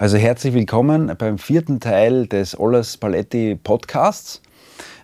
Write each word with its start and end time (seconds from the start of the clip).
Also 0.00 0.16
herzlich 0.16 0.54
willkommen 0.54 1.12
beim 1.18 1.38
vierten 1.38 1.80
Teil 1.80 2.28
des 2.28 2.54
Alles 2.54 2.96
Paletti 2.96 3.56
Podcasts. 3.56 4.40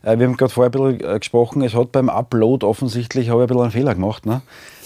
Äh, 0.05 0.20
wir 0.20 0.26
haben 0.28 0.36
gerade 0.36 0.52
vorher 0.52 0.70
ein 0.73 0.94
bisschen 0.99 1.17
äh, 1.17 1.18
gesprochen, 1.18 1.63
es 1.63 1.75
hat 1.75 1.91
beim 1.91 2.08
Upload 2.08 2.65
offensichtlich 2.65 3.28
habe 3.28 3.41
ich 3.41 3.42
ein 3.42 3.49
bisschen 3.49 3.62
einen 3.62 3.72
Fehler 3.72 3.94
gemacht. 3.96 4.25
Ne? 4.25 4.42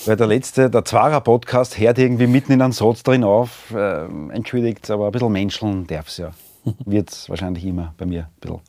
Weil 0.06 0.16
der 0.16 0.26
letzte, 0.26 0.70
der 0.70 0.86
Zwarer 0.86 1.20
Podcast, 1.20 1.78
hört 1.78 1.98
irgendwie 1.98 2.26
mitten 2.26 2.52
in 2.52 2.62
einem 2.62 2.72
Satz 2.72 3.02
drin 3.02 3.22
auf. 3.22 3.70
Äh, 3.70 4.06
entschuldigt, 4.32 4.90
aber 4.90 5.08
ein 5.08 5.12
bisschen 5.12 5.30
menscheln 5.30 5.86
darf 5.86 6.08
es 6.08 6.16
ja. 6.16 6.30
Wird 6.86 7.10
es 7.10 7.28
wahrscheinlich 7.28 7.66
immer 7.66 7.92
bei 7.98 8.06
mir 8.06 8.22
ein 8.22 8.40
bisschen. 8.40 8.60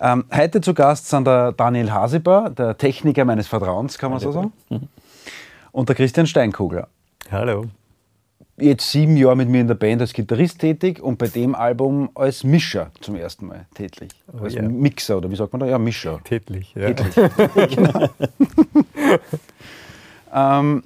Ähm, 0.00 0.26
heute 0.32 0.60
zu 0.60 0.74
Gast 0.74 1.08
sind 1.08 1.26
der 1.26 1.50
Daniel 1.54 1.90
Haseber, 1.90 2.50
der 2.56 2.78
Techniker 2.78 3.24
meines 3.24 3.48
Vertrauens, 3.48 3.98
kann 3.98 4.12
man 4.12 4.20
so 4.20 4.30
sagen. 4.30 4.52
Und 5.72 5.88
der 5.88 5.96
Christian 5.96 6.28
Steinkogler. 6.28 6.86
Hallo 7.32 7.64
jetzt 8.58 8.90
sieben 8.90 9.16
Jahre 9.16 9.36
mit 9.36 9.48
mir 9.48 9.60
in 9.60 9.68
der 9.68 9.74
Band 9.74 10.00
als 10.00 10.12
Gitarrist 10.12 10.60
tätig 10.60 11.00
und 11.02 11.18
bei 11.18 11.28
dem 11.28 11.54
Album 11.54 12.10
als 12.14 12.44
Mischer 12.44 12.90
zum 13.00 13.16
ersten 13.16 13.46
Mal 13.46 13.66
tätig. 13.74 14.10
Oh, 14.32 14.44
als. 14.44 14.54
Mixer 14.54 15.18
oder 15.18 15.30
wie 15.30 15.36
sagt 15.36 15.52
man 15.52 15.60
da? 15.60 15.66
Ja, 15.66 15.78
Mischer. 15.78 16.20
Tätlich, 16.24 16.74
ja. 16.74 16.92
Tätlich. 16.92 17.14
genau. 17.76 18.08
ähm, 20.34 20.82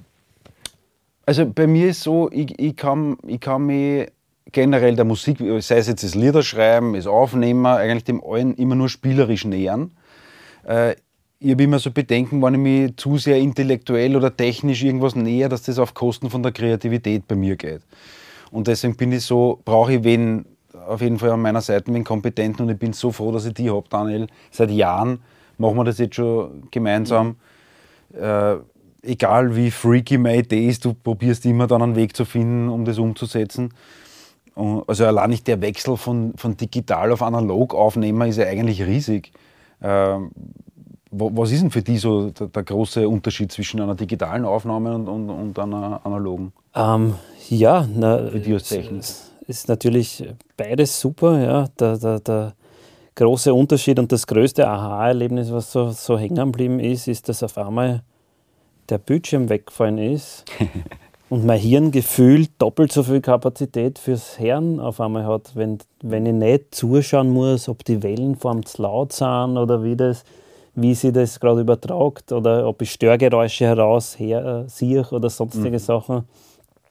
also 1.25 1.45
bei 1.45 1.67
mir 1.67 1.89
ist 1.89 2.01
so, 2.01 2.29
ich, 2.31 2.59
ich, 2.59 2.75
kann, 2.75 3.17
ich 3.25 3.39
kann 3.39 3.65
mich 3.65 4.11
generell 4.51 4.95
der 4.95 5.05
Musik, 5.05 5.37
sei 5.59 5.77
es 5.77 5.87
jetzt 5.87 6.03
das 6.03 6.15
Liederschreiben, 6.15 6.93
das 6.93 7.07
Aufnehmen, 7.07 7.65
eigentlich 7.65 8.03
dem 8.03 8.21
allen 8.23 8.55
immer 8.55 8.75
nur 8.75 8.89
spielerisch 8.89 9.45
nähern. 9.45 9.91
Äh, 10.63 10.95
ich 11.43 11.51
habe 11.51 11.63
immer 11.63 11.79
so 11.79 11.89
Bedenken, 11.89 12.39
wenn 12.43 12.53
ich 12.53 12.59
mich 12.59 12.97
zu 12.97 13.17
sehr 13.17 13.39
intellektuell 13.39 14.15
oder 14.15 14.35
technisch 14.35 14.83
irgendwas 14.83 15.15
näher, 15.15 15.49
dass 15.49 15.63
das 15.63 15.79
auf 15.79 15.95
Kosten 15.95 16.29
von 16.29 16.43
der 16.43 16.51
Kreativität 16.51 17.27
bei 17.27 17.35
mir 17.35 17.55
geht. 17.55 17.81
Und 18.51 18.67
deswegen 18.67 18.95
bin 18.95 19.11
ich 19.11 19.25
so, 19.25 19.59
brauche 19.65 19.93
ich 19.93 20.03
wen, 20.03 20.45
auf 20.87 21.01
jeden 21.01 21.17
Fall 21.17 21.31
an 21.31 21.41
meiner 21.41 21.61
Seite, 21.61 21.91
wen 21.91 22.03
Kompetenten 22.03 22.65
und 22.65 22.71
ich 22.71 22.77
bin 22.77 22.93
so 22.93 23.11
froh, 23.11 23.31
dass 23.31 23.45
ich 23.45 23.55
die 23.55 23.71
habe, 23.71 23.87
Daniel. 23.89 24.27
Seit 24.51 24.69
Jahren 24.69 25.19
machen 25.57 25.77
wir 25.77 25.83
das 25.83 25.97
jetzt 25.97 26.15
schon 26.15 26.69
gemeinsam. 26.69 27.37
Äh, 28.13 28.57
egal 29.01 29.55
wie 29.55 29.71
freaky 29.71 30.19
meine 30.19 30.39
Idee 30.39 30.67
ist, 30.67 30.85
du 30.85 30.93
probierst 30.93 31.43
immer 31.47 31.65
dann 31.65 31.81
einen 31.81 31.95
Weg 31.95 32.15
zu 32.15 32.23
finden, 32.23 32.69
um 32.69 32.85
das 32.85 32.99
umzusetzen. 32.99 33.73
Also 34.53 35.07
allein 35.07 35.31
nicht 35.31 35.47
der 35.47 35.59
Wechsel 35.61 35.97
von, 35.97 36.33
von 36.35 36.55
digital 36.55 37.11
auf 37.11 37.23
analog 37.23 37.73
aufnehmen 37.73 38.29
ist 38.29 38.37
ja 38.37 38.45
eigentlich 38.45 38.83
riesig. 38.83 39.31
Äh, 39.79 40.17
was 41.11 41.51
ist 41.51 41.61
denn 41.61 41.71
für 41.71 41.81
die 41.81 41.97
so 41.97 42.29
der, 42.29 42.47
der, 42.47 42.63
große 42.63 43.07
Unterschied 43.07 43.51
zwischen 43.51 43.81
einer 43.81 43.95
digitalen 43.95 44.45
Aufnahme 44.45 44.95
und, 44.95 45.07
und, 45.07 45.29
und 45.29 45.59
einer 45.59 45.99
analogen? 46.05 46.53
Ähm, 46.73 47.15
ja, 47.49 47.87
na, 47.93 48.33
Videotechnik. 48.33 49.03
Ist 49.47 49.67
natürlich 49.67 50.23
beides 50.55 50.99
super. 50.99 51.39
Ja. 51.39 51.67
Der, 51.79 51.97
der, 51.97 52.19
der 52.21 52.53
große 53.15 53.53
Unterschied 53.53 53.99
und 53.99 54.11
das 54.11 54.25
größte 54.25 54.67
Aha-Erlebnis, 54.67 55.51
was 55.51 55.71
so, 55.71 55.89
so 55.89 56.17
hängen 56.17 56.37
geblieben 56.37 56.79
ist, 56.79 57.07
ist, 57.07 57.27
dass 57.27 57.43
auf 57.43 57.57
einmal 57.57 58.03
der 58.87 58.97
Bildschirm 58.97 59.49
weggefallen 59.49 59.97
ist 59.97 60.45
und 61.29 61.45
mein 61.45 61.59
Hirn 61.59 61.91
gefühlt 61.91 62.51
doppelt 62.57 62.91
so 62.93 63.03
viel 63.03 63.19
Kapazität 63.19 63.99
fürs 63.99 64.39
Hören 64.39 64.79
auf 64.79 65.01
einmal 65.01 65.25
hat, 65.25 65.55
wenn, 65.55 65.79
wenn 66.01 66.25
ich 66.25 66.33
nicht 66.33 66.73
zuschauen 66.73 67.29
muss, 67.29 67.67
ob 67.67 67.83
die 67.83 68.01
Wellenform 68.01 68.65
zu 68.65 68.81
laut 68.83 69.11
sind 69.11 69.57
oder 69.57 69.83
wie 69.83 69.97
das 69.97 70.23
wie 70.75 70.95
sie 70.95 71.11
das 71.11 71.39
gerade 71.39 71.61
übertragt 71.61 72.31
oder 72.31 72.67
ob 72.67 72.81
ich 72.81 72.91
Störgeräusche 72.91 73.65
heraus 73.65 74.17
her, 74.17 74.67
äh, 74.81 75.03
oder 75.11 75.29
sonstige 75.29 75.71
mhm. 75.71 75.79
Sachen. 75.79 76.23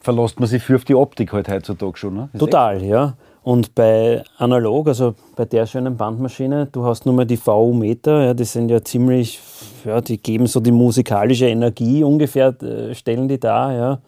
Verlässt 0.00 0.40
man 0.40 0.48
sich 0.48 0.62
für 0.62 0.76
auf 0.76 0.84
die 0.84 0.94
Optik 0.94 1.32
halt 1.32 1.48
heutzutage 1.48 1.96
schon, 1.96 2.14
ne? 2.14 2.30
Total, 2.38 2.82
ja. 2.82 3.14
Und 3.42 3.74
bei 3.74 4.22
analog, 4.36 4.88
also 4.88 5.14
bei 5.34 5.46
der 5.46 5.66
schönen 5.66 5.96
Bandmaschine, 5.96 6.66
du 6.66 6.84
hast 6.84 7.06
nur 7.06 7.14
mal 7.14 7.24
die 7.24 7.38
VU-Meter, 7.38 8.24
ja, 8.24 8.34
die 8.34 8.44
sind 8.44 8.70
ja 8.70 8.82
ziemlich, 8.82 9.40
ja, 9.84 10.00
die 10.00 10.18
geben 10.18 10.46
so 10.46 10.60
die 10.60 10.72
musikalische 10.72 11.46
Energie 11.46 12.02
ungefähr, 12.04 12.54
äh, 12.62 12.94
stellen 12.94 13.28
die 13.28 13.40
da, 13.40 13.72
ja. 13.72 14.00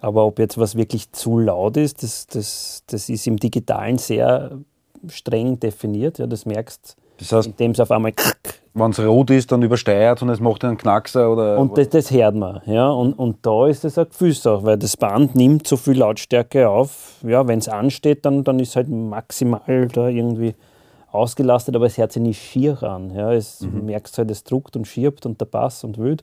Aber 0.00 0.24
ob 0.24 0.38
jetzt 0.38 0.56
was 0.56 0.76
wirklich 0.76 1.10
zu 1.12 1.38
laut 1.38 1.76
ist, 1.76 2.02
das, 2.02 2.26
das, 2.26 2.84
das 2.86 3.08
ist 3.08 3.26
im 3.26 3.36
Digitalen 3.36 3.98
sehr 3.98 4.52
streng 5.08 5.60
definiert, 5.60 6.18
ja, 6.18 6.26
das 6.26 6.46
merkst 6.46 6.96
das 7.18 7.32
heißt, 7.32 7.48
indem 7.48 7.72
es 7.72 7.80
auf 7.80 7.90
einmal 7.90 8.12
wenn 8.78 8.90
es 8.90 9.00
rot 9.00 9.30
ist, 9.30 9.50
dann 9.52 9.62
übersteuert 9.62 10.22
und 10.22 10.28
es 10.28 10.40
macht 10.40 10.64
einen 10.64 10.76
Knackser 10.76 11.32
oder. 11.32 11.58
Und 11.58 11.76
das, 11.76 11.88
das 11.88 12.10
hört 12.10 12.34
man, 12.34 12.60
ja. 12.66 12.88
Und, 12.88 13.12
und 13.14 13.44
da 13.46 13.66
ist 13.66 13.84
es 13.84 13.98
eine 13.98 14.06
Gefühlssache, 14.06 14.64
weil 14.64 14.78
das 14.78 14.96
Band 14.96 15.34
nimmt 15.34 15.66
so 15.66 15.76
viel 15.76 15.98
Lautstärke 15.98 16.68
auf. 16.68 17.16
Ja, 17.22 17.46
wenn 17.48 17.58
es 17.58 17.68
ansteht, 17.68 18.24
dann, 18.24 18.44
dann 18.44 18.58
ist 18.58 18.76
halt 18.76 18.88
maximal 18.88 19.88
da 19.92 20.08
irgendwie 20.08 20.54
ausgelastet, 21.10 21.74
aber 21.74 21.86
es 21.86 21.98
hört 21.98 22.12
sich 22.12 22.22
nicht 22.22 22.42
schier 22.42 22.82
an. 22.82 23.14
Ja. 23.14 23.32
Es 23.32 23.62
mhm. 23.62 23.86
merkst 23.86 24.18
halt, 24.18 24.30
es 24.30 24.44
druckt 24.44 24.76
und 24.76 24.86
schirbt 24.86 25.26
und 25.26 25.40
der 25.40 25.46
Bass 25.46 25.84
und 25.84 25.98
wild. 25.98 26.22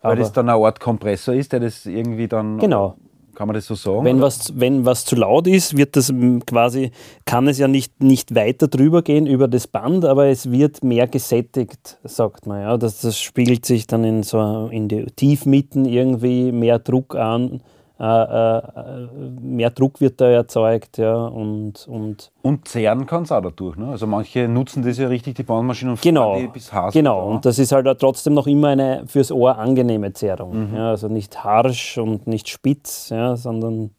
Weil 0.00 0.12
aber 0.12 0.20
das 0.20 0.32
dann 0.32 0.48
eine 0.48 0.64
Art 0.64 0.80
Kompressor 0.80 1.34
ist, 1.34 1.52
der 1.52 1.60
das 1.60 1.84
irgendwie 1.86 2.28
dann. 2.28 2.58
Genau, 2.58 2.94
kann 3.38 3.46
man 3.46 3.54
das 3.54 3.66
so 3.66 3.76
sagen? 3.76 4.04
Wenn 4.04 4.20
was, 4.20 4.58
wenn 4.58 4.84
was 4.84 5.04
zu 5.04 5.14
laut 5.14 5.46
ist, 5.46 5.76
wird 5.76 5.94
das 5.94 6.12
quasi, 6.44 6.90
kann 7.24 7.46
es 7.46 7.56
ja 7.58 7.68
nicht, 7.68 8.02
nicht 8.02 8.34
weiter 8.34 8.66
drüber 8.66 9.02
gehen 9.02 9.28
über 9.28 9.46
das 9.46 9.68
Band, 9.68 10.04
aber 10.04 10.26
es 10.26 10.50
wird 10.50 10.82
mehr 10.82 11.06
gesättigt, 11.06 11.98
sagt 12.02 12.46
man. 12.46 12.62
Ja. 12.62 12.76
Das, 12.76 13.00
das 13.00 13.20
spiegelt 13.20 13.64
sich 13.64 13.86
dann 13.86 14.02
in 14.02 14.24
so 14.24 14.68
in 14.72 14.88
die 14.88 15.06
Tiefmitten 15.06 15.84
irgendwie 15.84 16.50
mehr 16.50 16.80
Druck 16.80 17.14
an 17.14 17.62
mehr 18.00 19.70
Druck 19.70 20.00
wird 20.00 20.20
da 20.20 20.28
erzeugt. 20.28 20.98
Ja, 20.98 21.26
und, 21.26 21.86
und, 21.88 22.30
und 22.42 22.68
zehren 22.68 23.06
kann 23.06 23.24
es 23.24 23.32
auch 23.32 23.42
dadurch. 23.42 23.76
Ne? 23.76 23.88
Also 23.88 24.06
manche 24.06 24.46
nutzen 24.46 24.84
das 24.84 24.98
ja 24.98 25.08
richtig, 25.08 25.34
die 25.34 25.42
Bandmaschine, 25.42 25.92
und 25.92 26.02
genau, 26.02 26.38
die 26.38 26.46
bis 26.46 26.72
Haas. 26.72 26.94
Genau, 26.94 27.28
und 27.30 27.44
das 27.44 27.58
ist 27.58 27.72
halt 27.72 27.86
trotzdem 27.98 28.34
noch 28.34 28.46
immer 28.46 28.68
eine 28.68 29.02
fürs 29.06 29.32
Ohr 29.32 29.58
angenehme 29.58 30.12
Zehrung. 30.12 30.70
Mhm. 30.70 30.76
Ja, 30.76 30.90
also 30.90 31.08
nicht 31.08 31.42
harsch 31.42 31.98
und 31.98 32.26
nicht 32.28 32.48
spitz, 32.48 33.08
ja, 33.10 33.36
sondern 33.36 33.90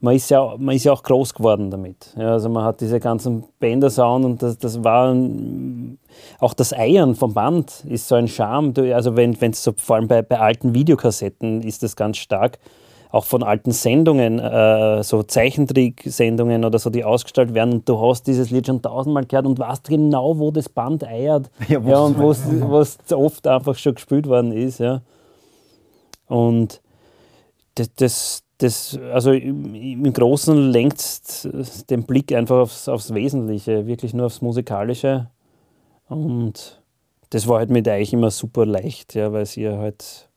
man 0.00 0.14
ist, 0.14 0.30
ja, 0.30 0.54
man 0.56 0.76
ist 0.76 0.84
ja 0.84 0.92
auch 0.92 1.02
groß 1.02 1.34
geworden 1.34 1.70
damit. 1.70 2.14
Ja, 2.16 2.32
also 2.32 2.48
man 2.48 2.64
hat 2.64 2.80
diese 2.80 3.00
ganzen 3.00 3.44
Bänder-Sound 3.58 4.24
und 4.24 4.42
das, 4.42 4.56
das 4.56 4.82
war 4.84 5.14
auch 6.38 6.54
das 6.54 6.72
Eiern 6.72 7.16
vom 7.16 7.34
Band 7.34 7.84
ist 7.86 8.08
so 8.08 8.14
ein 8.14 8.28
Charme. 8.28 8.72
Also 8.94 9.16
wenn 9.16 9.32
es 9.32 9.62
so, 9.62 9.72
vor 9.76 9.96
allem 9.96 10.08
bei, 10.08 10.22
bei 10.22 10.38
alten 10.38 10.74
Videokassetten 10.74 11.62
ist 11.62 11.82
das 11.82 11.96
ganz 11.96 12.16
stark. 12.18 12.58
Auch 13.10 13.24
von 13.24 13.42
alten 13.42 13.72
Sendungen, 13.72 14.38
äh, 14.38 15.02
so 15.02 15.22
Zeichentrick-Sendungen 15.22 16.64
oder 16.64 16.78
so, 16.78 16.90
die 16.90 17.04
ausgestrahlt 17.04 17.54
werden 17.54 17.72
und 17.72 17.88
du 17.88 17.98
hast 18.00 18.26
dieses 18.26 18.50
Lied 18.50 18.66
schon 18.66 18.82
tausendmal 18.82 19.24
gehört 19.24 19.46
und 19.46 19.58
weißt 19.58 19.88
genau, 19.88 20.38
wo 20.38 20.50
das 20.50 20.68
Band 20.68 21.04
eiert. 21.04 21.50
Ja, 21.68 21.80
ja 21.80 21.98
und 22.00 22.18
was 22.18 22.96
oft 23.12 23.46
einfach 23.46 23.76
schon 23.76 23.94
gespielt 23.94 24.26
worden 24.26 24.52
ist. 24.52 24.80
Ja. 24.80 25.00
Und 26.26 26.82
das, 27.76 27.94
das, 27.94 28.42
das, 28.58 28.98
also 29.12 29.32
im 29.32 30.12
Großen 30.12 30.70
lenkt 30.70 31.48
den 31.90 32.04
Blick 32.04 32.32
einfach 32.32 32.58
aufs, 32.58 32.88
aufs 32.88 33.14
Wesentliche, 33.14 33.86
wirklich 33.86 34.12
nur 34.12 34.26
aufs 34.26 34.42
Musikalische. 34.42 35.30
Und 36.08 36.82
das 37.30 37.46
war 37.46 37.58
halt 37.58 37.70
mit 37.70 37.86
euch 37.86 38.12
immer 38.12 38.30
super 38.30 38.66
leicht, 38.66 39.14
ja, 39.14 39.32
weil 39.32 39.46
ihr 39.56 39.78
halt 39.78 40.27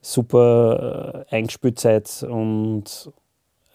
super 0.00 1.26
äh, 1.30 1.36
eingespielt 1.36 1.78
seid 1.78 2.24
und 2.28 3.12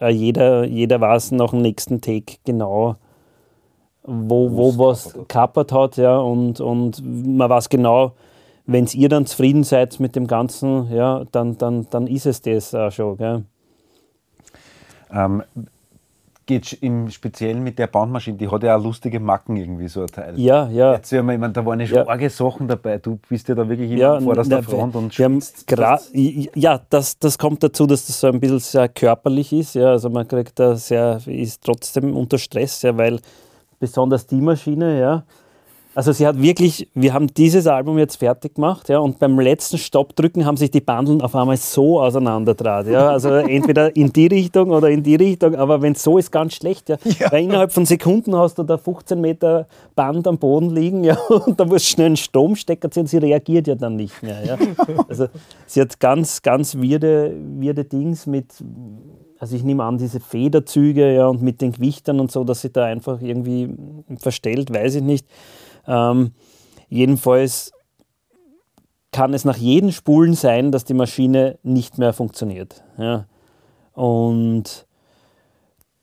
äh, 0.00 0.10
jeder, 0.10 0.64
jeder 0.64 1.00
weiß 1.00 1.32
nach 1.32 1.50
dem 1.50 1.62
nächsten 1.62 2.00
Take 2.00 2.38
genau, 2.44 2.96
wo, 4.02 4.50
wo 4.52 4.78
was 4.78 5.16
kappert 5.28 5.72
hat, 5.72 5.96
ja, 5.96 6.18
und, 6.18 6.60
und 6.60 7.02
man 7.04 7.50
weiß 7.50 7.68
genau, 7.68 8.12
wenn 8.66 8.86
ihr 8.92 9.08
dann 9.08 9.26
zufrieden 9.26 9.64
seid 9.64 10.00
mit 10.00 10.16
dem 10.16 10.26
Ganzen, 10.26 10.92
ja, 10.92 11.24
dann, 11.32 11.56
dann, 11.58 11.88
dann 11.90 12.06
ist 12.06 12.26
es 12.26 12.42
das 12.42 12.74
auch 12.74 12.90
schon. 12.90 13.16
Gell? 13.16 13.44
Ähm, 15.12 15.42
geht 16.46 16.72
im 16.80 17.10
Speziellen 17.10 17.62
mit 17.62 17.78
der 17.78 17.88
Bandmaschine, 17.88 18.38
die 18.38 18.48
hat 18.48 18.62
ja 18.62 18.76
auch 18.76 18.82
lustige 18.82 19.18
Macken 19.18 19.56
irgendwie 19.56 19.88
so 19.88 20.02
ein 20.02 20.06
Teil. 20.06 20.38
Ja, 20.38 20.68
ja. 20.68 20.92
Erzähl 20.92 21.22
mal, 21.22 21.34
ich 21.34 21.40
meine, 21.40 21.52
da 21.52 21.66
waren 21.66 21.80
ja 21.80 21.86
schon 21.86 21.98
ja. 21.98 22.08
arge 22.08 22.30
Sachen 22.30 22.68
dabei. 22.68 22.98
Du 22.98 23.18
bist 23.28 23.48
ja 23.48 23.54
da 23.56 23.68
wirklich 23.68 23.90
immer 23.90 24.00
ja, 24.00 24.20
vor 24.20 24.34
der 24.34 24.62
Front 24.62 24.94
und 24.94 25.12
haben 25.12 25.42
Ja, 26.54 26.80
das, 26.88 27.18
das 27.18 27.36
kommt 27.36 27.62
dazu, 27.62 27.86
dass 27.86 28.06
das 28.06 28.20
so 28.20 28.28
ein 28.28 28.38
bisschen 28.38 28.60
sehr 28.60 28.88
körperlich 28.88 29.52
ist. 29.52 29.74
Ja, 29.74 29.90
also 29.90 30.08
man 30.08 30.26
kriegt 30.26 30.58
da 30.58 30.76
sehr, 30.76 31.20
ist 31.26 31.64
trotzdem 31.64 32.16
unter 32.16 32.38
Stress, 32.38 32.82
ja, 32.82 32.96
weil 32.96 33.20
besonders 33.80 34.26
die 34.26 34.40
Maschine, 34.40 35.00
ja, 35.00 35.24
also 35.96 36.12
sie 36.12 36.26
hat 36.26 36.42
wirklich, 36.42 36.90
wir 36.92 37.14
haben 37.14 37.26
dieses 37.28 37.66
Album 37.66 37.96
jetzt 37.96 38.16
fertig 38.16 38.56
gemacht, 38.56 38.90
ja, 38.90 38.98
und 38.98 39.18
beim 39.18 39.40
letzten 39.40 39.78
Stoppdrücken 39.78 40.44
haben 40.44 40.58
sich 40.58 40.70
die 40.70 40.82
Bandeln 40.82 41.22
auf 41.22 41.34
einmal 41.34 41.56
so 41.56 42.02
auseinanderdraht, 42.02 42.86
ja, 42.88 43.08
also 43.08 43.30
entweder 43.30 43.96
in 43.96 44.12
die 44.12 44.26
Richtung 44.26 44.72
oder 44.72 44.90
in 44.90 45.02
die 45.02 45.14
Richtung, 45.14 45.54
aber 45.54 45.80
wenn 45.80 45.94
es 45.94 46.02
so 46.02 46.18
ist, 46.18 46.30
ganz 46.30 46.52
schlecht, 46.52 46.90
ja. 46.90 46.98
ja. 47.18 47.32
Weil 47.32 47.44
innerhalb 47.44 47.72
von 47.72 47.86
Sekunden 47.86 48.36
hast 48.36 48.58
du 48.58 48.62
da 48.62 48.76
15 48.76 49.18
Meter 49.18 49.68
Band 49.94 50.28
am 50.28 50.36
Boden 50.36 50.68
liegen, 50.68 51.02
ja, 51.02 51.16
und 51.46 51.58
da 51.58 51.64
musst 51.64 51.86
du 51.86 51.94
schnell 51.94 52.08
einen 52.08 52.16
Stromstecker 52.18 52.90
ziehen, 52.90 53.06
sie 53.06 53.16
reagiert 53.16 53.66
ja 53.66 53.74
dann 53.74 53.96
nicht 53.96 54.22
mehr, 54.22 54.44
ja. 54.44 54.58
Also 55.08 55.28
sie 55.64 55.80
hat 55.80 55.98
ganz, 55.98 56.42
ganz 56.42 56.76
wirde, 56.76 57.34
wirde 57.58 57.86
Dings 57.86 58.26
mit 58.26 58.52
also 59.38 59.54
ich 59.56 59.62
nehme 59.64 59.84
an, 59.84 59.98
diese 59.98 60.20
Federzüge 60.20 61.14
ja, 61.14 61.26
und 61.26 61.42
mit 61.42 61.60
den 61.60 61.72
Gewichtern 61.72 62.20
und 62.20 62.32
so, 62.32 62.42
dass 62.44 62.62
sie 62.62 62.70
da 62.70 62.84
einfach 62.84 63.20
irgendwie 63.20 63.68
verstellt, 64.18 64.72
weiß 64.72 64.96
ich 64.96 65.02
nicht. 65.02 65.26
Ähm, 65.86 66.32
jedenfalls 66.88 67.72
kann 69.12 69.32
es 69.32 69.44
nach 69.44 69.56
jedem 69.56 69.92
Spulen 69.92 70.34
sein, 70.34 70.72
dass 70.72 70.84
die 70.84 70.94
Maschine 70.94 71.58
nicht 71.62 71.98
mehr 71.98 72.12
funktioniert. 72.12 72.84
Ja. 72.98 73.26
Und 73.92 74.86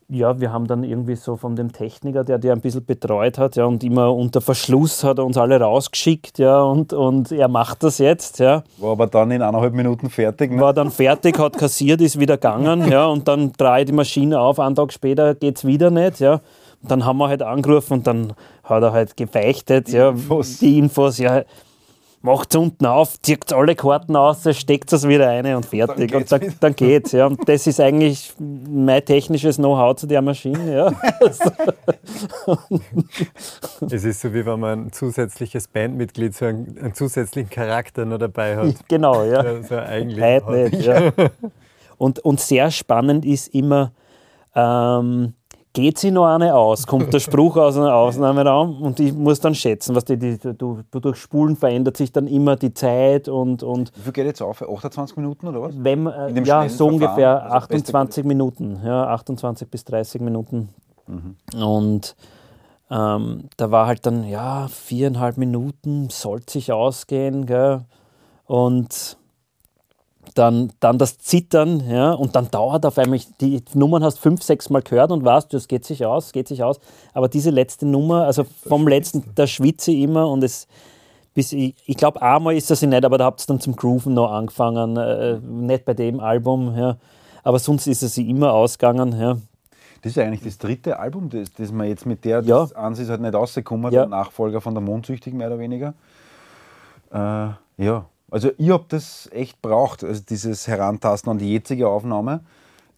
ja, 0.09 0.39
wir 0.39 0.51
haben 0.51 0.67
dann 0.67 0.83
irgendwie 0.83 1.15
so 1.15 1.35
von 1.35 1.55
dem 1.55 1.71
Techniker, 1.71 2.23
der 2.23 2.37
die 2.37 2.51
ein 2.51 2.61
bisschen 2.61 2.85
betreut 2.85 3.37
hat, 3.37 3.55
ja, 3.55 3.65
und 3.65 3.83
immer 3.83 4.13
unter 4.13 4.41
Verschluss 4.41 5.03
hat 5.03 5.17
er 5.17 5.25
uns 5.25 5.37
alle 5.37 5.59
rausgeschickt, 5.59 6.39
ja, 6.39 6.61
und, 6.61 6.93
und 6.93 7.31
er 7.31 7.47
macht 7.47 7.83
das 7.83 7.97
jetzt, 7.97 8.39
ja. 8.39 8.63
War 8.77 8.91
aber 8.91 9.07
dann 9.07 9.31
in 9.31 9.41
eineinhalb 9.41 9.73
Minuten 9.73 10.09
fertig, 10.09 10.51
ne? 10.51 10.61
War 10.61 10.73
dann 10.73 10.91
fertig, 10.91 11.39
hat 11.39 11.57
kassiert, 11.57 12.01
ist 12.01 12.19
wieder 12.19 12.37
gegangen, 12.37 12.87
ja, 12.91 13.07
und 13.07 13.27
dann 13.27 13.53
drehe 13.53 13.81
ich 13.81 13.85
die 13.85 13.93
Maschine 13.93 14.39
auf, 14.39 14.59
einen 14.59 14.75
Tag 14.75 14.93
später 14.93 15.35
geht 15.35 15.57
es 15.57 15.65
wieder 15.65 15.89
nicht, 15.89 16.19
ja. 16.19 16.41
Dann 16.83 17.05
haben 17.05 17.17
wir 17.17 17.29
halt 17.29 17.41
angerufen 17.41 17.93
und 17.93 18.07
dann 18.07 18.33
hat 18.63 18.83
er 18.83 18.91
halt 18.91 19.17
gefeichtet, 19.17 19.87
die 19.87 19.93
ja, 19.93 20.09
Infos. 20.09 20.59
die 20.59 20.77
Infos, 20.77 21.17
ja, 21.17 21.43
macht 22.23 22.55
es 22.55 22.55
unten 22.55 22.85
auf, 22.85 23.21
zieht 23.21 23.51
alle 23.51 23.75
Karten 23.75 24.15
aus, 24.15 24.47
steckt 24.57 24.91
es 24.93 25.07
wieder 25.07 25.27
rein 25.27 25.55
und 25.55 25.65
fertig. 25.65 26.11
Dann 26.11 26.21
und 26.21 26.31
dann, 26.31 26.53
dann 26.59 26.75
geht's. 26.75 27.11
Ja. 27.11 27.27
Und 27.27 27.47
das 27.47 27.67
ist 27.67 27.81
eigentlich 27.81 28.33
mein 28.39 29.03
technisches 29.03 29.57
Know-how 29.57 29.95
zu 29.97 30.07
der 30.07 30.21
Maschine. 30.21 30.73
Ja. 30.73 30.91
es 33.91 34.05
ist 34.05 34.21
so, 34.21 34.33
wie 34.33 34.45
wenn 34.45 34.59
man 34.59 34.85
ein 34.85 34.91
zusätzliches 34.93 35.67
Bandmitglied, 35.67 36.33
so 36.33 36.45
einen, 36.45 36.77
einen 36.79 36.93
zusätzlichen 36.93 37.49
Charakter 37.49 38.05
noch 38.05 38.17
dabei 38.17 38.55
hat. 38.55 38.73
Genau, 38.87 39.23
ja. 39.23 39.43
ja 39.43 39.63
so 39.63 39.75
eigentlich 39.75 40.21
Heute 40.21 40.51
nicht, 40.51 40.85
ja. 40.85 41.11
Und, 41.97 42.19
und 42.19 42.39
sehr 42.41 42.71
spannend 42.71 43.23
ist 43.23 43.53
immer, 43.53 43.93
ähm, 44.55 45.35
geht 45.73 45.97
sie 45.97 46.11
noch 46.11 46.27
eine 46.27 46.55
aus, 46.55 46.85
kommt 46.85 47.11
der 47.13 47.19
Spruch 47.19 47.57
aus 47.57 47.75
einem 47.75 47.87
Ausnahmeraum 47.87 48.81
und 48.81 48.99
ich 48.99 49.11
muss 49.11 49.39
dann 49.39 49.55
schätzen, 49.55 49.95
was 49.95 50.05
die, 50.05 50.17
die, 50.17 50.37
du, 50.37 50.83
durch 50.91 51.17
Spulen 51.17 51.55
verändert 51.55 51.97
sich 51.97 52.11
dann 52.11 52.27
immer 52.27 52.55
die 52.55 52.73
Zeit 52.73 53.27
und. 53.27 53.63
und 53.63 53.91
Wie 53.95 54.01
viel 54.01 54.13
geht 54.13 54.25
jetzt 54.27 54.41
auf? 54.41 54.61
28 54.61 55.17
Minuten 55.17 55.47
oder 55.47 55.63
was? 55.63 55.73
Wenn, 55.75 56.05
äh, 56.05 56.41
ja, 56.43 56.69
so 56.69 56.87
ungefähr 56.87 57.43
also 57.43 57.55
28 57.55 58.23
Minuten, 58.23 58.79
ja, 58.85 59.07
28 59.07 59.67
bis 59.67 59.83
30 59.85 60.21
Minuten. 60.21 60.69
Mhm. 61.07 61.63
Und 61.63 62.15
ähm, 62.91 63.49
da 63.57 63.71
war 63.71 63.87
halt 63.87 64.05
dann, 64.05 64.23
ja, 64.23 64.67
viereinhalb 64.67 65.37
Minuten, 65.37 66.09
sollte 66.09 66.53
sich 66.53 66.71
ausgehen, 66.71 67.47
gell? 67.47 67.81
Und 68.45 69.17
dann, 70.33 70.71
dann 70.79 70.97
das 70.97 71.17
Zittern, 71.17 71.87
ja, 71.89 72.13
und 72.13 72.35
dann 72.35 72.49
dauert 72.51 72.85
auf 72.85 72.97
einmal, 72.97 73.19
die 73.41 73.63
Nummern 73.73 74.03
hast 74.03 74.19
fünf, 74.19 74.43
sechs 74.43 74.69
Mal 74.69 74.81
gehört 74.81 75.11
und 75.11 75.23
weißt, 75.23 75.53
das 75.53 75.67
geht 75.67 75.85
sich 75.85 76.05
aus, 76.05 76.31
geht 76.31 76.47
sich 76.47 76.63
aus. 76.63 76.79
Aber 77.13 77.29
diese 77.29 77.49
letzte 77.49 77.85
Nummer, 77.85 78.25
also 78.25 78.45
vom 78.67 78.87
letzten, 78.87 79.23
da 79.35 79.47
schwitze 79.47 79.91
ich 79.91 80.01
immer 80.01 80.29
und 80.29 80.43
es, 80.43 80.67
bis 81.33 81.53
ich, 81.53 81.75
ich 81.85 81.97
glaube, 81.97 82.21
einmal 82.21 82.55
ist 82.55 82.69
das 82.69 82.81
nicht, 82.81 83.05
aber 83.05 83.17
da 83.17 83.25
habt 83.25 83.41
ihr 83.41 83.47
dann 83.47 83.59
zum 83.59 83.75
Grooven 83.75 84.13
noch 84.13 84.31
angefangen, 84.31 84.97
äh, 84.97 85.39
nicht 85.39 85.85
bei 85.85 85.93
dem 85.93 86.19
Album, 86.19 86.77
ja. 86.77 86.97
Aber 87.43 87.59
sonst 87.59 87.87
ist 87.87 88.03
es 88.03 88.17
immer 88.17 88.53
ausgegangen, 88.53 89.19
ja. 89.19 89.37
Das 90.01 90.11
ist 90.11 90.15
ja 90.17 90.23
eigentlich 90.25 90.43
das 90.43 90.57
dritte 90.57 90.99
Album, 90.99 91.29
das, 91.29 91.51
das 91.53 91.71
man 91.71 91.87
jetzt 91.87 92.05
mit 92.05 92.25
der, 92.25 92.41
ja. 92.43 92.67
das 92.67 92.99
ist 92.99 93.09
halt 93.09 93.21
nicht 93.21 93.33
rausgekommen, 93.33 93.91
ja. 93.91 94.01
der 94.01 94.09
Nachfolger 94.09 94.61
von 94.61 94.73
der 94.73 94.81
Mondsüchtigen 94.81 95.37
mehr 95.37 95.47
oder 95.47 95.59
weniger. 95.59 95.93
Äh, 97.11 97.49
ja, 97.77 98.05
also 98.33 98.49
ich 98.57 98.71
habe 98.71 98.85
das 98.87 99.29
echt 99.31 99.61
braucht, 99.61 100.03
also 100.03 100.23
dieses 100.27 100.67
Herantasten 100.67 101.29
an 101.29 101.37
die 101.37 101.53
jetzige 101.53 101.87
Aufnahme. 101.87 102.41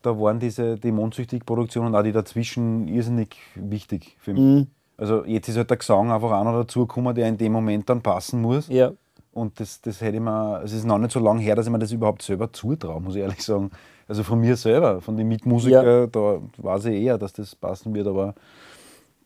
Da 0.02 0.18
waren 0.18 0.40
diese 0.40 0.78
die 0.78 0.94
Mondsüchtig-Produktionen 0.94 1.88
und 1.88 1.96
auch 1.96 2.04
die 2.04 2.14
dazwischen 2.14 2.88
irrsinnig 2.88 3.36
wichtig 3.56 4.16
für 4.18 4.32
mich. 4.32 4.42
Mhm. 4.42 4.68
Also 4.98 5.26
jetzt 5.26 5.50
ist 5.50 5.58
halt 5.58 5.70
der 5.70 5.76
Gesang 5.76 6.10
einfach 6.10 6.32
einer 6.32 6.54
dazugekommen, 6.54 7.14
der 7.14 7.28
in 7.28 7.38
dem 7.38 7.52
Moment 7.52 7.90
dann 7.90 8.02
passen 8.02 8.42
muss. 8.42 8.70
Ja. 8.70 8.94
Und 9.34 9.60
das, 9.60 9.82
das 9.82 10.00
hätte 10.00 10.16
ich 10.16 10.24
mir, 10.24 10.62
es 10.64 10.72
ist 10.72 10.86
noch 10.86 10.98
nicht 10.98 11.12
so 11.12 11.20
lange 11.20 11.42
her, 11.42 11.56
dass 11.56 11.66
ich 11.66 11.72
mir 11.72 11.80
das 11.80 11.92
überhaupt 11.92 12.22
selber 12.22 12.54
zutraue, 12.54 13.02
muss 13.02 13.16
ich 13.16 13.22
ehrlich 13.22 13.44
sagen. 13.44 13.72
Also 14.08 14.24
von 14.24 14.40
mir 14.40 14.56
selber, 14.56 15.02
von 15.02 15.18
den 15.18 15.28
Mitmusikern, 15.28 15.86
ja. 15.86 16.08
da 16.08 16.40
weiß 16.60 16.86
ich 16.86 17.04
eher, 17.04 17.18
dass 17.18 17.34
das 17.34 17.56
passen 17.56 17.94
wird, 17.94 18.08
aber 18.08 18.36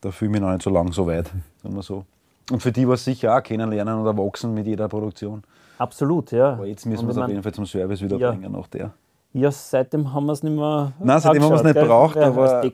da 0.00 0.10
fühle 0.10 0.30
ich 0.30 0.32
mich 0.32 0.40
noch 0.40 0.50
nicht 0.50 0.62
so 0.62 0.70
lange 0.70 0.92
so 0.92 1.06
weit, 1.06 1.30
sagen 1.62 1.76
wir 1.76 1.82
so. 1.82 2.04
Und 2.50 2.60
für 2.60 2.72
die 2.72 2.88
war 2.88 2.94
es 2.94 3.04
sicher 3.04 3.36
auch 3.36 3.42
kennenlernen 3.44 4.00
oder 4.00 4.16
wachsen 4.18 4.54
mit 4.54 4.66
jeder 4.66 4.88
Produktion. 4.88 5.44
Absolut, 5.80 6.30
ja. 6.30 6.52
Aber 6.52 6.66
jetzt 6.66 6.84
müssen 6.84 7.06
wir 7.06 7.12
es 7.12 7.16
auf 7.16 7.28
jeden 7.28 7.42
Fall 7.42 7.54
zum 7.54 7.64
Service 7.64 8.02
wieder 8.02 8.18
ja. 8.18 8.32
bringen 8.32 8.52
nach 8.52 8.66
der. 8.66 8.92
Ja, 9.32 9.50
seitdem 9.50 10.12
haben 10.12 10.26
wir 10.26 10.32
es 10.32 10.42
nicht 10.42 10.54
mehr. 10.54 10.92
Nein, 10.98 11.20
seitdem 11.20 11.42
haben 11.42 11.52
wir 11.52 11.56
es 11.56 11.62
nicht 11.62 11.86
braucht, 11.86 12.18
aber 12.18 12.62
ja. 12.62 12.70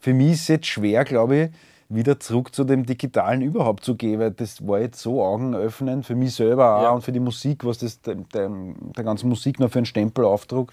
für 0.00 0.12
mich 0.12 0.32
ist 0.32 0.40
es 0.40 0.48
jetzt 0.48 0.66
schwer, 0.66 1.04
glaube 1.04 1.36
ich, 1.36 1.50
wieder 1.88 2.18
zurück 2.18 2.52
zu 2.52 2.64
dem 2.64 2.84
Digitalen 2.84 3.42
überhaupt 3.42 3.84
zu 3.84 3.94
gehen, 3.94 4.18
weil 4.18 4.32
das 4.32 4.66
war 4.66 4.80
jetzt 4.80 5.00
so 5.00 5.22
augenöffnend 5.22 6.04
für 6.04 6.16
mich 6.16 6.34
selber 6.34 6.78
auch 6.78 6.82
ja. 6.82 6.90
und 6.90 7.02
für 7.02 7.12
die 7.12 7.20
Musik, 7.20 7.64
was 7.64 7.78
das 7.78 8.00
der, 8.00 8.16
der, 8.16 8.50
der 8.96 9.04
ganzen 9.04 9.28
Musik 9.28 9.60
noch 9.60 9.70
für 9.70 9.78
einen 9.78 9.86
Stempel 9.86 10.24
auftrug. 10.24 10.72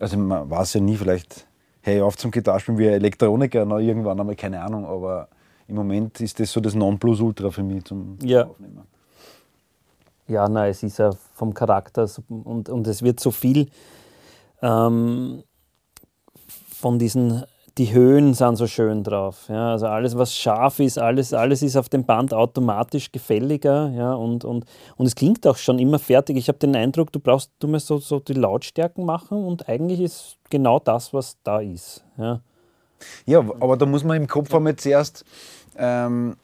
Also 0.00 0.18
man 0.18 0.50
weiß 0.50 0.74
ja 0.74 0.80
nie, 0.80 0.96
vielleicht 0.96 1.46
hey 1.82 2.00
auf 2.00 2.16
zum 2.16 2.32
Gitarrespielen 2.32 2.78
wie 2.78 2.88
ein 2.88 2.94
Elektroniker 2.94 3.64
noch 3.64 3.78
irgendwann 3.78 4.18
einmal, 4.18 4.34
keine 4.34 4.62
Ahnung, 4.62 4.84
aber 4.84 5.28
im 5.68 5.76
Moment 5.76 6.20
ist 6.20 6.40
das 6.40 6.50
so 6.50 6.60
das 6.60 6.74
Nonplusultra 6.74 7.50
für 7.50 7.62
mich 7.62 7.84
zum 7.84 8.18
ja. 8.20 8.46
Aufnehmen. 8.46 8.82
Ja, 10.28 10.46
nein, 10.48 10.70
es 10.70 10.82
ist 10.82 10.98
ja 10.98 11.10
vom 11.34 11.54
Charakter 11.54 12.06
und, 12.28 12.68
und 12.68 12.86
es 12.86 13.02
wird 13.02 13.18
so 13.18 13.30
viel 13.30 13.68
ähm, 14.60 15.42
von 16.70 16.98
diesen, 16.98 17.44
die 17.78 17.92
Höhen 17.92 18.34
sind 18.34 18.56
so 18.56 18.66
schön 18.66 19.02
drauf. 19.04 19.46
Ja, 19.48 19.72
also 19.72 19.86
alles, 19.86 20.18
was 20.18 20.36
scharf 20.36 20.80
ist, 20.80 20.98
alles, 20.98 21.32
alles 21.32 21.62
ist 21.62 21.76
auf 21.76 21.88
dem 21.88 22.04
Band 22.04 22.34
automatisch 22.34 23.10
gefälliger 23.10 23.90
ja, 23.96 24.12
und, 24.12 24.44
und, 24.44 24.66
und 24.96 25.06
es 25.06 25.14
klingt 25.14 25.46
auch 25.46 25.56
schon 25.56 25.78
immer 25.78 25.98
fertig. 25.98 26.36
Ich 26.36 26.48
habe 26.48 26.58
den 26.58 26.76
Eindruck, 26.76 27.10
du 27.10 27.20
brauchst 27.20 27.50
du 27.58 27.66
musst 27.66 27.86
so, 27.86 27.96
so 27.96 28.20
die 28.20 28.34
Lautstärken 28.34 29.06
machen 29.06 29.42
und 29.42 29.66
eigentlich 29.68 30.00
ist 30.00 30.36
genau 30.50 30.78
das, 30.78 31.14
was 31.14 31.38
da 31.42 31.60
ist. 31.60 32.04
Ja, 32.18 32.40
ja 33.24 33.38
aber 33.60 33.78
da 33.78 33.86
muss 33.86 34.04
man 34.04 34.18
im 34.18 34.28
Kopf 34.28 34.54
einmal 34.54 34.76
zuerst 34.76 35.24
ähm, 35.78 36.36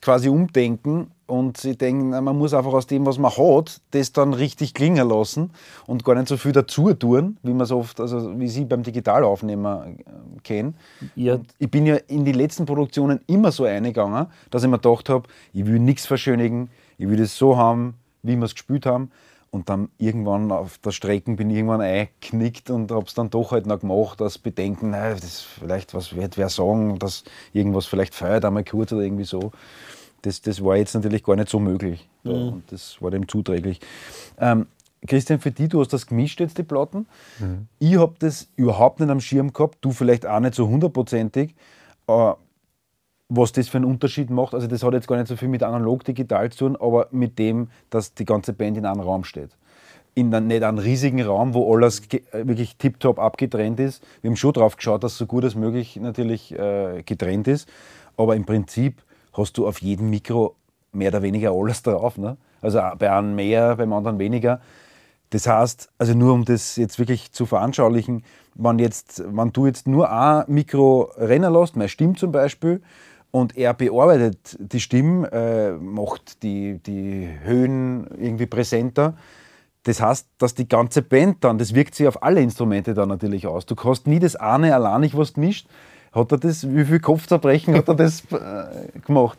quasi 0.00 0.28
umdenken 0.28 1.10
und 1.26 1.56
sie 1.58 1.76
denken, 1.76 2.10
man 2.10 2.36
muss 2.36 2.54
einfach 2.54 2.72
aus 2.72 2.86
dem, 2.86 3.04
was 3.04 3.18
man 3.18 3.30
hat, 3.30 3.80
das 3.90 4.12
dann 4.12 4.32
richtig 4.32 4.74
klingen 4.74 5.08
lassen 5.08 5.50
und 5.86 6.04
gar 6.04 6.14
nicht 6.14 6.28
so 6.28 6.36
viel 6.36 6.52
dazu 6.52 6.92
tun, 6.94 7.36
wie 7.42 7.52
man 7.52 7.62
es 7.62 7.70
oft, 7.70 8.00
also 8.00 8.38
wie 8.38 8.48
Sie 8.48 8.64
beim 8.64 8.82
Digitalaufnehmer 8.82 9.86
äh, 9.86 10.40
kennen. 10.42 10.74
Ja. 11.16 11.38
Ich 11.58 11.70
bin 11.70 11.86
ja 11.86 11.96
in 12.06 12.24
die 12.24 12.32
letzten 12.32 12.64
Produktionen 12.64 13.20
immer 13.26 13.52
so 13.52 13.64
eingegangen, 13.64 14.26
dass 14.50 14.62
ich 14.62 14.70
mir 14.70 14.78
gedacht 14.78 15.08
habe, 15.08 15.28
ich 15.52 15.66
will 15.66 15.78
nichts 15.78 16.06
verschönigen, 16.06 16.70
ich 16.96 17.08
will 17.08 17.18
das 17.18 17.36
so 17.36 17.56
haben, 17.56 17.94
wie 18.22 18.36
wir 18.36 18.44
es 18.44 18.54
gespielt 18.54 18.86
haben. 18.86 19.10
Und 19.50 19.70
dann 19.70 19.88
irgendwann 19.96 20.52
auf 20.52 20.78
der 20.78 20.90
Strecke 20.90 21.32
bin 21.34 21.48
ich 21.48 21.56
irgendwann 21.56 21.80
eingeknickt 21.80 22.70
und 22.70 22.90
habe 22.92 23.06
es 23.06 23.14
dann 23.14 23.30
doch 23.30 23.52
halt 23.52 23.66
noch 23.66 23.80
gemacht, 23.80 24.20
das 24.20 24.38
Bedenken, 24.38 24.90
naja, 24.90 25.14
das 25.14 25.40
vielleicht, 25.40 25.94
was 25.94 26.14
wird 26.14 26.36
wer 26.36 26.50
sagen, 26.50 26.98
dass 26.98 27.24
irgendwas 27.54 27.86
vielleicht 27.86 28.14
feiert 28.14 28.44
einmal 28.44 28.64
kurz 28.64 28.92
oder 28.92 29.02
irgendwie 29.02 29.24
so. 29.24 29.52
Das, 30.22 30.42
das 30.42 30.62
war 30.62 30.76
jetzt 30.76 30.94
natürlich 30.94 31.22
gar 31.22 31.36
nicht 31.36 31.48
so 31.48 31.60
möglich. 31.60 32.08
Mhm. 32.24 32.32
Und 32.32 32.72
das 32.72 33.00
war 33.00 33.10
dem 33.10 33.26
zuträglich. 33.26 33.80
Ähm, 34.38 34.66
Christian, 35.06 35.38
für 35.38 35.52
dich, 35.52 35.68
du 35.68 35.80
hast 35.80 35.92
das 35.92 36.06
gemischt 36.06 36.40
jetzt, 36.40 36.58
die 36.58 36.64
Platten. 36.64 37.06
Mhm. 37.38 37.68
Ich 37.78 37.96
habe 37.96 38.16
das 38.18 38.48
überhaupt 38.56 39.00
nicht 39.00 39.10
am 39.10 39.20
Schirm 39.20 39.52
gehabt, 39.52 39.78
du 39.80 39.92
vielleicht 39.92 40.26
auch 40.26 40.40
nicht 40.40 40.54
so 40.54 40.68
hundertprozentig. 40.68 41.54
Äh, 42.06 42.32
was 43.28 43.52
das 43.52 43.68
für 43.68 43.78
einen 43.78 43.84
Unterschied 43.84 44.30
macht. 44.30 44.54
Also 44.54 44.66
das 44.66 44.82
hat 44.82 44.94
jetzt 44.94 45.06
gar 45.06 45.16
nicht 45.16 45.28
so 45.28 45.36
viel 45.36 45.48
mit 45.48 45.62
analog 45.62 46.04
digital 46.04 46.50
zu 46.50 46.66
tun, 46.66 46.76
aber 46.80 47.08
mit 47.10 47.38
dem, 47.38 47.68
dass 47.90 48.14
die 48.14 48.24
ganze 48.24 48.52
Band 48.52 48.78
in 48.78 48.86
einem 48.86 49.00
Raum 49.00 49.24
steht. 49.24 49.50
In 50.14 50.34
einem, 50.34 50.48
nicht 50.48 50.62
einem 50.62 50.78
riesigen 50.78 51.20
Raum, 51.22 51.54
wo 51.54 51.72
alles 51.72 52.02
wirklich 52.32 52.76
tiptop 52.76 53.18
abgetrennt 53.18 53.78
ist. 53.78 54.02
Wir 54.22 54.30
haben 54.30 54.36
schon 54.36 54.52
drauf 54.52 54.76
geschaut, 54.76 55.04
dass 55.04 55.16
so 55.16 55.26
gut 55.26 55.44
als 55.44 55.54
möglich 55.54 55.96
natürlich 55.96 56.58
äh, 56.58 57.02
getrennt 57.04 57.46
ist, 57.48 57.68
aber 58.16 58.34
im 58.34 58.44
Prinzip 58.44 59.02
hast 59.34 59.58
du 59.58 59.68
auf 59.68 59.80
jedem 59.80 60.10
Mikro 60.10 60.56
mehr 60.92 61.10
oder 61.10 61.22
weniger 61.22 61.52
alles 61.52 61.82
drauf. 61.82 62.16
Ne? 62.18 62.36
Also 62.62 62.80
bei 62.98 63.12
einem 63.12 63.34
mehr, 63.34 63.76
beim 63.76 63.92
anderen 63.92 64.18
weniger. 64.18 64.60
Das 65.30 65.46
heißt, 65.46 65.90
also 65.98 66.14
nur 66.14 66.32
um 66.32 66.44
das 66.44 66.76
jetzt 66.76 66.98
wirklich 66.98 67.32
zu 67.32 67.44
veranschaulichen, 67.44 68.24
wenn, 68.54 68.78
jetzt, 68.78 69.22
wenn 69.26 69.52
du 69.52 69.66
jetzt 69.66 69.86
nur 69.86 70.10
ein 70.10 70.44
Mikro 70.48 71.10
rennen 71.16 71.52
lässt, 71.52 71.76
meine 71.76 71.90
Stimme 71.90 72.14
zum 72.14 72.32
Beispiel, 72.32 72.80
und 73.30 73.56
er 73.56 73.74
bearbeitet 73.74 74.56
die 74.58 74.80
Stimme, 74.80 75.30
äh, 75.32 75.72
macht 75.72 76.42
die, 76.42 76.78
die 76.78 77.28
Höhen 77.42 78.06
irgendwie 78.18 78.46
präsenter. 78.46 79.14
Das 79.84 80.00
heißt, 80.00 80.28
dass 80.38 80.54
die 80.54 80.68
ganze 80.68 81.02
Band 81.02 81.44
dann, 81.44 81.58
das 81.58 81.74
wirkt 81.74 81.94
sich 81.94 82.06
auf 82.08 82.22
alle 82.22 82.40
Instrumente 82.40 82.94
dann 82.94 83.08
natürlich 83.08 83.46
aus. 83.46 83.66
Du 83.66 83.74
kannst 83.74 84.06
nie 84.06 84.18
das 84.18 84.36
eine 84.36 84.74
allein, 84.74 85.10
was 85.14 85.34
du 85.34 85.40
mischt. 85.40 85.68
Hat 86.12 86.32
er 86.32 86.38
das, 86.38 86.68
wie 86.68 86.84
viel 86.84 87.00
Kopfzerbrechen 87.00 87.74
hat 87.74 87.88
er 87.88 87.94
das 87.94 88.22
äh, 88.32 88.98
gemacht? 89.06 89.38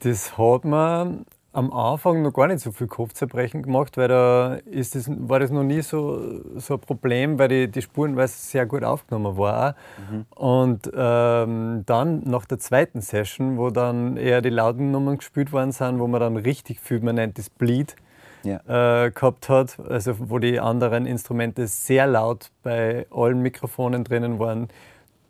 Das 0.00 0.36
hat 0.36 0.64
man 0.64 1.24
am 1.56 1.72
Anfang 1.72 2.20
noch 2.20 2.32
gar 2.32 2.48
nicht 2.48 2.60
so 2.60 2.70
viel 2.70 2.86
Kopfzerbrechen 2.86 3.62
gemacht, 3.62 3.96
weil 3.96 4.08
da 4.08 4.56
ist 4.66 4.94
das, 4.94 5.08
war 5.08 5.40
das 5.40 5.50
noch 5.50 5.62
nie 5.62 5.80
so, 5.80 6.20
so 6.56 6.74
ein 6.74 6.80
Problem, 6.80 7.38
weil 7.38 7.48
die, 7.48 7.68
die 7.68 7.80
Spurenweise 7.80 8.34
sehr 8.38 8.66
gut 8.66 8.84
aufgenommen 8.84 9.38
war. 9.38 9.74
Mhm. 10.10 10.26
Und 10.34 10.90
ähm, 10.94 11.82
dann 11.86 12.22
nach 12.24 12.44
der 12.44 12.58
zweiten 12.58 13.00
Session, 13.00 13.56
wo 13.56 13.70
dann 13.70 14.18
eher 14.18 14.42
die 14.42 14.50
lauten 14.50 14.90
Nummern 14.90 15.16
gespielt 15.16 15.50
worden 15.50 15.72
sind, 15.72 15.98
wo 15.98 16.06
man 16.06 16.20
dann 16.20 16.36
richtig 16.36 16.78
viel, 16.78 17.00
man 17.00 17.14
nennt 17.14 17.38
das 17.38 17.48
Bleed, 17.48 17.96
ja. 18.42 19.06
äh, 19.06 19.10
gehabt 19.10 19.48
hat, 19.48 19.78
also 19.88 20.14
wo 20.28 20.38
die 20.38 20.60
anderen 20.60 21.06
Instrumente 21.06 21.66
sehr 21.68 22.06
laut 22.06 22.50
bei 22.62 23.06
allen 23.10 23.40
Mikrofonen 23.40 24.04
drinnen 24.04 24.38
waren, 24.38 24.68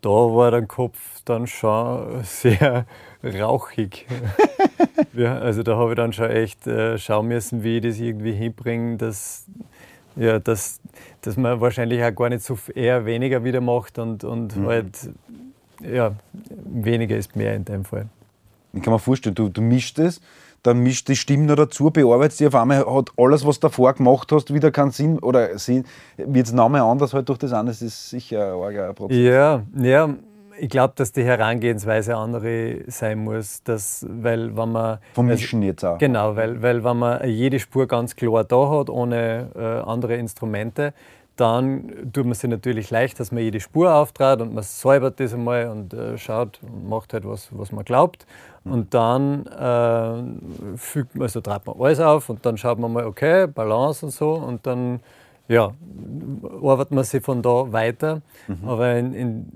da 0.01 0.09
war 0.09 0.51
der 0.51 0.63
Kopf 0.63 0.97
dann 1.25 1.47
schon 1.47 2.21
sehr 2.23 2.85
rauchig. 3.23 4.05
ja, 5.13 5.37
also 5.39 5.63
da 5.63 5.77
habe 5.77 5.91
ich 5.91 5.95
dann 5.95 6.13
schon 6.13 6.29
echt 6.29 6.67
äh, 6.67 6.97
schauen 6.97 7.27
müssen, 7.27 7.63
wie 7.63 7.77
ich 7.77 7.83
das 7.83 7.99
irgendwie 7.99 8.33
hinbringe, 8.33 8.97
dass, 8.97 9.45
ja, 10.15 10.39
dass, 10.39 10.79
dass 11.21 11.37
man 11.37 11.59
wahrscheinlich 11.61 12.03
auch 12.03 12.15
gar 12.15 12.29
nicht 12.29 12.43
so 12.43 12.57
eher 12.73 13.05
weniger 13.05 13.43
wieder 13.43 13.61
macht 13.61 13.99
und, 13.99 14.23
und 14.23 14.55
mhm. 14.55 14.67
halt 14.67 15.09
ja, 15.81 16.15
weniger 16.49 17.17
ist 17.17 17.35
mehr 17.35 17.55
in 17.55 17.65
dem 17.65 17.83
Fall. 17.83 18.07
Ich 18.73 18.81
kann 18.81 18.93
mir 18.93 18.99
vorstellen, 18.99 19.35
du, 19.35 19.49
du 19.49 19.61
mischst 19.61 19.99
es 19.99 20.21
dann 20.63 20.79
mischt 20.79 21.07
die 21.07 21.15
Stimme 21.15 21.45
noch 21.45 21.55
dazu, 21.55 21.91
bearbeitet 21.91 22.39
die 22.39 22.47
auf 22.47 22.55
einmal, 22.55 22.85
hat 22.85 23.11
alles, 23.17 23.45
was 23.45 23.59
du 23.59 23.67
davor 23.67 23.93
gemacht 23.93 24.31
hast, 24.31 24.53
wieder 24.53 24.71
keinen 24.71 24.91
Sinn 24.91 25.19
oder 25.19 25.49
wird 25.49 26.47
es 26.47 26.53
nochmal 26.53 26.81
anders 26.81 27.13
halt 27.13 27.29
durch 27.29 27.39
das 27.39 27.53
an, 27.53 27.67
das 27.67 27.81
ist 27.81 28.09
sicher 28.09 28.55
ein 28.61 28.95
Prozess. 28.95 29.17
Ja, 29.17 29.63
ja, 29.77 30.15
ich 30.59 30.69
glaube, 30.69 30.93
dass 30.95 31.11
die 31.11 31.23
Herangehensweise 31.23 32.15
andere 32.15 32.79
sein 32.87 33.19
muss, 33.19 33.63
dass, 33.63 34.05
weil 34.09 34.57
wenn 34.57 34.71
man... 34.71 34.97
Vom 35.13 35.27
Mischen 35.27 35.61
jetzt 35.61 35.85
auch. 35.85 35.97
Genau, 35.99 36.35
weil, 36.35 36.61
weil 36.61 36.83
wenn 36.83 36.97
man 36.97 37.27
jede 37.29 37.59
Spur 37.59 37.87
ganz 37.87 38.15
klar 38.15 38.43
da 38.43 38.69
hat, 38.69 38.89
ohne 38.89 39.49
äh, 39.55 39.89
andere 39.89 40.15
Instrumente, 40.15 40.93
dann 41.35 42.11
tut 42.11 42.25
man 42.25 42.33
sich 42.33 42.49
natürlich 42.49 42.89
leicht, 42.89 43.19
dass 43.19 43.31
man 43.31 43.43
jede 43.43 43.59
Spur 43.59 43.93
auftrat 43.93 44.41
und 44.41 44.55
man 44.55 44.63
säubert 44.63 45.19
das 45.19 45.33
einmal 45.33 45.67
und 45.67 45.93
äh, 45.93 46.17
schaut 46.17 46.59
und 46.63 46.89
macht 46.89 47.13
halt 47.13 47.27
was, 47.27 47.49
was 47.51 47.71
man 47.71 47.85
glaubt. 47.85 48.25
Und 48.71 48.93
dann 48.93 49.45
äh, 49.47 50.77
fügt 50.77 51.15
man, 51.15 51.23
also 51.23 51.41
trat 51.41 51.65
man 51.65 51.75
alles 51.79 51.99
auf 51.99 52.29
und 52.29 52.45
dann 52.45 52.57
schaut 52.57 52.79
man 52.79 52.93
mal, 52.93 53.05
okay, 53.05 53.47
Balance 53.47 54.05
und 54.05 54.11
so 54.11 54.33
und 54.33 54.65
dann 54.65 54.99
ja, 55.47 55.73
arbeitet 56.61 56.91
man 56.91 57.03
sich 57.03 57.23
von 57.23 57.41
da 57.41 57.71
weiter. 57.71 58.21
Mhm. 58.47 58.67
Aber 58.67 58.95
in, 58.95 59.13
in, 59.13 59.51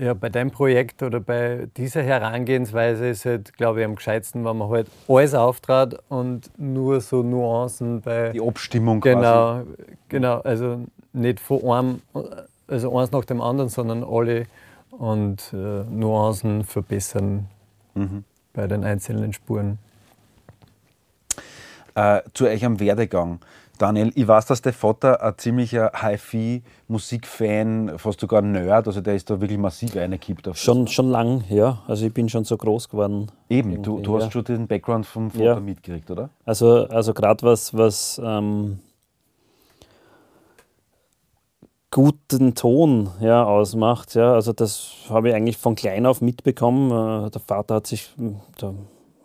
ja, 0.00 0.14
bei 0.14 0.28
deinem 0.28 0.50
Projekt 0.50 1.02
oder 1.02 1.20
bei 1.20 1.66
dieser 1.76 2.02
Herangehensweise 2.02 3.08
ist 3.08 3.24
halt, 3.24 3.56
glaube 3.56 3.80
ich, 3.80 3.86
am 3.86 3.96
gescheitsten, 3.96 4.44
wenn 4.44 4.56
man 4.56 4.68
halt 4.68 4.86
alles 5.08 5.34
auftrat 5.34 5.96
und 6.08 6.50
nur 6.58 7.00
so 7.00 7.22
Nuancen 7.22 8.00
bei. 8.02 8.30
Die 8.30 8.40
Abstimmung 8.40 9.00
genau, 9.00 9.20
quasi. 9.20 9.66
Genau, 10.08 10.40
also 10.40 10.80
nicht 11.12 11.40
von 11.40 11.62
einem, 11.64 12.02
also 12.68 12.96
eins 12.96 13.10
nach 13.10 13.24
dem 13.24 13.40
anderen, 13.40 13.68
sondern 13.68 14.04
alle 14.04 14.46
und 14.90 15.52
äh, 15.52 15.84
Nuancen 15.90 16.62
verbessern 16.64 17.48
mhm. 17.94 18.24
bei 18.52 18.66
den 18.66 18.84
einzelnen 18.84 19.32
Spuren. 19.32 19.78
Äh, 21.94 22.22
zu 22.34 22.46
euch 22.46 22.64
am 22.64 22.80
Werdegang. 22.80 23.40
Daniel, 23.80 24.12
ich 24.14 24.28
weiß, 24.28 24.44
dass 24.44 24.60
der 24.60 24.74
Vater 24.74 25.22
ein 25.22 25.38
ziemlicher 25.38 25.90
Hi-Fi-Musikfan, 25.94 27.98
fast 27.98 28.20
sogar 28.20 28.42
ein 28.42 28.52
Nerd, 28.52 28.86
also 28.86 29.00
der 29.00 29.14
ist 29.14 29.30
da 29.30 29.40
wirklich 29.40 29.58
massiv 29.58 29.96
reingekippt. 29.96 30.50
Schon, 30.52 30.86
schon 30.86 31.08
lang, 31.08 31.44
ja. 31.48 31.78
Also 31.86 32.04
ich 32.04 32.12
bin 32.12 32.28
schon 32.28 32.44
so 32.44 32.58
groß 32.58 32.90
geworden. 32.90 33.32
Eben, 33.48 33.82
du, 33.82 34.00
du 34.00 34.16
hast 34.16 34.24
ja. 34.24 34.30
schon 34.32 34.44
den 34.44 34.66
Background 34.66 35.06
vom 35.06 35.30
Vater 35.30 35.44
ja. 35.44 35.60
mitgekriegt, 35.60 36.10
oder? 36.10 36.28
Also, 36.44 36.88
also 36.88 37.14
gerade 37.14 37.42
was, 37.42 37.74
was 37.74 38.20
ähm, 38.22 38.80
guten 41.90 42.54
Ton 42.54 43.10
ja, 43.20 43.44
ausmacht, 43.44 44.14
ja. 44.14 44.32
Also 44.34 44.52
das 44.52 44.90
habe 45.08 45.30
ich 45.30 45.34
eigentlich 45.34 45.56
von 45.56 45.74
klein 45.74 46.06
auf 46.06 46.20
mitbekommen. 46.20 47.26
Äh, 47.26 47.30
der 47.30 47.40
Vater 47.40 47.76
hat 47.76 47.86
sich, 47.86 48.10
der 48.60 48.74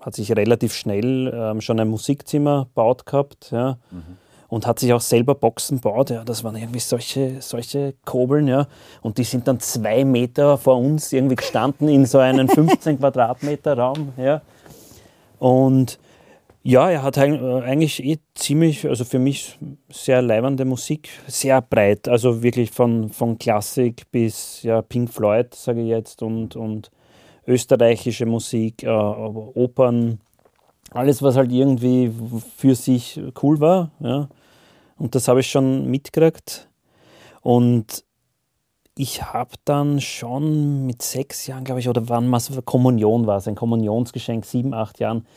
hat 0.01 0.15
sich 0.15 0.31
relativ 0.36 0.74
schnell 0.74 1.31
ähm, 1.34 1.62
schon 1.62 1.79
ein 1.79 1.88
Musikzimmer 1.88 2.65
gebaut 2.65 3.05
gehabt, 3.05 3.51
ja. 3.51 3.77
Mhm 3.91 4.17
und 4.48 4.67
hat 4.67 4.79
sich 4.79 4.93
auch 4.93 5.01
selber 5.01 5.36
Boxen 5.36 5.77
gebaut. 5.77 6.10
Ja, 6.10 6.24
das 6.24 6.43
waren 6.43 6.55
irgendwie 6.55 6.79
solche, 6.79 7.41
solche 7.41 7.93
Kobeln, 8.05 8.48
ja. 8.48 8.67
Und 9.01 9.17
die 9.17 9.24
sind 9.24 9.48
dann 9.48 9.60
zwei 9.60 10.05
Meter 10.05 10.57
vor 10.57 10.77
uns 10.77 11.12
irgendwie 11.12 11.36
gestanden 11.36 11.89
in 11.89 12.05
so 12.05 12.19
einem 12.19 12.48
15 12.48 12.98
Quadratmeter 13.00 13.77
Raum, 13.77 14.13
ja. 14.17 14.41
Und 15.39 16.00
ja, 16.67 16.89
er 16.89 17.03
hat 17.03 17.19
eigentlich 17.19 18.03
eh 18.03 18.17
ziemlich, 18.34 18.88
also 18.89 19.05
für 19.05 19.19
mich 19.19 19.60
sehr 19.91 20.24
leibende 20.24 20.65
Musik, 20.65 21.10
sehr 21.27 21.62
breit, 21.62 22.07
also 22.07 22.41
wirklich 22.41 22.72
von, 22.72 23.10
von 23.10 23.38
Klassik 23.38 24.10
bis 24.12 24.63
ja, 24.63 24.81
Pink 24.81 25.13
Floyd, 25.13 25.53
sage 25.53 25.81
ich 25.81 25.89
jetzt, 25.89 26.24
und, 26.24 26.55
und 26.55 26.89
österreichische 27.45 28.25
Musik, 28.25 28.81
äh, 28.81 28.89
Opern, 28.89 30.19
alles, 30.89 31.22
was 31.22 31.36
halt 31.36 31.51
irgendwie 31.51 32.12
für 32.57 32.74
sich 32.74 33.22
cool 33.43 33.60
war. 33.60 33.91
Ja. 34.00 34.27
Und 34.98 35.13
das 35.13 35.27
habe 35.27 35.41
ich 35.41 35.51
schon 35.51 35.91
mitgekriegt. 35.91 36.67
Und 37.41 38.03
ich 38.98 39.22
habe 39.22 39.51
dann 39.65 40.01
schon 40.01 40.88
mit 40.88 41.03
sechs 41.03 41.45
Jahren, 41.45 41.63
glaube 41.63 41.81
ich, 41.81 41.89
oder 41.89 42.10
wann 42.10 42.31
was 42.31 42.51
Kommunion 42.65 43.27
war, 43.27 43.38
es 43.38 43.48
ein 43.48 43.53
Kommunionsgeschenk, 43.53 44.45
sieben, 44.45 44.74
acht 44.74 45.00
Jahren, 45.00 45.27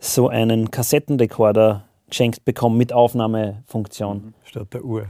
so 0.00 0.28
einen 0.28 0.70
Kassettenrekorder 0.70 1.84
geschenkt 2.08 2.44
bekommen 2.44 2.76
mit 2.76 2.92
Aufnahmefunktion. 2.92 4.16
Mhm. 4.16 4.34
Statt 4.44 4.74
der 4.74 4.84
Uhr. 4.84 5.06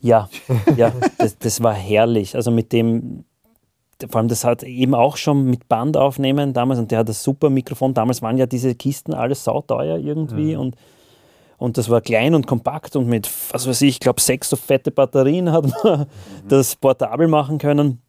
Ja, 0.00 0.28
ja 0.76 0.92
das, 1.18 1.38
das 1.38 1.62
war 1.62 1.74
herrlich. 1.74 2.34
Also 2.34 2.50
mit 2.50 2.72
dem 2.72 3.24
vor 4.10 4.18
allem 4.18 4.28
das 4.28 4.44
hat 4.44 4.62
eben 4.62 4.94
auch 4.94 5.16
schon 5.16 5.46
mit 5.46 5.68
Band 5.68 5.96
aufnehmen 5.96 6.52
damals 6.52 6.78
und 6.78 6.90
der 6.90 6.98
hat 6.98 7.08
das 7.08 7.22
super 7.22 7.48
Mikrofon. 7.48 7.94
Damals 7.94 8.20
waren 8.20 8.36
ja 8.36 8.46
diese 8.46 8.74
Kisten 8.74 9.14
alles 9.14 9.44
sauteuer 9.44 9.96
irgendwie 9.96 10.54
mhm. 10.54 10.60
und, 10.60 10.76
und 11.56 11.78
das 11.78 11.88
war 11.88 12.02
klein 12.02 12.34
und 12.34 12.46
kompakt 12.46 12.94
und 12.94 13.06
mit, 13.06 13.30
was 13.52 13.66
weiß 13.66 13.80
ich, 13.82 13.88
ich 13.88 14.00
glaube 14.00 14.20
sechs 14.20 14.50
so 14.50 14.56
fette 14.56 14.90
Batterien 14.90 15.50
hat 15.50 15.64
man 15.82 16.00
mhm. 16.00 16.06
das 16.48 16.76
portabel 16.76 17.26
machen 17.28 17.56
können. 17.56 18.02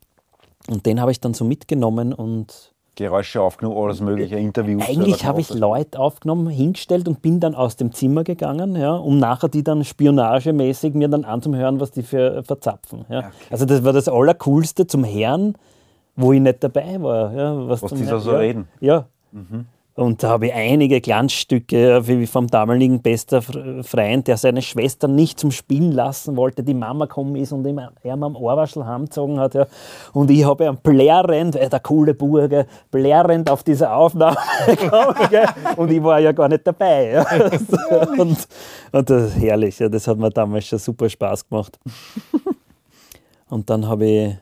Und 0.68 0.86
den 0.86 1.00
habe 1.00 1.12
ich 1.12 1.22
dann 1.22 1.34
so 1.34 1.46
mitgenommen 1.46 2.12
und 2.12 2.74
Geräusche 2.98 3.42
aufgenommen, 3.42 3.78
alles 3.78 4.02
mögliche, 4.02 4.38
Interviews. 4.38 4.84
Eigentlich 4.88 5.24
habe 5.24 5.40
ich 5.40 5.54
Leute 5.54 6.00
aufgenommen, 6.00 6.50
hingestellt 6.50 7.08
und 7.08 7.22
bin 7.22 7.40
dann 7.40 7.54
aus 7.54 7.76
dem 7.76 7.94
Zimmer 7.94 8.24
gegangen, 8.24 8.76
ja, 8.76 8.96
um 8.96 9.20
nachher 9.20 9.50
die 9.50 9.64
dann 9.64 9.84
spionagemäßig 9.84 10.96
mir 10.96 11.08
dann 11.08 11.24
anzuhören, 11.24 11.80
was 11.80 11.92
die 11.92 12.02
für 12.02 12.44
verzapfen. 12.44 13.06
Ja. 13.08 13.20
Okay. 13.20 13.30
Also 13.52 13.66
das 13.66 13.84
war 13.84 13.94
das 13.94 14.10
Allercoolste 14.10 14.88
zum 14.88 15.06
Hören, 15.06 15.56
wo 16.16 16.34
ich 16.34 16.42
nicht 16.42 16.64
dabei 16.64 17.02
war. 17.02 17.34
Ja, 17.34 17.70
was 17.70 17.84
was 17.84 17.94
die 17.94 18.06
da 18.06 18.20
so 18.20 18.32
ja, 18.32 18.40
reden. 18.40 18.68
Ja. 18.80 19.06
Mhm. 19.32 19.68
Und 19.98 20.22
da 20.22 20.30
habe 20.30 20.46
ich 20.46 20.54
einige 20.54 21.02
Glanzstücke 21.02 22.08
wie 22.08 22.28
vom 22.28 22.46
damaligen 22.46 23.02
bester 23.02 23.42
Freund, 23.42 24.28
der 24.28 24.38
seine 24.38 24.62
Schwester 24.62 25.08
nicht 25.08 25.40
zum 25.40 25.50
Spielen 25.50 25.92
lassen 25.92 26.38
wollte, 26.38 26.62
die 26.62 26.76
Mama 26.76 27.06
gekommen 27.06 27.36
ist 27.36 27.52
und 27.52 27.66
ihm 27.66 27.80
am 27.80 28.36
Ohrwaschel 28.36 28.86
heimgezogen 28.86 29.40
hat. 29.40 29.56
Ja. 29.56 29.66
Und 30.14 30.30
ich 30.30 30.46
habe 30.46 30.66
ihn 30.66 30.78
blärend, 30.84 31.56
äh, 31.56 31.68
der 31.68 31.80
coole 31.80 32.14
Burger, 32.14 32.68
blärend 32.92 33.50
auf 33.50 33.64
diese 33.64 33.92
Aufnahme 33.92 34.38
gekommen. 34.68 35.16
und 35.78 35.92
ich 35.92 36.04
war 36.04 36.20
ja 36.20 36.32
gar 36.32 36.48
nicht 36.48 36.68
dabei. 36.68 37.14
Ja. 37.14 37.26
Und, 38.18 38.48
und 38.92 39.10
das 39.10 39.30
ist 39.30 39.42
herrlich, 39.42 39.80
ja. 39.80 39.90
das 39.90 40.08
hat 40.08 40.18
mir 40.20 40.30
damals 40.30 40.66
schon 40.68 40.78
super 40.78 41.10
Spaß 41.10 41.50
gemacht. 41.50 41.80
Und 43.50 43.68
dann 43.70 43.88
habe 43.88 44.06
ich 44.06 44.36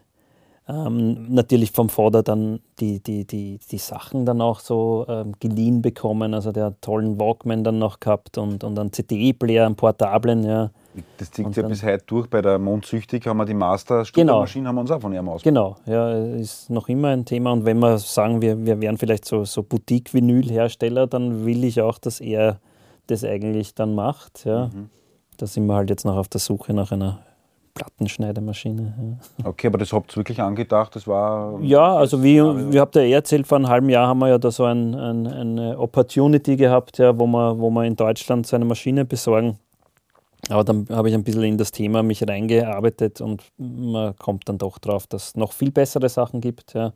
ähm, 0.68 1.28
natürlich 1.30 1.72
vom 1.72 1.90
Vater 1.90 2.24
dann 2.24 2.60
die, 2.80 3.00
die, 3.00 3.26
die, 3.26 3.60
die 3.70 3.78
Sachen 3.78 4.26
dann 4.26 4.42
auch 4.42 4.60
so 4.60 5.06
ähm, 5.08 5.34
geliehen 5.40 5.84
bekommen. 5.84 6.34
Also 6.34 6.52
der 6.52 6.66
hat 6.66 6.82
tollen 6.82 7.20
Walkman 7.20 7.64
dann 7.64 7.78
noch 7.78 8.00
gehabt 8.00 8.40
und, 8.40 8.64
und 8.64 8.80
einen 8.80 8.92
CD-Player, 8.92 9.68
einen 9.68 9.76
portablen. 9.76 10.44
Ja. 10.44 10.72
Das 11.18 11.30
zieht 11.30 11.56
ja 11.56 11.68
bis 11.68 11.84
heute 11.84 12.04
durch. 12.08 12.28
Bei 12.28 12.42
der 12.42 12.58
Mondsüchtig 12.58 13.28
haben 13.28 13.38
wir 13.38 13.46
die 13.46 13.54
master 13.54 14.04
genau. 14.12 14.46
haben 14.46 14.76
wir 14.76 14.82
uns 14.82 14.90
auch 14.90 15.02
von 15.02 15.14
ihrem 15.14 15.30
aus. 15.30 15.44
Genau, 15.44 15.76
ja, 15.86 16.18
ist 16.18 16.70
noch 16.72 16.90
immer 16.90 17.10
ein 17.10 17.26
Thema. 17.26 17.52
Und 17.52 17.66
wenn 17.66 17.78
wir 17.78 18.00
sagen, 18.00 18.42
wir, 18.42 18.66
wir 18.66 18.82
wären 18.82 18.98
vielleicht 18.98 19.26
so, 19.26 19.46
so 19.46 19.62
Boutique-Vinyl-Hersteller, 19.62 21.06
dann 21.06 21.46
will 21.46 21.64
ich 21.64 21.82
auch, 21.82 22.00
dass 22.00 22.22
er 22.22 22.60
das 23.06 23.24
eigentlich 23.24 23.76
dann 23.76 23.94
macht. 23.94 24.46
Ja. 24.46 24.68
Mhm. 24.74 24.90
Da 25.38 25.46
sind 25.46 25.68
wir 25.68 25.76
halt 25.76 25.92
jetzt 25.92 26.06
noch 26.06 26.16
auf 26.16 26.28
der 26.28 26.40
Suche 26.40 26.74
nach 26.74 26.92
einer 26.92 27.20
Plattenschneidemaschine. 27.76 29.20
Ja. 29.38 29.50
Okay, 29.50 29.68
aber 29.68 29.78
das 29.78 29.94
habt 29.94 30.14
ihr 30.14 30.18
wirklich 30.18 30.42
angedacht? 30.42 30.96
Das 30.96 31.06
war. 31.08 31.60
Ja, 31.62 31.96
also 31.96 32.24
wie, 32.24 32.42
wie 32.42 32.80
habt 32.80 32.96
ihr 32.96 33.04
eh 33.04 33.12
erzählt, 33.12 33.46
vor 33.46 33.58
einem 33.58 33.68
halben 33.68 33.90
Jahr 33.90 34.08
haben 34.08 34.20
wir 34.20 34.30
ja 34.30 34.38
da 34.38 34.50
so 34.50 34.64
ein, 34.64 34.96
ein, 34.96 35.28
eine 35.28 35.78
Opportunity 35.78 36.56
gehabt, 36.56 36.98
ja, 36.98 37.18
wo, 37.20 37.28
wir, 37.28 37.60
wo 37.60 37.70
wir 37.70 37.84
in 37.84 37.96
Deutschland 37.96 38.48
so 38.48 38.56
eine 38.56 38.66
Maschine 38.66 39.06
besorgen. 39.06 39.60
Aber 40.50 40.64
dann 40.64 40.88
habe 40.90 41.10
ich 41.10 41.16
ein 41.16 41.24
bisschen 41.24 41.44
in 41.44 41.58
das 41.58 41.72
Thema 41.72 42.02
mich 42.02 42.28
reingearbeitet 42.28 43.20
und 43.20 43.44
man 43.58 44.16
kommt 44.18 44.48
dann 44.48 44.58
doch 44.58 44.78
drauf, 44.78 45.08
dass 45.08 45.30
es 45.30 45.36
noch 45.36 45.52
viel 45.52 45.72
bessere 45.72 46.08
Sachen 46.08 46.40
gibt. 46.40 46.74
Ja. 46.74 46.94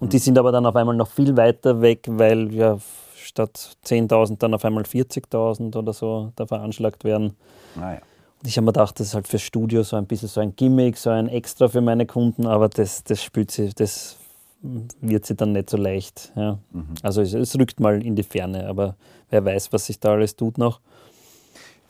Und 0.00 0.08
mhm. 0.08 0.10
die 0.10 0.18
sind 0.18 0.38
aber 0.38 0.52
dann 0.52 0.66
auf 0.66 0.76
einmal 0.76 0.96
noch 0.96 1.08
viel 1.08 1.36
weiter 1.36 1.80
weg, 1.80 2.06
weil 2.08 2.52
ja 2.52 2.78
statt 3.16 3.76
10.000 3.86 4.38
dann 4.38 4.54
auf 4.54 4.64
einmal 4.64 4.82
40.000 4.82 5.76
oder 5.76 5.92
so 5.92 6.32
da 6.36 6.46
veranschlagt 6.46 7.04
werden. 7.04 7.36
Naja. 7.76 8.00
Ich 8.42 8.56
habe 8.56 8.64
mir 8.64 8.72
gedacht, 8.72 8.98
das 8.98 9.08
ist 9.08 9.14
halt 9.14 9.28
fürs 9.28 9.42
Studio 9.42 9.82
so 9.82 9.96
ein 9.96 10.06
bisschen 10.06 10.28
so 10.28 10.40
ein 10.40 10.56
Gimmick, 10.56 10.96
so 10.96 11.10
ein 11.10 11.28
Extra 11.28 11.68
für 11.68 11.80
meine 11.80 12.06
Kunden, 12.06 12.46
aber 12.46 12.68
das, 12.68 13.04
das 13.04 13.22
spült 13.22 13.50
sie, 13.50 13.70
das 13.74 14.16
wird 14.62 15.26
sie 15.26 15.34
dann 15.34 15.52
nicht 15.52 15.70
so 15.70 15.76
leicht. 15.76 16.32
Ja. 16.36 16.58
Mhm. 16.72 16.94
Also 17.02 17.22
es, 17.22 17.34
es 17.34 17.58
rückt 17.58 17.80
mal 17.80 18.02
in 18.04 18.16
die 18.16 18.22
Ferne, 18.22 18.66
aber 18.66 18.96
wer 19.30 19.44
weiß, 19.44 19.72
was 19.72 19.86
sich 19.86 20.00
da 20.00 20.12
alles 20.12 20.36
tut 20.36 20.58
noch. 20.58 20.80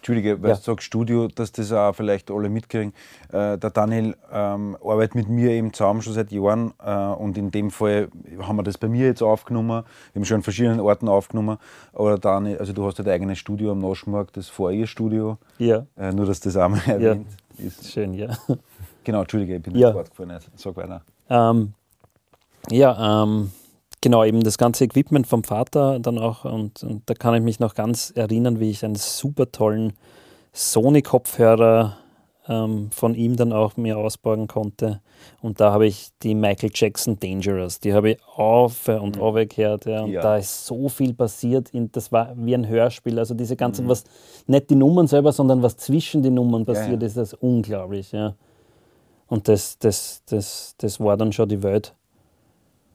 Entschuldige, 0.01 0.43
weil 0.43 0.51
Ja. 0.51 0.57
du 0.57 0.63
sagst 0.63 0.85
Studio, 0.87 1.29
dass 1.29 1.53
das 1.53 1.71
auch 1.73 1.93
vielleicht 1.95 2.31
alle 2.31 2.49
mitkriegen. 2.49 2.95
Äh, 3.33 3.59
der 3.59 3.71
Daniel 3.71 4.17
ähm, 4.33 4.77
arbeitet 4.83 5.15
mit 5.15 5.29
mir 5.29 5.51
eben 5.51 5.75
zusammen 5.75 6.01
schon 6.01 6.15
seit 6.15 6.33
Jahren 6.33 6.73
äh, 6.83 6.91
und 6.95 7.37
in 7.37 7.51
dem 7.51 7.71
Fall 7.71 8.09
haben 8.41 8.57
wir 8.57 8.63
das 8.63 8.79
bei 8.79 8.89
mir 8.89 9.07
jetzt 9.07 9.23
aufgenommen. 9.23 9.85
Wir 10.15 10.21
haben 10.21 10.25
schon 10.25 10.37
an 10.37 10.43
verschiedenen 10.43 10.81
Orten 10.81 11.07
aufgenommen. 11.09 11.59
Aber 11.93 12.17
Daniel, 12.19 12.57
also 12.59 12.73
du 12.73 12.87
hast 12.87 12.97
ja 12.97 13.05
dein 13.05 13.15
eigenes 13.15 13.39
Studio 13.39 13.73
am 13.73 13.79
Naschmarkt, 13.81 14.39
das 14.39 14.49
Vorher-Studio. 14.49 15.37
Ja, 15.59 15.85
Äh, 15.99 16.13
nur, 16.13 16.25
dass 16.25 16.41
das 16.41 16.57
auch 16.57 16.69
mal 16.71 16.81
erwähnt 16.87 17.27
ist. 17.59 17.93
schön, 17.93 18.15
ja. 18.15 18.37
Genau, 19.05 19.21
Entschuldige, 19.21 19.57
ich 19.57 19.63
bin 19.63 19.75
Ja. 19.77 19.89
ins 19.89 19.97
Wort 19.97 20.11
gefallen. 20.11 20.31
Also, 20.31 20.49
Sag 20.57 20.77
weiter. 20.77 21.03
Ähm, 21.29 21.75
ja, 22.71 23.23
ähm, 23.25 23.51
genau, 24.01 24.25
eben 24.25 24.43
das 24.43 24.59
ganze 24.59 24.85
Equipment 24.85 25.27
vom 25.27 25.45
Vater 25.45 25.99
dann 26.01 26.19
auch. 26.19 26.45
Und, 26.45 26.83
und 26.83 27.03
da 27.07 27.15
kann 27.15 27.35
ich 27.35 27.43
mich 27.43 27.61
noch 27.61 27.75
ganz 27.75 28.13
erinnern, 28.15 28.61
wie 28.61 28.71
ich 28.71 28.85
einen 28.85 28.95
super 28.97 29.51
tollen 29.51 29.93
Sony-Kopfhörer 30.53 31.97
ähm, 32.49 32.91
von 32.91 33.15
ihm 33.15 33.37
dann 33.37 33.53
auch 33.53 33.77
mir 33.77 33.99
ausborgen 33.99 34.49
konnte. 34.49 35.01
Und 35.41 35.61
da 35.61 35.73
habe 35.73 35.87
ich 35.87 36.09
die 36.23 36.35
Michael 36.35 36.71
Jackson 36.75 37.19
Dangerous, 37.21 37.79
die 37.81 37.93
habe 37.93 38.13
ich 38.13 38.19
auf 38.35 38.89
und 38.89 39.17
Mhm. 39.17 39.23
auf 39.23 39.35
gehört. 39.49 39.85
Ja. 39.85 40.03
Und 40.03 40.11
Ja. 40.11 40.23
da 40.23 40.37
ist 40.39 40.67
so 40.67 40.89
viel 40.89 41.15
passiert. 41.15 41.71
In, 41.71 41.93
das 41.93 42.11
war 42.11 42.33
wie 42.37 42.55
ein 42.55 42.67
Hörspiel. 42.67 43.19
Also 43.19 43.35
diese 43.35 43.57
ganzen, 43.57 43.85
Mhm. 43.85 43.91
was 43.91 44.05
nicht 44.47 44.71
die 44.71 44.75
Nummern 44.75 45.07
selber, 45.07 45.33
sondern 45.33 45.63
was 45.63 45.77
zwischen 45.77 46.23
den 46.23 46.35
Nummern 46.35 46.65
passiert, 46.65 47.03
ja. 47.03 47.07
ist 47.07 47.17
das 47.17 47.35
unglaublich. 47.35 48.11
Ja. 48.13 48.35
Und 49.29 49.47
das, 49.47 49.79
das, 49.79 50.23
das, 50.27 50.75
das 50.79 50.99
war 50.99 51.17
dann 51.17 51.33
schon 51.33 51.49
die 51.49 51.63
Welt. 51.63 51.95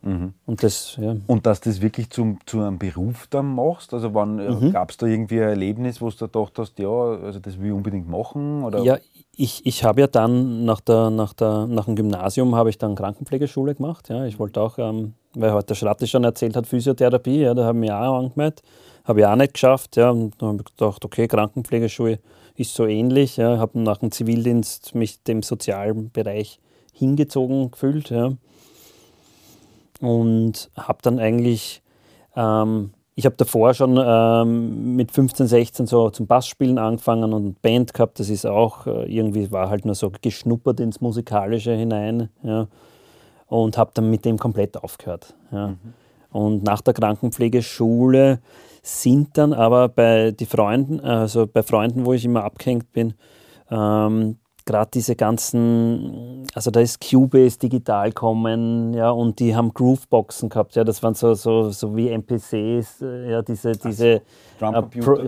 Mhm. 0.05 0.33
Und 0.45 0.61
das, 0.61 0.97
ja. 1.01 1.15
Und 1.25 1.45
dass 1.47 1.61
du 1.61 1.69
das 1.69 1.81
wirklich 1.81 2.11
zum, 2.11 2.37
zu 2.45 2.61
einem 2.61 2.77
Beruf 2.77 3.25
dann 3.31 3.55
machst? 3.55 3.91
Also 3.93 4.13
wann 4.13 4.35
Mhm. 4.35 4.71
gab 4.71 4.91
es 4.91 4.97
da 4.97 5.07
irgendwie 5.07 5.41
ein 5.41 5.49
Erlebnis, 5.49 5.99
wo 5.99 6.09
du 6.09 6.15
da 6.15 6.25
gedacht 6.27 6.59
hast, 6.59 6.77
ja, 6.77 6.87
also 6.89 7.39
das 7.39 7.59
will 7.59 7.67
ich 7.67 7.73
unbedingt 7.73 8.07
machen? 8.07 8.63
Oder? 8.63 8.83
Ja, 8.83 8.97
ich, 9.35 9.65
ich 9.65 9.83
habe 9.83 10.01
ja 10.01 10.07
dann 10.07 10.63
nach, 10.63 10.79
der, 10.79 11.09
nach, 11.09 11.33
der, 11.33 11.65
nach 11.65 11.85
dem 11.85 11.95
Gymnasium 11.95 12.53
habe 12.55 12.69
ich 12.69 12.77
dann 12.77 12.93
Krankenpflegeschule 12.95 13.73
gemacht. 13.73 14.07
Ja. 14.09 14.25
Ich 14.25 14.37
wollte 14.37 14.61
auch, 14.61 14.77
ähm, 14.77 15.13
weil 15.33 15.51
heute 15.51 15.67
der 15.67 15.75
Schratte 15.75 16.05
schon 16.05 16.23
erzählt 16.23 16.55
hat, 16.55 16.67
Physiotherapie, 16.67 17.41
ja, 17.41 17.55
da 17.55 17.65
habe 17.65 17.77
ich 17.77 17.81
mich 17.81 17.91
auch 17.91 18.19
angemeldet. 18.19 18.61
Habe 19.05 19.21
ich 19.21 19.25
auch 19.25 19.35
nicht 19.35 19.53
geschafft. 19.53 19.97
Ja. 19.97 20.11
Und 20.11 20.39
dann 20.39 20.49
habe 20.49 20.63
ich 20.65 20.77
gedacht, 20.77 21.03
okay, 21.03 21.27
Krankenpflegeschule 21.27 22.19
ist 22.55 22.75
so 22.75 22.85
ähnlich. 22.85 23.37
Ja. 23.37 23.57
Habe 23.57 23.79
nach 23.79 23.97
dem 23.97 24.11
Zivildienst 24.11 24.93
mich 24.93 25.23
dem 25.23 25.41
sozialen 25.41 26.11
Bereich 26.11 26.59
hingezogen 26.93 27.71
gefühlt. 27.71 28.11
Ja. 28.11 28.33
Und 30.01 30.69
habe 30.77 30.99
dann 31.01 31.19
eigentlich, 31.19 31.81
ähm, 32.35 32.91
ich 33.15 33.25
habe 33.25 33.35
davor 33.37 33.73
schon 33.73 33.97
ähm, 34.01 34.95
mit 34.95 35.11
15, 35.11 35.47
16 35.47 35.87
so 35.87 36.09
zum 36.09 36.27
Bassspielen 36.27 36.77
angefangen 36.77 37.33
und 37.33 37.43
eine 37.43 37.55
Band 37.61 37.93
gehabt. 37.93 38.19
Das 38.19 38.29
ist 38.29 38.45
auch 38.45 38.87
äh, 38.87 39.05
irgendwie, 39.05 39.51
war 39.51 39.69
halt 39.69 39.85
nur 39.85 39.95
so 39.95 40.11
geschnuppert 40.21 40.79
ins 40.79 41.01
Musikalische 41.01 41.73
hinein. 41.73 42.29
Ja. 42.43 42.67
Und 43.47 43.77
habe 43.77 43.91
dann 43.93 44.09
mit 44.09 44.25
dem 44.25 44.37
komplett 44.37 44.75
aufgehört. 44.75 45.35
Ja. 45.51 45.75
Und 46.31 46.63
nach 46.63 46.81
der 46.81 46.93
Krankenpflegeschule 46.93 48.39
sind 48.81 49.37
dann 49.37 49.53
aber 49.53 49.87
bei 49.87 50.31
die 50.31 50.45
Freunden, 50.45 50.99
also 50.99 51.47
bei 51.47 51.63
Freunden, 51.63 52.05
wo 52.05 52.11
ich 52.13 52.25
immer 52.25 52.43
abgehängt 52.43 52.91
bin, 52.91 53.13
ähm, 53.71 54.37
gerade 54.65 54.89
diese 54.91 55.15
ganzen, 55.15 56.47
also 56.55 56.71
da 56.71 56.79
ist 56.79 56.99
Cubase 56.99 57.59
digital 57.59 58.11
kommen, 58.11 58.93
ja, 58.93 59.11
und 59.11 59.39
die 59.39 59.55
haben 59.55 59.73
Grooveboxen 59.73 60.49
gehabt, 60.49 60.75
ja, 60.75 60.83
das 60.83 61.03
waren 61.03 61.13
so, 61.13 61.35
so, 61.35 61.69
so 61.69 61.95
wie 61.95 62.09
NPCs, 62.09 63.01
äh, 63.01 63.31
ja, 63.31 63.41
diese, 63.43 63.73
diese 63.73 64.21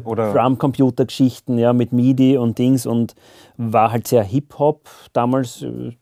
oder- 0.06 0.34
Drumcomputer-Geschichten, 0.34 1.60
ja, 1.60 1.72
mit 1.74 1.94
MIDI 1.94 2.38
und 2.38 2.58
Dings 2.58 2.86
und 2.86 3.14
war 3.58 3.92
halt 3.92 4.08
sehr 4.08 4.24
Hip-Hop 4.24 4.90
damals, 5.14 5.62
äh, 5.62 5.96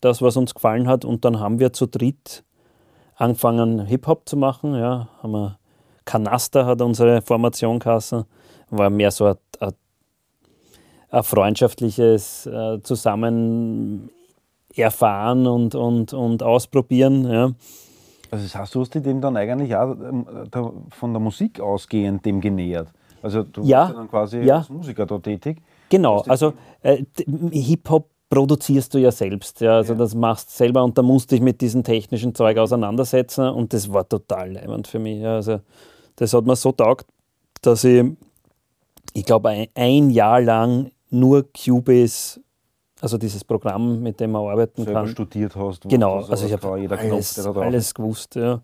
das, 0.00 0.20
was 0.20 0.36
uns 0.36 0.54
gefallen 0.54 0.88
hat, 0.88 1.04
und 1.04 1.24
dann 1.24 1.38
haben 1.38 1.60
wir 1.60 1.72
zu 1.72 1.86
dritt 1.86 2.44
angefangen, 3.14 3.86
Hip-Hop 3.86 4.28
zu 4.28 4.36
machen, 4.36 4.74
ja, 4.74 5.08
haben 5.22 5.32
wir 5.32 5.58
Kanaster 6.04 6.66
hat 6.66 6.82
unsere 6.82 7.22
Formation 7.22 7.78
geheißen, 7.78 8.24
war 8.70 8.90
mehr 8.90 9.12
so 9.12 9.26
ein, 9.26 9.36
ein, 9.60 9.72
ein 11.10 11.22
freundschaftliches 11.22 12.46
äh, 12.46 12.80
Zusammen 12.82 14.10
erfahren 14.74 15.46
und, 15.46 15.74
und, 15.74 16.12
und 16.12 16.42
ausprobieren. 16.42 17.24
Ja. 17.30 17.52
Also 18.30 18.44
das 18.44 18.54
heißt, 18.54 18.74
du 18.74 18.80
hast 18.80 18.94
dich 18.94 19.02
dem 19.02 19.20
dann 19.20 19.36
eigentlich 19.36 19.74
auch 19.74 19.90
ähm, 19.90 20.26
von 20.90 21.12
der 21.12 21.20
Musik 21.20 21.60
ausgehend 21.60 22.24
dem 22.24 22.40
genähert. 22.40 22.88
Also 23.22 23.42
du 23.42 23.62
Ja, 23.62 23.86
bist 23.86 23.94
ja 23.96 23.98
dann 24.00 24.08
quasi 24.10 24.38
ja. 24.40 24.58
als 24.58 24.68
Musiker 24.68 25.04
da 25.06 25.18
tätig. 25.18 25.60
Genau, 25.88 26.22
du- 26.22 26.30
also 26.30 26.52
äh, 26.82 27.02
Hip-Hop 27.50 28.08
produzierst 28.30 28.94
du 28.94 28.98
ja 28.98 29.10
selbst, 29.10 29.60
ja, 29.60 29.74
also 29.78 29.94
Ja. 29.94 29.98
das 29.98 30.14
machst 30.14 30.50
du 30.50 30.54
selber 30.64 30.84
und 30.84 30.96
da 30.96 31.02
musste 31.02 31.34
ich 31.34 31.40
mit 31.40 31.60
diesem 31.60 31.82
technischen 31.82 32.32
Zeug 32.32 32.58
auseinandersetzen 32.58 33.48
und 33.48 33.72
das 33.72 33.92
war 33.92 34.08
total 34.08 34.52
leibend 34.52 34.86
für 34.86 35.00
mich. 35.00 35.26
Also 35.26 35.58
das 36.14 36.32
hat 36.32 36.46
mir 36.46 36.54
so 36.54 36.70
taugt, 36.70 37.06
dass 37.62 37.82
ich, 37.82 38.04
ich 39.14 39.24
glaube, 39.24 39.48
ein, 39.48 39.66
ein 39.74 40.10
Jahr 40.10 40.40
lang 40.40 40.92
nur 41.10 41.46
Cubase, 41.52 42.40
also 43.00 43.18
dieses 43.18 43.44
Programm, 43.44 44.02
mit 44.02 44.20
dem 44.20 44.32
man 44.32 44.46
arbeiten 44.46 44.84
Selber 44.84 45.00
kann, 45.00 45.08
studiert 45.08 45.56
hast. 45.56 45.88
Genau, 45.88 46.24
also 46.24 46.46
ich 46.46 46.52
habe 46.52 46.80
jeder 46.80 46.96
Knopf, 46.96 47.38
alles, 47.38 47.46
alles 47.46 47.94
gewusst. 47.94 48.34
Ja. 48.34 48.60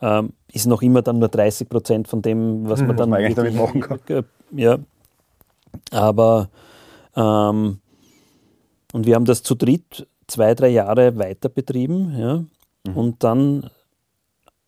Ähm, 0.00 0.32
ist 0.52 0.66
noch 0.66 0.82
immer 0.82 1.02
dann 1.02 1.18
nur 1.18 1.28
30 1.28 1.68
Prozent 1.68 2.08
von 2.08 2.22
dem, 2.22 2.68
was 2.68 2.80
man 2.80 2.88
Was 2.90 2.96
dann 2.96 3.10
man 3.10 3.20
eigentlich 3.20 3.34
damit 3.34 3.54
machen 3.54 3.84
äh, 4.08 4.22
Ja, 4.52 4.78
aber 5.90 6.48
ähm, 7.16 7.78
und 8.92 9.06
wir 9.06 9.14
haben 9.16 9.24
das 9.24 9.42
zu 9.42 9.54
dritt 9.54 10.06
zwei, 10.26 10.54
drei 10.54 10.68
Jahre 10.68 11.16
weiter 11.18 11.48
betrieben. 11.48 12.16
Ja. 12.18 12.44
Mhm. 12.86 12.96
Und 12.96 13.24
dann 13.24 13.70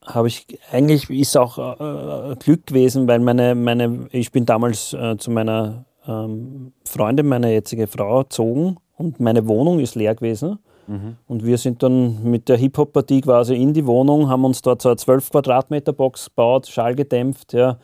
habe 0.04 0.28
ich, 0.28 0.46
eigentlich 0.70 1.10
ist 1.10 1.36
auch 1.36 1.58
äh, 1.58 2.36
Glück 2.36 2.66
gewesen, 2.66 3.08
weil 3.08 3.20
meine, 3.20 3.54
meine 3.54 4.08
ich 4.12 4.30
bin 4.30 4.46
damals 4.46 4.92
äh, 4.92 5.16
zu 5.16 5.30
meiner 5.30 5.85
ähm, 6.06 6.72
Freundin, 6.84 7.26
meine 7.26 7.52
jetzige 7.52 7.86
Frau, 7.86 8.22
gezogen 8.22 8.76
und 8.96 9.20
meine 9.20 9.46
Wohnung 9.48 9.80
ist 9.80 9.94
leer 9.94 10.14
gewesen. 10.14 10.58
Mhm. 10.86 11.16
Und 11.26 11.44
wir 11.44 11.58
sind 11.58 11.82
dann 11.82 12.22
mit 12.22 12.48
der 12.48 12.56
Hip-Hop-Partie 12.56 13.20
quasi 13.20 13.56
in 13.56 13.72
die 13.72 13.86
Wohnung, 13.86 14.28
haben 14.28 14.44
uns 14.44 14.62
dort 14.62 14.82
so 14.82 14.88
eine 14.88 14.96
12 14.96 15.30
Quadratmeter 15.30 15.92
Box 15.92 16.26
gebaut, 16.26 16.66
schallgedämpft, 16.68 17.52
ja. 17.52 17.78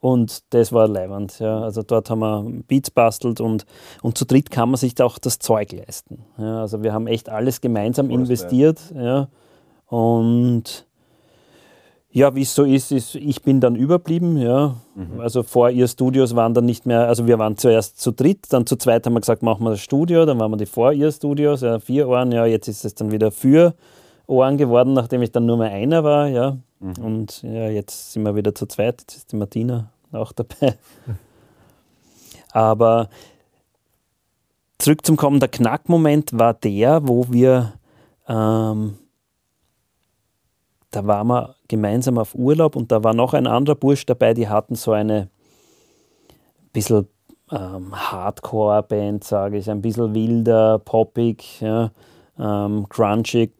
Und 0.00 0.54
das 0.54 0.72
war 0.72 0.86
leibend, 0.86 1.40
ja. 1.40 1.60
Also 1.60 1.82
dort 1.82 2.08
haben 2.08 2.20
wir 2.20 2.44
Beats 2.68 2.90
bastelt 2.90 3.40
und, 3.40 3.66
und 4.02 4.16
zu 4.16 4.24
dritt 4.24 4.50
kann 4.50 4.70
man 4.70 4.76
sich 4.76 4.94
da 4.94 5.04
auch 5.04 5.18
das 5.18 5.40
Zeug 5.40 5.72
leisten. 5.72 6.24
Ja. 6.38 6.60
Also 6.60 6.84
wir 6.84 6.92
haben 6.92 7.08
echt 7.08 7.28
alles 7.28 7.60
gemeinsam 7.60 8.10
investiert, 8.10 8.80
ja. 8.94 9.28
Und 9.86 10.86
ja, 12.10 12.34
wie 12.34 12.42
es 12.42 12.54
so 12.54 12.64
ist, 12.64 12.90
ist, 12.90 13.14
ich 13.14 13.42
bin 13.42 13.60
dann 13.60 13.76
überblieben, 13.76 14.38
ja. 14.38 14.76
Also 15.18 15.42
vor 15.42 15.70
ihr 15.70 15.86
Studios 15.88 16.34
waren 16.34 16.54
dann 16.54 16.64
nicht 16.64 16.86
mehr, 16.86 17.06
also 17.06 17.26
wir 17.26 17.38
waren 17.38 17.56
zuerst 17.56 18.00
zu 18.00 18.12
dritt, 18.12 18.46
dann 18.50 18.66
zu 18.66 18.76
zweit 18.76 19.04
haben 19.06 19.12
wir 19.12 19.20
gesagt, 19.20 19.42
machen 19.42 19.62
wir 19.64 19.70
das 19.70 19.80
Studio, 19.80 20.24
dann 20.24 20.38
waren 20.40 20.50
wir 20.50 20.56
die 20.56 20.66
vor 20.66 20.92
ihr 20.92 21.12
Studios, 21.12 21.60
ja, 21.60 21.78
vier 21.78 22.08
Ohren, 22.08 22.32
ja, 22.32 22.46
jetzt 22.46 22.66
ist 22.66 22.84
es 22.84 22.94
dann 22.94 23.12
wieder 23.12 23.30
für 23.30 23.74
Ohren 24.26 24.56
geworden, 24.56 24.94
nachdem 24.94 25.22
ich 25.22 25.32
dann 25.32 25.46
nur 25.46 25.58
mehr 25.58 25.70
einer 25.70 26.02
war, 26.02 26.28
ja. 26.28 26.56
Und 26.80 27.42
ja, 27.42 27.68
jetzt 27.68 28.12
sind 28.12 28.22
wir 28.22 28.34
wieder 28.36 28.54
zu 28.54 28.66
zweit, 28.66 29.00
jetzt 29.02 29.16
ist 29.16 29.32
die 29.32 29.36
Martina 29.36 29.90
auch 30.12 30.32
dabei. 30.32 30.76
Aber 32.52 33.10
zurück 34.78 35.04
zum 35.04 35.16
Kommen, 35.16 35.40
der 35.40 35.48
Knackmoment 35.48 36.38
war 36.38 36.54
der, 36.54 37.06
wo 37.06 37.26
wir 37.28 37.74
ähm, 38.28 38.96
da 40.90 41.06
waren 41.06 41.26
wir 41.26 41.54
gemeinsam 41.68 42.18
auf 42.18 42.34
Urlaub 42.34 42.76
und 42.76 42.90
da 42.90 43.04
war 43.04 43.14
noch 43.14 43.34
ein 43.34 43.46
anderer 43.46 43.76
Bursch 43.76 44.06
dabei, 44.06 44.34
die 44.34 44.48
hatten 44.48 44.74
so 44.74 44.92
eine 44.92 45.28
bisschen 46.72 47.08
ähm, 47.50 47.94
Hardcore-Band, 47.94 49.24
sage 49.24 49.58
ich, 49.58 49.70
ein 49.70 49.82
bisschen 49.82 50.14
wilder, 50.14 50.78
poppig, 50.78 51.60
ja, 51.60 51.90
ähm, 52.38 52.86
grungig. 52.88 53.52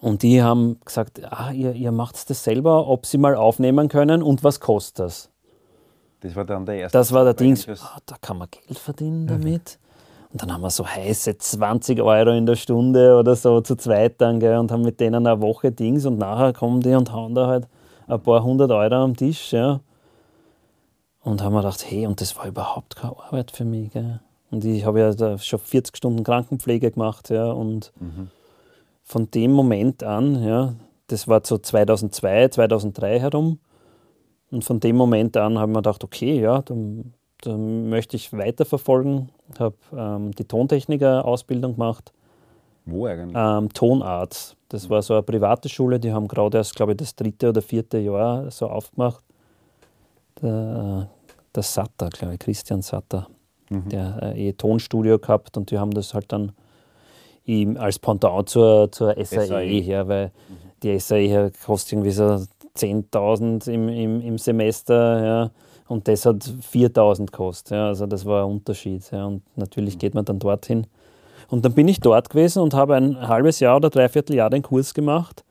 Und 0.00 0.22
die 0.22 0.42
haben 0.42 0.80
gesagt, 0.84 1.20
ah, 1.30 1.52
ihr, 1.52 1.74
ihr 1.74 1.92
macht 1.92 2.28
das 2.28 2.42
selber, 2.42 2.88
ob 2.88 3.06
sie 3.06 3.18
mal 3.18 3.36
aufnehmen 3.36 3.88
können 3.88 4.22
und 4.22 4.42
was 4.42 4.58
kostet 4.58 4.98
das? 4.98 5.30
Das 6.20 6.36
war 6.36 6.44
dann 6.44 6.66
der 6.66 6.76
erste. 6.76 6.98
Das 6.98 7.12
war 7.12 7.24
der 7.24 7.34
Dings, 7.34 7.68
ah, 7.68 7.98
da 8.06 8.16
kann 8.20 8.38
man 8.38 8.48
Geld 8.50 8.78
verdienen 8.78 9.26
damit. 9.26 9.78
Und 10.32 10.40
dann 10.40 10.52
haben 10.52 10.62
wir 10.62 10.70
so 10.70 10.86
heiße 10.86 11.36
20 11.36 12.00
Euro 12.00 12.30
in 12.30 12.46
der 12.46 12.56
Stunde 12.56 13.18
oder 13.18 13.36
so 13.36 13.60
zu 13.60 13.76
zweit 13.76 14.20
dann, 14.20 14.40
gell, 14.40 14.56
und 14.58 14.72
haben 14.72 14.82
mit 14.82 14.98
denen 14.98 15.26
eine 15.26 15.40
Woche 15.42 15.72
Dings 15.72 16.06
und 16.06 16.18
nachher 16.18 16.54
kommen 16.54 16.80
die 16.80 16.94
und 16.94 17.12
hauen 17.12 17.34
da 17.34 17.46
halt 17.46 17.68
ein 18.06 18.20
paar 18.20 18.42
hundert 18.42 18.70
Euro 18.70 18.94
am 18.94 19.14
Tisch, 19.14 19.52
ja. 19.52 19.80
Und 21.20 21.42
haben 21.42 21.52
mir 21.52 21.60
gedacht, 21.60 21.84
hey, 21.88 22.06
und 22.06 22.20
das 22.20 22.36
war 22.36 22.46
überhaupt 22.46 22.96
keine 22.96 23.16
Arbeit 23.18 23.50
für 23.50 23.64
mich. 23.64 23.90
Gell. 23.92 24.20
Und 24.50 24.64
ich 24.64 24.84
habe 24.86 25.00
ja 25.00 25.38
schon 25.38 25.58
40 25.58 25.96
Stunden 25.96 26.24
Krankenpflege 26.24 26.90
gemacht, 26.90 27.28
ja, 27.28 27.52
und 27.52 27.92
mhm. 28.00 28.30
von 29.02 29.30
dem 29.30 29.52
Moment 29.52 30.02
an, 30.02 30.42
ja, 30.42 30.74
das 31.08 31.28
war 31.28 31.42
so 31.44 31.58
2002, 31.58 32.48
2003 32.48 33.20
herum, 33.20 33.58
und 34.50 34.64
von 34.64 34.80
dem 34.80 34.96
Moment 34.96 35.36
an 35.36 35.58
habe 35.58 35.70
ich 35.70 35.74
mir 35.74 35.82
gedacht, 35.82 36.04
okay, 36.04 36.40
ja, 36.40 36.60
dann 36.62 37.14
möchte 37.46 38.16
ich 38.16 38.32
weiterverfolgen. 38.32 39.30
Habe 39.58 39.76
ähm, 39.96 40.32
die 40.32 40.44
Tontechniker-Ausbildung 40.44 41.74
gemacht. 41.74 42.12
Wo 42.84 43.06
eigentlich? 43.06 43.36
Ähm, 43.36 43.72
Tonarts. 43.72 44.56
Das 44.68 44.88
war 44.88 45.02
so 45.02 45.14
eine 45.14 45.22
private 45.22 45.68
Schule, 45.68 46.00
die 46.00 46.12
haben 46.12 46.28
gerade 46.28 46.58
erst, 46.58 46.74
glaube 46.74 46.92
ich, 46.92 46.98
das 46.98 47.14
dritte 47.14 47.50
oder 47.50 47.62
vierte 47.62 47.98
Jahr 47.98 48.50
so 48.50 48.68
aufgemacht. 48.68 49.22
Der, 50.40 51.10
der 51.54 51.62
Satter, 51.62 52.08
glaube 52.08 52.34
ich, 52.34 52.40
Christian 52.40 52.82
Satter, 52.82 53.28
mhm. 53.68 53.88
der 53.90 54.34
äh, 54.34 54.48
eh 54.48 54.52
Tonstudio 54.54 55.18
gehabt 55.18 55.56
und 55.56 55.70
die 55.70 55.78
haben 55.78 55.90
das 55.90 56.14
halt 56.14 56.32
dann 56.32 56.52
ihm 57.44 57.76
als 57.76 57.98
Pendant 57.98 58.48
zur, 58.48 58.90
zur 58.90 59.14
SAE, 59.14 59.46
SAE. 59.46 59.80
Ja, 59.80 60.08
weil 60.08 60.26
mhm. 60.26 60.70
die 60.82 60.98
SAE 60.98 61.52
kostet 61.64 61.92
irgendwie 61.92 62.12
so 62.12 62.24
10.000 62.76 63.70
im, 63.70 63.88
im, 63.88 64.20
im 64.20 64.38
Semester 64.38 65.24
ja, 65.24 65.50
und 65.88 66.08
das 66.08 66.26
hat 66.26 66.42
4.000 66.42 67.26
gekostet. 67.26 67.72
Ja, 67.72 67.88
also 67.88 68.06
das 68.06 68.24
war 68.24 68.44
ein 68.44 68.50
Unterschied. 68.50 69.10
Ja, 69.10 69.26
und 69.26 69.42
natürlich 69.56 69.94
mhm. 69.94 69.98
geht 69.98 70.14
man 70.14 70.24
dann 70.24 70.38
dorthin. 70.38 70.86
Und 71.48 71.64
dann 71.64 71.74
bin 71.74 71.88
ich 71.88 72.00
dort 72.00 72.30
gewesen 72.30 72.62
und 72.62 72.74
habe 72.74 72.94
ein 72.94 73.28
halbes 73.28 73.60
Jahr 73.60 73.76
oder 73.76 73.90
dreiviertel 73.90 74.36
Jahr 74.36 74.50
den 74.50 74.62
Kurs 74.62 74.94
gemacht 74.94 75.44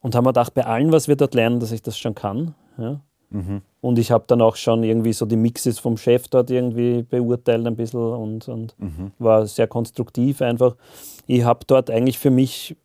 und 0.00 0.14
habe 0.14 0.24
mir 0.24 0.30
gedacht, 0.30 0.54
bei 0.54 0.64
allem, 0.64 0.92
was 0.92 1.08
wir 1.08 1.16
dort 1.16 1.34
lernen, 1.34 1.60
dass 1.60 1.72
ich 1.72 1.82
das 1.82 1.98
schon 1.98 2.14
kann. 2.14 2.54
Ja. 2.76 3.00
Mhm. 3.30 3.62
Und 3.80 3.98
ich 3.98 4.10
habe 4.10 4.24
dann 4.26 4.40
auch 4.40 4.56
schon 4.56 4.82
irgendwie 4.82 5.12
so 5.12 5.26
die 5.26 5.36
Mixes 5.36 5.78
vom 5.78 5.96
Chef 5.96 6.28
dort 6.28 6.50
irgendwie 6.50 7.02
beurteilt 7.02 7.66
ein 7.66 7.76
bisschen 7.76 8.00
und, 8.00 8.48
und 8.48 8.74
mhm. 8.78 9.12
war 9.18 9.46
sehr 9.46 9.66
konstruktiv 9.66 10.42
einfach. 10.42 10.76
Ich 11.26 11.44
habe 11.44 11.60
dort 11.66 11.90
eigentlich 11.90 12.18
für 12.18 12.30
mich 12.30 12.76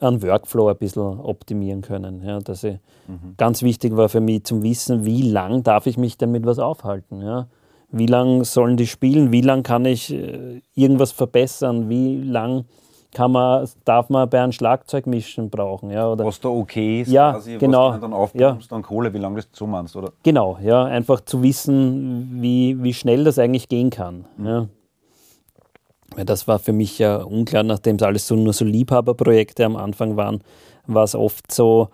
einen 0.00 0.22
Workflow 0.22 0.68
ein 0.68 0.76
bisschen 0.76 1.02
optimieren 1.02 1.82
können. 1.82 2.22
Ja, 2.24 2.38
dass 2.38 2.64
ich, 2.64 2.78
mhm. 3.06 3.34
Ganz 3.36 3.62
wichtig 3.62 3.96
war 3.96 4.08
für 4.08 4.20
mich 4.20 4.44
zum 4.44 4.62
Wissen, 4.62 5.04
wie 5.04 5.22
lang 5.22 5.62
darf 5.62 5.86
ich 5.86 5.98
mich 5.98 6.16
denn 6.18 6.32
mit 6.32 6.46
was 6.46 6.58
aufhalten. 6.58 7.22
Ja? 7.22 7.48
Wie 7.90 8.06
lang 8.06 8.44
sollen 8.44 8.76
die 8.76 8.86
spielen? 8.86 9.32
Wie 9.32 9.40
lang 9.40 9.62
kann 9.62 9.84
ich 9.84 10.12
äh, 10.12 10.60
irgendwas 10.74 11.12
verbessern? 11.12 11.88
Wie 11.88 12.22
lang 12.22 12.64
kann 13.14 13.32
man, 13.32 13.66
darf 13.84 14.10
man 14.10 14.28
bei 14.28 14.42
einem 14.42 14.52
Schlagzeugmischen 14.52 15.48
brauchen? 15.48 15.90
Ja, 15.90 16.10
oder, 16.10 16.24
was 16.24 16.40
da 16.40 16.48
okay 16.48 17.02
ist, 17.02 17.10
ja, 17.10 17.32
quasi, 17.32 17.56
genau, 17.56 17.88
was 17.88 17.94
du 17.96 18.00
dann 18.02 18.12
aufpumpst, 18.12 18.70
ja. 18.70 18.76
dann 18.76 18.82
Kohle, 18.82 19.12
wie 19.14 19.18
lange 19.18 19.36
das 19.36 19.48
so 19.52 19.66
meinst, 19.66 19.96
oder? 19.96 20.12
Genau, 20.22 20.58
ja, 20.62 20.84
einfach 20.84 21.22
zu 21.22 21.42
wissen, 21.42 22.42
wie, 22.42 22.82
wie 22.82 22.92
schnell 22.92 23.24
das 23.24 23.38
eigentlich 23.38 23.68
gehen 23.68 23.90
kann. 23.90 24.26
Mhm. 24.36 24.46
Ja. 24.46 24.66
Weil 26.14 26.24
das 26.24 26.48
war 26.48 26.58
für 26.58 26.72
mich 26.72 26.98
ja 26.98 27.22
unklar, 27.22 27.62
nachdem 27.62 27.96
es 27.96 28.02
alles 28.02 28.26
so 28.26 28.34
nur 28.34 28.52
so 28.52 28.64
Liebhaberprojekte 28.64 29.64
am 29.64 29.76
Anfang 29.76 30.16
waren, 30.16 30.42
war 30.86 31.04
es 31.04 31.14
oft 31.14 31.52
so, 31.52 31.90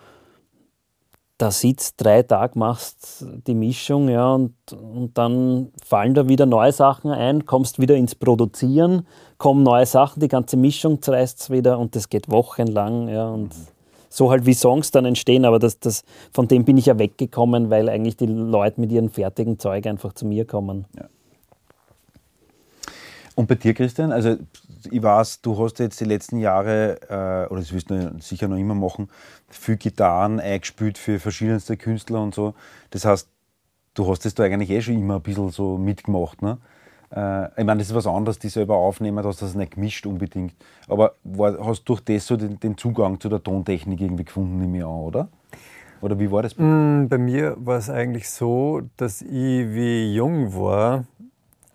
da 1.39 1.51
sitzt 1.51 2.03
drei 2.03 2.23
Tage, 2.23 2.59
machst 2.59 3.27
die 3.47 3.55
Mischung, 3.55 4.09
ja, 4.09 4.35
und, 4.35 4.55
und 4.73 5.19
dann 5.19 5.73
fallen 5.85 6.15
da 6.15 6.29
wieder 6.29 6.47
neue 6.47 6.73
Sachen 6.73 7.11
ein, 7.11 7.45
kommst 7.45 7.81
wieder 7.81 7.97
ins 7.97 8.15
Produzieren, 8.15 9.07
kommen 9.37 9.65
neue 9.65 9.87
Sachen, 9.87 10.21
die 10.21 10.29
ganze 10.29 10.57
Mischung 10.57 11.03
zerreißt 11.03 11.41
es 11.41 11.51
wieder 11.51 11.79
und 11.79 11.97
das 11.97 12.09
geht 12.09 12.31
wochenlang, 12.31 13.09
ja, 13.09 13.29
und 13.29 13.51
so 14.09 14.31
halt 14.31 14.47
wie 14.47 14.55
Songs 14.55 14.93
dann 14.93 15.07
entstehen, 15.07 15.45
aber 15.45 15.59
das, 15.59 15.81
das, 15.81 16.05
von 16.33 16.47
dem 16.47 16.65
bin 16.65 16.77
ich 16.77 16.87
ja 16.87 17.01
weggekommen, 17.01 17.69
weil 17.69 17.89
eigentlich 17.89 18.17
die 18.17 18.27
Leute 18.27 18.81
mit 18.81 18.93
ihrem 18.93 19.11
fertigen 19.11 19.59
Zeug 19.59 19.87
einfach 19.87 20.13
zu 20.13 20.25
mir 20.25 20.47
kommen. 20.47 20.85
Ja. 20.97 21.07
Und 23.35 23.49
bei 23.49 23.57
dir, 23.57 23.75
Christian, 23.75 24.13
also 24.13 24.37
ich 24.91 25.03
weiß, 25.03 25.41
du 25.41 25.59
hast 25.59 25.79
jetzt 25.81 26.01
die 26.01 26.05
letzten 26.05 26.39
Jahre, 26.39 27.01
äh, 27.09 27.51
oder 27.51 27.61
das 27.61 27.73
wirst 27.73 27.91
du 27.91 28.15
sicher 28.21 28.49
noch 28.49 28.57
immer 28.57 28.75
machen, 28.75 29.09
viel 29.49 29.77
Gitarren 29.77 30.41
eingespielt 30.41 30.99
für 30.99 31.19
verschiedenste 31.19 31.77
Künstler 31.77 32.23
und 32.23 32.35
so. 32.35 32.55
Das 32.91 33.05
heißt, 33.05 33.29
du 33.95 34.09
hast 34.09 34.25
das 34.25 34.35
da 34.35 34.45
eigentlich 34.45 34.71
eh 34.71 34.81
schon 34.81 34.95
immer 34.95 35.17
ein 35.17 35.23
bisschen 35.23 35.51
so 35.51 35.79
mitgemacht. 35.79 36.43
Ne? 36.43 36.59
Äh, 37.15 37.47
ich 37.61 37.65
meine, 37.65 37.79
das 37.79 37.89
ist 37.89 37.95
was 37.95 38.07
anderes, 38.07 38.39
die 38.39 38.49
selber 38.49 38.77
aufnehmen, 38.77 39.23
du 39.23 39.29
hast 39.29 39.43
das 39.43 39.55
nicht 39.55 39.75
gemischt 39.75 40.07
unbedingt. 40.07 40.55
Aber 40.89 41.15
war, 41.25 41.59
hast 41.65 41.85
du 41.85 41.95
durch 41.95 42.01
das 42.01 42.27
so 42.27 42.37
den, 42.37 42.61
den, 42.61 42.77
Zugang 42.77 43.21
zu 43.21 43.29
der 43.29 43.43
Tontechnik 43.43 44.01
irgendwie 44.01 44.25
gefunden, 44.25 44.59
nehme 44.61 44.79
ich 44.79 44.85
an, 44.85 44.91
oder? 44.91 45.29
Oder 46.01 46.19
wie 46.19 46.31
war 46.31 46.43
das? 46.43 46.55
Bei, 46.55 46.65
mm, 46.65 47.09
bei 47.09 47.19
mir 47.19 47.57
war 47.59 47.79
es 47.79 47.89
eigentlich 47.89 48.29
so, 48.29 48.83
dass 48.97 49.23
ich, 49.23 49.31
wie 49.31 50.15
jung 50.15 50.55
war, 50.55 51.05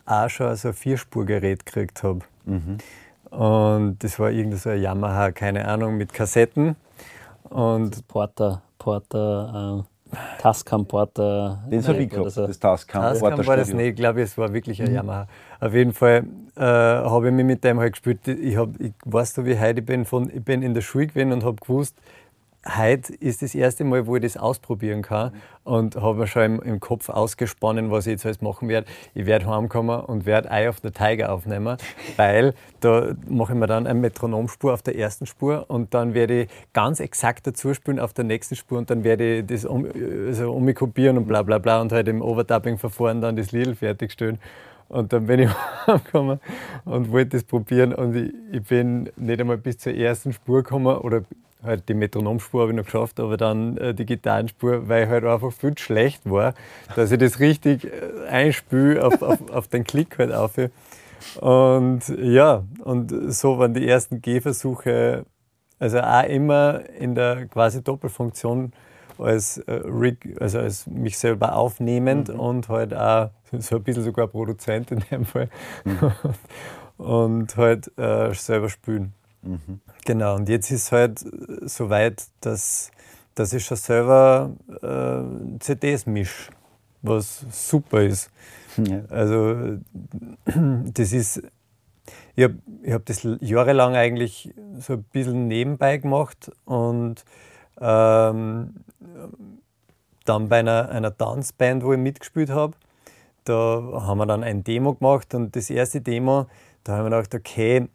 auch 0.10 0.30
schon 0.30 0.56
so 0.56 0.69
ein 0.69 0.74
Vierspurgerät 0.74 1.65
gekriegt 1.65 2.04
habe. 2.04 2.22
Mhm. 2.45 2.78
Und 3.30 3.98
das 4.00 4.17
war 4.19 4.32
irgendwie 4.32 4.58
so 4.58 4.69
ein 4.69 4.82
Yamaha, 4.82 5.32
keine 5.32 5.67
Ahnung, 5.67 5.98
mit 5.98 6.13
Kassetten. 6.13 6.76
Und 7.43 8.08
Porter, 8.08 8.62
Porter, 8.78 9.84
äh, 9.86 10.10
Tascam 10.41 10.88
Porter. 10.88 11.63
Den 11.69 11.86
habe 11.88 12.00
ich 12.00 12.10
gehabt, 12.10 12.32
so. 12.32 12.48
das 12.48 12.60
Tascam, 12.60 13.04
Tascam 13.04 13.30
Porter 13.30 13.48
war 13.48 13.58
das 13.58 13.72
nicht, 13.72 13.89
ich 13.89 13.95
glaube, 13.95 14.22
es 14.22 14.38
war 14.38 14.52
wirklich 14.52 14.82
ein 14.82 14.89
mhm. 14.89 14.95
Yamaha. 14.95 15.28
Auf 15.60 15.74
jeden 15.74 15.93
Fall 15.93 16.26
äh, 16.56 16.62
habe 16.62 17.28
ich 17.28 17.34
mich 17.34 17.45
mit 17.45 17.63
dem 17.63 17.80
halt 17.80 17.93
gespielt. 17.93 18.28
Ich, 18.28 18.58
hab, 18.58 18.69
ich 18.80 18.93
weißt 19.06 19.38
du, 19.38 19.45
wie 19.45 19.60
heute 19.60 19.82
ich 19.82 19.86
bin, 19.86 20.06
von, 20.06 20.30
ich 20.34 20.43
bin 20.43 20.63
in 20.63 20.74
der 20.74 20.82
Schule 20.82 21.08
gewesen 21.08 21.32
und 21.32 21.43
habe 21.43 21.58
gewusst, 21.58 21.95
heute 22.67 23.13
ist 23.13 23.41
das 23.41 23.56
erste 23.56 23.84
Mal, 23.84 24.06
wo 24.06 24.17
ich 24.17 24.22
das 24.22 24.36
ausprobieren 24.36 25.02
kann 25.02 25.32
und 25.63 25.95
habe 25.95 26.19
mir 26.19 26.28
schon 26.28 26.43
im, 26.43 26.62
im, 26.62 26.80
Kopf 26.80 27.10
ausgesponnen, 27.10 27.89
was 27.89 28.06
ich 28.06 28.12
jetzt 28.12 28.26
alles 28.26 28.41
machen 28.41 28.67
werde. 28.67 28.88
Ich 29.13 29.26
werde 29.26 29.45
heimkommen 29.45 30.00
und 30.02 30.26
werde 30.26 30.50
Eye 30.50 30.67
of 30.67 30.80
the 30.84 30.91
Tiger 30.91 31.32
aufnehmen, 31.32 31.78
weil 32.17 32.54
da 32.82 33.13
mache 33.28 33.54
ich 33.54 33.60
mir 33.60 33.67
dann 33.67 33.88
eine 33.88 34.00
Metronomspur 34.00 34.74
auf 34.74 34.82
der 34.82 34.98
ersten 34.98 35.26
Spur 35.26 35.65
und 35.69 35.93
dann 35.93 36.13
werde 36.13 36.43
ich 36.43 36.50
ganz 36.74 37.00
exakt 37.00 37.48
dazu 37.48 37.74
spielen 37.74 38.00
auf 38.00 38.13
der 38.13 38.26
nächsten 38.26 38.56
Spur 38.56 38.78
und 38.78 38.89
dann 38.89 39.04
werde 39.04 39.39
ich 39.39 39.45
das 39.45 39.65
um, 39.65 39.88
also 40.28 40.60
mich 40.60 40.76
kopieren 40.76 41.17
und 41.17 41.28
bla 41.28 41.43
bla 41.43 41.60
bla 41.60 41.80
und 41.82 41.91
halt 41.91 42.08
im 42.08 42.22
Overdubbing-Verfahren 42.22 43.22
dann 43.22 43.36
das 43.36 43.52
Lied 43.52 43.78
fertigstellen. 43.78 44.39
Und 44.89 45.13
dann 45.13 45.28
bin 45.28 45.41
ich 45.41 45.50
heimgekommen 45.88 46.39
und 46.84 47.12
wollte 47.12 47.38
das 47.38 47.43
probieren 47.43 47.93
und 47.93 48.15
ich, 48.15 48.34
ich 48.52 48.63
bin 48.63 49.10
nicht 49.15 49.39
einmal 49.39 49.58
bis 49.58 49.78
zur 49.78 49.93
ersten 49.93 50.34
Spur 50.34 50.63
gekommen 50.63 50.98
oder 50.98 51.24
halt 51.63 51.89
die 51.89 51.93
Metronomspur 51.93 52.62
habe 52.62 52.72
ich 52.72 52.78
noch 52.78 52.86
geschafft, 52.86 53.19
aber 53.19 53.38
dann 53.38 53.78
äh, 53.78 53.93
die 53.93 54.06
Gitarrenspur, 54.06 54.88
weil 54.88 55.04
ich 55.04 55.10
halt 55.10 55.26
einfach 55.26 55.52
viel 55.52 55.76
zu 55.76 55.84
schlecht 55.84 56.22
war, 56.30 56.54
dass 56.95 57.12
ich 57.12 57.19
das 57.19 57.39
richtig 57.39 57.86
äh, 57.86 58.28
einspüle 58.30 59.04
auf, 59.06 59.22
auf, 59.22 59.50
auf 59.52 59.67
den 59.67 59.84
Klick 59.84 60.17
halt 60.17 60.32
auf. 60.32 60.54
Und 61.41 62.02
ja, 62.17 62.63
und 62.84 63.34
so 63.34 63.60
waren 63.60 63.74
die 63.74 63.88
ersten 63.88 64.22
Gehversuche, 64.22 65.26
also 65.78 66.00
auch 66.00 66.24
immer 66.24 66.82
in 66.98 67.15
der 67.15 67.48
quasi 67.48 67.84
Doppelfunktion 67.84 68.74
als 69.17 69.58
äh, 69.58 69.74
Rig, 69.74 70.38
also 70.39 70.60
als 70.60 70.88
mich 70.88 71.17
selber 71.17 71.56
aufnehmend 71.56 72.30
mhm. 72.30 72.39
und 72.39 72.69
halt 72.69 72.93
auch 72.93 73.32
so 73.60 73.78
ein 73.78 73.84
bisschen 73.84 74.04
sogar 74.04 74.28
Produzent 74.28 74.91
in 74.91 75.04
dem 75.12 75.26
Fall 75.26 75.50
mhm. 75.84 76.12
und 77.04 77.58
halt 77.58 77.91
äh, 77.98 78.34
selber 78.34 78.69
spülen. 78.69 79.13
Mhm. 79.41 79.80
Genau, 80.06 80.36
und 80.36 80.49
jetzt 80.49 80.71
ist 80.71 80.84
es 80.84 80.91
halt 80.91 81.25
so 81.69 81.89
weit, 81.89 82.23
dass, 82.41 82.91
dass 83.36 83.54
ich 83.54 83.65
schon 83.65 83.78
selber 83.78 84.52
äh, 84.82 85.60
CDs 85.60 86.06
mische, 86.06 86.52
was 87.02 87.45
super 87.52 88.02
ist. 88.02 88.32
Ja. 88.78 89.04
Also, 89.10 89.78
das 90.45 91.13
ist, 91.13 91.41
ich 92.36 92.43
habe 92.43 92.60
hab 92.88 93.06
das 93.06 93.28
jahrelang 93.41 93.95
eigentlich 93.95 94.54
so 94.80 94.93
ein 94.93 95.04
bisschen 95.04 95.47
nebenbei 95.47 95.97
gemacht 95.97 96.52
und 96.65 97.23
ähm, 97.80 98.73
dann 100.25 100.49
bei 100.49 100.60
einer, 100.60 100.89
einer 100.89 101.15
Tanzband, 101.15 101.84
wo 101.84 101.93
ich 101.93 101.99
mitgespielt 101.99 102.49
habe, 102.49 102.73
da 103.45 104.04
haben 104.06 104.17
wir 104.19 104.25
dann 104.25 104.43
ein 104.43 104.63
Demo 104.63 104.93
gemacht 104.93 105.34
und 105.34 105.56
das 105.56 105.69
erste 105.69 106.02
Demo, 106.02 106.47
da 106.84 106.97
haben 106.97 107.06
wir 107.06 107.17
gedacht, 107.17 107.34
okay, 107.34 107.88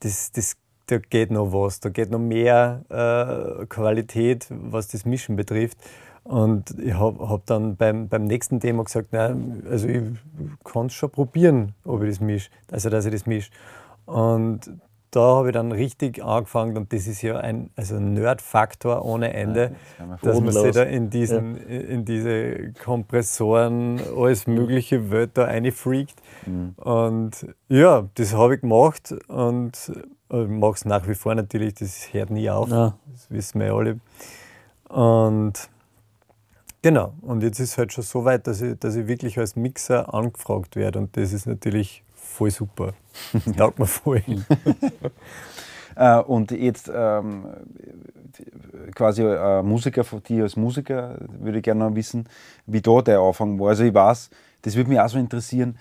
das, 0.00 0.32
das 0.32 0.56
da 0.86 0.98
geht 0.98 1.30
noch 1.30 1.52
was, 1.52 1.80
da 1.80 1.88
geht 1.88 2.10
noch 2.10 2.18
mehr 2.18 2.82
äh, 2.88 3.66
Qualität, 3.66 4.46
was 4.50 4.88
das 4.88 5.04
Mischen 5.04 5.36
betrifft. 5.36 5.78
Und 6.22 6.74
ich 6.78 6.94
habe 6.94 7.28
hab 7.28 7.46
dann 7.46 7.76
beim, 7.76 8.08
beim 8.08 8.24
nächsten 8.24 8.58
Thema 8.58 8.82
gesagt, 8.82 9.12
nein, 9.12 9.62
also 9.70 9.86
ich 9.86 10.02
kann 10.64 10.86
es 10.86 10.94
schon 10.94 11.10
probieren, 11.10 11.74
ob 11.84 12.02
ich 12.02 12.10
das 12.10 12.20
mische, 12.20 12.50
also 12.70 12.90
dass 12.90 13.04
ich 13.04 13.12
das 13.12 13.26
mische. 13.26 13.50
Und 14.06 14.72
da 15.16 15.36
habe 15.36 15.48
ich 15.48 15.54
dann 15.54 15.72
richtig 15.72 16.22
angefangen 16.22 16.76
und 16.76 16.92
das 16.92 17.06
ist 17.06 17.22
ja 17.22 17.38
ein 17.38 17.70
also 17.74 17.98
Nerd-Faktor 17.98 19.02
ohne 19.02 19.32
Ende, 19.32 19.72
ja, 19.98 20.18
dass 20.20 20.40
man 20.40 20.52
sich 20.52 20.72
da 20.72 20.82
in, 20.82 21.08
diesen, 21.08 21.56
ja. 21.56 21.80
in 21.80 22.04
diese 22.04 22.74
Kompressoren 22.84 23.98
alles 24.14 24.46
mögliche 24.46 25.10
Wörter 25.10 25.48
einfreakt. 25.48 26.16
Mhm. 26.44 26.74
Und 26.76 27.46
ja, 27.68 28.06
das 28.14 28.34
habe 28.34 28.56
ich 28.56 28.60
gemacht 28.60 29.14
und 29.28 29.90
ich 30.28 30.48
mache 30.48 30.74
es 30.74 30.84
nach 30.84 31.08
wie 31.08 31.14
vor 31.14 31.34
natürlich, 31.34 31.74
das 31.74 32.12
hört 32.12 32.28
nie 32.28 32.50
auf, 32.50 32.68
ja. 32.68 32.94
das 33.10 33.30
wissen 33.30 33.60
wir 33.60 33.72
alle. 33.72 33.98
Und 34.88 35.70
Genau, 36.82 37.14
und 37.22 37.42
jetzt 37.42 37.58
ist 37.58 37.70
es 37.70 37.78
halt 37.78 37.92
schon 37.92 38.04
so 38.04 38.24
weit, 38.24 38.46
dass 38.46 38.60
ich, 38.60 38.78
dass 38.78 38.94
ich 38.94 39.08
wirklich 39.08 39.38
als 39.38 39.56
Mixer 39.56 40.14
angefragt 40.14 40.76
werde 40.76 41.00
und 41.00 41.16
das 41.16 41.32
ist 41.32 41.46
natürlich 41.46 42.04
voll 42.14 42.52
super. 42.52 42.92
Taugt 43.56 43.78
mir 43.78 43.86
voll. 43.86 44.22
Äh, 45.96 46.20
und 46.20 46.50
jetzt 46.50 46.90
ähm, 46.94 47.46
quasi 48.94 49.22
äh, 49.22 49.62
Musiker 49.62 50.04
von 50.04 50.22
dir 50.22 50.42
als 50.42 50.54
Musiker, 50.54 51.16
würde 51.40 51.58
ich 51.58 51.64
gerne 51.64 51.88
noch 51.88 51.94
wissen, 51.94 52.28
wie 52.66 52.82
da 52.82 53.00
der 53.00 53.18
Anfang 53.20 53.58
war. 53.58 53.70
Also 53.70 53.84
ich 53.84 53.94
weiß, 53.94 54.30
das 54.62 54.76
würde 54.76 54.90
mich 54.90 55.00
auch 55.00 55.08
so 55.08 55.18
interessieren. 55.18 55.78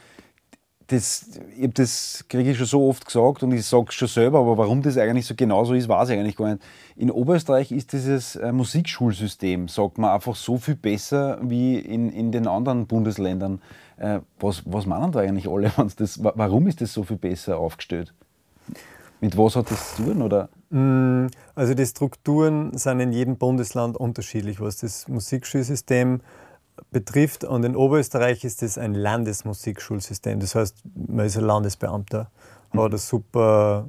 Das, 0.88 1.32
ich 1.58 1.74
das 1.74 2.26
kriege 2.30 2.52
ich 2.52 2.58
schon 2.58 2.68
so 2.68 2.88
oft 2.88 3.06
gesagt 3.06 3.42
und 3.42 3.52
ich 3.52 3.66
sage 3.66 3.88
es 3.90 3.96
schon 3.96 4.08
selber, 4.08 4.40
aber 4.40 4.58
warum 4.58 4.84
das 4.84 4.98
eigentlich 4.98 5.26
so 5.26 5.34
genauso 5.36 5.74
ist, 5.74 5.90
weiß 5.90 6.10
ich 6.10 6.20
eigentlich 6.20 6.36
gar 6.36 6.54
nicht. 6.54 6.64
In 6.96 7.10
Oberösterreich 7.10 7.72
ist 7.72 7.92
dieses 7.92 8.36
äh, 8.36 8.52
Musikschulsystem, 8.52 9.68
sagt 9.68 9.98
man, 9.98 10.12
einfach 10.12 10.36
so 10.36 10.58
viel 10.58 10.76
besser 10.76 11.40
wie 11.42 11.80
in, 11.80 12.12
in 12.12 12.32
den 12.32 12.48
anderen 12.48 12.86
Bundesländern. 12.86 13.62
Äh, 13.98 14.20
was, 14.40 14.64
was 14.66 14.86
meinen 14.86 15.12
da 15.12 15.20
eigentlich 15.20 15.48
alle? 15.48 15.72
Das, 15.98 16.22
warum 16.22 16.68
ist 16.68 16.82
das 16.82 16.94
so 16.94 17.04
viel 17.04 17.18
besser 17.18 17.58
aufgestellt? 17.58 18.14
Mit 19.22 19.38
was 19.38 19.56
hat 19.56 19.72
das 19.72 19.96
zu 19.96 20.04
tun? 20.04 20.22
Oder? 20.22 20.50
Mm, 20.70 21.28
also 21.56 21.74
die 21.74 21.86
Strukturen 21.86 22.78
sind 22.78 23.00
in 23.00 23.12
jedem 23.12 23.38
Bundesland 23.38 23.98
unterschiedlich, 23.98 24.60
was 24.60 24.78
das 24.78 25.08
Musikschulsystem 25.08 26.22
betrifft. 26.92 27.44
Und 27.44 27.64
in 27.64 27.76
Oberösterreich 27.76 28.44
ist 28.44 28.62
es 28.64 28.78
ein 28.78 28.94
Landesmusikschulsystem. 28.94 30.40
Das 30.40 30.56
heißt, 30.56 30.84
man 30.94 31.26
ist 31.26 31.38
ein 31.38 31.46
Landesbeamter, 31.46 32.30
mhm. 32.74 32.80
hat 32.80 32.92
eine 32.92 32.98
super 32.98 33.88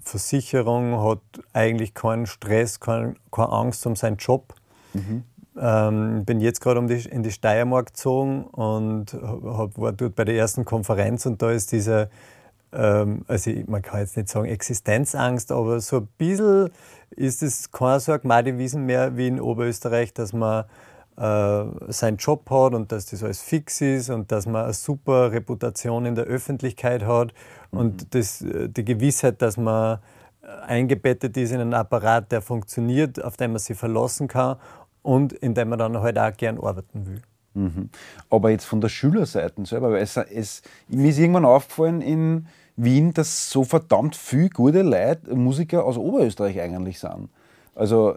Versicherung, 0.00 1.00
hat 1.02 1.22
eigentlich 1.52 1.94
keinen 1.94 2.26
Stress, 2.26 2.80
kein, 2.80 3.16
keine 3.30 3.50
Angst 3.50 3.86
um 3.86 3.96
seinen 3.96 4.16
Job. 4.16 4.54
Mhm. 4.92 5.24
Ähm, 5.60 6.24
bin 6.24 6.40
jetzt 6.40 6.60
gerade 6.60 6.80
um 6.80 6.88
in 6.88 7.22
die 7.22 7.30
Steiermark 7.30 7.86
gezogen 7.86 8.44
und 8.44 9.14
hab, 9.14 9.78
war 9.78 9.92
dort 9.92 10.16
bei 10.16 10.24
der 10.24 10.34
ersten 10.34 10.64
Konferenz 10.64 11.26
und 11.26 11.40
da 11.42 11.52
ist 11.52 11.70
diese 11.70 12.10
ähm, 12.74 13.24
also 13.28 13.50
man 13.66 13.82
kann 13.82 14.00
jetzt 14.00 14.16
nicht 14.16 14.28
sagen 14.28 14.46
Existenzangst, 14.46 15.52
aber 15.52 15.80
so 15.80 15.98
ein 15.98 16.08
bisschen 16.18 16.70
ist 17.10 17.42
es 17.42 17.70
keine 17.70 18.00
so 18.00 18.12
Wiesen 18.12 18.84
mehr 18.84 19.16
wie 19.16 19.28
in 19.28 19.40
Oberösterreich, 19.40 20.12
dass 20.12 20.32
man 20.32 20.64
äh, 21.16 21.64
seinen 21.88 22.16
Job 22.16 22.50
hat 22.50 22.74
und 22.74 22.90
dass 22.90 23.06
das 23.06 23.22
alles 23.22 23.40
fix 23.40 23.80
ist 23.80 24.10
und 24.10 24.32
dass 24.32 24.46
man 24.46 24.64
eine 24.64 24.72
super 24.72 25.30
Reputation 25.30 26.04
in 26.06 26.16
der 26.16 26.24
Öffentlichkeit 26.24 27.04
hat 27.04 27.32
mhm. 27.70 27.78
und 27.78 28.14
das, 28.14 28.42
äh, 28.42 28.68
die 28.68 28.84
Gewissheit, 28.84 29.40
dass 29.40 29.56
man 29.56 30.00
eingebettet 30.66 31.36
ist 31.38 31.52
in 31.52 31.60
einen 31.60 31.72
Apparat, 31.72 32.30
der 32.30 32.42
funktioniert, 32.42 33.22
auf 33.22 33.38
den 33.38 33.52
man 33.52 33.60
sich 33.60 33.78
verlassen 33.78 34.28
kann 34.28 34.56
und 35.04 35.34
in 35.34 35.54
dem 35.54 35.68
man 35.68 35.78
dann 35.78 36.00
halt 36.00 36.18
auch 36.18 36.36
gern 36.36 36.58
arbeiten 36.58 37.06
will. 37.06 37.22
Mhm. 37.54 37.90
Aber 38.30 38.50
jetzt 38.50 38.64
von 38.64 38.80
der 38.80 38.88
Schülerseite 38.88 39.64
selber, 39.64 39.92
weil 39.92 40.02
es, 40.02 40.16
es, 40.16 40.62
mir 40.88 41.10
ist 41.10 41.18
irgendwann 41.18 41.44
aufgefallen 41.44 42.00
in 42.00 42.46
Wien, 42.76 43.12
dass 43.12 43.50
so 43.50 43.62
verdammt 43.62 44.16
viele 44.16 44.48
gute 44.48 44.82
Leute, 44.82 45.36
Musiker 45.36 45.84
aus 45.84 45.96
Oberösterreich 45.96 46.60
eigentlich 46.60 46.98
sind. 46.98 47.28
Also 47.74 48.16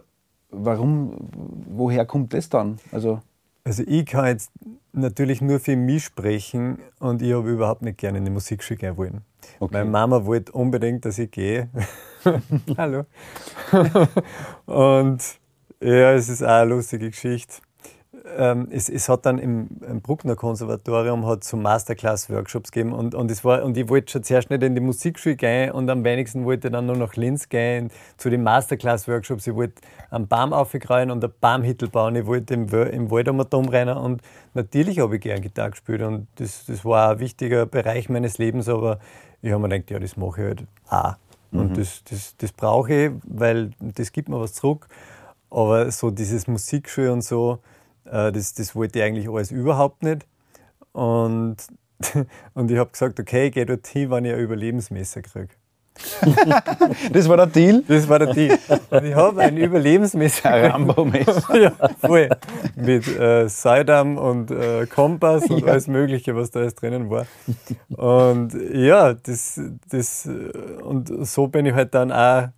warum, 0.50 1.28
woher 1.68 2.06
kommt 2.06 2.32
das 2.32 2.48
dann? 2.48 2.78
Also, 2.90 3.20
also 3.64 3.84
ich 3.86 4.06
kann 4.06 4.26
jetzt 4.26 4.50
natürlich 4.92 5.40
nur 5.42 5.60
für 5.60 5.76
mich 5.76 6.04
sprechen 6.04 6.78
und 6.98 7.22
ich 7.22 7.34
habe 7.34 7.50
überhaupt 7.50 7.82
nicht 7.82 7.98
gerne 7.98 8.18
in 8.18 8.24
die 8.24 8.30
Musikschule 8.30 8.78
gehen 8.78 8.96
wollen. 8.96 9.20
Okay. 9.60 9.74
Meine 9.74 9.90
Mama 9.90 10.24
wollte 10.24 10.52
unbedingt, 10.52 11.04
dass 11.04 11.18
ich 11.18 11.30
gehe. 11.30 11.68
Hallo. 12.76 13.04
und 14.66 15.22
ja, 15.80 16.12
es 16.12 16.28
ist 16.28 16.42
auch 16.42 16.48
eine 16.48 16.70
lustige 16.70 17.10
Geschichte 17.10 17.60
ähm, 18.36 18.68
es, 18.70 18.88
es, 18.88 19.08
hat 19.08 19.26
dann 19.26 19.38
im, 19.38 19.68
im 19.88 20.00
Bruckner 20.00 20.36
Konservatorium 20.36 21.26
hat 21.26 21.44
so 21.44 21.56
Masterclass-Workshops 21.56 22.70
gegeben 22.72 22.92
und, 22.92 23.14
und, 23.14 23.30
es 23.30 23.44
war, 23.44 23.62
und 23.64 23.76
ich 23.76 23.88
wollte 23.88 24.12
schon 24.12 24.22
zuerst 24.22 24.50
nicht 24.50 24.62
in 24.62 24.74
die 24.74 24.80
Musikschule 24.80 25.36
gehen 25.36 25.72
und 25.72 25.88
am 25.90 26.04
wenigsten 26.04 26.44
wollte 26.44 26.68
ich 26.68 26.72
dann 26.72 26.86
nur 26.86 26.96
nach 26.96 27.16
Linz 27.16 27.48
gehen 27.48 27.90
zu 28.16 28.30
den 28.30 28.42
Masterclass-Workshops. 28.42 29.46
Ich 29.46 29.54
wollte 29.54 29.80
am 30.10 30.26
Baum 30.26 30.52
aufgreifen 30.52 31.10
und 31.10 31.24
ein 31.24 31.32
Baumhittel 31.40 31.88
bauen. 31.88 32.16
Ich 32.16 32.26
wollte 32.26 32.54
im, 32.54 32.68
im 32.68 33.10
Wald 33.10 33.28
um 33.28 33.42
Dom 33.48 33.68
rennen 33.68 33.96
und 33.96 34.22
natürlich 34.54 34.98
habe 35.00 35.16
ich 35.16 35.22
gerne 35.22 35.40
Gitarre 35.40 35.70
gespielt 35.70 36.02
und 36.02 36.26
das, 36.36 36.66
das 36.66 36.84
war 36.84 37.12
ein 37.12 37.18
wichtiger 37.18 37.66
Bereich 37.66 38.08
meines 38.08 38.38
Lebens, 38.38 38.68
aber 38.68 38.98
ich 39.42 39.52
habe 39.52 39.62
mir 39.62 39.68
gedacht, 39.68 39.90
ja, 39.90 39.98
das 39.98 40.16
mache 40.16 40.40
ich 40.40 40.46
halt 40.46 40.64
auch. 40.88 41.14
Und 41.50 41.70
mhm. 41.70 41.74
das, 41.74 42.02
das, 42.04 42.36
das 42.36 42.52
brauche 42.52 42.92
ich, 42.92 43.12
weil 43.24 43.70
das 43.80 44.12
gibt 44.12 44.28
mir 44.28 44.38
was 44.38 44.52
zurück. 44.52 44.86
Aber 45.50 45.90
so 45.90 46.10
dieses 46.10 46.46
Musikschule 46.46 47.12
und 47.12 47.22
so, 47.22 47.60
äh, 48.04 48.32
das, 48.32 48.54
das 48.54 48.74
wollte 48.74 48.98
ich 48.98 49.04
eigentlich 49.04 49.28
alles 49.28 49.50
überhaupt 49.50 50.02
nicht. 50.02 50.26
Und, 50.92 51.56
und 52.54 52.70
ich 52.70 52.78
habe 52.78 52.90
gesagt, 52.90 53.18
okay, 53.20 53.50
gehe 53.50 53.66
dorthin, 53.66 54.10
wenn 54.10 54.24
ich 54.24 54.32
ein 54.32 54.40
Überlebensmesser 54.40 55.22
kriege. 55.22 55.54
das 57.12 57.28
war 57.28 57.36
der 57.36 57.46
Deal? 57.46 57.82
Das 57.88 58.08
war 58.08 58.18
der 58.18 58.32
Deal. 58.32 58.58
Und 58.90 59.04
ich 59.04 59.14
habe 59.14 59.40
ein 59.40 59.56
Überlebensmesser. 59.56 60.50
Ein 60.50 60.70
Rambo-Messer. 60.70 61.56
ja, 61.60 61.72
voll. 62.00 62.28
Mit 62.76 63.06
äh, 63.18 63.48
Seidam 63.48 64.16
und 64.16 64.50
äh, 64.50 64.86
Kompass 64.86 65.44
und 65.50 65.60
ja. 65.60 65.72
alles 65.72 65.88
Mögliche, 65.88 66.36
was 66.36 66.50
da 66.50 66.60
alles 66.60 66.76
drinnen 66.76 67.10
war. 67.10 67.26
Und 67.88 68.50
ja, 68.72 69.14
das, 69.14 69.60
das, 69.90 70.28
und 70.82 71.26
so 71.26 71.48
bin 71.48 71.66
ich 71.66 71.74
halt 71.74 71.94
dann 71.94 72.12
auch 72.12 72.48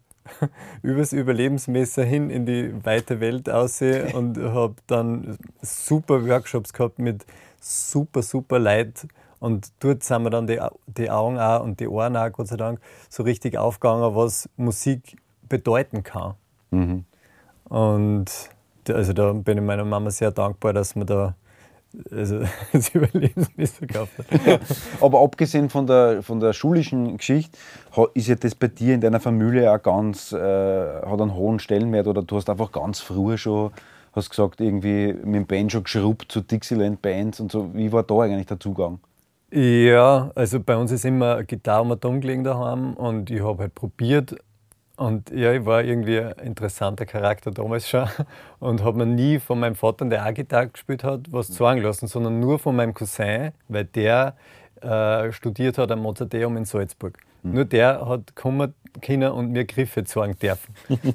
übers 0.82 1.12
Überlebensmesser 1.12 2.04
hin 2.04 2.30
in 2.30 2.46
die 2.46 2.72
weite 2.84 3.20
Welt 3.20 3.48
aussehe 3.48 4.14
und 4.14 4.38
habe 4.38 4.74
dann 4.86 5.38
super 5.62 6.26
Workshops 6.26 6.72
gehabt 6.72 6.98
mit 6.98 7.24
super, 7.60 8.22
super 8.22 8.58
Leid. 8.58 9.06
Und 9.38 9.72
dort 9.80 10.02
sind 10.02 10.22
mir 10.22 10.30
dann 10.30 10.46
die, 10.46 10.60
die 10.86 11.10
Augen 11.10 11.38
auch 11.38 11.62
und 11.62 11.80
die 11.80 11.88
Ohren 11.88 12.16
auch, 12.16 12.30
Gott 12.30 12.48
sei 12.48 12.56
Dank, 12.56 12.80
so 13.08 13.22
richtig 13.22 13.56
aufgegangen, 13.56 14.14
was 14.14 14.48
Musik 14.56 15.16
bedeuten 15.48 16.02
kann. 16.02 16.34
Mhm. 16.70 17.04
Und 17.64 18.50
also 18.88 19.12
da 19.12 19.32
bin 19.32 19.58
ich 19.58 19.64
meiner 19.64 19.84
Mama 19.84 20.10
sehr 20.10 20.30
dankbar, 20.30 20.72
dass 20.72 20.94
man 20.94 21.06
da 21.06 21.34
also 22.10 22.40
das 22.72 22.94
Überlebensmittel 22.94 23.86
gekauft 23.86 24.12
hat. 24.18 24.60
Aber 25.00 25.22
abgesehen 25.22 25.70
von 25.70 25.86
der, 25.86 26.22
von 26.22 26.40
der 26.40 26.52
schulischen 26.52 27.16
Geschichte, 27.16 27.58
ist 28.14 28.28
ja 28.28 28.34
das 28.34 28.54
bei 28.54 28.68
dir 28.68 28.94
in 28.94 29.00
deiner 29.00 29.20
Familie 29.20 29.72
auch 29.72 29.82
ganz, 29.82 30.32
äh, 30.32 30.36
hat 30.38 31.20
einen 31.20 31.34
hohen 31.34 31.58
Stellenwert 31.58 32.06
oder 32.06 32.22
du 32.22 32.36
hast 32.36 32.48
einfach 32.48 32.72
ganz 32.72 33.00
früh 33.00 33.36
schon, 33.36 33.72
hast 34.12 34.30
gesagt, 34.30 34.60
irgendwie 34.60 35.12
mit 35.12 35.34
dem 35.34 35.46
Banjo 35.46 35.82
geschrubbt 35.82 36.30
zu 36.30 36.40
Dixieland 36.40 37.02
Bands 37.02 37.40
und 37.40 37.52
so. 37.52 37.74
Wie 37.74 37.92
war 37.92 38.02
da 38.02 38.20
eigentlich 38.20 38.46
der 38.46 38.60
Zugang? 38.60 39.00
Ja, 39.52 40.30
also 40.36 40.60
bei 40.60 40.76
uns 40.76 40.92
ist 40.92 41.04
immer 41.04 41.42
Gitarre 41.42 41.82
und 41.82 42.00
Tom 42.00 42.20
gelegen 42.20 42.44
daheim 42.44 42.94
und 42.94 43.30
ich 43.30 43.42
habe 43.42 43.64
halt 43.64 43.74
probiert, 43.74 44.36
und 45.00 45.30
ja, 45.30 45.54
ich 45.54 45.64
war 45.64 45.82
irgendwie 45.82 46.20
ein 46.20 46.32
interessanter 46.44 47.06
Charakter 47.06 47.50
damals 47.50 47.88
schon 47.88 48.06
und 48.60 48.84
habe 48.84 48.98
mir 48.98 49.06
nie 49.06 49.38
von 49.38 49.58
meinem 49.58 49.74
Vater, 49.74 50.04
der 50.04 50.26
auch 50.26 50.34
Gitarre 50.34 50.68
gespielt 50.68 51.04
hat, 51.04 51.32
was 51.32 51.48
sagen 51.48 51.80
lassen, 51.80 52.06
sondern 52.06 52.38
nur 52.38 52.58
von 52.58 52.76
meinem 52.76 52.92
Cousin, 52.92 53.52
weil 53.68 53.86
der 53.86 54.36
äh, 54.82 55.32
studiert 55.32 55.78
hat 55.78 55.90
am 55.90 56.00
Mozarteum 56.00 56.58
in 56.58 56.66
Salzburg. 56.66 57.16
Mhm. 57.42 57.54
Nur 57.54 57.64
der 57.64 58.06
hat 58.06 58.36
kommen 58.36 58.74
können 59.00 59.32
und 59.32 59.52
mir 59.52 59.64
Griffe 59.64 60.04
zeigen 60.04 60.38
dürfen. 60.38 60.74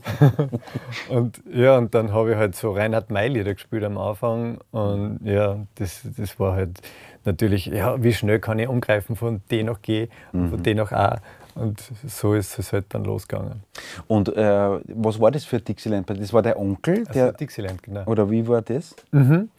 und 1.10 1.44
ja, 1.54 1.78
und 1.78 1.94
dann 1.94 2.12
habe 2.12 2.32
ich 2.32 2.38
halt 2.38 2.56
so 2.56 2.72
Reinhard 2.72 3.12
May-Lieder 3.12 3.54
gespielt 3.54 3.84
am 3.84 4.00
Anfang 4.00 4.62
und 4.72 5.20
ja, 5.24 5.60
das, 5.76 6.02
das 6.18 6.40
war 6.40 6.56
halt 6.56 6.82
natürlich, 7.24 7.68
ja, 7.68 8.02
wie 8.02 8.14
schnell 8.14 8.40
kann 8.40 8.58
ich 8.58 8.68
umgreifen 8.68 9.16
von 9.16 9.44
D 9.52 9.62
nach 9.62 9.84
G 9.84 10.08
und 10.34 10.50
von 10.50 10.58
mhm. 10.58 10.64
D 10.64 10.74
nach 10.74 10.92
A. 10.92 11.20
Und 11.56 11.82
so 12.06 12.34
ist 12.34 12.60
es 12.60 12.74
halt 12.74 12.86
dann 12.90 13.06
losgegangen. 13.06 13.64
Und 14.08 14.30
äh, 14.36 14.80
was 14.88 15.20
war 15.20 15.32
das 15.32 15.46
für 15.46 15.60
Dixieland? 15.60 16.10
Das 16.10 16.34
war 16.34 16.42
der 16.42 16.60
Onkel? 16.60 17.06
Der, 17.06 17.26
also 17.26 17.38
Dixieland, 17.38 17.82
genau. 17.82 18.04
Oder 18.06 18.30
wie 18.30 18.46
war 18.48 18.62
das? 18.62 18.96
Mhm. 19.12 19.50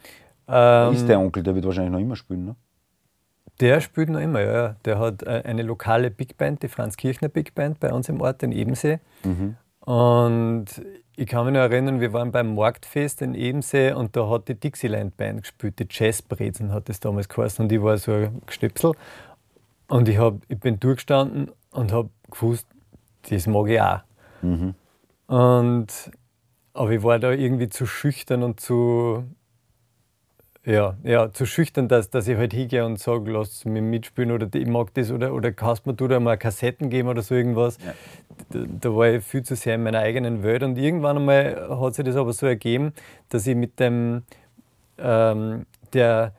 Ähm, 0.47 0.93
ist 0.93 1.07
der 1.07 1.19
Onkel, 1.19 1.43
der 1.43 1.55
wird 1.55 1.65
wahrscheinlich 1.65 1.91
noch 1.91 1.99
immer 1.99 2.15
spielen, 2.15 2.45
ne? 2.45 2.55
Der 3.59 3.81
spielt 3.81 4.09
noch 4.09 4.19
immer, 4.19 4.41
ja. 4.41 4.75
Der 4.85 4.99
hat 4.99 5.23
äh, 5.23 5.41
eine 5.43 5.63
lokale 5.63 6.11
Big 6.11 6.37
Band, 6.37 6.61
die 6.61 6.67
Franz 6.67 6.95
Kirchner 6.95 7.29
Big 7.29 7.55
Band 7.55 7.79
bei 7.79 7.91
uns 7.91 8.07
im 8.07 8.21
Ort 8.21 8.43
in 8.43 8.51
Ebensee. 8.51 8.99
Mhm. 9.23 9.55
Und 9.79 10.65
ich 11.15 11.25
kann 11.25 11.45
mich 11.45 11.53
noch 11.55 11.61
erinnern, 11.61 11.99
wir 11.99 12.13
waren 12.13 12.31
beim 12.31 12.53
Marktfest 12.53 13.23
in 13.23 13.33
Ebensee 13.33 13.91
und 13.93 14.15
da 14.15 14.29
hat 14.29 14.47
die 14.47 14.53
Dixieland 14.53 15.17
Band 15.17 15.41
gespielt, 15.41 15.79
die 15.79 15.87
Jazzbrezen 15.89 16.71
hat 16.71 16.89
das 16.89 16.99
damals 16.99 17.27
geheißen 17.27 17.65
und 17.65 17.71
ich 17.71 17.81
war 17.81 17.97
so 17.97 18.11
ein 18.11 18.41
Gestöpsel. 18.45 18.91
Und 19.87 20.07
ich, 20.09 20.19
hab, 20.19 20.35
ich 20.47 20.59
bin 20.59 20.79
durchgestanden 20.79 21.51
und 21.77 21.93
habe 21.93 22.09
gewusst, 22.31 22.67
das 23.29 23.45
mag 23.45 23.69
ich 23.69 23.79
auch. 23.79 23.99
Mhm. 24.41 24.73
Und, 25.27 26.11
aber 26.73 26.91
ich 26.91 27.03
war 27.03 27.19
da 27.19 27.31
irgendwie 27.31 27.69
zu 27.69 27.85
schüchtern 27.85 28.41
und 28.41 28.59
zu, 28.59 29.23
ja, 30.65 30.97
ja, 31.03 31.31
zu 31.31 31.45
schüchtern, 31.45 31.87
dass, 31.87 32.09
dass 32.09 32.27
ich 32.27 32.35
halt 32.35 32.53
hingehe 32.53 32.83
und 32.83 32.99
sage, 32.99 33.31
lass 33.31 33.63
mich 33.65 33.83
mitspielen 33.83 34.31
oder 34.31 34.47
ich 34.53 34.67
mag 34.67 34.91
das 34.95 35.11
oder, 35.11 35.33
oder 35.33 35.51
kannst 35.51 35.85
mir 35.85 35.93
du 35.93 36.07
da 36.07 36.19
mal 36.19 36.37
Kassetten 36.37 36.89
geben 36.89 37.09
oder 37.09 37.21
so 37.21 37.35
irgendwas. 37.35 37.77
Ja. 37.77 37.93
Da, 38.49 38.65
da, 38.81 38.95
war 38.95 39.09
ich 39.09 39.23
viel 39.23 39.43
zu 39.43 39.55
sehr 39.55 39.75
in 39.75 39.83
meiner 39.83 39.99
eigenen 39.99 40.41
Welt 40.41 40.63
und 40.63 40.77
irgendwann 40.77 41.17
einmal 41.17 41.79
hat 41.79 41.93
sich 41.93 42.05
das 42.05 42.15
aber 42.15 42.33
so 42.33 42.47
ergeben, 42.47 42.93
dass 43.29 43.45
ich 43.45 43.55
mit 43.55 43.79
dem 43.79 44.23
ähm, 44.97 45.67
der 45.93 46.33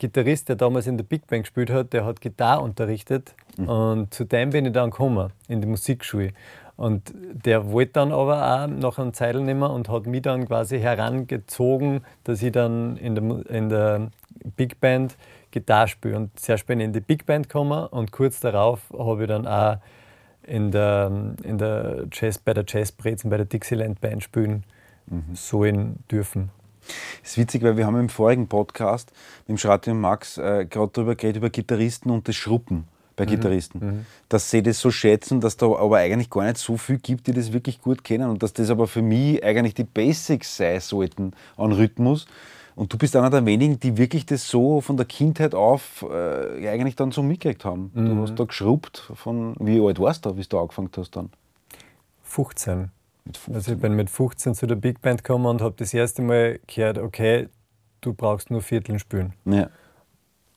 Gitarrist, 0.00 0.48
der 0.48 0.56
damals 0.56 0.88
in 0.88 0.96
der 0.96 1.04
Big 1.04 1.26
Band 1.28 1.44
gespielt 1.44 1.70
hat, 1.70 1.92
der 1.92 2.04
hat 2.04 2.20
Gitarre 2.20 2.62
unterrichtet 2.62 3.34
mhm. 3.56 3.68
und 3.68 4.14
zu 4.14 4.24
dem 4.24 4.50
bin 4.50 4.66
ich 4.66 4.72
dann 4.72 4.90
gekommen, 4.90 5.30
in 5.46 5.60
die 5.60 5.68
Musikschule. 5.68 6.32
Und 6.76 7.12
der 7.14 7.70
wollte 7.70 7.92
dann 7.92 8.10
aber 8.10 8.62
auch 8.62 8.66
nach 8.66 8.98
einem 8.98 9.12
Zeitl 9.12 9.42
mehr 9.42 9.68
und 9.68 9.90
hat 9.90 10.06
mich 10.06 10.22
dann 10.22 10.46
quasi 10.46 10.80
herangezogen, 10.80 12.00
dass 12.24 12.42
ich 12.42 12.52
dann 12.52 12.96
in 12.96 13.14
der, 13.14 13.46
in 13.50 13.68
der 13.68 14.10
Big 14.56 14.80
Band 14.80 15.16
Gitarre 15.50 15.88
spiele. 15.88 16.16
Und 16.16 16.30
bin 16.66 16.80
ich 16.80 16.86
in 16.86 16.92
die 16.94 17.00
Big 17.00 17.26
Band 17.26 17.50
gekommen 17.50 17.86
und 17.88 18.12
kurz 18.12 18.40
darauf 18.40 18.80
habe 18.98 19.22
ich 19.24 19.28
dann 19.28 19.46
auch 19.46 19.76
in 20.42 20.70
der, 20.70 21.34
in 21.42 21.58
der 21.58 22.06
Jazz, 22.10 22.38
bei 22.38 22.54
der 22.54 22.64
Jazzbrezen, 22.66 23.28
bei 23.28 23.36
der 23.36 23.46
Dixieland 23.46 24.00
Band 24.00 24.22
spielen 24.22 24.64
mhm. 25.06 25.34
sollen 25.34 26.02
dürfen. 26.10 26.50
Das 27.22 27.32
ist 27.32 27.38
witzig, 27.38 27.62
weil 27.62 27.76
wir 27.76 27.86
haben 27.86 27.98
im 27.98 28.08
vorigen 28.08 28.48
Podcast 28.48 29.12
mit 29.40 29.48
dem 29.48 29.58
Schrati 29.58 29.90
und 29.90 30.00
Max 30.00 30.38
äh, 30.38 30.66
gerade 30.68 30.90
darüber 30.92 31.14
geredet, 31.14 31.36
über 31.38 31.50
Gitarristen 31.50 32.10
und 32.10 32.28
das 32.28 32.36
Schruppen 32.36 32.84
bei 33.16 33.24
mhm. 33.24 33.30
Gitarristen. 33.30 33.78
Mhm. 33.80 34.06
Dass 34.28 34.50
sie 34.50 34.62
das 34.62 34.80
so 34.80 34.90
schätzen, 34.90 35.40
dass 35.40 35.56
da 35.56 35.66
aber 35.66 35.98
eigentlich 35.98 36.30
gar 36.30 36.44
nicht 36.44 36.58
so 36.58 36.76
viel 36.76 36.98
gibt, 36.98 37.26
die 37.26 37.32
das 37.32 37.52
wirklich 37.52 37.80
gut 37.80 38.02
kennen 38.02 38.30
und 38.30 38.42
dass 38.42 38.52
das 38.52 38.70
aber 38.70 38.86
für 38.86 39.02
mich 39.02 39.44
eigentlich 39.44 39.74
die 39.74 39.84
Basics 39.84 40.56
sein 40.56 40.80
sollten 40.80 41.32
an 41.56 41.72
Rhythmus. 41.72 42.26
Und 42.76 42.92
du 42.92 42.98
bist 42.98 43.14
einer 43.16 43.28
der 43.28 43.44
wenigen, 43.44 43.78
die 43.78 43.98
wirklich 43.98 44.24
das 44.24 44.48
so 44.48 44.80
von 44.80 44.96
der 44.96 45.04
Kindheit 45.04 45.54
auf 45.54 46.02
äh, 46.10 46.66
eigentlich 46.68 46.96
dann 46.96 47.12
so 47.12 47.22
mitgekriegt 47.22 47.64
haben. 47.64 47.90
Mhm. 47.92 48.16
Du 48.16 48.22
hast 48.22 48.34
da 48.36 48.44
geschrubbt 48.44 49.12
von, 49.14 49.54
wie 49.58 49.80
alt 49.80 49.98
warst 49.98 50.24
du, 50.24 50.36
wie 50.36 50.42
du 50.42 50.58
angefangen 50.58 50.90
hast 50.96 51.14
dann? 51.14 51.30
15. 52.22 52.90
15. 53.26 53.54
Also 53.54 53.72
ich 53.72 53.78
bin 53.78 53.94
mit 53.94 54.10
15 54.10 54.54
zu 54.54 54.66
der 54.66 54.76
Big 54.76 55.00
Band 55.00 55.24
gekommen 55.24 55.46
und 55.46 55.60
habe 55.62 55.74
das 55.78 55.94
erste 55.94 56.22
Mal 56.22 56.60
gehört, 56.66 56.98
okay, 56.98 57.48
du 58.00 58.14
brauchst 58.14 58.50
nur 58.50 58.62
Vierteln 58.62 58.98
spielen. 58.98 59.34
Ja. 59.44 59.68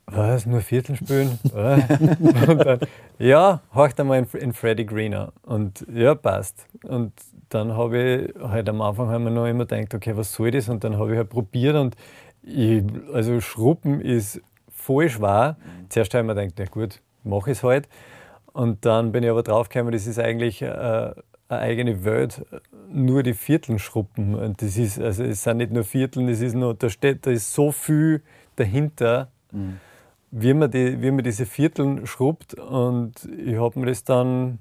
Was? 0.06 0.46
Nur 0.46 0.62
Vierteln 0.62 0.98
spielen? 0.98 1.40
dann, 1.54 2.80
ja, 3.20 3.62
horcht 3.74 4.00
einmal 4.00 4.20
in, 4.20 4.40
in 4.40 4.54
Freddy 4.54 4.86
Greener. 4.86 5.32
Und 5.44 5.86
ja, 5.92 6.14
passt. 6.14 6.68
Und 6.84 7.14
dann 7.50 7.76
habe 7.78 8.34
ich 8.34 8.42
halt 8.42 8.68
am 8.68 8.82
Anfang 8.82 9.10
haben 9.10 9.24
wir 9.24 9.32
noch 9.32 9.46
immer 9.46 9.66
gedacht, 9.66 9.94
okay, 9.94 10.16
was 10.18 10.34
soll 10.34 10.52
das? 10.52 10.68
Und 10.68 10.84
dann 10.84 10.98
habe 10.98 11.12
ich 11.12 11.18
halt 11.18 11.30
probiert 11.30 11.76
und 11.76 11.96
ich, 12.42 12.84
also 13.14 13.40
Schruppen 13.40 14.02
ist 14.02 14.42
voll 14.70 15.10
schwer. 15.10 15.56
Zuerst 15.90 16.14
habe 16.14 16.24
ich 16.24 16.28
mir 16.28 16.36
gedacht, 16.36 16.56
na 16.58 16.66
gut, 16.66 17.02
mache 17.24 17.52
ich 17.52 17.58
es 17.58 17.64
halt. 17.64 17.88
Und 18.52 18.86
dann 18.86 19.12
bin 19.12 19.24
ich 19.24 19.30
aber 19.30 19.44
draufgekommen, 19.44 19.94
das 19.94 20.06
ist 20.06 20.20
eigentlich 20.20 20.62
äh, 20.62 21.12
eine 21.54 21.62
eigene 21.62 22.04
Welt, 22.06 22.46
nur 22.90 23.24
die 23.24 23.34
Vierteln 23.34 23.80
schruppen. 23.80 24.36
Und 24.36 24.62
das 24.62 24.78
ist, 24.78 25.00
also 25.00 25.24
es 25.24 25.44
sind 25.44 25.58
nicht 25.58 25.72
nur 25.72 25.84
Vierteln, 25.84 26.28
es 26.30 26.42
ist 26.42 26.56
nur, 26.56 26.74
da 26.74 26.90
steht, 26.90 27.26
da 27.26 27.32
ist 27.32 27.54
so 27.54 27.72
viel 27.72 28.22
dahinter. 28.56 29.30
Mhm 29.52 29.80
wie 30.36 30.54
man, 30.56 30.72
die, 30.72 31.00
wie 31.02 31.12
man 31.12 31.24
diese 31.24 31.46
Vierteln 31.46 32.08
schrubbt. 32.08 32.56
Und 32.56 33.30
ich 33.38 33.56
habe 33.56 33.80
mir 33.80 33.86
das 33.86 34.04
dann, 34.04 34.60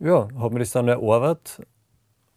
ja, 0.00 0.28
habe 0.36 0.54
mir 0.54 0.60
das 0.60 0.72
dann 0.72 0.88
erarbeitet. 0.88 1.66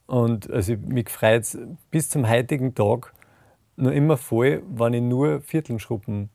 Und 0.06 0.50
also 0.52 0.76
mich 0.78 1.10
freut 1.10 1.42
es 1.42 1.58
bis 1.90 2.10
zum 2.10 2.30
heutigen 2.30 2.76
Tag 2.76 3.14
noch 3.78 3.92
immer 3.92 4.16
voll, 4.16 4.62
wenn 4.70 4.94
ich 4.94 5.02
nur 5.02 5.42
Vierteln 5.42 5.80
schrubben 5.80 6.30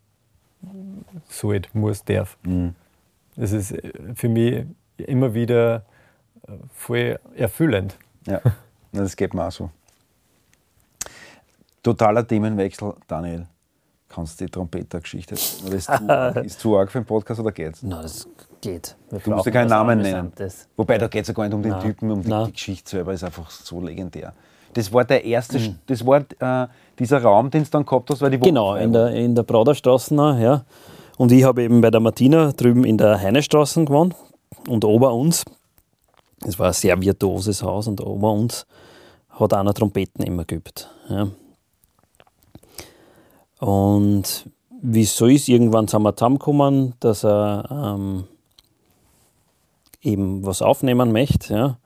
sollte, 1.29 1.69
muss, 1.75 2.05
darf. 2.05 2.39
Mhm. 2.45 2.75
Das 3.37 3.53
ist 3.53 3.73
äh, 3.73 3.93
für 4.15 4.29
mich 4.29 4.65
immer 4.97 5.33
wieder 5.35 5.77
äh, 5.77 5.81
voll 6.73 7.19
erfüllend. 7.35 7.97
Ja, 8.27 8.41
das 8.93 9.17
geht 9.17 9.35
mir 9.35 9.47
auch 9.47 9.53
so. 9.53 9.71
Totaler 11.83 12.27
Themenwechsel, 12.27 12.95
Daniel. 13.07 13.47
Kannst 14.09 14.41
du 14.41 14.47
die 14.47 14.51
Trompeter-Geschichte 14.51 15.35
Ist 15.35 15.61
zu, 15.63 16.07
ist 16.45 16.61
zu 16.61 16.77
arg 16.77 16.91
für 16.91 16.99
einen 16.99 17.07
Podcast 17.07 17.41
oder 17.41 17.53
geht's? 17.53 17.83
Nein, 17.83 18.03
das 18.03 18.29
geht. 18.61 18.97
Wir 19.11 19.19
du 19.19 19.31
musst 19.31 19.47
ja 19.47 19.53
keinen 19.53 19.69
Namen 19.69 20.01
nennen. 20.01 20.33
Wobei, 20.77 20.99
da 20.99 21.09
geht 21.09 21.23
es 21.23 21.29
ja 21.29 21.35
gar 21.35 21.45
nicht 21.45 21.55
um 21.55 21.63
den 21.63 21.73
Nein. 21.73 21.83
Typen, 21.83 22.11
um 22.11 22.23
die, 22.23 22.45
die, 22.47 22.53
Geschichte 22.53 22.91
selber, 22.91 23.13
ist 23.13 23.25
einfach 23.25 23.51
so 23.51 23.81
legendär. 23.81 24.33
Das 24.75 24.93
war 24.93 25.05
der 25.05 25.25
erste, 25.25 25.59
mhm. 25.59 25.77
das 25.87 26.05
war 26.07 26.25
äh, 26.39 26.69
dieser 26.99 27.23
Raum, 27.23 27.51
den 27.51 27.65
du 27.65 27.71
dann 27.71 27.85
gehabt 27.85 28.11
hast, 28.11 28.21
weil 28.21 28.31
die 28.31 28.39
Genau, 28.39 28.75
in 28.75 28.93
der, 28.93 29.11
in 29.11 29.35
der 29.35 29.43
Praderstraße, 29.43 30.15
ja. 30.15 30.65
Und 31.17 31.33
ich 31.33 31.45
habe 31.45 31.63
eben 31.63 31.81
bei 31.81 31.91
der 31.91 32.01
Martina 32.01 32.53
drüben 32.53 32.85
in 32.85 32.99
der 32.99 33.21
Heinestraße 33.21 33.85
gewohnt 33.85 34.15
und 34.69 34.85
ober 34.85 35.15
uns, 35.15 35.45
es 36.45 36.59
war 36.59 36.69
ein 36.69 36.73
sehr 36.73 37.01
virtuoses 37.01 37.63
Haus 37.63 37.87
und 37.89 38.01
ober 38.01 38.33
uns 38.33 38.67
hat 39.31 39.53
einer 39.55 39.75
Trompeten 39.75 40.25
immer 40.25 40.45
geübt. 40.45 40.91
Ja. 41.09 41.29
Und 43.59 44.51
wie 44.83 45.03
es 45.03 45.17
so 45.17 45.27
ist, 45.27 45.49
irgendwann 45.49 45.89
sind 45.89 46.03
wir 46.03 46.15
zusammengekommen, 46.15 46.95
dass 47.01 47.25
er 47.25 47.69
ähm, 47.71 48.25
eben 50.03 50.45
was 50.45 50.63
aufnehmen 50.63 51.13
möchte. 51.13 51.55
Ja. 51.55 51.79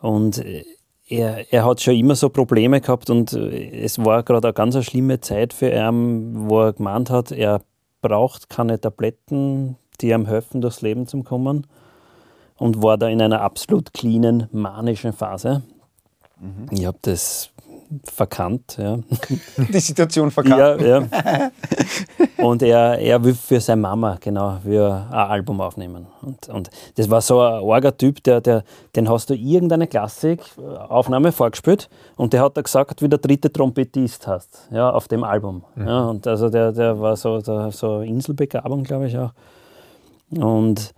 Und 0.00 0.44
er, 1.08 1.52
er 1.52 1.64
hat 1.64 1.80
schon 1.80 1.94
immer 1.94 2.14
so 2.14 2.28
Probleme 2.28 2.80
gehabt 2.80 3.10
und 3.10 3.32
es 3.32 3.98
war 3.98 4.22
gerade 4.22 4.48
eine 4.48 4.54
ganz 4.54 4.82
schlimme 4.84 5.20
Zeit 5.20 5.52
für 5.52 5.70
ihn, 5.70 6.48
wo 6.48 6.62
er 6.62 6.72
gemeint 6.72 7.10
hat, 7.10 7.32
er 7.32 7.60
braucht 8.00 8.48
keine 8.48 8.80
Tabletten, 8.80 9.76
die 10.00 10.10
ihm 10.10 10.26
helfen, 10.26 10.60
durchs 10.60 10.82
Leben 10.82 11.06
zu 11.06 11.22
kommen. 11.22 11.66
Und 12.56 12.82
war 12.82 12.98
da 12.98 13.08
in 13.08 13.20
einer 13.20 13.40
absolut 13.40 13.92
cleanen, 13.92 14.48
manischen 14.52 15.12
Phase. 15.12 15.62
Mhm. 16.40 16.66
Ich 16.70 16.86
habe 16.86 16.98
das 17.02 17.50
verkannt. 18.04 18.76
Ja. 18.78 18.98
Die 19.56 19.80
Situation 19.80 20.30
verkannt. 20.30 20.80
Ja, 20.80 21.00
ja. 21.00 21.50
Und 22.38 22.62
er, 22.62 22.98
er 22.98 23.22
will 23.22 23.34
für 23.34 23.60
seine 23.60 23.80
Mama, 23.80 24.18
genau, 24.20 24.58
will 24.64 24.82
ein 24.82 25.12
Album 25.12 25.60
aufnehmen. 25.60 26.06
Und, 26.22 26.48
und 26.48 26.70
das 26.96 27.08
war 27.08 27.20
so 27.20 27.40
ein 27.40 27.62
arger 27.64 27.96
Typ, 27.96 28.22
der, 28.24 28.40
der, 28.40 28.64
den 28.96 29.08
hast 29.08 29.30
du 29.30 29.34
irgendeine 29.34 29.86
Klassikaufnahme 29.86 31.32
vorgespielt 31.32 31.88
und 32.16 32.32
der 32.32 32.42
hat 32.42 32.56
da 32.56 32.62
gesagt, 32.62 33.02
wie 33.02 33.08
der 33.08 33.18
dritte 33.18 33.52
Trompetist 33.52 34.26
hast, 34.26 34.68
ja, 34.70 34.90
auf 34.90 35.08
dem 35.08 35.24
Album. 35.24 35.64
Mhm. 35.74 35.86
Ja, 35.86 36.04
und 36.06 36.26
also 36.26 36.48
der, 36.48 36.72
der 36.72 37.00
war 37.00 37.16
so, 37.16 37.40
der, 37.40 37.70
so 37.70 38.00
Inselbegabung, 38.00 38.82
glaube 38.84 39.06
ich 39.06 39.16
auch. 39.16 39.32
Und 40.30 40.94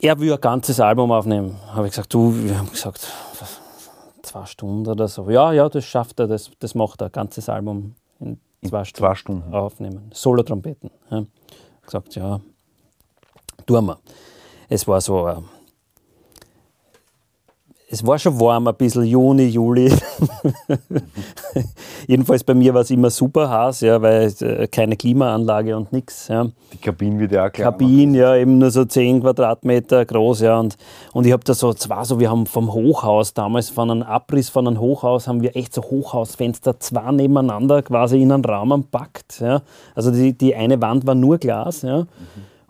er 0.00 0.18
will 0.18 0.32
ein 0.32 0.40
ganzes 0.40 0.80
Album 0.80 1.10
aufnehmen. 1.10 1.56
Habe 1.72 1.86
ich 1.86 1.92
gesagt, 1.92 2.12
du, 2.14 2.32
wir 2.34 2.58
haben 2.58 2.70
gesagt, 2.70 3.06
zwei 4.22 4.46
Stunden 4.46 4.86
oder 4.86 5.08
so. 5.08 5.28
Ja, 5.30 5.52
ja, 5.52 5.68
das 5.68 5.84
schafft 5.84 6.20
er, 6.20 6.26
das, 6.26 6.50
das 6.58 6.74
macht 6.74 7.00
er, 7.00 7.06
ein 7.06 7.12
ganzes 7.12 7.48
Album 7.48 7.94
in 8.20 8.38
zwei, 8.64 8.80
in 8.80 8.84
Stunden, 8.84 9.06
zwei 9.06 9.14
Stunden, 9.14 9.54
aufnehmen. 9.54 10.10
Solo-Trompeten. 10.12 10.90
Ja. 11.10 11.24
Gesagt, 11.82 12.14
ja, 12.14 12.40
tun 13.66 13.86
wir. 13.86 13.98
Es 14.68 14.86
war 14.86 15.00
so 15.00 15.26
äh, 15.26 15.36
es 17.90 18.06
war 18.06 18.18
schon 18.18 18.38
warm, 18.38 18.68
ein 18.68 18.74
bisschen 18.74 19.04
Juni, 19.04 19.46
Juli. 19.46 19.90
Jedenfalls 22.06 22.44
bei 22.44 22.52
mir 22.52 22.74
war 22.74 22.82
es 22.82 22.90
immer 22.90 23.08
super 23.08 23.48
heiß, 23.48 23.80
ja, 23.80 24.02
weil 24.02 24.30
äh, 24.40 24.66
keine 24.66 24.94
Klimaanlage 24.94 25.74
und 25.74 25.90
nichts. 25.90 26.28
Ja. 26.28 26.48
Die 26.72 26.76
Kabine 26.76 27.18
wird 27.18 27.32
ja 27.32 27.46
auch 27.46 27.52
klein. 27.52 27.64
Kabine, 27.64 28.18
ja, 28.18 28.36
eben 28.36 28.58
nur 28.58 28.70
so 28.70 28.84
10 28.84 29.22
Quadratmeter 29.22 30.04
groß. 30.04 30.40
Ja, 30.40 30.60
und, 30.60 30.76
und 31.14 31.26
ich 31.26 31.32
habe 31.32 31.44
da 31.44 31.54
so, 31.54 31.72
zwar 31.72 32.04
so, 32.04 32.20
wir 32.20 32.30
haben 32.30 32.44
vom 32.44 32.74
Hochhaus 32.74 33.32
damals, 33.32 33.70
von 33.70 33.90
einem 33.90 34.02
Abriss 34.02 34.50
von 34.50 34.66
einem 34.66 34.80
Hochhaus, 34.80 35.26
haben 35.26 35.40
wir 35.40 35.56
echt 35.56 35.72
so 35.72 35.82
Hochhausfenster, 35.82 36.78
zwei 36.80 37.10
nebeneinander 37.10 37.80
quasi 37.82 38.20
in 38.20 38.32
einen 38.32 38.44
Raum 38.44 38.68
gepackt. 38.68 39.40
Ja. 39.40 39.62
Also 39.94 40.10
die, 40.10 40.36
die 40.36 40.54
eine 40.54 40.82
Wand 40.82 41.06
war 41.06 41.14
nur 41.14 41.38
Glas. 41.38 41.82
Ja. 41.82 42.00
Mhm. 42.00 42.08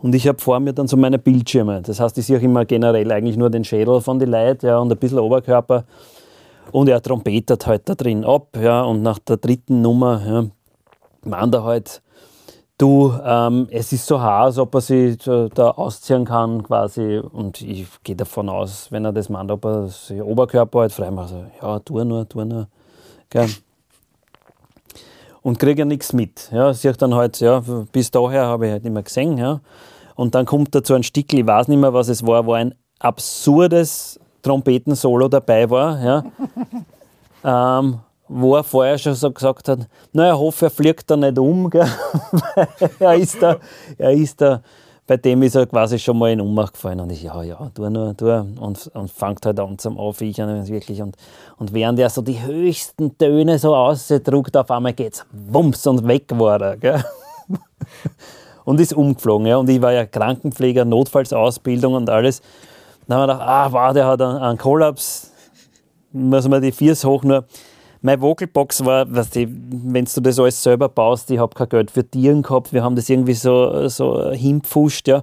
Und 0.00 0.14
ich 0.14 0.28
habe 0.28 0.38
vor 0.38 0.60
mir 0.60 0.72
dann 0.72 0.86
so 0.86 0.96
meine 0.96 1.18
Bildschirme. 1.18 1.82
Das 1.82 1.98
heißt, 1.98 2.16
ich 2.18 2.26
sehe 2.26 2.38
auch 2.38 2.42
immer 2.42 2.64
generell 2.64 3.10
eigentlich 3.10 3.36
nur 3.36 3.50
den 3.50 3.64
Schädel 3.64 4.00
von 4.00 4.18
den 4.18 4.30
Leuten 4.30 4.66
ja, 4.66 4.78
und 4.78 4.92
ein 4.92 4.98
bisschen 4.98 5.18
Oberkörper. 5.18 5.84
Und 6.70 6.88
er 6.88 7.02
trompetet 7.02 7.66
halt 7.66 7.88
da 7.88 7.94
drin 7.94 8.24
ab. 8.24 8.56
Ja, 8.60 8.82
und 8.82 9.02
nach 9.02 9.18
der 9.18 9.38
dritten 9.38 9.82
Nummer 9.82 10.22
ja, 10.24 10.44
meint 11.24 11.54
er 11.54 11.64
halt, 11.64 12.00
du, 12.76 13.12
ähm, 13.24 13.66
es 13.70 13.92
ist 13.92 14.06
so 14.06 14.20
heiß, 14.20 14.58
ob 14.58 14.74
er 14.76 14.80
sich 14.82 15.18
da 15.18 15.70
ausziehen 15.70 16.24
kann 16.24 16.62
quasi. 16.62 17.18
Und 17.18 17.60
ich 17.60 17.86
gehe 18.04 18.14
davon 18.14 18.48
aus, 18.48 18.92
wenn 18.92 19.04
er 19.04 19.12
das 19.12 19.28
meint, 19.28 19.50
ob 19.50 19.64
er 19.64 19.88
sich 19.88 20.22
Oberkörper 20.22 20.80
halt 20.80 20.92
frei 20.92 21.10
macht. 21.10 21.32
Also, 21.32 21.44
ja, 21.60 21.78
tu 21.80 22.04
nur, 22.04 22.28
tu 22.28 22.44
nur. 22.44 22.68
Gell 23.30 23.48
und 25.42 25.58
kriege 25.58 25.80
ja 25.80 25.84
nichts 25.84 26.12
mit. 26.12 26.50
Ja, 26.52 26.72
sehe 26.72 26.92
dann 26.92 27.14
halt, 27.14 27.40
ja, 27.40 27.62
bis 27.92 28.10
daher 28.10 28.46
habe 28.46 28.66
ich 28.66 28.72
halt 28.72 28.84
nicht 28.84 28.92
mehr 28.92 29.02
gesehen. 29.02 29.38
Ja. 29.38 29.60
Und 30.14 30.34
dann 30.34 30.46
kommt 30.46 30.74
dazu 30.74 30.94
ein 30.94 31.02
Stickel, 31.02 31.40
ich 31.40 31.46
weiß 31.46 31.68
nicht 31.68 31.78
mehr, 31.78 31.94
was 31.94 32.08
es 32.08 32.26
war, 32.26 32.44
wo 32.46 32.52
ein 32.52 32.74
absurdes 32.98 34.18
Trompetensolo 34.42 35.28
dabei 35.28 35.68
war. 35.70 36.02
Ja. 36.02 36.24
ähm, 37.78 38.00
wo 38.28 38.56
er 38.56 38.64
vorher 38.64 38.98
schon 38.98 39.14
so 39.14 39.30
gesagt 39.30 39.68
hat, 39.68 39.80
na, 40.12 40.30
ich 40.30 40.38
hoffe, 40.38 40.66
er 40.66 40.70
fliegt 40.70 41.10
da 41.10 41.16
nicht 41.16 41.38
um. 41.38 41.70
er, 42.98 43.14
ist 43.14 43.40
da, 43.40 43.56
er 43.96 44.12
ist 44.12 44.40
da 44.40 44.60
bei 45.08 45.16
dem 45.16 45.42
ist 45.42 45.56
er 45.56 45.66
quasi 45.66 45.98
schon 45.98 46.18
mal 46.18 46.30
in 46.30 46.40
Ohnmacht 46.40 46.74
gefallen 46.74 47.00
und 47.00 47.10
ich, 47.10 47.22
ja, 47.22 47.42
ja, 47.42 47.70
tu 47.74 47.88
nur, 47.88 48.14
tu 48.14 48.30
und, 48.30 48.90
und 48.92 49.10
fängt 49.10 49.44
halt 49.46 49.58
an 49.58 49.78
zum 49.78 49.96
Aufweichen 49.96 50.68
wirklich 50.68 51.00
und, 51.00 51.16
und 51.56 51.72
während 51.72 51.98
er 51.98 52.10
so 52.10 52.20
die 52.20 52.42
höchsten 52.42 53.16
Töne 53.16 53.58
so 53.58 53.74
ausdruckt, 53.74 54.54
auf 54.54 54.70
einmal 54.70 54.92
geht's 54.92 55.24
wumms 55.32 55.86
und 55.86 56.06
weg 56.06 56.24
war 56.34 56.60
er, 56.60 56.76
gell? 56.76 57.02
und 58.66 58.78
ist 58.80 58.92
umgeflogen, 58.92 59.46
ja, 59.46 59.56
und 59.56 59.70
ich 59.70 59.80
war 59.80 59.92
ja 59.92 60.04
Krankenpfleger, 60.04 60.84
Notfallsausbildung 60.84 61.94
und 61.94 62.10
alles. 62.10 62.42
Dann 63.06 63.16
haben 63.16 63.28
wir 63.28 63.32
gedacht, 63.32 63.48
ah, 63.48 63.72
wow, 63.72 63.94
der 63.94 64.06
hat 64.06 64.20
einen, 64.20 64.36
einen 64.36 64.58
Kollaps, 64.58 65.32
muss 66.12 66.46
man 66.46 66.60
die 66.60 66.70
Viers 66.70 67.02
hoch 67.02 67.24
nur 67.24 67.46
meine 68.00 68.20
Vocalbox 68.20 68.84
war, 68.84 69.12
weißt 69.12 69.36
du, 69.36 69.46
wenn 69.48 70.04
du 70.04 70.20
das 70.20 70.38
alles 70.38 70.62
selber 70.62 70.88
baust, 70.88 71.30
ich 71.30 71.38
habe 71.38 71.54
kein 71.54 71.68
Geld 71.68 71.90
für 71.90 72.08
Tieren 72.08 72.42
gehabt, 72.42 72.72
wir 72.72 72.82
haben 72.82 72.96
das 72.96 73.08
irgendwie 73.08 73.34
so, 73.34 73.88
so 73.88 74.30
hinpfuscht, 74.30 75.08
ja. 75.08 75.22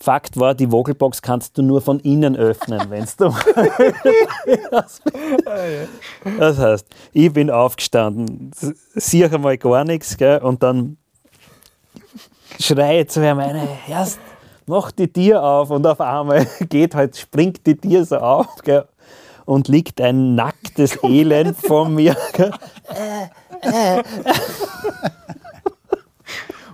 Fakt 0.00 0.36
war, 0.36 0.56
die 0.56 0.72
Vocalbox 0.72 1.22
kannst 1.22 1.56
du 1.56 1.62
nur 1.62 1.80
von 1.80 2.00
innen 2.00 2.34
öffnen, 2.34 2.90
wenn 2.90 3.06
du. 3.16 3.26
das 6.38 6.58
heißt, 6.58 6.88
ich 7.12 7.32
bin 7.32 7.50
aufgestanden, 7.50 8.50
sehe 8.94 9.30
einmal 9.30 9.56
gar 9.58 9.84
nichts, 9.84 10.16
gell, 10.16 10.38
und 10.38 10.60
dann 10.60 10.96
schreie 12.58 13.06
zu 13.06 13.20
ihm 13.20 13.38
eine, 13.38 13.68
erst 13.88 14.18
mach 14.66 14.90
die 14.90 15.08
Tier 15.08 15.42
auf 15.42 15.70
und 15.70 15.86
auf 15.86 16.00
einmal 16.00 16.46
geht 16.68 16.94
halt, 16.94 17.16
springt 17.16 17.66
die 17.66 17.76
Tier 17.76 18.04
so 18.04 18.16
auf, 18.16 18.56
gell, 18.64 18.86
und 19.44 19.68
liegt 19.68 20.00
ein 20.00 20.34
nacktes 20.34 20.98
Elend 21.02 21.56
vor 21.56 21.88
mir. 21.88 22.16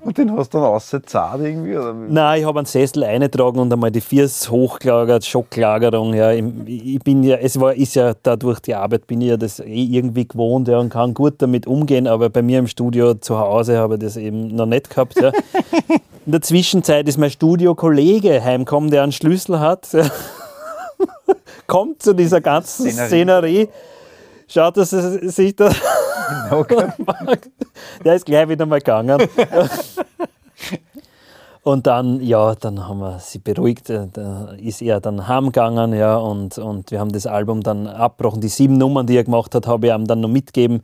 Und 0.08 0.16
den 0.16 0.34
hast 0.34 0.54
du 0.54 0.58
dann 0.58 0.68
ausgezahlt 0.68 1.42
irgendwie? 1.42 1.76
Oder? 1.76 1.92
Nein, 1.92 2.40
ich 2.40 2.46
habe 2.46 2.60
einen 2.60 2.64
Sessel 2.64 3.04
eingetragen 3.04 3.58
und 3.58 3.70
einmal 3.70 3.90
die 3.90 4.00
Viers 4.00 4.50
hochgelagert, 4.50 5.26
Schocklagerung. 5.26 6.14
Ja. 6.14 6.32
Ich 6.32 7.00
bin 7.00 7.22
ja, 7.22 7.36
es 7.36 7.60
war, 7.60 7.74
ist 7.74 7.94
ja 7.94 8.14
dadurch 8.22 8.60
die 8.60 8.74
Arbeit, 8.74 9.06
bin 9.06 9.20
ich 9.20 9.28
ja 9.28 9.36
das 9.36 9.60
eh 9.60 9.84
irgendwie 9.84 10.26
gewohnt 10.26 10.66
ja, 10.68 10.78
und 10.78 10.88
kann 10.88 11.12
gut 11.12 11.34
damit 11.42 11.66
umgehen, 11.66 12.06
aber 12.06 12.30
bei 12.30 12.40
mir 12.40 12.58
im 12.58 12.68
Studio 12.68 13.14
zu 13.14 13.38
Hause 13.38 13.76
habe 13.76 13.96
ich 13.96 14.00
das 14.00 14.16
eben 14.16 14.54
noch 14.54 14.64
nicht 14.64 14.88
gehabt. 14.88 15.20
Ja. 15.20 15.30
In 16.24 16.32
der 16.32 16.40
Zwischenzeit 16.40 17.06
ist 17.06 17.18
mein 17.18 17.30
Studiokollege 17.30 18.42
heimgekommen, 18.42 18.90
der 18.90 19.02
einen 19.02 19.12
Schlüssel 19.12 19.60
hat. 19.60 19.92
Ja 19.92 20.06
kommt 21.66 22.02
zu 22.02 22.14
dieser 22.14 22.40
ganzen 22.40 22.90
Szenerie, 22.90 23.06
Szenerie 23.06 23.68
schaut, 24.48 24.76
dass 24.76 24.92
er 24.92 25.28
sich 25.30 25.54
da. 25.56 25.70
Der 28.04 28.14
ist 28.14 28.26
gleich 28.26 28.48
wieder 28.48 28.66
mal 28.66 28.80
gegangen. 28.80 29.28
Und 31.62 31.86
dann, 31.86 32.20
ja, 32.22 32.54
dann 32.54 32.88
haben 32.88 33.00
wir 33.00 33.18
sie 33.18 33.38
beruhigt. 33.38 33.90
Da 33.90 34.52
ist 34.58 34.80
er 34.80 35.00
dann 35.00 35.28
heimgegangen, 35.28 35.92
ja, 35.92 36.16
und, 36.16 36.56
und 36.58 36.90
wir 36.90 37.00
haben 37.00 37.12
das 37.12 37.26
Album 37.26 37.62
dann 37.62 37.86
abgebrochen. 37.86 38.40
Die 38.40 38.48
sieben 38.48 38.78
Nummern, 38.78 39.06
die 39.06 39.16
er 39.16 39.24
gemacht 39.24 39.54
hat, 39.54 39.66
habe 39.66 39.86
ich 39.86 39.92
ihm 39.92 40.06
dann 40.06 40.20
noch 40.20 40.28
mitgegeben. 40.28 40.82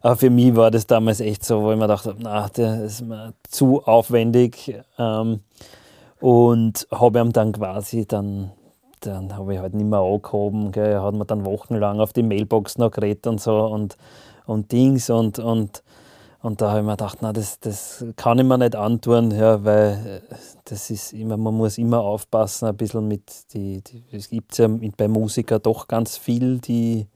Aber 0.00 0.16
für 0.16 0.30
mich 0.30 0.56
war 0.56 0.70
das 0.70 0.86
damals 0.86 1.20
echt 1.20 1.44
so, 1.44 1.62
wo 1.62 1.72
ich 1.72 1.78
mir 1.78 1.86
dachte, 1.86 2.16
na, 2.18 2.48
das 2.48 2.80
ist 2.80 3.02
mir 3.02 3.34
zu 3.48 3.82
aufwendig. 3.84 4.74
Ähm, 4.98 5.40
und 6.20 6.86
habe 6.90 7.20
ihm 7.20 7.32
dann 7.32 7.52
quasi 7.52 8.06
dann 8.06 8.52
dann 9.06 9.36
habe 9.36 9.54
ich 9.54 9.60
halt 9.60 9.74
nicht 9.74 9.86
mehr 9.86 10.00
angehoben. 10.00 10.72
Gell. 10.72 11.00
Hat 11.00 11.14
mir 11.14 11.24
dann 11.24 11.44
wochenlang 11.44 12.00
auf 12.00 12.12
die 12.12 12.22
Mailbox 12.22 12.78
noch 12.78 12.90
geredet 12.90 13.26
und 13.26 13.40
so 13.40 13.66
und, 13.66 13.96
und 14.46 14.72
Dings 14.72 15.10
und, 15.10 15.38
und, 15.38 15.82
und 16.40 16.60
da 16.60 16.70
habe 16.70 16.80
ich 16.80 16.86
mir 16.86 16.92
gedacht, 16.92 17.18
na, 17.20 17.32
das, 17.32 17.60
das 17.60 18.04
kann 18.16 18.38
ich 18.38 18.44
mir 18.44 18.58
nicht 18.58 18.74
antun, 18.76 19.30
ja, 19.30 19.64
weil 19.64 20.22
äh, 20.30 20.34
das 20.64 20.90
ist 20.90 21.12
immer, 21.12 21.36
man 21.36 21.54
muss 21.54 21.78
immer 21.78 22.00
aufpassen, 22.00 22.66
ein 22.68 22.76
bisschen 22.76 23.06
mit 23.06 23.52
die 23.54 23.82
es 24.10 24.28
gibt 24.28 24.56
ja 24.58 24.68
bei 24.96 25.08
Musikern 25.08 25.62
doch 25.62 25.86
ganz 25.86 26.16
viel, 26.16 26.58
die 26.58 27.06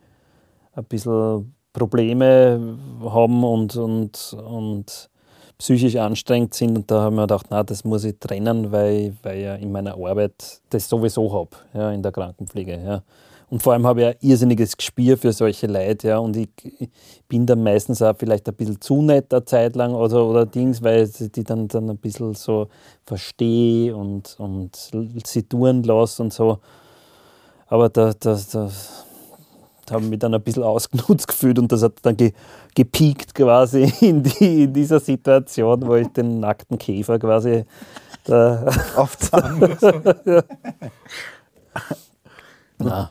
ein 0.72 0.84
bisschen 0.84 1.54
Probleme 1.72 2.78
haben 3.02 3.44
und, 3.44 3.76
und, 3.76 4.36
und 4.48 5.10
psychisch 5.58 5.96
anstrengend 5.96 6.54
sind. 6.54 6.76
Und 6.76 6.90
da 6.90 7.02
haben 7.02 7.16
wir 7.16 7.22
gedacht, 7.22 7.46
na, 7.50 7.62
das 7.62 7.84
muss 7.84 8.04
ich 8.04 8.18
trennen, 8.18 8.72
weil, 8.72 9.16
weil 9.22 9.38
ich 9.38 9.44
ja 9.44 9.54
in 9.54 9.72
meiner 9.72 9.94
Arbeit 9.94 10.60
das 10.70 10.88
sowieso 10.88 11.32
habe, 11.32 11.50
ja, 11.74 11.92
in 11.92 12.02
der 12.02 12.12
Krankenpflege. 12.12 12.80
Ja. 12.84 13.02
Und 13.48 13.62
vor 13.62 13.74
allem 13.74 13.86
habe 13.86 14.00
ich 14.00 14.06
ein 14.08 14.16
irrsinniges 14.20 14.76
Gespür 14.76 15.16
für 15.16 15.32
solche 15.32 15.68
Leute. 15.68 16.08
Ja. 16.08 16.18
Und 16.18 16.36
ich, 16.36 16.48
bin 17.28 17.46
dann 17.46 17.62
meistens 17.62 18.02
auch 18.02 18.14
vielleicht 18.16 18.48
ein 18.48 18.54
bisschen 18.54 18.80
zu 18.80 19.02
nett 19.02 19.32
eine 19.32 19.44
Zeit 19.44 19.76
lang 19.76 19.94
oder, 19.94 20.24
oder 20.24 20.46
Dings, 20.46 20.82
weil 20.82 21.04
ich 21.04 21.32
die 21.32 21.44
dann, 21.44 21.68
dann 21.68 21.90
ein 21.90 21.98
bisschen 21.98 22.34
so 22.34 22.68
verstehe 23.04 23.96
und, 23.96 24.36
und 24.38 24.90
sie 25.24 25.42
tun 25.42 25.82
lasse 25.82 26.22
und 26.22 26.32
so. 26.32 26.58
Aber 27.68 27.88
da, 27.88 28.12
da, 28.18 28.38
da 28.52 28.70
habe 29.90 30.04
mich 30.04 30.18
dann 30.18 30.34
ein 30.34 30.42
bisschen 30.42 30.62
ausgenutzt 30.62 31.28
gefühlt 31.28 31.58
und 31.58 31.70
das 31.70 31.82
hat 31.82 31.94
dann 32.02 32.16
ge, 32.16 32.32
gepiekt 32.74 33.34
quasi 33.34 33.92
in, 34.00 34.22
die, 34.22 34.64
in 34.64 34.72
dieser 34.72 35.00
Situation, 35.00 35.86
wo 35.86 35.94
ich 35.94 36.08
den 36.08 36.40
nackten 36.40 36.78
Käfer 36.78 37.18
quasi 37.18 37.64
da 38.24 38.66
aufzahlen 38.96 39.58
muss. 39.60 39.94
Na, 42.78 43.10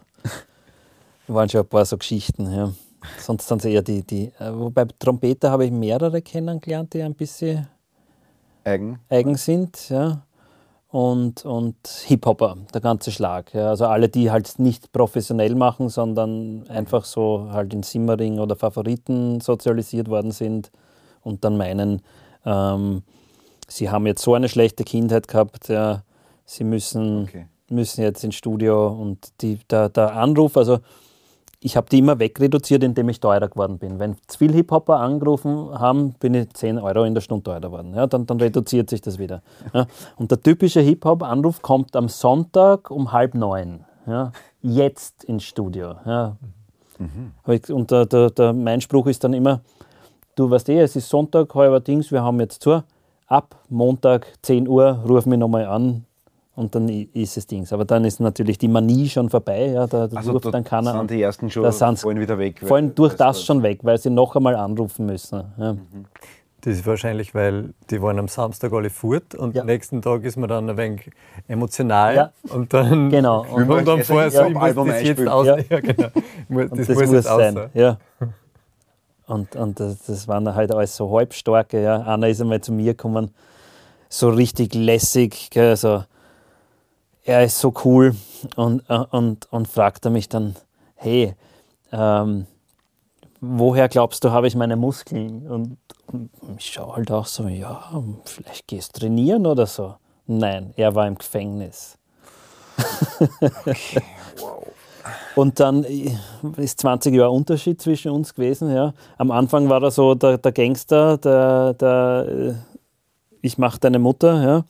waren 1.28 1.50
schon 1.50 1.62
ein 1.62 1.68
paar 1.68 1.86
so 1.86 1.98
Geschichten. 1.98 2.52
Ja. 2.52 2.72
Sonst 3.20 3.48
sind 3.48 3.60
es 3.60 3.66
eher 3.66 3.82
die, 3.82 4.04
die. 4.04 4.32
Äh, 4.40 4.54
wobei 4.54 4.86
Trompeter 5.00 5.52
habe 5.52 5.66
ich 5.66 5.72
mehrere 5.72 6.22
kennengelernt, 6.22 6.94
die 6.94 7.02
ein 7.02 7.16
bisschen 7.16 7.68
eigen, 8.64 9.00
eigen 9.10 9.36
sind. 9.36 9.90
Ja 9.90 10.25
und, 10.96 11.44
und 11.44 11.76
Hip-Hopper, 12.06 12.56
der 12.74 12.80
ganze 12.80 13.12
Schlag. 13.12 13.54
Ja. 13.54 13.68
Also 13.68 13.86
alle, 13.86 14.08
die 14.08 14.32
halt 14.32 14.60
nicht 14.60 14.94
professionell 14.94 15.54
machen, 15.54 15.90
sondern 15.90 16.66
einfach 16.70 17.04
so 17.04 17.50
halt 17.52 17.74
in 17.74 17.84
Simmering 17.84 18.40
oder 18.40 18.56
Favoriten 18.56 19.42
sozialisiert 19.42 20.08
worden 20.08 20.32
sind 20.32 20.72
und 21.22 21.44
dann 21.44 21.58
meinen, 21.58 22.02
ähm, 22.46 23.04
sie 23.68 23.90
haben 23.90 24.08
jetzt 24.08 24.22
so 24.22 24.36
eine 24.36 24.48
schlechte 24.48 24.86
Kindheit 24.86 25.28
gehabt, 25.28 25.68
ja, 25.68 26.04
sie 26.46 26.64
müssen, 26.64 27.24
okay. 27.24 27.48
müssen 27.70 28.02
jetzt 28.02 28.24
ins 28.24 28.36
Studio 28.36 28.88
und 28.88 29.34
die, 29.42 29.60
der, 29.70 29.90
der 29.90 30.16
Anruf, 30.16 30.56
also 30.56 30.80
ich 31.66 31.76
habe 31.76 31.90
die 31.90 31.98
immer 31.98 32.20
wegreduziert, 32.20 32.84
indem 32.84 33.10
ich 33.10 33.20
teurer 33.20 33.48
geworden 33.48 33.80
bin. 33.80 33.98
Wenn 33.98 34.18
zu 34.28 34.38
viele 34.38 34.54
Hip-Hopper 34.54 35.00
angerufen 35.00 35.72
haben, 35.72 36.14
bin 36.20 36.36
ich 36.36 36.54
10 36.54 36.78
Euro 36.78 37.06
in 37.06 37.16
der 37.16 37.22
Stunde 37.22 37.44
teurer 37.44 37.60
geworden. 37.60 37.96
Ja, 37.96 38.06
dann, 38.06 38.28
dann 38.28 38.40
reduziert 38.40 38.88
sich 38.92 39.02
das 39.02 39.18
wieder. 39.18 39.42
Ja. 39.74 39.88
Und 40.16 40.30
der 40.30 40.40
typische 40.40 40.82
Hip-Hop-Anruf 40.82 41.64
kommt 41.64 41.96
am 41.96 42.08
Sonntag 42.08 42.92
um 42.92 43.12
halb 43.12 43.34
neun. 43.34 43.84
Ja, 44.06 44.32
jetzt 44.62 45.24
ins 45.24 45.44
Studio. 45.44 45.96
Ja. 46.06 46.38
Mhm. 47.00 47.32
Und 47.74 47.90
der, 47.90 48.06
der, 48.06 48.30
der, 48.30 48.54
mein 48.54 48.80
Spruch 48.80 49.08
ist 49.08 49.24
dann 49.24 49.34
immer, 49.34 49.62
du 50.36 50.48
weißt 50.48 50.70
eh, 50.70 50.82
es 50.82 50.96
ist 50.96 51.10
Sonntag, 51.10 51.56
halber 51.56 51.80
Dings, 51.80 52.12
wir 52.12 52.22
haben 52.22 52.40
jetzt 52.42 52.62
zu. 52.62 52.84
Ab 53.26 53.56
Montag 53.70 54.28
10 54.44 54.68
Uhr, 54.68 55.04
ruf 55.10 55.26
mich 55.26 55.40
nochmal 55.40 55.66
an, 55.66 56.06
und 56.56 56.74
dann 56.74 56.88
ist 56.88 57.38
es 57.38 57.48
Dings. 57.48 57.74
Aber 57.74 57.86
dann 57.86 58.06
ist 58.06 58.20
natürlich 58.20 58.58
die 58.58 58.68
Manie 58.68 59.10
schon 59.10 59.30
vorbei. 59.30 59.68
Ja, 59.68 59.88
da, 59.88 60.08
also 60.14 60.32
ruft 60.32 60.54
dann 60.54 60.64
keiner 60.64 60.94
sind 60.94 61.12
die 61.12 61.22
ersten 61.22 61.50
schon 61.50 61.72
fallen 61.72 62.20
wieder 62.20 62.38
weg. 62.38 62.62
Fallen 62.66 62.96
durch 62.96 63.16
das 63.16 63.44
schon 63.44 63.62
weg, 63.62 63.80
weil 63.84 63.98
sie 63.98 64.10
noch 64.10 64.36
einmal 64.36 64.56
anrufen 64.56 65.06
müssen. 65.06 65.44
Ja. 65.58 65.74
Mhm. 65.74 66.06
Das 66.62 66.78
ist 66.78 66.88
wahrscheinlich, 66.88 67.36
weil 67.36 67.76
die 67.92 68.02
waren 68.02 68.18
am 68.18 68.28
Samstag 68.28 68.74
alle 68.74 68.90
fort 68.90 69.36
und 69.36 69.54
ja. 69.54 69.62
am 69.62 69.68
nächsten 69.68 70.02
Tag 70.02 70.24
ist 70.24 70.36
man 70.36 70.50
dann 70.50 70.68
ein 70.68 70.78
wenig 70.78 71.12
emotional 71.48 72.16
ja. 72.16 72.32
und 72.50 72.74
dann 72.74 73.12
genau. 73.12 73.46
und, 73.54 73.70
und 73.70 73.88
dann 73.88 74.04
vorher 74.04 74.32
so, 74.32 74.46
ich 74.46 74.54
muss 74.56 74.88
das 74.88 75.04
jetzt 75.04 75.28
aus. 75.28 75.46
Ja. 75.46 75.58
ja 75.70 75.80
genau. 75.80 76.08
Das, 76.50 76.88
das, 76.88 76.98
muss, 76.98 77.12
muss 77.12 77.24
sein. 77.26 77.70
Ja. 77.76 77.98
Und, 79.28 79.56
und 79.56 79.80
das, 79.80 80.06
das 80.06 80.28
waren 80.28 80.56
halt 80.56 80.74
alles 80.74 80.96
so 80.96 81.16
halbstarke. 81.16 81.84
Ja. 81.84 82.02
Einer 82.02 82.30
ist 82.30 82.42
einmal 82.42 82.62
zu 82.62 82.72
mir 82.72 82.94
gekommen, 82.94 83.32
so 84.10 84.30
richtig 84.30 84.74
lässig, 84.74 85.50
gell, 85.52 85.76
so 85.76 86.04
er 87.26 87.44
ist 87.44 87.60
so 87.60 87.74
cool 87.84 88.16
und, 88.56 88.84
äh, 88.88 89.04
und, 89.12 89.52
und 89.52 89.68
fragte 89.68 90.10
mich 90.10 90.30
dann, 90.30 90.56
hey, 90.96 91.34
ähm, 91.92 92.46
woher 93.42 93.90
glaubst 93.90 94.24
du, 94.24 94.32
habe 94.32 94.48
ich 94.48 94.56
meine 94.56 94.76
Muskeln? 94.76 95.48
Und, 95.48 95.78
und 96.08 96.30
ich 96.58 96.68
schaue 96.68 96.96
halt 96.96 97.12
auch 97.12 97.26
so, 97.26 97.48
ja, 97.48 97.84
vielleicht 98.26 98.68
gehst 98.68 98.96
du 98.96 99.00
trainieren 99.02 99.46
oder 99.48 99.66
so. 99.66 99.96
Nein, 100.28 100.74
er 100.78 100.94
war 100.94 101.08
im 101.08 101.18
Gefängnis. 101.18 101.98
okay, 103.40 104.02
wow. 104.40 104.68
Und 105.36 105.60
dann 105.60 105.84
äh, 105.84 106.16
ist 106.58 106.80
20 106.80 107.14
Jahre 107.14 107.30
Unterschied 107.30 107.82
zwischen 107.82 108.10
uns 108.12 108.34
gewesen. 108.34 108.74
Ja. 108.74 108.94
Am 109.18 109.32
Anfang 109.32 109.70
war 109.70 109.84
er 109.84 109.92
so 109.92 110.16
der, 110.16 110.38
der 110.38 110.52
Gangster, 110.52 111.18
der, 111.18 111.74
der 111.74 112.28
äh, 112.28 112.54
ich 113.42 113.58
mache 113.58 113.80
deine 113.80 114.00
Mutter. 114.00 114.44
Ja. 114.44 114.64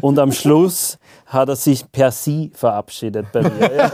Und 0.00 0.18
am 0.18 0.32
Schluss 0.32 0.97
hat 1.28 1.48
er 1.48 1.56
sich 1.56 1.90
per 1.90 2.10
Sie 2.10 2.50
verabschiedet 2.54 3.30
bei 3.32 3.42
mir. 3.42 3.74
Ja. 3.74 3.90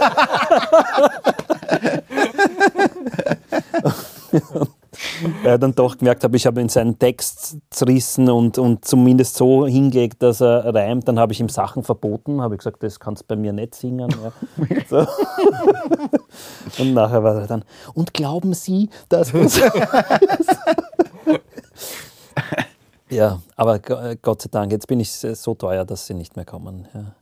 er 5.45 5.59
dann 5.59 5.74
doch 5.74 5.99
gemerkt 5.99 6.24
habe, 6.24 6.37
ich 6.37 6.47
habe 6.47 6.61
in 6.61 6.68
seinen 6.68 6.99
Text 6.99 7.59
zerrissen 7.70 8.30
und, 8.30 8.59
und 8.59 8.85
zumindest 8.85 9.37
so 9.37 9.66
hingelegt, 9.66 10.22
dass 10.22 10.41
er 10.41 10.74
reimt. 10.74 11.09
Dann 11.09 11.18
habe 11.18 11.32
ich 11.32 11.41
ihm 11.41 11.49
Sachen 11.49 11.82
verboten, 11.82 12.41
habe 12.41 12.55
ich 12.55 12.59
gesagt, 12.59 12.82
das 12.82 13.01
kannst 13.01 13.22
du 13.22 13.26
bei 13.28 13.37
mir 13.37 13.53
nicht 13.53 13.74
singen. 13.74 14.11
Ja. 14.11 14.32
So. 14.89 14.99
und 16.78 16.95
nachher 16.95 17.22
war 17.22 17.37
er 17.37 17.47
dann, 17.47 17.64
und 17.95 18.12
glauben 18.12 18.55
Sie, 18.55 18.91
dass 19.09 19.32
das 19.32 19.61
Ja, 23.15 23.41
aber 23.57 23.79
Gott 23.79 24.43
sei 24.43 24.49
Dank, 24.51 24.73
jetzt 24.73 24.87
bin 24.87 25.01
ich 25.01 25.11
so 25.11 25.55
teuer, 25.55 25.85
dass 25.85 26.07
sie 26.07 26.15
nicht 26.15 26.37
mehr 26.37 26.45
kommen. 26.45 26.89
Ja 26.95 27.15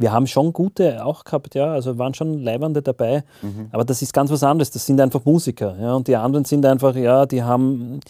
wir 0.00 0.12
haben 0.12 0.26
schon 0.26 0.54
gute 0.54 1.04
auch 1.04 1.24
gehabt, 1.24 1.54
ja, 1.54 1.72
also 1.72 1.98
waren 1.98 2.14
schon 2.14 2.42
Leibernde 2.42 2.80
dabei, 2.80 3.22
mhm. 3.42 3.68
aber 3.70 3.84
das 3.84 4.00
ist 4.00 4.14
ganz 4.14 4.30
was 4.30 4.42
anderes, 4.42 4.70
das 4.70 4.86
sind 4.86 4.98
einfach 4.98 5.26
Musiker, 5.26 5.76
ja, 5.78 5.94
und 5.94 6.08
die 6.08 6.16
anderen 6.16 6.46
sind 6.46 6.64
einfach, 6.64 6.96
ja, 6.96 7.26
die 7.26 7.42
haben, 7.42 8.00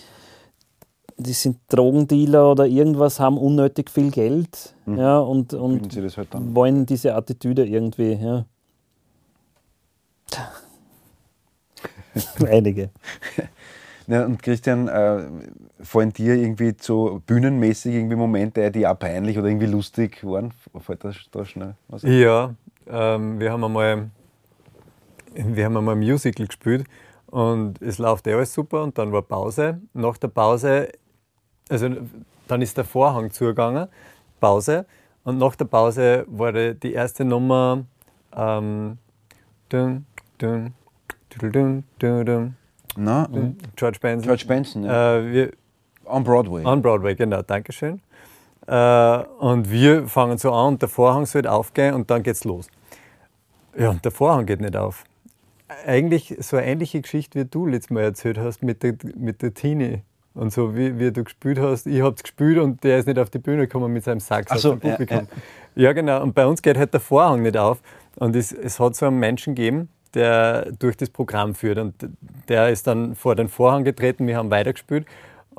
die 1.16 1.32
sind 1.32 1.58
Drogendealer 1.68 2.52
oder 2.52 2.66
irgendwas, 2.66 3.18
haben 3.18 3.36
unnötig 3.36 3.90
viel 3.90 4.12
Geld, 4.12 4.72
mhm. 4.86 4.98
ja, 4.98 5.18
und, 5.18 5.52
und 5.52 5.92
halt 6.16 6.28
wollen 6.54 6.86
diese 6.86 7.16
Attitüde 7.16 7.66
irgendwie, 7.66 8.12
ja. 8.12 8.44
Einige. 12.46 12.90
Ja, 14.10 14.24
und 14.24 14.42
Christian, 14.42 14.88
äh, 14.88 15.22
fallen 15.80 16.12
dir 16.12 16.34
irgendwie 16.34 16.74
so 16.80 17.22
bühnenmäßig 17.26 17.94
irgendwie 17.94 18.16
Momente, 18.16 18.68
die 18.72 18.84
auch 18.84 18.98
peinlich 18.98 19.38
oder 19.38 19.46
irgendwie 19.46 19.66
lustig 19.66 20.24
waren? 20.24 20.52
Fällt 20.80 21.04
das 21.04 21.14
da 21.30 21.44
schnell 21.44 21.76
was? 21.86 22.02
Ja, 22.02 22.56
ähm, 22.88 23.38
wir 23.38 23.52
haben 23.52 23.62
einmal 23.62 24.10
wir 25.32 25.64
haben 25.64 25.76
einmal 25.76 25.94
ein 25.94 26.00
Musical 26.00 26.46
gespielt 26.46 26.88
und 27.26 27.80
es 27.80 27.98
läuft 27.98 28.26
eh 28.26 28.34
alles 28.34 28.52
super 28.52 28.82
und 28.82 28.98
dann 28.98 29.12
war 29.12 29.22
Pause. 29.22 29.80
Nach 29.92 30.16
der 30.16 30.26
Pause, 30.26 30.88
also 31.68 31.88
dann 32.48 32.62
ist 32.62 32.76
der 32.76 32.84
Vorhang 32.84 33.30
zugegangen, 33.30 33.86
Pause 34.40 34.86
und 35.22 35.38
nach 35.38 35.54
der 35.54 35.66
Pause 35.66 36.24
war 36.26 36.52
die 36.52 36.92
erste 36.92 37.24
Nummer 37.24 37.84
ähm, 38.36 38.98
dun, 39.68 40.04
dun, 40.38 40.74
dun, 42.00 42.56
na, 43.00 43.28
George 43.76 43.98
Benson. 44.00 44.26
George 44.26 44.44
Benson, 44.46 44.84
ja. 44.84 45.18
Äh, 45.18 45.32
wir, 45.32 45.50
on 46.06 46.24
Broadway. 46.24 46.64
On 46.64 46.82
Broadway, 46.82 47.14
genau, 47.14 47.42
Dankeschön. 47.42 48.00
Äh, 48.66 49.18
und 49.38 49.70
wir 49.70 50.06
fangen 50.06 50.38
so 50.38 50.52
an 50.52 50.74
und 50.74 50.82
der 50.82 50.88
Vorhang 50.88 51.26
soll 51.26 51.46
aufgehen 51.46 51.94
und 51.94 52.10
dann 52.10 52.22
geht's 52.22 52.44
los. 52.44 52.68
Ja, 53.76 53.90
und 53.90 54.04
der 54.04 54.12
Vorhang 54.12 54.46
geht 54.46 54.60
nicht 54.60 54.76
auf. 54.76 55.04
Eigentlich 55.86 56.36
so 56.40 56.56
eine 56.56 56.66
ähnliche 56.66 57.00
Geschichte, 57.00 57.40
wie 57.40 57.44
du 57.44 57.66
letztes 57.66 57.90
Mal 57.90 58.02
erzählt 58.02 58.38
hast 58.38 58.62
mit 58.62 58.82
der, 58.82 58.94
mit 59.16 59.42
der 59.42 59.54
Tini. 59.54 60.02
Und 60.34 60.52
so 60.52 60.76
wie, 60.76 60.98
wie 60.98 61.10
du 61.10 61.24
gespielt 61.24 61.58
hast, 61.58 61.86
ich 61.86 62.02
hab's 62.02 62.22
gespielt 62.22 62.58
und 62.58 62.84
der 62.84 62.98
ist 62.98 63.06
nicht 63.06 63.18
auf 63.18 63.30
die 63.30 63.38
Bühne 63.38 63.66
gekommen 63.66 63.92
mit 63.92 64.04
seinem 64.04 64.20
Sax 64.20 64.62
so, 64.62 64.78
ja, 64.82 64.96
ja. 65.00 65.22
ja, 65.74 65.92
genau. 65.92 66.22
Und 66.22 66.34
bei 66.34 66.46
uns 66.46 66.62
geht 66.62 66.78
halt 66.78 66.92
der 66.92 67.00
Vorhang 67.00 67.42
nicht 67.42 67.56
auf. 67.56 67.80
Und 68.16 68.36
es, 68.36 68.52
es 68.52 68.78
hat 68.78 68.94
so 68.94 69.06
einen 69.06 69.18
Menschen 69.18 69.54
gegeben, 69.54 69.88
der 70.14 70.72
durch 70.78 70.96
das 70.96 71.10
Programm 71.10 71.54
führt. 71.54 71.78
Und 71.78 71.94
der 72.48 72.70
ist 72.70 72.86
dann 72.86 73.14
vor 73.14 73.34
den 73.34 73.48
Vorhang 73.48 73.84
getreten, 73.84 74.26
wir 74.26 74.36
haben 74.36 74.50
weitergespielt 74.50 75.06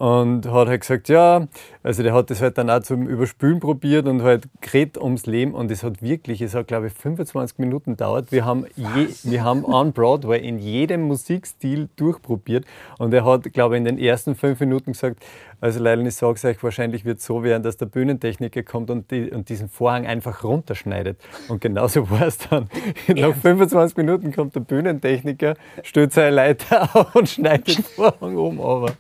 und 0.02 0.48
hat 0.48 0.68
halt 0.68 0.82
gesagt, 0.82 1.10
ja, 1.10 1.48
also 1.84 2.02
der 2.02 2.14
hat 2.14 2.32
das 2.32 2.42
halt 2.42 2.58
dann 2.58 2.72
auch 2.72 2.82
zum 2.82 3.08
Überspülen 3.08 3.60
probiert 3.60 4.08
und 4.08 4.24
halt 4.24 4.46
geredet 4.60 4.98
ums 4.98 5.28
Leben 5.28 5.54
und 5.54 5.70
es 5.70 5.84
hat 5.84 6.02
wirklich, 6.02 6.42
es 6.42 6.56
hat 6.56 6.68
glaube 6.68 6.88
ich 6.88 6.94
25 6.94 7.60
Minuten 7.60 7.92
gedauert. 7.92 8.32
Wir 8.32 8.44
haben, 8.44 8.66
je, 8.76 9.10
wir 9.24 9.44
haben 9.44 9.64
on 9.64 9.92
Broadway 9.92 10.40
in 10.40 10.58
jedem 10.58 11.04
Musikstil 11.04 11.88
durchprobiert 11.98 12.66
und 12.98 13.14
er 13.14 13.26
hat, 13.26 13.52
glaube 13.54 13.76
ich, 13.76 13.80
in 13.80 13.86
den 13.86 14.00
ersten 14.00 14.34
fünf 14.34 14.60
Minuten 14.60 14.94
gesagt, 14.94 15.24
also 15.62 15.80
Leila, 15.80 16.04
ich 16.04 16.16
sage 16.16 16.34
es 16.34 16.44
euch, 16.44 16.64
wahrscheinlich 16.64 17.06
wird 17.06 17.20
es 17.20 17.26
so 17.26 17.44
werden, 17.44 17.62
dass 17.62 17.78
der 17.78 17.86
Bühnentechniker 17.86 18.64
kommt 18.64 18.90
und, 18.90 19.12
die, 19.12 19.30
und 19.30 19.48
diesen 19.48 19.70
Vorhang 19.70 20.08
einfach 20.08 20.44
runterschneidet. 20.44 21.20
Und 21.50 21.62
genauso 21.62 22.10
war 22.10 22.24
es 22.24 22.40
dann. 22.40 22.68
Nach 23.08 23.36
25 23.36 23.96
Minuten 23.96 24.34
kommt 24.34 24.56
der 24.56 24.62
Bühnentechniker, 24.62 25.54
stellt 25.84 26.14
seine 26.14 26.32
Leiter 26.32 26.90
auf 26.96 27.16
und 27.16 27.30
schneidet 27.30 27.78
den 27.78 27.84
Vorhang 27.84 28.36
oben 28.36 28.60
runter. 28.60 28.96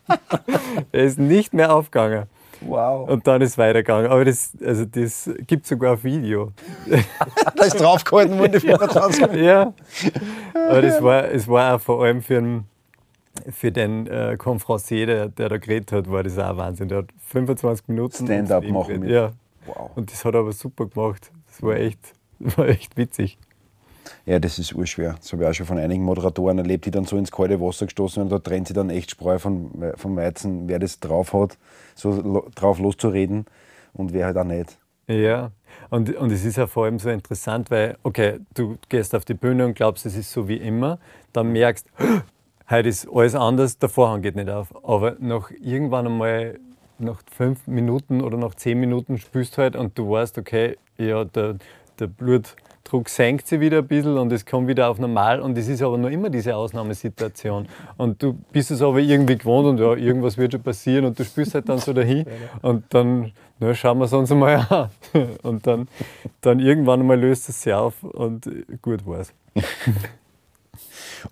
er 0.92 1.04
ist 1.04 1.18
nicht 1.18 1.54
mehr 1.54 1.74
aufgegangen. 1.74 2.28
Wow. 2.62 3.10
Und 3.10 3.26
dann 3.26 3.42
ist 3.42 3.52
es 3.52 3.58
weitergegangen. 3.58 4.12
Aber 4.12 4.24
das, 4.24 4.52
also 4.64 4.86
das 4.86 5.32
gibt 5.48 5.64
es 5.64 5.70
sogar 5.70 5.96
auf 5.96 6.04
Video. 6.04 6.52
da 7.56 7.66
ist 7.66 7.80
draufgehalten 7.80 8.38
worden, 8.38 8.52
die 8.52 8.60
25 8.60 9.34
Ja. 9.34 9.74
Aber 10.54 10.82
das 10.84 11.02
war, 11.02 11.28
es 11.30 11.48
war 11.48 11.76
auch 11.76 11.82
vor 11.82 12.04
allem 12.04 12.22
für 12.22 12.38
einen 12.38 12.71
für 13.50 13.72
den 13.72 14.08
äh, 14.08 14.36
Confrancier, 14.38 15.06
der, 15.06 15.28
der 15.30 15.50
da 15.50 15.58
geredet 15.58 15.92
hat, 15.92 16.12
war 16.12 16.24
das 16.24 16.38
auch 16.38 16.58
Wahnsinn. 16.58 16.90
Der 16.90 17.00
hat 17.00 17.10
25 17.28 17.88
Minuten 17.88 18.26
Stand-up 18.26 18.64
machen 18.66 19.02
mit. 19.02 19.10
Ja. 19.10 19.34
Wow. 19.66 19.92
Und 19.96 20.12
das 20.12 20.26
hat 20.26 20.34
er 20.34 20.42
aber 20.42 20.54
super 20.54 20.88
gemacht. 20.88 21.32
Das 21.48 21.62
war 21.62 21.76
echt, 21.76 22.14
war 22.40 22.68
echt 22.68 22.98
witzig. 22.98 23.38
Ja, 24.26 24.40
das 24.40 24.60
ist 24.60 24.74
urschwer. 24.74 25.16
Das 25.20 25.32
habe 25.32 25.44
ich 25.44 25.50
auch 25.50 25.54
schon 25.54 25.66
von 25.66 25.78
einigen 25.78 26.04
Moderatoren 26.04 26.58
erlebt, 26.58 26.86
die 26.86 26.92
dann 26.92 27.06
so 27.06 27.18
ins 27.18 27.32
kalte 27.32 27.60
Wasser 27.62 27.86
gestoßen 27.86 28.18
werden. 28.18 28.30
Da 28.30 28.40
trennt 28.40 28.68
sich 28.68 28.76
dann 28.76 28.90
echt 28.90 29.12
Spreu 29.12 29.40
von, 29.40 29.72
vom 29.96 30.16
Weizen, 30.16 30.68
wer 30.68 30.80
das 30.80 31.00
drauf 31.00 31.34
hat, 31.34 31.58
so 31.96 32.48
drauf 32.56 32.80
loszureden 32.80 33.46
und 33.94 34.14
wer 34.14 34.26
halt 34.26 34.38
auch 34.38 34.44
nicht. 34.44 34.78
Ja, 35.08 35.52
und, 35.90 36.16
und 36.16 36.32
es 36.32 36.46
ist 36.46 36.58
ja 36.58 36.68
vor 36.68 36.86
allem 36.86 37.00
so 37.00 37.10
interessant, 37.10 37.70
weil, 37.70 37.98
okay, 38.04 38.40
du 38.54 38.78
gehst 38.90 39.14
auf 39.14 39.26
die 39.26 39.34
Bühne 39.34 39.66
und 39.66 39.74
glaubst, 39.74 40.06
es 40.06 40.16
ist 40.16 40.32
so 40.32 40.48
wie 40.48 40.58
immer, 40.58 41.00
dann 41.34 41.52
merkst, 41.52 41.88
heute 42.72 42.90
ist 42.90 43.08
alles 43.14 43.36
anders, 43.36 43.78
der 43.78 43.90
Vorhang 43.90 44.22
geht 44.22 44.36
nicht 44.36 44.50
auf. 44.50 44.68
Aber 44.84 45.16
nach 45.20 45.52
irgendwann 45.62 46.08
einmal, 46.08 46.60
nach 47.00 47.22
fünf 47.30 47.68
Minuten 47.68 48.22
oder 48.22 48.38
nach 48.38 48.56
zehn 48.56 48.80
Minuten 48.80 49.18
spürst 49.18 49.58
du 49.58 49.62
halt 49.62 49.76
und 49.76 49.98
du 49.98 50.10
weißt, 50.10 50.38
okay, 50.38 50.78
ja, 50.98 51.26
der, 51.26 51.56
der 52.00 52.08
Blutdruck 52.08 53.10
senkt 53.10 53.48
sich 53.48 53.60
wieder 53.60 53.80
ein 53.80 53.88
bisschen 53.88 54.18
und 54.18 54.32
es 54.32 54.46
kommt 54.46 54.68
wieder 54.68 54.90
auf 54.90 55.00
normal 55.00 55.42
und 55.42 55.58
es 55.58 55.68
ist 55.68 55.82
aber 55.82 55.98
noch 55.98 56.10
immer 56.10 56.30
diese 56.30 56.56
Ausnahmesituation. 56.56 57.68
Und 57.98 58.24
du 58.24 58.34
bist 58.52 58.72
es 58.72 58.82
aber 58.82 59.00
irgendwie 59.00 59.38
gewohnt 59.38 59.68
und 59.68 59.80
ja, 59.80 59.94
irgendwas 59.94 60.38
wird 60.38 60.54
schon 60.54 60.64
passieren 60.64 61.06
und 61.06 61.20
du 61.20 61.26
spürst 61.26 61.56
halt 61.56 61.68
dann 61.68 61.80
so 61.80 61.94
dahin 61.94 62.26
und 62.62 62.86
dann 62.90 63.32
na, 63.60 63.76
schauen 63.76 64.00
wir 64.00 64.06
es 64.06 64.14
uns 64.14 64.32
einmal 64.32 64.66
an. 64.70 64.90
Und 65.44 65.68
dann, 65.68 65.88
dann 66.42 66.60
irgendwann 66.60 67.02
einmal 67.02 67.20
löst 67.20 67.48
es 67.48 67.62
sich 67.62 67.72
auf 67.72 68.02
und 68.02 68.50
gut 68.82 69.06
war's. 69.06 69.32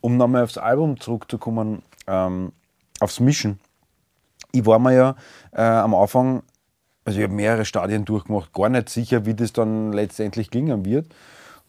Um 0.01 0.17
nochmal 0.17 0.43
aufs 0.43 0.57
Album 0.57 0.99
zurückzukommen, 0.99 1.81
ähm, 2.07 2.51
aufs 2.99 3.19
Mischen. 3.19 3.59
Ich 4.51 4.65
war 4.65 4.79
mir 4.79 4.93
ja 4.93 5.15
äh, 5.51 5.61
am 5.61 5.93
Anfang, 5.95 6.43
also 7.05 7.19
ich 7.19 7.23
habe 7.23 7.33
mehrere 7.33 7.65
Stadien 7.65 8.05
durchgemacht, 8.05 8.53
gar 8.53 8.69
nicht 8.69 8.89
sicher, 8.89 9.25
wie 9.25 9.35
das 9.35 9.53
dann 9.53 9.93
letztendlich 9.93 10.49
klingen 10.49 10.85
wird. 10.85 11.13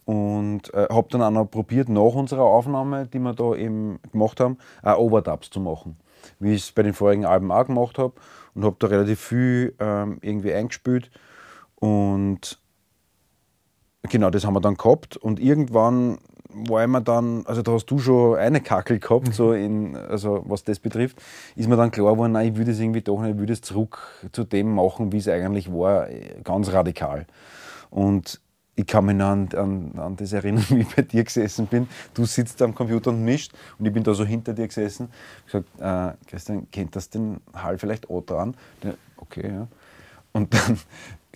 Und 0.05 0.73
äh, 0.73 0.87
habe 0.89 1.07
dann 1.11 1.21
auch 1.21 1.31
noch 1.31 1.45
probiert, 1.45 1.87
nach 1.87 2.01
unserer 2.01 2.43
Aufnahme, 2.43 3.05
die 3.07 3.19
wir 3.19 3.33
da 3.33 3.55
eben 3.55 3.99
gemacht 4.11 4.39
haben, 4.39 4.57
auch 4.81 4.97
Overdubs 4.97 5.51
zu 5.51 5.59
machen. 5.59 5.97
Wie 6.39 6.53
ich 6.53 6.63
es 6.63 6.71
bei 6.71 6.83
den 6.83 6.93
vorigen 6.93 7.25
Alben 7.25 7.51
auch 7.51 7.67
gemacht 7.67 7.97
habe. 7.97 8.13
Und 8.53 8.65
habe 8.65 8.75
da 8.79 8.87
relativ 8.87 9.21
viel 9.21 9.75
ähm, 9.79 10.17
irgendwie 10.21 10.53
eingespielt. 10.53 11.11
Und 11.75 12.59
genau, 14.03 14.31
das 14.31 14.43
haben 14.43 14.55
wir 14.55 14.59
dann 14.59 14.75
gehabt. 14.75 15.17
Und 15.17 15.39
irgendwann 15.39 16.17
war 16.53 16.85
mir 16.87 17.01
dann, 17.01 17.45
also 17.45 17.61
da 17.61 17.71
hast 17.71 17.85
du 17.85 17.99
schon 17.99 18.37
eine 18.37 18.61
Kackel 18.61 18.99
gehabt, 18.99 19.27
mhm. 19.27 19.31
so 19.31 19.53
in, 19.53 19.95
also 19.95 20.43
was 20.47 20.63
das 20.63 20.79
betrifft, 20.79 21.21
ist 21.55 21.67
mir 21.67 21.77
dann 21.77 21.91
klar 21.91 22.13
geworden, 22.13 22.33
nein, 22.33 22.53
ich 22.53 22.57
würde 22.57 22.71
es 22.71 22.79
irgendwie 22.79 23.01
doch 23.01 23.21
nicht, 23.21 23.33
ich 23.33 23.39
würde 23.39 23.53
es 23.53 23.61
zurück 23.61 23.99
zu 24.31 24.43
dem 24.43 24.75
machen, 24.75 25.11
wie 25.11 25.17
es 25.17 25.27
eigentlich 25.27 25.71
war, 25.71 26.07
ganz 26.43 26.71
radikal. 26.71 27.25
Und 27.89 28.39
ich 28.75 28.87
kann 28.87 29.05
mich 29.05 29.15
noch 29.15 29.27
an, 29.27 29.49
an, 29.55 29.91
an 29.97 30.15
das 30.15 30.33
erinnern, 30.33 30.65
wie 30.69 30.81
ich 30.81 30.95
bei 30.95 31.01
dir 31.01 31.23
gesessen 31.23 31.67
bin. 31.67 31.87
Du 32.13 32.25
sitzt 32.25 32.61
am 32.61 32.73
Computer 32.73 33.11
und 33.11 33.23
mischt 33.23 33.53
und 33.77 33.85
ich 33.85 33.93
bin 33.93 34.03
da 34.03 34.13
so 34.13 34.25
hinter 34.25 34.53
dir 34.53 34.67
gesessen. 34.67 35.09
Ich 35.45 35.51
gesagt, 35.51 35.67
äh, 35.79 36.29
Christian, 36.29 36.69
kennt 36.71 36.95
das 36.95 37.09
den 37.09 37.41
Hall 37.53 37.77
vielleicht 37.77 38.09
auch 38.09 38.21
dran? 38.21 38.55
Okay, 39.17 39.51
ja. 39.51 39.67
Und 40.33 40.53
dann, 40.53 40.79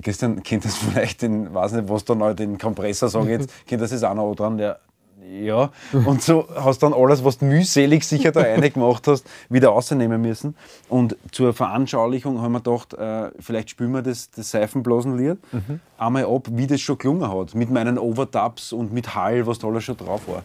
Christian, 0.02 0.42
kennt 0.44 0.66
das 0.66 0.76
vielleicht 0.78 1.22
den, 1.22 1.54
weiß 1.54 1.74
nicht, 1.74 1.90
was 1.90 2.06
da 2.06 2.16
noch 2.16 2.34
den 2.34 2.58
Kompressor 2.58 3.10
sagen 3.10 3.30
jetzt, 3.30 3.50
kennt 3.68 3.82
das 3.82 3.92
jetzt 3.92 4.04
auch 4.04 4.16
noch 4.16 4.34
dran? 4.36 4.58
Der, 4.58 4.80
ja, 5.22 5.72
und 6.06 6.22
so 6.22 6.48
hast 6.56 6.84
dann 6.84 6.94
alles, 6.94 7.24
was 7.24 7.38
du 7.38 7.46
mühselig 7.46 8.06
sicher 8.06 8.32
da 8.32 8.42
eine 8.42 8.70
gemacht 8.70 9.08
hast, 9.08 9.26
wieder 9.50 9.70
rausnehmen 9.70 10.22
müssen. 10.22 10.56
Und 10.90 11.18
zur 11.32 11.54
Veranschaulichung 11.54 12.42
haben 12.42 12.52
wir 12.52 12.62
gedacht, 12.62 12.94
äh, 12.94 13.32
vielleicht 13.40 13.70
spielen 13.70 13.92
wir 13.92 14.02
das, 14.02 14.30
das 14.32 14.52
Seifenblasenlied 14.52 15.38
mhm. 15.54 15.80
einmal 15.98 16.26
ab, 16.26 16.48
wie 16.52 16.68
das 16.68 16.82
schon 16.82 16.98
gelungen 16.98 17.30
hat. 17.32 17.56
Mit 17.56 17.72
meinen 17.72 17.98
Overdubs 17.98 18.74
und 18.74 18.94
mit 18.94 19.16
Hall, 19.16 19.48
was 19.48 19.60
da 19.60 19.68
alles 19.68 19.84
schon 19.84 19.98
drauf 19.98 20.28
war. 20.28 20.44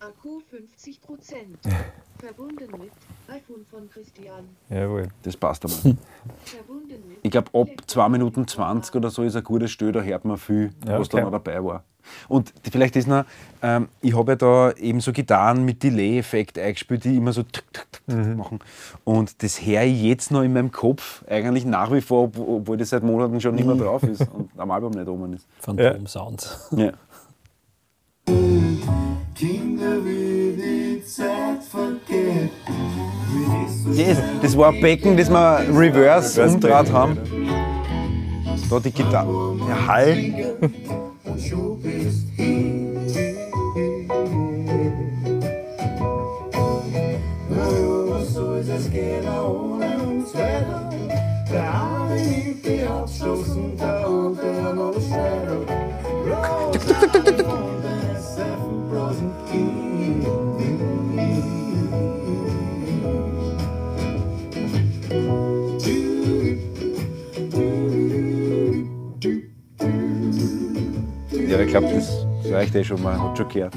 Akku 0.00 0.40
50 0.50 1.00
Prozent. 1.00 1.58
Verbunden 2.18 2.70
mit 2.80 2.92
iPhone 3.28 3.66
von 3.68 3.90
Christian. 3.90 4.44
Jawohl. 4.70 5.08
Das 5.22 5.36
passt 5.36 5.64
aber. 5.64 5.96
Ich 7.22 7.30
glaube, 7.30 7.50
ab 7.52 7.68
2 7.86 8.08
Minuten 8.08 8.46
20 8.46 8.94
oder 8.94 9.10
so 9.10 9.24
ist 9.24 9.34
ein 9.34 9.42
gutes 9.42 9.72
Stück, 9.72 9.92
da 9.92 10.02
hört 10.02 10.24
man 10.24 10.38
viel, 10.38 10.70
ja, 10.86 11.00
was 11.00 11.08
da 11.08 11.20
noch 11.20 11.32
dabei 11.32 11.62
war. 11.64 11.84
Und 12.28 12.52
vielleicht 12.70 12.96
ist 12.96 13.08
noch, 13.08 13.24
ähm, 13.62 13.88
ich 14.00 14.16
habe 14.16 14.32
ja 14.32 14.36
da 14.36 14.72
eben 14.72 15.00
so 15.00 15.12
Gitarren 15.12 15.64
mit 15.64 15.82
Delay-Effekt 15.82 16.58
eingespielt, 16.58 17.04
die 17.04 17.16
immer 17.16 17.32
so 17.32 17.42
tick, 17.42 17.64
tick, 17.72 17.86
tick, 17.92 18.02
Mhm. 18.16 18.36
machen. 18.36 18.58
Und 19.04 19.42
das 19.42 19.64
höre 19.64 19.82
ich 19.84 20.02
jetzt 20.02 20.30
noch 20.30 20.42
in 20.42 20.52
meinem 20.52 20.72
Kopf, 20.72 21.22
eigentlich 21.28 21.64
nach 21.64 21.92
wie 21.92 22.00
vor, 22.00 22.24
ob- 22.24 22.38
obwohl 22.38 22.76
das 22.76 22.90
seit 22.90 23.02
Monaten 23.02 23.40
schon 23.40 23.54
nicht 23.54 23.66
mehr 23.66 23.76
drauf 23.76 24.02
ist 24.02 24.20
und 24.32 24.50
am 24.56 24.70
Album 24.70 24.92
nicht 24.92 25.06
oben 25.08 25.32
ist. 25.34 25.46
Phantom 25.60 26.06
Sound. 26.06 26.58
Ja. 26.76 26.92
Kinder, 29.34 30.04
wie 30.04 30.56
die 30.56 31.04
Zeit 31.04 31.62
vergeht. 31.68 32.50
Wie 33.32 33.64
es 33.66 34.16
so 34.16 34.22
Das, 34.42 34.56
war 34.56 34.68
ein 34.72 34.80
Becken, 34.80 35.16
das 35.16 35.28
wir 35.30 35.58
reverse 35.68 36.40
Reverse 36.42 36.54
umdraht 36.54 36.92
haben. 36.92 37.18
Da 38.70 38.78
die 38.80 38.90
Gitarre, 38.92 39.56
der 39.66 39.86
Hall. 39.86 40.56
Und 41.32 41.40
schon 41.40 41.80
bist 41.80 42.26
hin. 42.36 42.94
Naja, 47.48 48.10
was 48.10 48.34
soll 48.34 48.58
es 48.58 48.90
gehen 48.90 49.26
ohne 49.28 50.02
uns 50.02 50.34
weiter? 50.34 50.90
Der 51.50 51.74
eine 51.74 52.20
nimmt 52.22 52.66
die 52.66 52.86
Hauptstraßen, 52.86 53.76
der 53.76 54.06
andere 54.06 54.74
noch 54.74 55.00
Schneider. 55.00 55.71
Glaube, 71.72 71.94
das 71.94 72.52
reicht 72.52 72.74
eh 72.74 72.84
schon 72.84 73.02
mal, 73.02 73.18
hat 73.18 73.38
schon 73.38 73.48
gehört. 73.48 73.74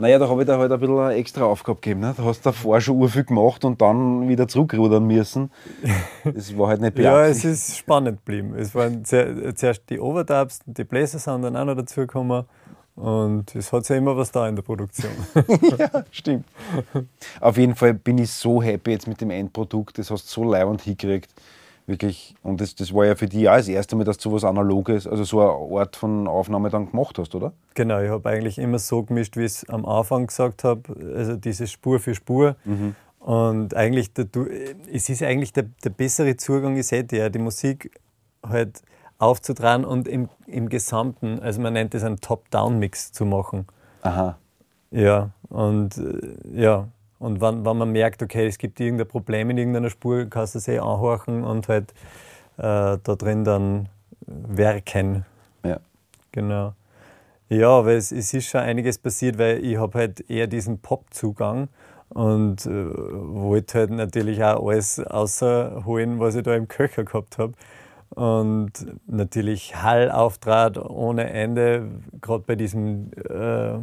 Naja, 0.00 0.18
da 0.18 0.28
habe 0.28 0.42
ich 0.42 0.46
dir 0.46 0.58
halt 0.58 0.70
ein 0.70 0.80
bisschen 0.80 0.98
eine 0.98 1.14
extra 1.14 1.44
Aufgabe 1.44 1.80
gegeben. 1.80 2.00
Ne? 2.00 2.14
Da 2.16 2.24
hast 2.24 2.40
du 2.40 2.50
davor 2.50 2.80
schon 2.80 2.96
urviel 2.96 3.24
gemacht 3.24 3.64
und 3.64 3.80
dann 3.80 4.28
wieder 4.28 4.46
zurückrudern 4.46 5.04
müssen. 5.04 5.50
Das 6.24 6.56
war 6.56 6.68
halt 6.68 6.80
nicht 6.80 6.98
Ja, 6.98 7.26
es 7.26 7.44
ist 7.44 7.78
spannend 7.78 8.18
geblieben. 8.18 8.54
Es 8.56 8.74
waren 8.74 9.04
sehr, 9.04 9.54
zuerst 9.56 9.88
die 9.90 9.98
Overdubs, 9.98 10.60
die 10.66 10.84
Bläser 10.84 11.18
sind 11.18 11.42
dann 11.42 11.56
auch 11.56 11.64
noch 11.64 11.74
dazugekommen. 11.76 12.44
Und 12.94 13.54
es 13.54 13.72
hat 13.72 13.88
ja 13.88 13.96
immer 13.96 14.16
was 14.16 14.32
da 14.32 14.48
in 14.48 14.56
der 14.56 14.62
Produktion. 14.62 15.12
ja, 15.78 16.04
stimmt. 16.10 16.46
Auf 17.40 17.56
jeden 17.56 17.76
Fall 17.76 17.94
bin 17.94 18.18
ich 18.18 18.30
so 18.30 18.60
happy 18.60 18.90
jetzt 18.90 19.06
mit 19.06 19.20
dem 19.20 19.30
Endprodukt. 19.30 19.98
Das 19.98 20.10
hast 20.10 20.26
du 20.26 20.42
so 20.42 20.50
leibend 20.50 20.82
hingekriegt. 20.82 21.30
Wirklich. 21.88 22.34
Und 22.42 22.60
das, 22.60 22.74
das 22.74 22.92
war 22.92 23.06
ja 23.06 23.14
für 23.14 23.26
dich 23.26 23.48
auch 23.48 23.56
das 23.56 23.66
erste 23.66 23.96
Mal, 23.96 24.04
dass 24.04 24.18
du 24.18 24.30
was 24.30 24.44
Analoges, 24.44 25.06
also 25.06 25.24
so 25.24 25.40
eine 25.40 25.80
Art 25.80 25.96
von 25.96 26.28
Aufnahme 26.28 26.68
dann 26.68 26.90
gemacht 26.90 27.18
hast, 27.18 27.34
oder? 27.34 27.54
genau, 27.74 28.00
ich 28.00 28.10
habe 28.10 28.28
eigentlich 28.28 28.58
immer 28.58 28.78
so 28.78 29.02
gemischt, 29.04 29.38
wie 29.38 29.44
ich 29.44 29.52
es 29.52 29.68
am 29.70 29.86
Anfang 29.86 30.26
gesagt 30.26 30.64
habe. 30.64 30.82
Also 31.16 31.36
dieses 31.36 31.72
Spur 31.72 31.98
für 31.98 32.14
Spur. 32.14 32.56
Und 33.20 33.74
eigentlich, 33.74 34.12
der, 34.12 34.26
du, 34.26 34.46
es 34.92 35.08
ist 35.08 35.22
eigentlich 35.22 35.54
der, 35.54 35.64
der 35.82 35.90
bessere 35.90 36.36
Zugang, 36.36 36.76
ist 36.76 36.92
eh 36.92 37.04
der, 37.04 37.30
die 37.30 37.38
Musik 37.38 37.90
halt 38.46 38.82
aufzutragen 39.18 39.86
und 39.86 40.08
im, 40.08 40.28
im 40.46 40.68
Gesamten, 40.68 41.40
also 41.40 41.60
man 41.62 41.72
nennt 41.72 41.94
es 41.94 42.04
einen 42.04 42.20
Top-Down-Mix 42.20 43.12
zu 43.12 43.24
machen. 43.24 43.66
Aha. 44.02 44.36
Ja, 44.90 45.30
und 45.48 45.96
äh, 45.96 46.62
ja, 46.62 46.88
und 47.18 47.40
wenn, 47.40 47.64
wenn 47.64 47.76
man 47.76 47.90
merkt, 47.90 48.22
okay, 48.22 48.46
es 48.46 48.58
gibt 48.58 48.78
irgendein 48.80 49.08
Problem 49.08 49.50
in 49.50 49.58
irgendeiner 49.58 49.90
Spur, 49.90 50.26
kannst 50.26 50.54
du 50.54 50.58
es 50.58 50.68
eh 50.68 50.78
anhorchen 50.78 51.44
und 51.44 51.68
halt 51.68 51.92
äh, 52.58 52.98
da 53.02 53.16
drin 53.16 53.44
dann 53.44 53.88
werken. 54.26 55.24
Ja. 55.64 55.80
Genau. 56.32 56.74
Ja, 57.48 57.70
aber 57.70 57.92
es, 57.92 58.12
es 58.12 58.34
ist 58.34 58.46
schon 58.48 58.60
einiges 58.60 58.98
passiert, 58.98 59.38
weil 59.38 59.64
ich 59.64 59.78
habe 59.78 59.98
halt 59.98 60.28
eher 60.30 60.46
diesen 60.46 60.80
Pop-Zugang 60.80 61.68
und 62.10 62.66
äh, 62.66 62.70
wollte 62.70 63.78
halt 63.78 63.90
natürlich 63.90 64.42
auch 64.44 64.66
alles 64.66 65.00
außerholen, 65.00 66.20
was 66.20 66.34
ich 66.34 66.42
da 66.42 66.54
im 66.54 66.68
Köcher 66.68 67.04
gehabt 67.04 67.38
habe. 67.38 67.54
Und 68.10 68.72
natürlich 69.06 69.76
Hall 69.82 70.10
auftrat 70.10 70.78
ohne 70.78 71.30
Ende, 71.30 71.88
gerade 72.20 72.44
bei 72.46 72.56
diesem 72.56 73.10
äh, 73.28 73.78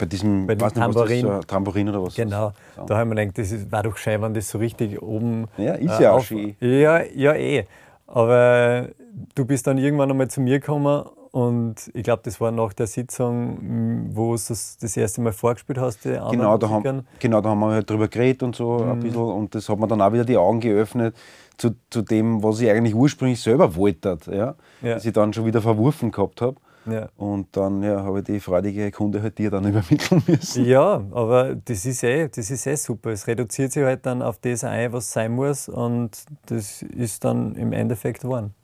Bei 0.00 0.06
diesem, 0.06 0.46
Bei 0.46 0.58
weiß 0.58 0.74
nicht, 0.74 0.76
was 0.76 0.94
Tambourin. 0.94 1.26
Das, 1.26 1.34
ein 1.42 1.46
Tambourin 1.46 1.88
oder 1.90 2.02
was? 2.02 2.14
Genau, 2.14 2.52
So. 2.76 2.84
da 2.86 2.96
haben 2.98 3.10
wir 3.10 3.16
gedacht, 3.16 3.38
das 3.38 3.52
ist, 3.52 3.70
war 3.70 3.82
doch 3.82 3.96
schön, 3.98 4.20
wenn 4.22 4.32
das 4.34 4.48
so 4.48 4.58
richtig 4.58 5.00
oben. 5.02 5.46
Ja, 5.58 5.74
ist 5.74 6.00
ja 6.00 6.12
auch 6.12 6.22
schön. 6.24 6.56
Ja, 6.60 7.02
ja, 7.14 7.34
eh. 7.34 7.66
Aber 8.06 8.88
du 9.34 9.44
bist 9.44 9.66
dann 9.66 9.78
irgendwann 9.78 10.10
einmal 10.10 10.28
zu 10.28 10.40
mir 10.40 10.58
gekommen 10.58 11.04
und 11.32 11.76
ich 11.94 12.02
glaube, 12.02 12.22
das 12.24 12.40
war 12.40 12.50
nach 12.50 12.72
der 12.72 12.88
Sitzung, 12.88 13.58
m, 13.60 14.10
wo 14.16 14.32
du 14.34 14.40
das, 14.48 14.78
das 14.80 14.96
erste 14.96 15.20
Mal 15.20 15.32
vorgespielt 15.32 15.78
hast, 15.78 16.04
die 16.04 16.08
anderen 16.10 16.30
Genau 16.32 16.58
da, 16.58 16.66
Musikern. 16.66 16.96
haben, 16.96 17.06
genau, 17.20 17.40
da 17.40 17.50
haben 17.50 17.60
wir 17.60 17.70
halt 17.70 17.88
drüber 17.88 18.08
geredet 18.08 18.42
und 18.42 18.56
so 18.56 18.78
ein 18.82 18.98
bisschen. 18.98 19.20
Und 19.22 19.54
das 19.54 19.68
hat 19.68 19.78
mir 19.78 19.86
dann 19.86 20.00
auch 20.02 20.12
wieder 20.12 20.24
die 20.24 20.36
Augen 20.36 20.58
geöffnet 20.60 21.14
zu, 21.56 21.70
zu 21.90 22.02
dem, 22.02 22.42
was 22.42 22.60
ich 22.60 22.68
eigentlich 22.70 22.94
ursprünglich 22.96 23.40
selber 23.40 23.76
wollte. 23.76 24.18
Ja? 24.30 24.54
Ja. 24.82 24.94
Das 24.94 25.04
ich 25.04 25.12
dann 25.12 25.32
schon 25.32 25.44
wieder 25.46 25.60
verworfen 25.62 26.10
gehabt 26.10 26.40
habe. 26.40 26.56
Ja. 26.86 27.08
Und 27.16 27.48
dann 27.56 27.82
ja, 27.82 28.02
habe 28.02 28.20
ich 28.20 28.24
die 28.24 28.40
freudige 28.40 28.90
Kunde 28.90 29.22
halt 29.22 29.36
dir 29.38 29.50
dann 29.50 29.64
übermitteln 29.68 30.22
müssen. 30.26 30.64
Ja, 30.64 31.04
aber 31.12 31.54
das 31.54 31.84
ist, 31.84 32.02
eh, 32.02 32.28
das 32.28 32.50
ist 32.50 32.66
eh 32.66 32.74
super. 32.76 33.10
Es 33.10 33.26
reduziert 33.26 33.72
sich 33.72 33.84
halt 33.84 34.06
dann 34.06 34.22
auf 34.22 34.38
das 34.38 34.64
ein, 34.64 34.92
was 34.92 35.12
sein 35.12 35.32
muss 35.32 35.68
und 35.68 36.10
das 36.46 36.82
ist 36.82 37.24
dann 37.24 37.54
im 37.56 37.72
Endeffekt 37.72 38.22
geworden. 38.22 38.54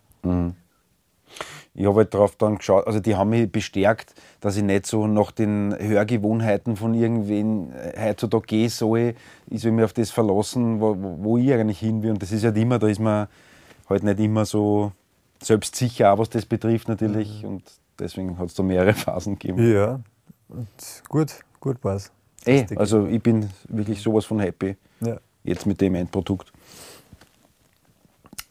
Ich 1.75 1.85
habe 1.87 1.97
halt 1.99 2.15
darauf 2.15 2.37
dann 2.37 2.57
geschaut, 2.57 2.87
also 2.87 3.01
die 3.01 3.15
haben 3.17 3.31
mich 3.31 3.53
bestärkt, 3.53 4.15
dass 4.41 4.57
ich 4.57 4.63
nicht 4.63 4.87
so 4.87 5.07
nach 5.07 5.31
den 5.31 5.77
Hörgewohnheiten 5.79 6.75
von 6.77 6.95
irgendwen 6.95 7.71
äh, 7.73 7.93
heutzutage 8.09 8.47
gehen 8.47 8.71
soll. 8.71 9.15
Ich 9.49 9.61
soll 9.61 9.73
mich 9.73 9.85
auf 9.85 9.93
das 9.93 10.11
verlassen, 10.11 10.81
wo, 10.81 10.97
wo- 10.99 11.37
ich 11.37 11.53
eigentlich 11.53 11.79
hin 11.81 12.03
will. 12.03 12.13
Und 12.13 12.23
das 12.23 12.33
ist 12.33 12.45
halt 12.45 12.57
immer, 12.57 12.79
da 12.79 12.87
ist 12.89 12.99
man 12.99 13.29
halt 13.91 14.03
nicht 14.05 14.19
immer 14.21 14.47
so 14.47 14.93
selbstsicher, 15.43 16.13
auch 16.15 16.19
was 16.19 16.31
das 16.31 16.47
betrifft 16.47 16.89
natürlich. 16.89 17.45
Und 17.45 17.63
deswegen 17.99 18.39
hat 18.39 18.49
es 18.49 18.55
da 18.55 18.63
mehrere 18.63 18.95
Phasen 18.95 19.39
gegeben. 19.39 19.73
Ja, 19.73 20.01
und 20.49 20.69
gut, 21.09 21.33
gut 21.61 21.83
war's. 21.83 22.11
Ey, 22.45 22.61
Lustig. 22.61 22.79
also 22.79 23.07
ich 23.07 23.23
bin 23.23 23.51
wirklich 23.69 24.01
sowas 24.01 24.25
von 24.25 24.39
happy 24.41 24.77
Ja. 25.01 25.19
jetzt 25.45 25.67
mit 25.67 25.81
dem 25.81 25.95
Endprodukt. 25.97 26.53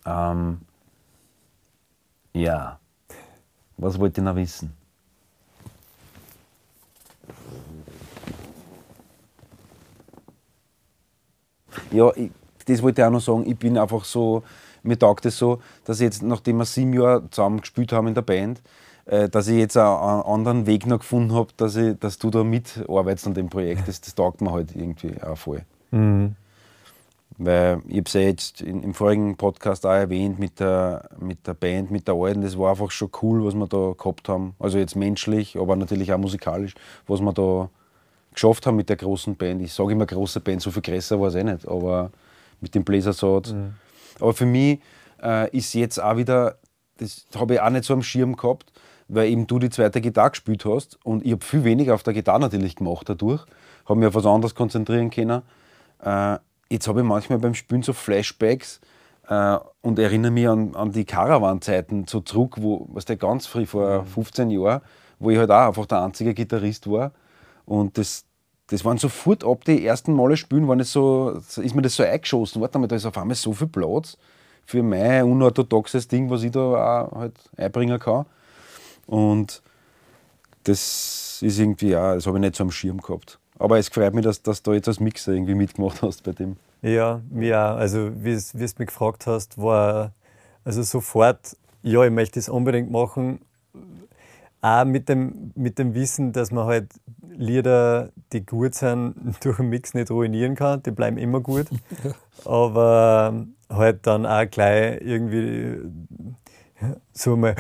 Ähm, 0.05 0.59
ja, 2.33 2.79
was 3.77 3.97
wollt 3.99 4.17
ihr 4.17 4.23
noch 4.23 4.35
wissen? 4.35 4.73
Ja, 11.91 12.11
ich, 12.15 12.31
das 12.65 12.81
wollte 12.81 13.01
ich 13.01 13.05
auch 13.07 13.11
noch 13.11 13.21
sagen. 13.21 13.49
Ich 13.49 13.57
bin 13.57 13.77
einfach 13.77 14.05
so, 14.05 14.43
mir 14.83 14.97
taugt 14.97 15.25
es 15.25 15.37
so, 15.37 15.61
dass 15.83 15.99
jetzt, 15.99 16.23
nachdem 16.23 16.57
wir 16.57 16.65
sieben 16.65 16.93
Jahre 16.93 17.29
zusammen 17.29 17.61
gespielt 17.61 17.91
haben 17.91 18.07
in 18.07 18.13
der 18.15 18.21
Band, 18.21 18.61
dass 19.05 19.47
ich 19.47 19.57
jetzt 19.57 19.77
einen, 19.77 20.23
anderen 20.23 20.65
Weg 20.65 20.87
noch 20.87 20.99
gefunden 20.99 21.33
habe, 21.33 21.49
dass, 21.57 21.75
ich, 21.75 21.97
dass 21.99 22.17
du 22.17 22.29
da 22.29 22.43
mitarbeitest 22.43 23.27
an 23.27 23.33
dem 23.33 23.49
Projekt. 23.49 23.87
Das, 23.87 24.01
das 24.01 24.15
taugt 24.15 24.41
mir 24.41 24.51
halt 24.51 24.75
irgendwie 24.75 25.21
auch 25.21 25.37
voll. 25.37 25.61
Weil 27.37 27.81
ich 27.87 27.97
habe 27.97 28.03
es 28.05 28.13
ja 28.13 28.21
jetzt 28.21 28.61
in, 28.61 28.81
im 28.81 28.93
vorigen 28.93 29.35
Podcast 29.35 29.85
auch 29.85 29.91
erwähnt 29.91 30.39
mit 30.39 30.59
der, 30.59 31.09
mit 31.19 31.45
der 31.45 31.53
Band, 31.53 31.91
mit 31.91 32.07
der 32.07 32.15
alten. 32.15 32.41
Das 32.41 32.57
war 32.57 32.71
einfach 32.71 32.91
schon 32.91 33.09
cool, 33.21 33.45
was 33.45 33.53
wir 33.55 33.67
da 33.67 33.93
gehabt 33.97 34.29
haben. 34.29 34.55
Also 34.57 34.77
jetzt 34.77 34.95
menschlich, 34.95 35.57
aber 35.59 35.75
natürlich 35.75 36.13
auch 36.13 36.17
musikalisch, 36.17 36.75
was 37.07 37.19
wir 37.19 37.33
da 37.33 37.69
geschafft 38.33 38.65
haben 38.65 38.77
mit 38.77 38.89
der 38.89 38.95
großen 38.95 39.35
Band. 39.35 39.61
Ich 39.61 39.73
sage 39.73 39.91
immer 39.91 40.05
große 40.05 40.39
Band, 40.39 40.61
so 40.61 40.71
viel 40.71 40.81
größer 40.81 41.19
war 41.19 41.27
es 41.27 41.35
eh 41.35 41.43
nicht, 41.43 41.67
aber 41.67 42.11
mit 42.61 42.73
dem 42.73 42.83
Bläsersatz. 42.83 43.53
Aber 44.19 44.33
für 44.33 44.45
mich 44.45 44.79
äh, 45.21 45.49
ist 45.55 45.73
jetzt 45.73 46.01
auch 46.01 46.15
wieder, 46.15 46.57
das 46.97 47.25
habe 47.35 47.55
ich 47.55 47.61
auch 47.61 47.69
nicht 47.69 47.83
so 47.83 47.93
am 47.93 48.03
Schirm 48.03 48.37
gehabt, 48.37 48.71
weil 49.07 49.29
eben 49.29 49.47
du 49.47 49.59
die 49.59 49.69
zweite 49.69 50.01
Gitarre 50.01 50.31
gespielt 50.31 50.65
hast 50.65 50.97
und 51.05 51.25
ich 51.25 51.31
habe 51.31 51.43
viel 51.45 51.63
weniger 51.63 51.93
auf 51.93 52.03
der 52.03 52.13
Gitarre 52.13 52.39
natürlich 52.39 52.75
gemacht 52.75 53.07
dadurch, 53.09 53.45
habe 53.85 53.99
mich 53.99 54.07
auf 54.07 54.15
was 54.15 54.25
anderes 54.25 54.55
konzentrieren 54.55 55.09
können. 55.09 55.41
Äh, 56.03 56.37
jetzt 56.69 56.87
habe 56.87 57.01
ich 57.01 57.05
manchmal 57.05 57.39
beim 57.39 57.53
Spielen 57.53 57.83
so 57.83 57.93
Flashbacks 57.93 58.81
äh, 59.29 59.57
und 59.81 59.99
erinnere 59.99 60.31
mich 60.31 60.47
an, 60.47 60.75
an 60.75 60.91
die 60.91 61.05
Caravan-Zeiten 61.05 62.05
so 62.07 62.21
zurück, 62.21 62.55
wo, 62.59 62.87
was 62.91 63.05
der 63.05 63.17
ganz 63.17 63.45
früh 63.47 63.65
vor 63.65 64.05
15 64.05 64.49
Jahren, 64.49 64.81
wo 65.19 65.29
ich 65.29 65.37
halt 65.37 65.51
auch 65.51 65.67
einfach 65.67 65.85
der 65.85 66.03
einzige 66.03 66.33
Gitarrist 66.33 66.89
war. 66.89 67.11
Und 67.65 67.97
das, 67.97 68.25
das 68.67 68.83
waren 68.85 68.97
sofort 68.97 69.43
ab 69.43 69.63
die 69.65 69.85
ersten 69.85 70.13
Male 70.13 70.37
spielen, 70.37 70.67
waren 70.67 70.79
es 70.79 70.91
so, 70.91 71.39
so- 71.47 71.61
ist 71.61 71.75
mir 71.75 71.81
das 71.81 71.95
so 71.95 72.03
eingeschossen. 72.03 72.61
Warte 72.61 72.79
mal, 72.79 72.87
da 72.87 72.95
ist 72.95 73.05
auf 73.05 73.17
einmal 73.17 73.35
so 73.35 73.53
viel 73.53 73.67
Platz 73.67 74.17
für 74.65 74.81
mein 74.83 75.23
unorthodoxes 75.23 76.07
Ding, 76.07 76.29
was 76.29 76.43
ich 76.43 76.51
da 76.51 77.05
auch 77.07 77.11
halt 77.19 77.35
einbringen 77.55 77.99
kann. 77.99 78.25
Und 79.07 79.61
das 80.63 81.41
ist 81.41 81.59
irgendwie 81.59 81.89
ja, 81.89 82.15
das 82.15 82.25
habe 82.25 82.37
ich 82.37 82.41
nicht 82.41 82.55
so 82.55 82.63
am 82.63 82.71
Schirm 82.71 83.01
gehabt. 83.01 83.39
Aber 83.57 83.77
es 83.77 83.89
freut 83.89 84.13
mich, 84.13 84.23
dass, 84.23 84.41
dass 84.41 84.63
du 84.63 84.73
jetzt 84.73 84.87
als 84.87 84.99
Mixer 84.99 85.33
irgendwie 85.33 85.55
mitgemacht 85.55 86.01
hast 86.01 86.23
bei 86.23 86.31
dem. 86.31 86.57
Ja, 86.81 87.21
mir 87.29 87.59
auch. 87.59 87.77
Also, 87.77 88.11
wie 88.23 88.31
es 88.31 88.57
wie 88.57 88.63
es 88.63 88.77
mich 88.77 88.87
gefragt 88.87 89.27
hast, 89.27 89.57
war 89.57 90.11
also 90.63 90.83
sofort 90.83 91.55
ja, 91.85 92.03
ich 92.03 92.11
möchte 92.11 92.39
es 92.39 92.49
unbedingt 92.49 92.89
machen. 92.89 93.39
Auch 94.61 94.85
mit 94.85 95.07
dem, 95.07 95.51
mit 95.53 95.77
dem 95.77 95.93
Wissen, 95.93 96.33
dass 96.33 96.51
man 96.51 96.65
halt 96.65 96.91
Lieder, 97.29 98.09
die 98.33 98.43
gut 98.43 98.73
sind, 98.73 99.13
durch 99.43 99.57
den 99.57 99.69
Mix 99.69 99.93
nicht 99.93 100.09
ruinieren 100.09 100.55
kann. 100.55 100.81
Die 100.81 100.89
bleiben 100.89 101.19
immer 101.19 101.41
gut. 101.41 101.67
Aber 102.45 103.45
halt 103.69 104.07
dann 104.07 104.25
auch 104.25 104.49
gleich 104.49 104.99
irgendwie 105.01 105.77
so 107.13 107.37
mal, 107.37 107.55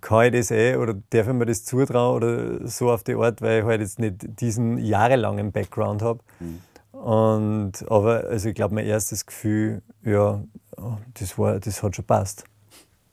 kann 0.00 0.26
ich 0.26 0.32
das 0.32 0.50
eh 0.50 0.76
oder 0.76 0.94
darf 1.10 1.28
ich 1.28 1.34
mir 1.34 1.46
das 1.46 1.64
zutrauen 1.64 2.16
oder 2.16 2.66
so 2.66 2.90
auf 2.90 3.02
die 3.04 3.14
Art, 3.14 3.40
weil 3.42 3.60
ich 3.60 3.64
halt 3.64 3.80
jetzt 3.80 3.98
nicht 3.98 4.40
diesen 4.40 4.78
jahrelangen 4.78 5.52
Background 5.52 6.02
habe. 6.02 6.20
Und, 6.92 7.72
aber 7.88 8.24
also 8.28 8.48
ich 8.48 8.54
glaube, 8.54 8.74
mein 8.74 8.86
erstes 8.86 9.24
Gefühl, 9.24 9.82
ja, 10.04 10.42
das, 11.18 11.38
war, 11.38 11.58
das 11.60 11.82
hat 11.82 11.96
schon 11.96 12.04
passt. 12.04 12.44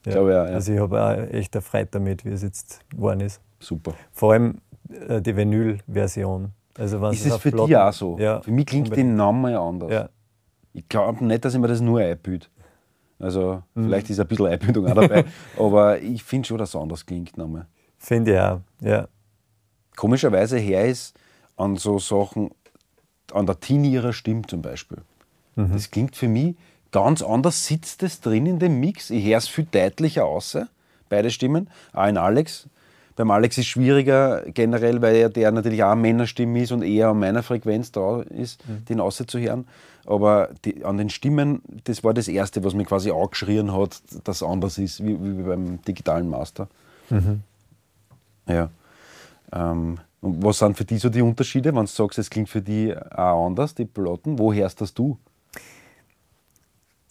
Ja. 0.06 0.14
Glaube 0.14 0.32
ich 0.32 0.38
auch, 0.38 0.46
ja. 0.46 0.54
Also 0.54 0.74
ich 0.74 0.80
habe 0.80 1.04
auch 1.04 1.34
echt 1.34 1.56
erfreut 1.56 1.90
damit, 1.92 2.26
wie 2.26 2.30
es 2.30 2.42
jetzt 2.42 2.82
geworden 2.90 3.22
ist. 3.22 3.42
Super. 3.60 3.94
Vor 4.12 4.34
allem 4.34 4.60
äh, 5.08 5.22
die 5.22 5.36
Vinyl-Version. 5.36 6.52
Also 6.78 7.08
Ist 7.08 7.26
es 7.26 7.38
für 7.38 7.52
dich 7.52 7.78
auch 7.78 7.94
so? 7.94 8.18
Ja, 8.20 8.42
Für 8.42 8.52
mich 8.52 8.66
klingt 8.66 8.96
die. 8.96 9.04
Name 9.04 9.52
ja 9.52 9.66
anders. 9.66 9.92
Ja. 9.92 10.10
Ich 10.74 10.90
glaube 10.90 11.24
nicht, 11.24 11.46
dass 11.46 11.54
ich 11.54 11.60
mir 11.60 11.70
das 11.70 11.80
nur 11.80 12.02
einbilde. 12.02 12.48
Also, 13.20 13.64
Mhm. 13.76 13.86
vielleicht 13.86 14.10
ist 14.10 14.20
ein 14.20 14.28
bisschen 14.28 14.48
Einbildung 14.48 14.88
auch 14.88 14.96
dabei, 14.96 15.26
aber 15.58 16.00
ich 16.02 16.24
finde 16.24 16.48
schon, 16.48 16.58
dass 16.58 16.70
es 16.70 16.76
anders 16.76 17.06
klingt. 17.06 17.38
Nochmal. 17.38 17.66
Finde 17.98 18.34
ich 18.34 18.40
auch, 18.40 18.60
ja. 18.82 19.08
Komischerweise 19.96 20.58
her 20.58 20.86
ist 20.86 21.18
an 21.56 21.78
so 21.78 22.00
Sachen, 22.00 22.52
an 23.34 23.46
der 23.46 23.60
Tini 23.60 23.92
ihrer 23.92 24.14
Stimme 24.14 24.42
zum 24.44 24.62
Beispiel. 24.62 24.98
Mhm. 25.56 25.72
Das 25.74 25.90
klingt 25.90 26.16
für 26.16 26.28
mich 26.28 26.56
ganz 26.92 27.22
anders, 27.22 27.66
sitzt 27.66 28.04
es 28.04 28.20
drin 28.22 28.46
in 28.46 28.60
dem 28.60 28.80
Mix. 28.80 29.10
Ich 29.10 29.26
höre 29.26 29.38
es 29.38 29.48
viel 29.48 29.66
deutlicher 29.72 30.26
aus, 30.26 30.58
beide 31.10 31.32
Stimmen, 31.32 31.70
auch 31.94 32.08
in 32.08 32.18
Alex. 32.18 32.68
Beim 33.16 33.32
Alex 33.32 33.58
ist 33.58 33.66
es 33.66 33.68
schwieriger 33.68 34.44
generell, 34.48 35.02
weil 35.02 35.16
er 35.16 35.30
der 35.30 35.52
natürlich 35.52 35.84
auch 35.84 35.96
Männerstimme 35.96 36.62
ist 36.62 36.72
und 36.72 36.82
eher 36.84 37.10
an 37.10 37.20
meiner 37.20 37.44
Frequenz 37.44 37.92
da 37.92 38.22
ist, 38.22 38.62
den 38.90 39.00
auszuhören. 39.00 39.66
Aber 40.06 40.50
die, 40.66 40.84
an 40.84 40.98
den 40.98 41.10
Stimmen, 41.10 41.62
das 41.86 42.04
war 42.04 42.14
das 42.14 42.28
Erste, 42.28 42.64
was 42.64 42.74
mich 42.74 42.88
quasi 42.88 43.12
angeschrien 43.12 43.74
hat, 43.74 44.02
dass 44.26 44.38
es 44.38 44.44
anders 44.44 44.78
ist, 44.78 45.04
wie, 45.04 45.18
wie 45.20 45.44
beim 45.44 45.82
digitalen 45.84 46.30
Master. 46.30 46.68
Ja. 48.48 48.70
Ähm, 49.52 49.98
und 50.22 50.44
was 50.44 50.60
sind 50.60 50.76
für 50.78 50.86
dich 50.86 51.02
so 51.02 51.10
die 51.10 51.22
Unterschiede, 51.22 51.74
wenn 51.74 51.82
du 51.82 51.88
sagst, 51.88 52.20
es 52.20 52.30
klingt 52.30 52.50
für 52.50 52.62
dich 52.62 52.96
auch 52.98 53.46
anders, 53.46 53.76
die 53.76 53.86
Platten? 53.86 54.40
Wo 54.40 54.54
hörst 54.54 54.82
das 54.82 54.94
du? 54.94 55.18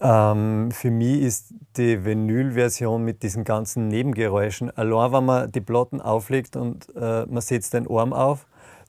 Ähm, 0.01 0.71
für 0.73 0.91
mich 0.91 1.23
ist 1.23 1.55
die 1.77 2.05
Vinyl-Version 2.05 3.05
mit 3.05 3.23
diesen 3.23 3.45
ganzen 3.45 3.89
Nebengeräuschen, 3.89 4.71
allein 4.77 5.13
wenn 5.13 5.25
man 5.25 5.53
die 5.53 5.61
Platten 5.61 6.01
auflegt 6.01 6.57
und 6.57 6.89
äh, 6.97 7.27
man 7.27 7.41
setzt 7.41 7.75
den 7.75 7.89
Arm 7.89 8.13
auf, 8.13 8.47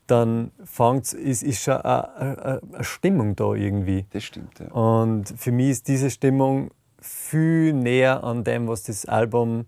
dann 0.07 0.51
fängt's, 0.63 1.13
ist, 1.13 1.43
ist 1.43 1.63
schon 1.63 1.77
eine, 1.77 2.61
eine, 2.73 2.83
Stimmung 2.83 3.35
da 3.35 3.53
irgendwie. 3.53 4.05
Das 4.11 4.23
stimmt, 4.23 4.59
ja. 4.59 4.67
Und 4.71 5.33
für 5.37 5.51
mich 5.51 5.69
ist 5.69 5.87
diese 5.87 6.09
Stimmung 6.09 6.71
viel 6.99 7.73
näher 7.73 8.23
an 8.23 8.43
dem, 8.43 8.67
was 8.67 8.83
das 8.83 9.05
Album 9.05 9.65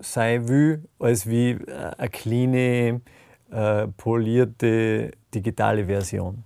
sein 0.00 0.48
will, 0.48 0.84
als 0.98 1.28
wie 1.28 1.50
äh, 1.50 1.92
eine 1.96 2.08
kleine, 2.08 3.00
äh, 3.50 3.88
polierte 3.96 5.12
digitale 5.34 5.86
Version. 5.86 6.44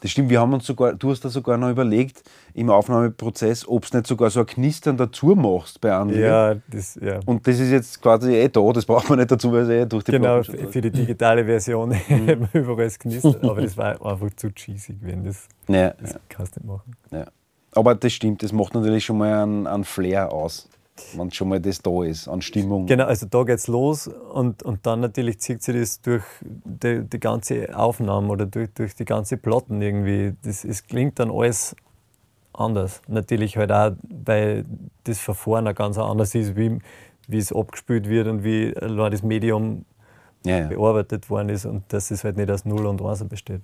Das 0.00 0.10
stimmt, 0.10 0.30
wir 0.30 0.40
haben 0.40 0.52
uns 0.52 0.66
sogar, 0.66 0.94
du 0.94 1.10
hast 1.10 1.24
da 1.24 1.28
sogar 1.28 1.56
noch 1.56 1.70
überlegt, 1.70 2.22
im 2.54 2.70
Aufnahmeprozess, 2.70 3.66
ob 3.68 3.84
es 3.84 3.92
nicht 3.92 4.06
sogar 4.06 4.30
so 4.30 4.40
ein 4.40 4.46
Knistern 4.46 4.96
dazu 4.96 5.34
machst 5.34 5.80
bei 5.80 5.90
Lied. 6.04 6.18
Ja, 6.18 6.56
das, 6.68 6.98
ja. 7.00 7.20
Und 7.26 7.46
das 7.46 7.58
ist 7.58 7.70
jetzt 7.70 8.00
quasi 8.02 8.34
eh 8.34 8.48
da, 8.48 8.72
das 8.72 8.84
braucht 8.84 9.08
man 9.08 9.18
nicht 9.18 9.30
dazu, 9.30 9.52
weil 9.52 9.62
es 9.62 9.68
eh 9.68 9.86
durch 9.86 10.04
die 10.04 10.12
Genau, 10.12 10.42
für 10.42 10.80
die 10.80 10.90
digitale 10.90 11.44
Version 11.44 11.90
man 12.08 12.48
überall 12.52 12.86
es 12.86 12.98
knistert, 12.98 13.42
aber 13.44 13.62
das 13.62 13.76
war 13.76 14.04
einfach 14.04 14.30
zu 14.36 14.50
cheesy 14.52 14.94
gewesen. 14.94 15.24
Das, 15.24 15.48
Ja, 15.68 15.90
das 16.00 16.12
ja, 16.12 16.18
kannst 16.28 16.56
du 16.56 16.60
nicht 16.60 16.68
machen. 16.68 16.92
ja. 17.12 17.26
Aber 17.72 17.94
das 17.94 18.12
stimmt, 18.12 18.42
das 18.42 18.52
macht 18.52 18.74
natürlich 18.74 19.04
schon 19.04 19.18
mal 19.18 19.44
einen, 19.44 19.66
einen 19.68 19.84
Flair 19.84 20.32
aus, 20.32 20.68
wenn 21.14 21.30
schon 21.30 21.48
mal 21.48 21.60
das 21.60 21.80
da 21.80 22.02
ist, 22.04 22.28
an 22.28 22.42
Stimmung. 22.42 22.86
Genau, 22.86 23.04
also 23.04 23.26
da 23.26 23.42
geht's 23.44 23.66
los 23.66 24.08
und, 24.08 24.62
und 24.62 24.86
dann 24.86 25.00
natürlich 25.00 25.40
zieht 25.40 25.62
sich 25.62 25.74
das 25.76 26.00
durch 26.00 26.24
die, 26.42 27.02
die 27.04 27.20
ganze 27.20 27.76
Aufnahme 27.76 28.28
oder 28.28 28.46
durch, 28.46 28.70
durch 28.74 28.94
die 28.94 29.04
ganze 29.04 29.36
Platten 29.36 29.80
irgendwie. 29.82 30.34
Das, 30.42 30.64
es 30.64 30.86
klingt 30.86 31.18
dann 31.18 31.30
alles 31.30 31.74
anders. 32.52 33.00
Natürlich 33.08 33.56
halt 33.56 33.72
auch, 33.72 33.92
weil 34.24 34.64
das 35.04 35.18
Verfahren 35.18 35.66
auch 35.68 35.74
ganz 35.74 35.98
anders 35.98 36.34
ist, 36.34 36.56
wie, 36.56 36.78
wie 37.28 37.38
es 37.38 37.52
abgespielt 37.52 38.08
wird 38.08 38.26
und 38.28 38.44
wie 38.44 38.72
das 38.72 39.22
Medium 39.22 39.84
Ja, 40.44 40.58
ja. 40.58 40.66
bearbeitet 40.68 41.28
worden 41.30 41.48
ist 41.50 41.66
und 41.66 41.84
dass 41.92 42.10
es 42.10 42.24
halt 42.24 42.36
nicht 42.36 42.50
aus 42.50 42.64
0 42.64 42.86
und 42.86 43.02
1 43.02 43.24
besteht. 43.24 43.60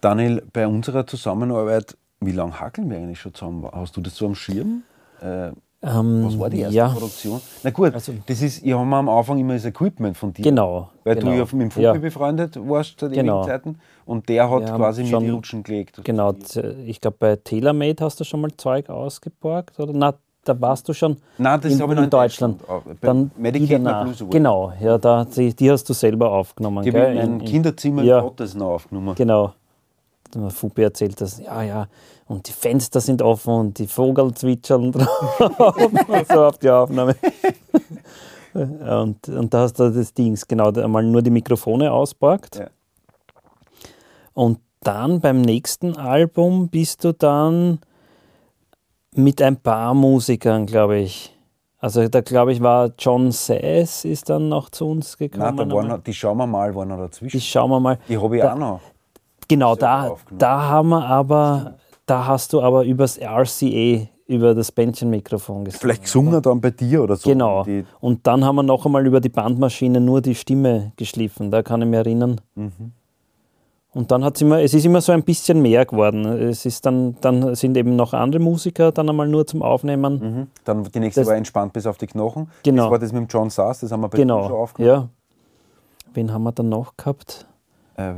Daniel, 0.00 0.42
bei 0.52 0.66
unserer 0.66 1.06
Zusammenarbeit, 1.06 1.96
wie 2.20 2.32
lange 2.32 2.58
hackeln 2.60 2.90
wir 2.90 2.98
eigentlich 2.98 3.20
schon 3.20 3.34
zusammen? 3.34 3.68
Hast 3.72 3.96
du 3.96 4.00
das 4.00 4.14
so 4.16 4.26
am 4.26 4.34
Schirm? 4.34 4.82
Äh, 5.22 5.52
Ähm, 5.82 6.24
was 6.24 6.38
war 6.38 6.50
die 6.50 6.60
erste 6.60 6.74
ja, 6.74 6.88
Produktion? 6.88 7.40
Na 7.62 7.70
gut, 7.70 7.94
Also- 7.94 8.12
das 8.26 8.42
ist, 8.42 8.64
ich 8.64 8.72
habe 8.72 8.82
am 8.96 9.08
Anfang 9.08 9.38
immer 9.38 9.52
das 9.54 9.66
Equipment 9.66 10.16
von 10.16 10.32
dir. 10.32 10.42
Genau, 10.42 10.88
Weil 11.04 11.14
genau. 11.16 11.30
du 11.32 11.36
ja 11.36 11.42
mit 11.44 11.52
dem 11.52 11.70
Fuki 11.70 11.84
Ja. 11.84 11.92
befreundet 11.92 12.56
warst 12.68 12.98
seit 12.98 13.12
Genau. 13.12 13.42
ewigen 13.42 13.48
Zeiten. 13.52 13.78
Und 14.06 14.28
der 14.28 14.50
hat 14.50 14.68
haben 14.70 14.76
quasi 14.78 15.02
mir 15.02 15.08
schon- 15.10 15.24
die 15.24 15.30
Rutschen 15.30 15.62
gelegt. 15.62 16.00
Genau, 16.02 16.34
ich 16.86 17.00
glaube, 17.00 17.16
bei 17.20 17.36
TaylorMade 17.36 17.96
hast 18.04 18.18
du 18.18 18.24
schon 18.24 18.40
mal 18.40 18.50
Zeug 18.56 18.88
ausgeborgt, 18.88 19.78
oder? 19.78 19.92
Na, 19.94 20.14
da 20.44 20.60
warst 20.60 20.88
du 20.88 20.92
schon 20.92 21.18
Nein, 21.38 21.60
das 21.60 21.72
in, 21.74 21.80
habe 21.82 21.92
ich 21.92 21.96
noch 21.98 22.04
in 22.04 22.10
Deutschland. 22.10 22.68
Auch 22.68 22.82
Bei 22.82 22.94
Dann 23.02 23.30
Medicaid 23.36 23.82
nach. 23.82 24.04
Blues 24.04 24.20
Award. 24.22 24.30
Genau, 24.32 24.72
ja, 24.80 24.98
da, 24.98 25.24
die, 25.26 25.54
die 25.54 25.70
hast 25.70 25.84
du 25.88 25.92
selber 25.92 26.32
aufgenommen. 26.32 26.82
Die 26.84 26.88
habe 26.90 26.98
ich 27.00 27.04
in 27.04 27.10
In- 27.10 27.16
meinem 27.32 27.40
in- 27.40 27.46
Kinderzimmer 27.46 28.02
ja. 28.02 28.20
Gottes 28.22 28.54
noch 28.54 28.70
aufgenommen. 28.70 29.14
Genau. 29.14 29.52
Fupi 30.48 30.82
erzählt, 30.82 31.20
dass, 31.20 31.38
ja, 31.38 31.62
ja, 31.62 31.86
und 32.26 32.48
die 32.48 32.52
Fenster 32.52 33.00
sind 33.00 33.22
offen 33.22 33.54
und 33.54 33.78
die 33.78 33.86
Vogel 33.86 34.34
zwitschern 34.34 34.92
drauf. 34.92 35.40
und 36.08 36.28
so 36.28 36.44
auf 36.44 36.58
die 36.58 36.70
Aufnahme. 36.70 37.16
und, 38.54 39.28
und 39.28 39.54
da 39.54 39.60
hast 39.60 39.74
du 39.74 39.90
das 39.90 40.12
Dings, 40.12 40.46
genau, 40.46 40.70
einmal 40.72 41.04
nur 41.04 41.22
die 41.22 41.30
Mikrofone 41.30 41.90
ausborgt. 41.92 42.56
Ja. 42.56 42.68
Und 44.34 44.60
dann 44.80 45.20
beim 45.20 45.40
nächsten 45.40 45.96
Album 45.96 46.68
bist 46.68 47.04
du 47.04 47.12
dann 47.12 47.80
mit 49.14 49.40
ein 49.40 49.56
paar 49.56 49.94
Musikern, 49.94 50.66
glaube 50.66 50.98
ich. 50.98 51.32
Also 51.78 52.08
da 52.08 52.20
glaube 52.20 52.52
ich 52.52 52.62
war 52.62 52.90
John 52.98 53.32
Sass 53.32 54.04
ist 54.04 54.28
dann 54.30 54.48
noch 54.48 54.70
zu 54.70 54.88
uns 54.88 55.16
gekommen. 55.16 55.56
Nein, 55.56 55.68
da 55.68 55.74
waren 55.74 55.88
noch, 55.88 56.02
die 56.02 56.14
schauen 56.14 56.38
wir 56.38 56.46
mal, 56.46 56.74
waren 56.74 56.88
noch 56.88 56.98
dazwischen. 56.98 57.36
die 57.36 57.40
schauen 57.40 57.70
wir 57.70 57.80
mal. 57.80 57.98
Die 58.08 58.18
habe 58.18 58.36
ich 58.36 58.42
da- 58.42 58.54
auch 58.54 58.58
noch. 58.58 58.80
Genau, 59.48 59.76
da, 59.76 60.16
da 60.30 60.62
haben 60.62 60.88
wir 60.88 61.04
aber, 61.04 61.76
da 62.06 62.26
hast 62.26 62.52
du 62.52 62.62
aber 62.62 62.84
übers 62.84 63.18
RCA, 63.20 64.06
über 64.28 64.54
das 64.54 64.72
Bändchenmikrofon 64.72 65.64
gesungen. 65.64 65.80
Vielleicht 65.80 66.02
gesungen 66.02 66.42
dann 66.42 66.60
bei 66.60 66.70
dir 66.70 67.02
oder 67.02 67.14
so. 67.16 67.28
Genau. 67.30 67.64
Und 68.00 68.26
dann 68.26 68.44
haben 68.44 68.56
wir 68.56 68.62
noch 68.64 68.84
einmal 68.84 69.06
über 69.06 69.20
die 69.20 69.28
Bandmaschine 69.28 70.00
nur 70.00 70.20
die 70.20 70.34
Stimme 70.34 70.92
geschliffen, 70.96 71.50
da 71.52 71.62
kann 71.62 71.82
ich 71.82 71.88
mich 71.88 71.98
erinnern. 71.98 72.40
Mhm. 72.56 72.92
Und 73.94 74.10
dann 74.10 74.24
hat 74.24 74.38
immer, 74.42 74.60
es 74.60 74.74
ist 74.74 74.84
immer 74.84 75.00
so 75.00 75.12
ein 75.12 75.22
bisschen 75.22 75.62
mehr 75.62 75.86
geworden. 75.86 76.26
Es 76.26 76.66
ist 76.66 76.84
dann, 76.84 77.16
dann 77.22 77.54
sind 77.54 77.76
eben 77.78 77.96
noch 77.96 78.12
andere 78.12 78.42
Musiker 78.42 78.92
dann 78.92 79.08
einmal 79.08 79.26
nur 79.28 79.46
zum 79.46 79.62
Aufnehmen. 79.62 80.18
mhm. 80.18 80.46
Dann 80.64 80.84
die 80.84 81.00
nächste 81.00 81.22
Das- 81.22 81.28
war 81.28 81.36
entspannt 81.36 81.72
bis 81.72 81.86
auf 81.86 81.96
die 81.96 82.06
Knochen. 82.06 82.50
Genau. 82.62 82.82
Das 82.84 82.90
war 82.90 82.98
das 82.98 83.12
mit 83.12 83.22
dem 83.22 83.26
John 83.28 83.48
Sass, 83.48 83.80
das 83.80 83.92
haben 83.92 84.00
wir 84.00 84.08
bei 84.08 84.16
dir 84.18 84.22
schon 84.22 84.28
Genau, 84.42 84.54
aufgenommen. 84.54 84.94
ja. 84.94 85.08
Wen 86.14 86.32
haben 86.32 86.42
wir 86.42 86.52
dann 86.52 86.68
noch 86.68 86.96
gehabt? 86.96 87.46
Äh, 87.96 88.12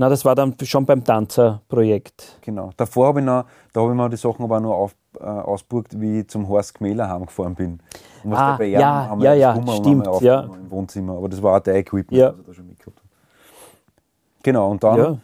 Na, 0.00 0.08
das 0.08 0.24
war 0.24 0.36
dann 0.36 0.54
schon 0.62 0.86
beim 0.86 1.02
Tanzerprojekt. 1.02 2.38
Genau. 2.42 2.70
Davor 2.76 3.08
habe 3.08 3.18
ich 3.18 3.26
noch, 3.26 3.44
da 3.72 3.80
habe 3.80 3.90
ich 3.90 3.96
mir 3.96 4.08
die 4.08 4.16
Sachen 4.16 4.44
aber 4.44 4.60
nur 4.60 4.74
auf, 4.76 4.94
äh, 5.18 5.24
ausgeburgt, 5.24 6.00
wie 6.00 6.20
ich 6.20 6.28
zum 6.28 6.48
Horst 6.48 6.74
Gmäler 6.74 7.08
heimgefahren 7.08 7.56
bin. 7.56 7.80
Und 8.22 8.30
was 8.30 8.38
Ah, 8.38 8.56
bei 8.56 8.66
ja, 8.66 9.08
haben 9.08 9.20
wir 9.20 9.34
ja, 9.34 9.54
das 9.54 9.66
ja, 9.66 9.74
stimmt, 9.74 10.06
haben 10.06 10.20
wir 10.20 10.26
ja. 10.28 10.38
aufgenommen 10.38 10.60
Im 10.64 10.70
Wohnzimmer. 10.70 11.16
Aber 11.16 11.28
das 11.28 11.42
war 11.42 11.56
auch 11.56 11.60
dein 11.60 11.76
Equipment, 11.76 12.12
Ja. 12.16 12.30
was 12.30 12.38
ich 12.38 12.46
da 12.46 12.54
schon 12.54 12.66
mitgehabt 12.68 12.96
habe. 12.96 13.08
Genau, 14.44 14.70
und 14.70 14.84
dann 14.84 15.20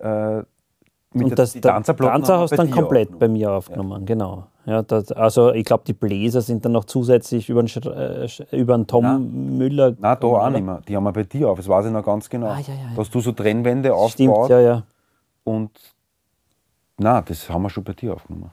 äh, 0.00 0.36
mit 0.38 1.22
Und 1.22 1.28
der, 1.30 1.36
das, 1.36 1.52
die 1.52 1.60
der 1.60 1.72
Tanzerplatten 1.74 2.22
Tanzer 2.22 2.38
hast 2.40 2.50
bei 2.50 2.56
dann 2.56 2.70
komplett 2.72 3.16
bei 3.20 3.28
mir 3.28 3.52
aufgenommen, 3.52 4.04
genau. 4.04 4.48
Ja, 4.68 4.82
das, 4.82 5.10
also 5.12 5.54
ich 5.54 5.64
glaube, 5.64 5.84
die 5.86 5.94
Bläser 5.94 6.42
sind 6.42 6.62
dann 6.62 6.72
noch 6.72 6.84
zusätzlich 6.84 7.48
über 7.48 7.62
den, 7.62 7.82
äh, 7.90 8.28
über 8.52 8.76
den 8.76 8.86
Tom 8.86 9.02
Nein. 9.02 9.56
Müller. 9.56 9.94
Nein, 9.98 10.16
da 10.20 10.26
auch 10.26 10.50
nicht 10.50 10.62
mehr. 10.64 10.82
Die 10.86 10.94
haben 10.94 11.04
wir 11.04 11.12
bei 11.12 11.22
dir 11.22 11.48
auf, 11.48 11.56
das 11.56 11.66
weiß 11.66 11.86
ich 11.86 11.92
noch 11.92 12.04
ganz 12.04 12.28
genau. 12.28 12.48
Ah, 12.48 12.58
ja, 12.58 12.74
ja, 12.74 12.80
ja. 12.80 12.90
Da 12.94 13.00
hast 13.00 13.14
du 13.14 13.20
so 13.20 13.32
Trennwände 13.32 13.94
aufgebaut 13.94 14.44
Stimmt, 14.44 14.60
ja, 14.60 14.60
ja. 14.60 14.82
und 15.44 15.70
Nein, 16.98 17.22
das 17.26 17.48
haben 17.48 17.62
wir 17.62 17.70
schon 17.70 17.82
bei 17.82 17.94
dir 17.94 18.12
aufgenommen. 18.12 18.50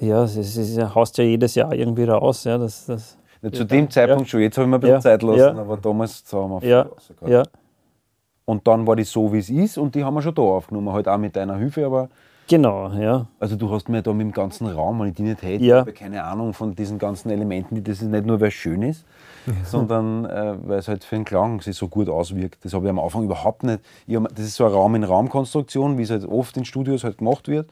Ja, 0.00 0.24
es 0.24 0.36
ist, 0.36 0.56
ist, 0.56 0.94
haust 0.94 1.16
ja 1.18 1.24
jedes 1.24 1.54
Jahr 1.54 1.72
irgendwie 1.72 2.02
raus. 2.04 2.42
Ja, 2.42 2.58
das, 2.58 2.86
das, 2.86 3.16
Ja, 3.40 3.52
zu 3.52 3.64
dem 3.64 3.88
Zeitpunkt 3.88 4.28
schon, 4.28 4.40
jetzt 4.40 4.56
habe 4.58 4.64
ich 4.64 4.70
mir 4.70 4.76
ein 4.78 4.80
bisschen 4.80 4.94
Ja, 4.96 5.00
Zeit 5.00 5.22
lassen, 5.22 5.38
ja. 5.38 5.50
aber 5.56 5.76
damals 5.76 6.28
so 6.28 6.42
haben 6.42 6.62
wir 6.62 6.68
ja, 6.68 6.82
rausgehauen. 6.82 7.30
ja, 7.32 7.42
Und 8.44 8.66
dann 8.66 8.84
war 8.88 8.96
die 8.96 9.04
so, 9.04 9.32
wie 9.32 9.38
es 9.38 9.50
ist 9.50 9.78
und 9.78 9.94
die 9.94 10.02
haben 10.02 10.14
wir 10.14 10.22
schon 10.22 10.34
da 10.34 10.42
aufgenommen, 10.42 10.92
halt 10.92 11.06
auch 11.06 11.18
mit 11.18 11.36
deiner 11.36 11.56
Hilfe, 11.58 11.86
aber 11.86 12.08
Genau, 12.48 12.90
ja. 12.92 13.26
Also 13.40 13.56
du 13.56 13.70
hast 13.70 13.88
mir 13.88 14.02
da 14.02 14.12
mit 14.12 14.26
dem 14.26 14.32
ganzen 14.32 14.66
Raum, 14.66 15.00
wenn 15.00 15.08
ich 15.08 15.14
die 15.14 15.22
nicht 15.22 15.42
hätte, 15.42 15.64
Ja. 15.64 15.76
ich 15.76 15.80
habe 15.80 15.92
keine 15.92 16.24
Ahnung 16.24 16.52
von 16.52 16.74
diesen 16.74 16.98
ganzen 16.98 17.30
Elementen, 17.30 17.74
die 17.74 17.82
das 17.82 18.02
ist 18.02 18.08
nicht 18.08 18.26
nur, 18.26 18.40
weil 18.40 18.48
es 18.48 18.54
schön 18.54 18.82
ist, 18.82 19.04
sondern 19.64 20.24
äh, 20.26 20.54
weil 20.62 20.78
es 20.78 20.88
halt 20.88 21.04
für 21.04 21.16
den 21.16 21.24
Klang 21.24 21.60
sich 21.62 21.76
so 21.76 21.88
gut 21.88 22.08
auswirkt. 22.08 22.64
Das 22.64 22.74
habe 22.74 22.84
ich 22.86 22.90
am 22.90 22.98
Anfang 22.98 23.24
überhaupt 23.24 23.62
nicht. 23.62 23.80
Ich 24.06 24.16
hab, 24.16 24.28
das 24.34 24.44
ist 24.44 24.56
so 24.56 24.64
eine 24.66 24.74
Raum-in-Raum-Konstruktion, 24.74 25.96
wie 25.98 26.02
es 26.02 26.10
halt 26.10 26.24
oft 26.26 26.56
in 26.56 26.64
Studios 26.64 27.02
halt 27.04 27.18
gemacht 27.18 27.48
wird. 27.48 27.68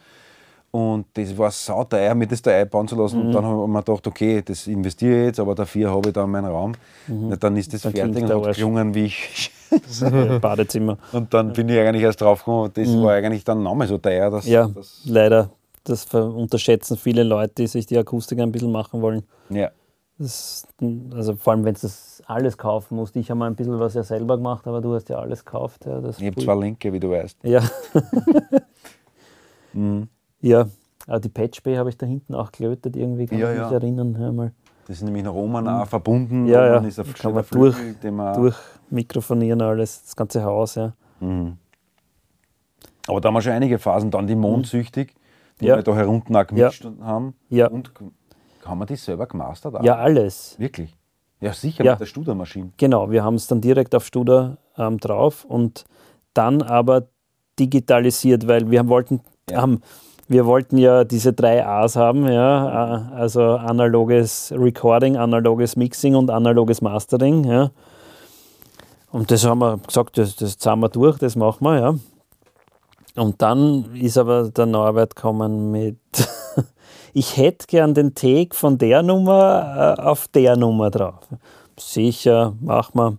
Und 0.72 1.04
das 1.12 1.36
war 1.36 1.50
sauteuer, 1.50 2.14
mir 2.14 2.26
das 2.26 2.40
da 2.40 2.50
einbauen 2.50 2.88
zu 2.88 2.96
lassen. 2.96 3.18
Mhm. 3.20 3.26
Und 3.26 3.32
dann 3.32 3.44
habe 3.44 3.62
ich 3.62 3.68
mir 3.68 3.78
gedacht, 3.82 4.06
okay, 4.06 4.42
das 4.42 4.66
investiere 4.66 5.20
ich 5.20 5.26
jetzt, 5.26 5.40
aber 5.40 5.54
dafür 5.54 5.90
habe 5.90 6.08
ich 6.08 6.14
dann 6.14 6.30
meinen 6.30 6.46
Raum. 6.50 6.72
Na, 7.06 7.36
dann 7.36 7.56
ist 7.58 7.72
das 7.74 7.84
Mhm. 7.84 7.92
Dann 7.92 8.14
fertig 8.14 8.30
und 8.34 8.46
hat 8.46 8.56
gelungen, 8.56 8.94
wie 8.94 9.04
ich. 9.04 9.50
Badezimmer. 10.40 10.96
Und 11.12 11.32
dann 11.34 11.52
bin 11.52 11.68
ich 11.68 11.78
eigentlich 11.78 12.02
erst 12.02 12.20
drauf 12.22 12.40
gekommen, 12.40 12.70
das 12.74 12.88
war 12.96 13.12
eigentlich 13.12 13.44
dann 13.44 13.62
nochmal 13.62 13.86
so 13.86 13.98
teuer, 13.98 14.30
dass, 14.30 14.46
Mhm. 14.46 14.52
Ja, 14.52 14.68
dass 14.68 15.02
leider. 15.04 15.50
Das 15.84 16.04
unterschätzen 16.14 16.96
viele 16.96 17.22
Leute, 17.24 17.54
die 17.58 17.66
sich 17.66 17.86
die 17.86 17.98
Akustik 17.98 18.38
ein 18.40 18.50
bisschen 18.52 18.72
machen 18.72 19.00
wollen. 19.02 19.22
ja. 19.50 19.70
Das, 20.18 20.68
also 21.14 21.34
vor 21.34 21.52
allem, 21.54 21.64
wenn 21.64 21.74
du 21.74 21.80
das 21.80 22.22
alles 22.26 22.56
kaufen 22.56 22.94
musst. 22.96 23.16
Ich 23.16 23.28
habe 23.30 23.38
mal 23.38 23.46
ein 23.46 23.56
bisschen 23.56 23.80
was 23.80 23.94
ja 23.94 24.04
selber 24.04 24.36
gemacht, 24.36 24.66
aber 24.68 24.80
du 24.80 24.94
hast 24.94 25.08
ja 25.08 25.16
alles 25.18 25.44
gekauft. 25.44 25.84
Ja, 25.84 26.00
das 26.00 26.20
Ich 26.20 26.26
habe 26.26 26.36
zwei 26.40 26.54
Linke, 26.54 26.92
wie 26.92 27.00
du 27.00 27.10
weißt. 27.10 27.38
Ja. 27.42 27.60
Mhm. 29.72 30.08
Ja, 30.42 30.68
aber 31.06 31.20
die 31.20 31.28
Patch 31.30 31.62
Bay 31.62 31.76
habe 31.76 31.88
ich 31.88 31.96
da 31.96 32.04
hinten 32.06 32.34
auch 32.34 32.52
gelötet, 32.52 32.96
irgendwie 32.96 33.26
kann 33.26 33.38
Ja, 33.38 33.50
ich 33.52 33.58
ja. 33.58 33.64
mich 33.64 33.72
erinnern. 33.72 34.16
Ja, 34.20 34.30
mal 34.32 34.52
Das 34.86 34.96
ist 34.98 35.02
nämlich 35.02 35.24
nach 35.24 35.32
oben 35.32 35.66
auch 35.66 35.86
verbunden. 35.86 36.42
Mhm. 36.42 36.46
Ja, 36.48 36.66
ja. 36.66 36.78
Ist 36.80 36.98
auf, 37.00 37.12
Kann 37.14 37.32
man 37.34 37.44
Flügel, 37.44 37.94
den 37.94 38.14
man, 38.16 38.34
durch 38.34 38.56
mikrofonieren 38.90 39.62
alles, 39.62 40.02
das 40.02 40.14
ganze 40.16 40.42
Haus, 40.44 40.74
ja. 40.74 40.92
Mhm. 41.20 41.56
Aber 43.08 43.20
da 43.20 43.28
haben 43.28 43.34
wir 43.34 43.42
schon 43.42 43.52
einige 43.52 43.78
Phasen. 43.78 44.10
Dann 44.10 44.26
die 44.26 44.34
Mondsüchtig, 44.36 45.14
die 45.60 45.64
Mhm. 45.64 45.68
Ja. 45.70 45.76
wir 45.76 45.82
da 45.82 45.94
herunten 45.94 46.36
auch 46.36 46.46
gemischt 46.46 46.86
haben. 47.00 47.34
Ja. 47.48 47.68
Und 47.68 47.90
haben 48.64 48.78
wir 48.78 48.86
die 48.86 48.96
selber 48.96 49.26
gemastert? 49.26 49.74
auch? 49.76 49.82
Ja, 49.82 49.96
alles. 49.96 50.56
Wirklich? 50.58 50.96
Ja, 51.40 51.52
sicher, 51.52 51.84
Ja. 51.84 51.92
mit 51.92 52.00
der 52.00 52.06
Studermaschine. 52.06 52.70
Genau, 52.76 53.10
wir 53.10 53.24
haben 53.24 53.34
es 53.34 53.48
dann 53.48 53.60
direkt 53.60 53.94
auf 53.96 54.06
Studer 54.06 54.58
ähm, 54.76 54.98
drauf 54.98 55.44
und 55.44 55.84
dann 56.34 56.62
aber 56.62 57.08
digitalisiert, 57.58 58.46
weil 58.46 58.70
wir 58.70 58.88
wollten, 58.88 59.20
Ja. 59.50 59.64
ähm, 59.64 59.80
wir 60.32 60.46
wollten 60.46 60.78
ja 60.78 61.04
diese 61.04 61.32
drei 61.32 61.64
A's 61.64 61.96
haben, 61.96 62.26
ja, 62.26 62.96
äh, 62.96 63.14
also 63.14 63.42
analoges 63.42 64.52
Recording, 64.56 65.16
analoges 65.16 65.76
Mixing 65.76 66.14
und 66.14 66.30
analoges 66.30 66.80
Mastering, 66.80 67.44
ja. 67.44 67.70
Und 69.10 69.30
das 69.30 69.44
haben 69.44 69.58
wir 69.58 69.78
gesagt, 69.78 70.16
das, 70.16 70.36
das 70.36 70.56
zahlen 70.58 70.80
wir 70.80 70.88
durch, 70.88 71.18
das 71.18 71.36
machen 71.36 71.64
wir, 71.64 71.78
ja. 71.78 71.94
Und 73.14 73.42
dann 73.42 73.94
ist 73.94 74.16
aber 74.16 74.48
der 74.48 74.66
Norbert 74.66 75.14
gekommen 75.14 75.70
mit, 75.70 75.98
ich 77.12 77.36
hätte 77.36 77.66
gern 77.66 77.92
den 77.92 78.14
Take 78.14 78.56
von 78.56 78.78
der 78.78 79.02
Nummer 79.02 79.96
äh, 79.98 80.02
auf 80.02 80.28
der 80.28 80.56
Nummer 80.56 80.90
drauf. 80.90 81.28
Sicher, 81.78 82.54
mach 82.60 82.94
mal. 82.94 83.18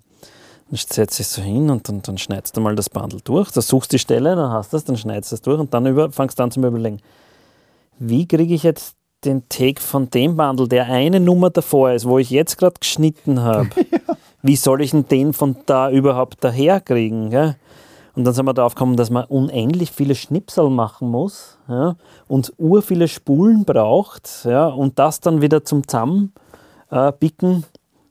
Dann 0.73 0.79
setzt 0.89 1.19
dich 1.19 1.27
so 1.27 1.43
hin 1.43 1.69
und 1.69 1.87
dann, 1.87 2.01
dann 2.01 2.17
schneidest 2.17 2.57
du 2.57 2.61
mal 2.61 2.75
das 2.75 2.89
Bundle 2.89 3.19
durch. 3.23 3.51
Da 3.51 3.61
suchst 3.61 3.91
die 3.91 3.99
Stelle, 3.99 4.35
dann 4.35 4.49
hast 4.49 4.73
du 4.73 4.77
es, 4.77 4.83
dann 4.83 4.97
schneidest 4.97 5.31
du 5.31 5.35
es 5.35 5.41
durch 5.43 5.59
und 5.59 5.71
dann 5.71 5.85
über, 5.85 6.11
fangst 6.11 6.39
du 6.39 6.43
an 6.43 6.49
zu 6.49 6.59
überlegen, 6.59 6.99
wie 7.99 8.27
kriege 8.27 8.55
ich 8.55 8.63
jetzt 8.63 8.95
den 9.23 9.47
Take 9.49 9.79
von 9.79 10.09
dem 10.09 10.35
Bundle, 10.35 10.67
der 10.67 10.85
eine 10.85 11.19
Nummer 11.19 11.51
davor 11.51 11.91
ist, 11.91 12.07
wo 12.07 12.17
ich 12.17 12.31
jetzt 12.31 12.57
gerade 12.57 12.73
geschnitten 12.79 13.41
habe, 13.41 13.69
wie 14.41 14.55
soll 14.55 14.81
ich 14.81 14.89
denn 14.89 15.07
den 15.07 15.33
von 15.33 15.57
da 15.67 15.91
überhaupt 15.91 16.43
daher 16.43 16.81
kriegen? 16.81 17.29
Gell? 17.29 17.55
Und 18.15 18.23
dann 18.23 18.33
sind 18.33 18.45
wir 18.47 18.55
darauf 18.55 18.73
gekommen, 18.73 18.97
dass 18.97 19.11
man 19.11 19.25
unendlich 19.25 19.91
viele 19.91 20.15
Schnipsel 20.15 20.71
machen 20.71 21.07
muss 21.07 21.59
ja, 21.69 21.97
und 22.27 22.51
ur 22.57 22.81
viele 22.81 23.07
Spulen 23.07 23.63
braucht 23.63 24.45
ja, 24.45 24.65
und 24.69 24.97
das 24.97 25.19
dann 25.19 25.41
wieder 25.41 25.63
zum 25.63 25.87
Zusammenbicken. 25.87 26.33
Äh, 26.89 27.11
bicken. 27.11 27.63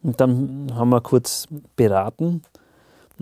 und 0.04 0.20
dann 0.20 0.72
haben 0.76 0.90
wir 0.90 1.00
kurz 1.00 1.48
beraten. 1.74 2.42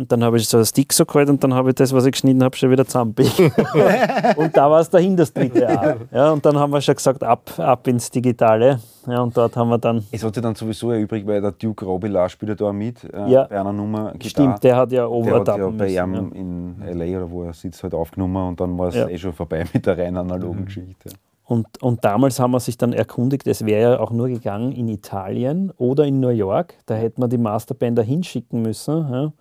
Und 0.00 0.10
dann 0.10 0.24
habe 0.24 0.38
ich 0.38 0.48
so 0.48 0.56
einen 0.56 0.64
Stick 0.64 0.94
so 0.94 1.04
gehalten 1.04 1.32
und 1.32 1.44
dann 1.44 1.52
habe 1.52 1.68
ich 1.68 1.74
das, 1.74 1.92
was 1.92 2.06
ich 2.06 2.12
geschnitten 2.12 2.42
habe, 2.42 2.56
schon 2.56 2.70
wieder 2.70 2.86
zusammenbiegen. 2.86 3.52
und 4.36 4.56
da 4.56 4.70
war 4.70 4.80
es 4.80 4.88
dahin 4.88 5.14
das 5.14 5.30
dritte 5.30 5.68
A. 5.68 5.96
Ja, 6.10 6.30
und 6.32 6.44
dann 6.46 6.56
haben 6.58 6.72
wir 6.72 6.80
schon 6.80 6.94
gesagt, 6.94 7.22
ab, 7.22 7.50
ab 7.58 7.86
ins 7.86 8.10
Digitale. 8.10 8.80
Ja, 9.06 9.20
und 9.20 9.36
dort 9.36 9.54
haben 9.58 9.68
wir 9.68 9.76
dann, 9.76 10.02
Es 10.10 10.24
hat 10.24 10.32
sich 10.34 10.42
dann 10.42 10.54
sowieso 10.54 10.90
erübrigt, 10.90 11.26
weil 11.26 11.42
der 11.42 11.52
Duke 11.52 11.84
Robillard 11.84 12.30
spielt 12.30 12.48
ja 12.48 12.54
da 12.54 12.72
mit 12.72 13.04
äh, 13.04 13.30
Ja. 13.30 13.44
bei 13.44 13.60
einer 13.60 13.74
Nummer. 13.74 14.12
Gitarre. 14.12 14.28
stimmt, 14.30 14.64
der 14.64 14.76
hat 14.76 14.90
ja 14.90 15.02
Der 15.02 15.04
hat 15.04 15.10
overdappen 15.10 15.78
ja 15.90 16.06
bei 16.06 16.14
ihm 16.16 16.32
in 16.32 16.82
L.A. 16.82 17.18
oder 17.18 17.30
wo 17.30 17.42
er 17.44 17.52
sitzt, 17.52 17.82
halt 17.82 17.92
aufgenommen 17.92 18.48
und 18.48 18.58
dann 18.60 18.78
war 18.78 18.88
es 18.88 18.94
Ja. 18.94 19.06
eh 19.06 19.18
schon 19.18 19.34
vorbei 19.34 19.66
mit 19.72 19.84
der 19.84 19.98
rein 19.98 20.16
analogen 20.16 20.64
Geschichte. 20.64 21.10
Und, 21.44 21.66
und 21.82 22.04
damals 22.06 22.40
haben 22.40 22.52
wir 22.52 22.60
sich 22.60 22.78
dann 22.78 22.94
erkundigt, 22.94 23.46
es 23.48 23.66
wäre 23.66 23.82
ja 23.94 24.00
auch 24.00 24.12
nur 24.12 24.28
gegangen 24.28 24.72
in 24.72 24.88
Italien 24.88 25.72
oder 25.76 26.04
in 26.06 26.20
New 26.20 26.28
York. 26.28 26.74
Da 26.86 26.94
hätte 26.94 27.20
man 27.20 27.28
die 27.28 27.38
Masterbänder 27.38 28.02
hinschicken 28.02 28.62
müssen. 28.62 29.06
Ja. 29.12 29.32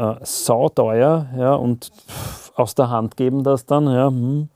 Äh, 0.00 0.14
sauteuer, 0.22 1.26
ja, 1.36 1.54
und 1.54 1.90
aus 2.54 2.74
der 2.74 2.88
Hand 2.88 3.18
geben 3.18 3.44
das 3.44 3.66
dann. 3.66 3.86
Ja, 3.86 4.08
hm. 4.08 4.48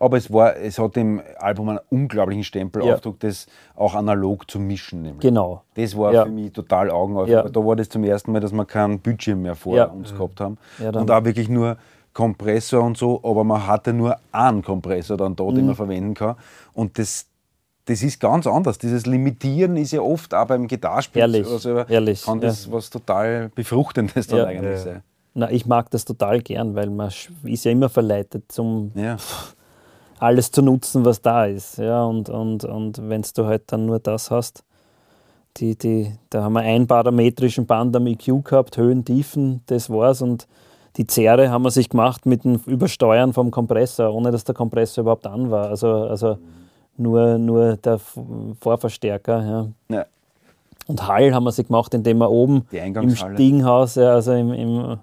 Aber 0.00 0.16
es, 0.16 0.32
war, 0.32 0.56
es 0.56 0.78
hat 0.78 0.96
dem 0.96 1.20
Album 1.38 1.68
einen 1.68 1.78
unglaublichen 1.90 2.42
Stempel 2.44 2.84
Ja. 2.84 2.94
aufgedruckt, 2.94 3.22
das 3.22 3.46
auch 3.76 3.94
analog 3.94 4.50
zu 4.50 4.58
mischen. 4.58 5.02
Nämlich. 5.02 5.20
Genau. 5.20 5.62
Das 5.74 5.96
war 5.96 6.12
Ja. 6.12 6.24
für 6.24 6.30
mich 6.30 6.52
total 6.52 6.90
augenöffnend. 6.90 7.30
Ja. 7.44 7.48
Da 7.48 7.64
war 7.64 7.76
das 7.76 7.88
zum 7.88 8.02
ersten 8.04 8.32
Mal, 8.32 8.40
dass 8.40 8.52
wir 8.52 8.64
keinen 8.64 8.98
Bildschirm 8.98 9.42
mehr 9.42 9.54
vor 9.54 9.76
Ja. 9.76 9.84
uns 9.84 10.12
gehabt 10.12 10.40
haben. 10.40 10.58
Und 10.80 11.10
auch 11.10 11.24
wirklich 11.24 11.48
nur 11.48 11.76
Kompressor 12.12 12.82
und 12.82 12.96
so, 12.96 13.20
aber 13.22 13.44
man 13.44 13.64
hatte 13.66 13.92
nur 13.92 14.16
einen 14.32 14.62
Kompressor 14.62 15.16
dann 15.16 15.36
da, 15.36 15.44
Mhm. 15.44 15.54
den 15.54 15.66
man 15.66 15.74
verwenden 15.76 16.14
kann. 16.14 16.34
Und 16.74 16.98
das, 16.98 17.27
das 17.88 18.02
ist 18.02 18.20
ganz 18.20 18.46
anders. 18.46 18.78
Dieses 18.78 19.06
Limitieren 19.06 19.76
ist 19.76 19.92
ja 19.92 20.00
oft 20.00 20.34
auch 20.34 20.46
beim 20.46 20.66
Gitarrespiel 20.66 21.20
Ehrlich, 21.20 21.46
oder 21.46 21.58
so, 21.58 21.78
ehrlich, 21.78 22.22
kann 22.22 22.40
das 22.40 22.70
was 22.70 22.90
total 22.90 23.50
Befruchtendes 23.54 24.26
dann 24.26 24.38
Ja. 24.38 24.44
eigentlich 24.46 24.78
Ja. 24.78 24.84
sein. 24.84 25.02
Na, 25.34 25.50
ich 25.50 25.66
mag 25.66 25.90
das 25.90 26.04
total 26.04 26.40
gern, 26.40 26.74
weil 26.74 26.90
man 26.90 27.10
ist 27.44 27.64
ja 27.64 27.70
immer 27.72 27.88
verleitet, 27.88 28.44
zum 28.50 28.92
Ja. 28.94 29.16
alles 30.18 30.50
zu 30.50 30.62
nutzen, 30.62 31.04
was 31.04 31.22
da 31.22 31.46
ist. 31.46 31.78
Ja, 31.78 32.04
und 32.04 32.28
und, 32.28 32.64
und 32.64 33.08
wenn 33.08 33.22
du 33.34 33.46
halt 33.46 33.62
dann 33.72 33.86
nur 33.86 34.00
das 34.00 34.30
hast, 34.30 34.64
die, 35.56 35.76
die, 35.76 36.12
da 36.30 36.42
haben 36.42 36.52
wir 36.52 36.60
einen 36.60 36.86
parametrischen 36.86 37.66
Band 37.66 37.94
am 37.96 38.06
EQ 38.06 38.44
gehabt, 38.44 38.76
Höhen, 38.76 39.04
Tiefen, 39.04 39.62
das 39.66 39.90
war's. 39.90 40.22
Und 40.22 40.46
die 40.96 41.06
Zerre 41.06 41.50
haben 41.50 41.62
wir 41.62 41.70
sich 41.70 41.88
gemacht 41.88 42.26
mit 42.26 42.44
dem 42.44 42.56
Übersteuern 42.66 43.32
vom 43.32 43.50
Kompressor, 43.50 44.12
ohne 44.12 44.30
dass 44.30 44.44
der 44.44 44.54
Kompressor 44.54 45.02
überhaupt 45.02 45.26
an 45.26 45.50
war. 45.50 45.68
Also, 45.68 45.88
also 45.90 46.38
nur, 46.98 47.38
nur 47.38 47.76
der 47.76 48.00
Vorverstärker. 48.60 49.42
Ja. 49.88 49.96
Ja. 49.96 50.06
Und 50.86 51.06
Hall 51.06 51.34
haben 51.34 51.44
wir 51.44 51.52
sich 51.52 51.66
gemacht, 51.66 51.92
indem 51.94 52.18
wir 52.18 52.30
oben 52.30 52.66
im. 52.70 53.14
Stiegenhaus, 53.16 53.94
ja, 53.96 54.14
also 54.14 54.32
im, 54.32 54.52
im 54.52 54.98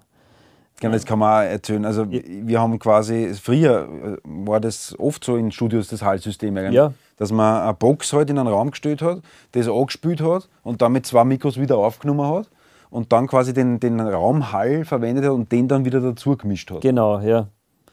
Genau, 0.78 0.92
das 0.92 1.06
kann 1.06 1.18
man 1.18 1.46
auch 1.46 1.50
erzählen. 1.50 1.86
Also 1.86 2.06
wir 2.10 2.60
haben 2.60 2.78
quasi, 2.78 3.32
früher 3.34 3.88
äh, 3.88 4.16
war 4.24 4.60
das 4.60 4.94
oft 4.98 5.24
so 5.24 5.36
in 5.36 5.50
Studios 5.50 5.88
das 5.88 6.02
Hallsystem 6.02 6.54
eigentlich, 6.56 6.74
Ja. 6.74 6.92
dass 7.16 7.32
man 7.32 7.62
eine 7.62 7.72
Box 7.72 8.12
halt 8.12 8.28
in 8.28 8.38
einen 8.38 8.48
Raum 8.48 8.72
gestellt 8.72 9.00
hat, 9.00 9.22
das 9.52 9.68
angespielt 9.68 10.20
hat 10.20 10.48
und 10.64 10.82
dann 10.82 10.92
mit 10.92 11.06
zwei 11.06 11.24
Mikros 11.24 11.58
wieder 11.58 11.78
aufgenommen 11.78 12.26
hat 12.28 12.50
und 12.90 13.10
dann 13.10 13.26
quasi 13.26 13.54
den, 13.54 13.80
den 13.80 14.00
Raumhall 14.00 14.84
verwendet 14.84 15.24
hat 15.24 15.32
und 15.32 15.50
den 15.50 15.66
dann 15.66 15.86
wieder 15.86 16.00
dazu 16.00 16.36
gemischt 16.36 16.70
hat. 16.70 16.82
genau, 16.82 17.20
ja. 17.20 17.46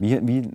Wie, 0.04 0.20
wie 0.28 0.50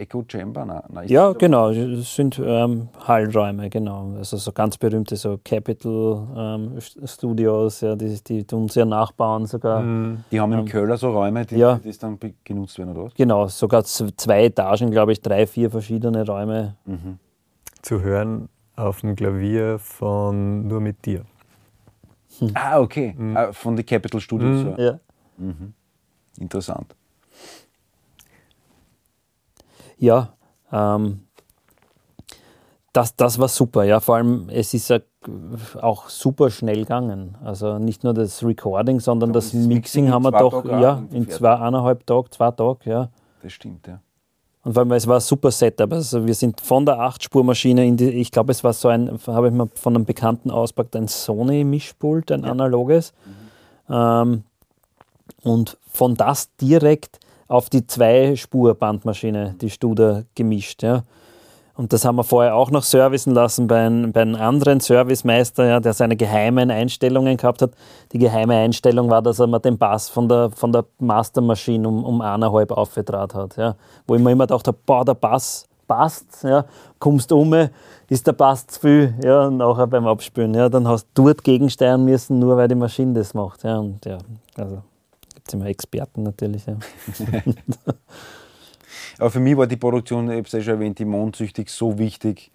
Echo 0.00 0.24
Chamber? 0.26 0.64
Nein, 0.64 0.82
nein, 0.88 1.04
ist 1.04 1.10
Ja, 1.10 1.28
das- 1.28 1.38
genau, 1.38 1.70
das 1.74 2.14
sind 2.16 2.40
ähm, 2.42 2.88
Hallräume, 3.06 3.68
genau. 3.68 4.14
Also 4.16 4.38
so 4.38 4.50
ganz 4.50 4.78
berühmte 4.78 5.14
so 5.16 5.38
Capital 5.44 6.26
ähm, 6.34 6.78
St- 6.78 7.06
Studios, 7.06 7.82
ja, 7.82 7.96
die, 7.96 8.18
die 8.26 8.44
tun 8.44 8.66
sie 8.70 8.78
ja 8.80 8.86
nachbauen 8.86 9.44
sogar. 9.46 9.82
Die 10.30 10.40
haben 10.40 10.52
im 10.54 10.64
Köller 10.64 10.96
so 10.96 11.10
Räume, 11.10 11.44
die, 11.44 11.56
Ja. 11.56 11.78
die 11.84 11.92
dann 11.98 12.18
genutzt 12.44 12.78
werden, 12.78 12.92
oder 12.96 13.04
was? 13.04 13.14
Genau, 13.14 13.46
sogar 13.48 13.84
zwei 13.84 14.44
Etagen, 14.46 14.90
glaube 14.90 15.12
ich, 15.12 15.20
drei, 15.20 15.46
vier 15.46 15.70
verschiedene 15.70 16.24
Räume. 16.26 16.76
Zu 17.82 18.00
hören 18.00 18.48
auf 18.74 19.02
dem 19.02 19.14
Klavier 19.16 19.78
von 19.78 20.66
Nur 20.66 20.80
mit 20.80 21.04
dir. 21.04 21.26
Ah, 22.54 22.80
okay. 22.80 23.14
Ah, 23.34 23.52
von 23.52 23.76
den 23.76 23.84
Capital 23.84 24.18
Studios. 24.20 24.62
So. 24.62 24.82
Ja. 24.82 24.98
Interessant. 26.40 26.94
Ja, 29.98 30.34
ähm, 30.72 31.24
das, 32.92 33.16
das 33.16 33.38
war 33.38 33.48
super, 33.48 33.84
ja. 33.84 33.98
Vor 34.00 34.16
allem, 34.16 34.48
es 34.50 34.72
ist 34.72 34.88
ja 34.88 35.00
auch 35.80 36.08
super 36.08 36.50
schnell 36.50 36.76
gegangen. 36.76 37.36
Also 37.42 37.78
nicht 37.78 38.04
nur 38.04 38.14
das 38.14 38.42
Recording, 38.44 39.00
sondern 39.00 39.30
Ja, 39.30 39.34
das 39.34 39.46
das 39.46 39.54
Mixing 39.54 39.68
Mixing 39.68 40.06
in 40.06 40.12
haben 40.12 40.22
wir 40.24 40.30
doch 40.30 40.64
ja, 40.64 41.02
in 41.10 41.28
zwei, 41.28 41.54
eineinhalb 41.54 42.06
Tagen, 42.06 42.30
zwei 42.30 42.50
Tagen, 42.52 42.78
ja. 42.84 43.08
Das 43.42 43.52
stimmt, 43.52 43.86
ja. 43.88 44.00
Und 44.62 44.72
vor 44.72 44.82
allem, 44.82 44.92
es 44.92 45.06
war 45.06 45.16
ein 45.16 45.20
super 45.20 45.50
Setup. 45.50 45.92
Also 45.92 46.24
wir 46.26 46.34
sind 46.34 46.60
von 46.60 46.86
der 46.86 46.96
8-Spur-Maschine 46.96 47.84
in 47.84 47.96
die, 47.96 48.08
ich 48.10 48.30
glaube, 48.30 48.52
es 48.52 48.64
war 48.64 48.72
so 48.72 48.88
ein, 48.88 49.18
habe 49.26 49.48
ich 49.48 49.54
mal 49.54 49.68
von 49.74 49.94
einem 49.94 50.06
Bekannten 50.06 50.50
auspackt, 50.50 50.96
ein 50.96 51.08
Sony-Mischpult, 51.08 52.32
ein 52.32 52.44
analoges. 52.44 53.12
Ähm, 53.90 54.44
und 55.42 55.76
von 55.90 56.14
das 56.14 56.54
direkt 56.56 57.18
auf 57.54 57.70
die 57.70 57.86
Zwei-Spur-Bandmaschine, 57.86 59.54
die 59.60 59.70
Studer 59.70 60.24
gemischt. 60.34 60.82
Ja. 60.82 61.04
Und 61.76 61.92
das 61.92 62.04
haben 62.04 62.16
wir 62.16 62.24
vorher 62.24 62.56
auch 62.56 62.70
noch 62.72 62.82
servicen 62.82 63.32
lassen 63.32 63.68
bei, 63.68 63.86
ein, 63.86 64.12
bei 64.12 64.22
einem 64.22 64.34
anderen 64.34 64.80
Servicemeister, 64.80 65.64
ja, 65.64 65.80
der 65.80 65.92
seine 65.92 66.16
geheimen 66.16 66.70
Einstellungen 66.70 67.36
gehabt 67.36 67.62
hat. 67.62 67.70
Die 68.12 68.18
geheime 68.18 68.56
Einstellung 68.56 69.08
war, 69.08 69.22
dass 69.22 69.38
er 69.38 69.46
mir 69.46 69.60
den 69.60 69.78
Bass 69.78 70.08
von 70.08 70.28
der, 70.28 70.50
von 70.50 70.72
der 70.72 70.84
Mastermaschine 70.98 71.88
um, 71.88 72.04
um 72.04 72.20
eineinhalb 72.20 72.72
aufgetragen 72.72 73.38
hat. 73.38 73.56
Ja. 73.56 73.76
Wo 74.06 74.16
ich 74.16 74.22
mir 74.22 74.32
immer 74.32 74.46
gedacht 74.46 74.66
habe, 74.66 74.78
boah, 74.84 75.04
der 75.04 75.14
Bass 75.14 75.66
passt, 75.86 76.42
ja. 76.42 76.64
kommst 76.98 77.30
um, 77.30 77.54
ist 78.08 78.26
der 78.26 78.32
Bass 78.32 78.66
zu 78.66 78.80
viel, 78.80 79.14
ja, 79.22 79.48
nachher 79.48 79.86
beim 79.86 80.08
Abspülen. 80.08 80.54
Ja, 80.54 80.68
dann 80.68 80.88
hast 80.88 81.06
du 81.14 81.26
dort 81.26 81.44
gegensteuern 81.44 82.04
müssen, 82.04 82.40
nur 82.40 82.56
weil 82.56 82.66
die 82.66 82.74
Maschine 82.74 83.14
das 83.14 83.32
macht. 83.32 83.62
Ja, 83.62 83.78
und 83.78 84.04
ja, 84.04 84.18
also 84.56 84.82
gibt 85.44 85.48
es 85.48 85.54
immer 85.54 85.66
Experten 85.66 86.22
natürlich. 86.22 86.64
Ja. 86.66 86.76
Aber 89.18 89.30
für 89.30 89.40
mich 89.40 89.56
war 89.56 89.66
die 89.66 89.76
Produktion, 89.76 90.30
ich 90.30 90.38
habe 90.38 90.46
es 90.46 90.52
ja 90.52 90.60
schon 90.62 90.74
erwähnt, 90.74 90.98
die 90.98 91.04
Mondsüchtig 91.04 91.68
so 91.68 91.98
wichtig. 91.98 92.50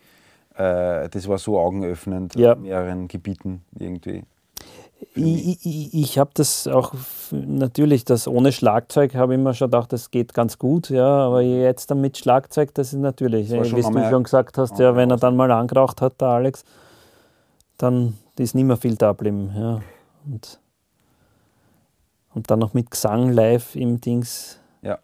Äh, 0.55 1.07
das 1.09 1.27
war 1.27 1.37
so 1.37 1.59
augenöffnend 1.59 2.35
Ja. 2.35 2.53
in 2.53 2.63
mehreren 2.63 3.07
Gebieten 3.07 3.61
irgendwie. 3.77 4.23
Ich, 5.15 5.65
ich, 5.65 5.93
ich 5.93 6.17
habe 6.19 6.31
das 6.33 6.67
auch 6.67 6.93
natürlich, 7.31 8.03
das 8.03 8.27
ohne 8.27 8.51
Schlagzeug 8.51 9.15
habe 9.15 9.35
ich 9.35 9.39
mir 9.39 9.53
schon 9.53 9.67
gedacht, 9.71 9.93
das 9.93 10.11
geht 10.11 10.33
ganz 10.33 10.57
gut, 10.57 10.89
ja, 10.89 11.07
aber 11.07 11.41
jetzt 11.41 11.89
dann 11.89 12.01
mit 12.01 12.17
Schlagzeug, 12.17 12.73
das 12.73 12.91
ist 12.91 12.99
natürlich, 12.99 13.47
schon 13.47 13.63
wie 13.63 13.81
du 13.81 14.09
schon 14.09 14.23
gesagt 14.23 14.57
hast, 14.57 14.77
ja, 14.77 14.97
wenn 14.97 15.09
er 15.09 15.15
dann 15.15 15.37
mal 15.37 15.51
angeraucht 15.51 16.01
hat, 16.01 16.19
der 16.19 16.27
Alex, 16.29 16.65
dann 17.77 18.17
ist 18.37 18.55
nicht 18.55 18.65
mehr 18.65 18.75
viel 18.75 18.95
da 18.95 19.11
geblieben, 19.13 19.51
ja. 19.55 19.79
Und, 20.25 20.59
und 22.33 22.49
dann 22.51 22.59
noch 22.59 22.73
mit 22.73 22.91
Gesang 22.91 23.31
live 23.31 23.75
im 23.75 23.99
Dings. 24.01 24.59
Ja. 24.81 24.99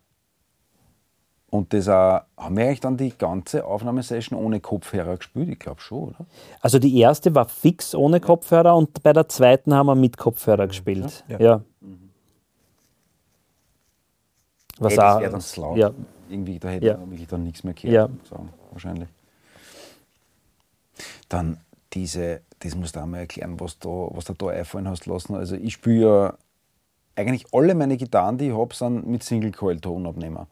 Und 1.49 1.73
das 1.73 1.87
auch, 1.89 2.21
haben 2.37 2.57
wir 2.57 2.65
eigentlich 2.65 2.79
dann 2.81 2.97
die 2.97 3.17
ganze 3.17 3.65
Aufnahmesession 3.65 4.37
ohne 4.39 4.59
Kopfhörer 4.59 5.17
gespielt? 5.17 5.49
Ich 5.49 5.59
glaube 5.59 5.81
schon, 5.81 6.09
oder? 6.09 6.25
Also 6.61 6.79
die 6.79 6.97
erste 6.99 7.33
war 7.35 7.45
fix 7.47 7.95
ohne 7.95 8.19
Kopfhörer 8.19 8.75
und 8.75 9.01
bei 9.03 9.13
der 9.13 9.27
zweiten 9.29 9.73
haben 9.73 9.87
wir 9.87 9.95
mit 9.95 10.17
Kopfhörer 10.17 10.67
gespielt. 10.67 11.23
Ja. 11.27 11.39
Ja. 11.39 11.61
Was 14.77 14.91
Hey, 14.91 14.97
das 14.97 15.15
auch, 15.15 15.19
wäre 15.21 15.31
dann 15.31 15.43
laut. 15.57 15.77
ja, 15.77 15.91
Irgendwie, 16.29 16.59
da 16.59 16.69
hätte 16.69 16.85
Ja. 16.87 16.97
man 16.97 17.11
wirklich 17.11 17.27
dann 17.27 17.43
nichts 17.43 17.63
mehr 17.63 17.73
gehört, 17.73 17.93
Ja. 18.11 18.29
sagen, 18.29 18.49
wahrscheinlich. 18.71 19.07
Dann 21.29 21.59
diese, 21.93 22.41
das 22.59 22.75
musst 22.75 22.95
du 22.95 22.99
auch 22.99 23.05
mal 23.05 23.19
erklären, 23.19 23.59
was, 23.59 23.79
da, 23.79 23.89
was 23.89 24.25
du 24.25 24.33
da 24.33 24.47
einfallen 24.47 24.87
hast 24.89 25.05
lassen. 25.05 25.35
Also 25.35 25.55
ich 25.55 25.73
spiele 25.73 26.01
ja 26.05 26.33
eigentlich 27.15 27.45
alle 27.51 27.75
meine 27.75 27.97
Gitarren, 27.97 28.37
die 28.37 28.47
ich 28.47 28.53
habe, 28.57 28.73
sind 28.73 29.07
mit 29.07 29.23
Single 29.23 29.51
Coil 29.51 29.79
Tonabnehmer. 29.79 30.47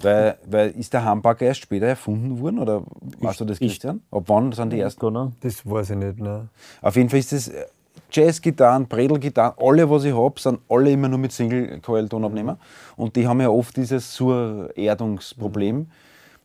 Weil, 0.00 0.36
weil 0.46 0.70
ist 0.70 0.92
der 0.92 1.08
Humbucker 1.08 1.46
erst 1.46 1.60
später 1.60 1.86
erfunden 1.86 2.40
worden 2.40 2.58
oder 2.58 2.82
weißt 3.20 3.40
du 3.40 3.44
das, 3.44 3.60
ich- 3.60 3.68
Christian? 3.68 4.00
Ab 4.10 4.24
wann 4.26 4.50
sind 4.52 4.70
die 4.72 4.80
ersten? 4.80 5.04
Oder? 5.04 5.32
Das 5.40 5.68
weiß 5.68 5.90
ich 5.90 5.96
nicht. 5.96 6.18
Ne? 6.18 6.48
Auf 6.80 6.96
jeden 6.96 7.08
Fall 7.08 7.18
ist 7.20 7.32
das 7.32 7.48
äh, 7.48 7.66
Jazz-Gitarren, 8.10 8.88
Bredel-Gitarren, 8.88 9.54
alle, 9.58 9.88
was 9.88 10.04
ich 10.04 10.14
habe, 10.14 10.40
sind 10.40 10.60
alle 10.68 10.90
immer 10.90 11.08
nur 11.08 11.18
mit 11.18 11.32
Single-Coil-Tonabnehmer. 11.32 12.58
Und 12.96 13.16
die 13.16 13.26
haben 13.28 13.40
ja 13.40 13.48
oft 13.48 13.76
dieses 13.76 14.12
Surerdungsproblem. 14.14 15.86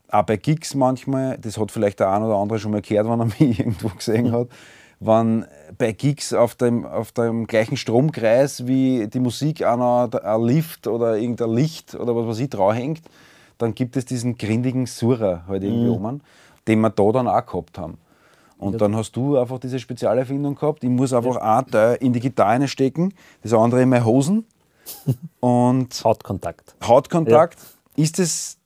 Auch 0.09 0.23
bei 0.23 0.37
Gigs 0.37 0.73
manchmal, 0.75 1.37
das 1.37 1.57
hat 1.57 1.71
vielleicht 1.71 1.99
der 1.99 2.09
ein 2.11 2.23
oder 2.23 2.35
andere 2.35 2.59
schon 2.59 2.71
mal 2.71 2.81
gehört, 2.81 3.07
wenn 3.09 3.19
er 3.19 3.25
mich 3.39 3.59
irgendwo 3.59 3.89
gesehen 3.89 4.31
hat, 4.31 4.47
wenn 4.99 5.45
bei 5.77 5.91
Gigs 5.91 6.33
auf 6.33 6.55
dem, 6.55 6.85
auf 6.85 7.11
dem 7.11 7.45
gleichen 7.45 7.77
Stromkreis 7.77 8.65
wie 8.65 9.07
die 9.07 9.19
Musik 9.19 9.63
einer 9.63 10.09
ein 10.23 10.41
Lift 10.41 10.87
oder 10.87 11.17
irgendein 11.17 11.53
Licht 11.53 11.95
oder 11.95 12.15
was 12.15 12.27
weiß 12.27 12.39
ich 12.39 12.49
drauf 12.49 12.73
hängt, 12.73 13.01
dann 13.57 13.75
gibt 13.75 13.95
es 13.97 14.05
diesen 14.05 14.37
grindigen 14.37 14.85
Surrer 14.85 15.43
halt 15.47 15.63
irgendwie 15.63 15.89
oben, 15.89 16.21
den 16.67 16.79
wir 16.81 16.89
da 16.89 17.11
dann 17.11 17.27
auch 17.27 17.45
gehabt 17.45 17.77
haben. 17.77 17.97
Und 18.57 18.81
dann 18.81 18.95
hast 18.95 19.15
du 19.15 19.37
einfach 19.37 19.59
diese 19.59 19.79
Spezialerfindung 19.79 20.55
gehabt. 20.55 20.83
Ich 20.83 20.89
muss 20.89 21.13
einfach 21.13 21.35
ein 21.37 21.67
Teil 21.67 21.97
in 21.99 22.11
die 22.11 22.19
Gitarre 22.19 22.67
stecken, 22.67 23.13
das 23.43 23.53
andere 23.53 23.83
in 23.83 23.89
meine 23.89 24.03
Hosen. 24.03 24.45
Und 25.41 26.03
Hautkontakt. 26.03 26.75
Hautkontakt. 26.83 27.59
Ist 27.95 28.19
das 28.19 28.56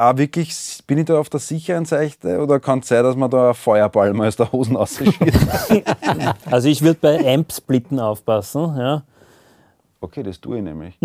auch 0.00 0.16
wirklich, 0.16 0.82
bin 0.86 0.98
ich 0.98 1.04
da 1.06 1.18
auf 1.18 1.28
der 1.28 1.40
sicheren 1.40 1.84
Seite 1.84 2.40
oder 2.40 2.58
kann 2.58 2.78
es 2.80 2.88
sein, 2.88 3.04
dass 3.04 3.16
man 3.16 3.30
da 3.30 3.46
einen 3.46 3.54
Feuerball 3.54 4.12
mal 4.14 4.28
aus 4.28 4.36
der 4.36 4.50
Hosen 4.50 4.76
rausschießt? 4.76 5.18
Also 6.50 6.68
ich 6.68 6.82
würde 6.82 6.98
bei 7.00 7.34
Amp-Splitten 7.34 8.00
aufpassen. 8.00 8.76
Ja. 8.76 9.02
okay, 10.00 10.22
das 10.22 10.40
tue 10.40 10.58
ich 10.58 10.62
nämlich. 10.64 10.98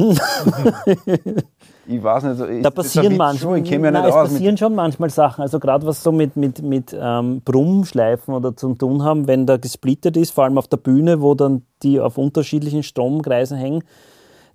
ich 1.88 2.04
weiß 2.04 2.24
nicht. 2.24 2.40
ist 2.40 2.66
Da 2.66 2.70
passieren 2.72 3.18
manchmal, 3.18 3.58
schon? 3.58 3.66
Ich 3.66 3.72
mich 3.72 3.92
nein, 3.92 4.06
es 4.06 4.14
passieren 4.14 4.58
schon 4.58 4.76
manchmal 4.76 5.10
Sachen. 5.10 5.42
Also 5.42 5.60
gerade 5.60 5.86
was 5.86 6.02
so 6.02 6.12
mit, 6.12 6.36
mit, 6.36 6.62
mit 6.62 6.96
ähm, 6.98 7.42
Brummschleifen 7.44 8.34
oder 8.34 8.56
zum 8.56 8.78
tun 8.78 9.04
haben, 9.04 9.28
wenn 9.28 9.46
da 9.46 9.58
gesplittert 9.58 10.18
ist, 10.18 10.32
vor 10.32 10.46
allem 10.46 10.58
auf 10.58 10.68
der 10.68 10.78
Bühne, 10.78 11.22
wo 11.22 11.36
dann 11.36 11.64
die 11.84 12.00
auf 12.00 12.18
unterschiedlichen 12.18 12.84
Stromkreisen 12.84 13.58
hängen, 13.58 13.84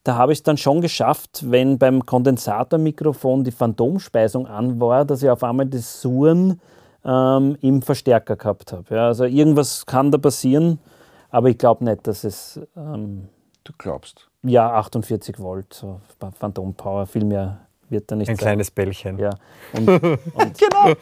da 0.04 0.16
habe 0.16 0.32
ich 0.32 0.38
es 0.40 0.42
dann 0.42 0.56
schon 0.56 0.80
geschafft, 0.80 1.44
wenn 1.50 1.78
beim 1.78 2.06
Kondensatormikrofon 2.06 3.44
die 3.44 3.50
Phantomspeisung 3.50 4.46
an 4.46 4.80
war, 4.80 5.04
dass 5.04 5.22
ich 5.22 5.30
auf 5.30 5.42
einmal 5.44 5.66
das 5.66 6.00
Surren 6.00 6.60
ähm, 7.04 7.56
im 7.60 7.82
Verstärker 7.82 8.36
gehabt 8.36 8.72
habe. 8.72 8.94
Ja, 8.94 9.06
also 9.08 9.24
irgendwas 9.24 9.86
kann 9.86 10.10
da 10.10 10.18
passieren, 10.18 10.78
aber 11.30 11.48
ich 11.48 11.58
glaube 11.58 11.84
nicht, 11.84 12.06
dass 12.06 12.24
es 12.24 12.60
ähm, 12.76 13.28
du 13.64 13.72
glaubst. 13.76 14.28
ja 14.42 14.72
48 14.72 15.38
Volt, 15.38 15.74
so 15.74 16.00
Phantompower, 16.38 17.06
viel 17.06 17.24
mehr 17.24 17.60
wird 17.90 18.10
da 18.10 18.16
nicht 18.16 18.28
Ein 18.28 18.36
sein. 18.36 18.42
kleines 18.42 18.70
Bällchen. 18.70 19.18
Ja. 19.18 19.30
Und, 19.72 19.88
und 19.88 20.58
Genau. 20.58 20.92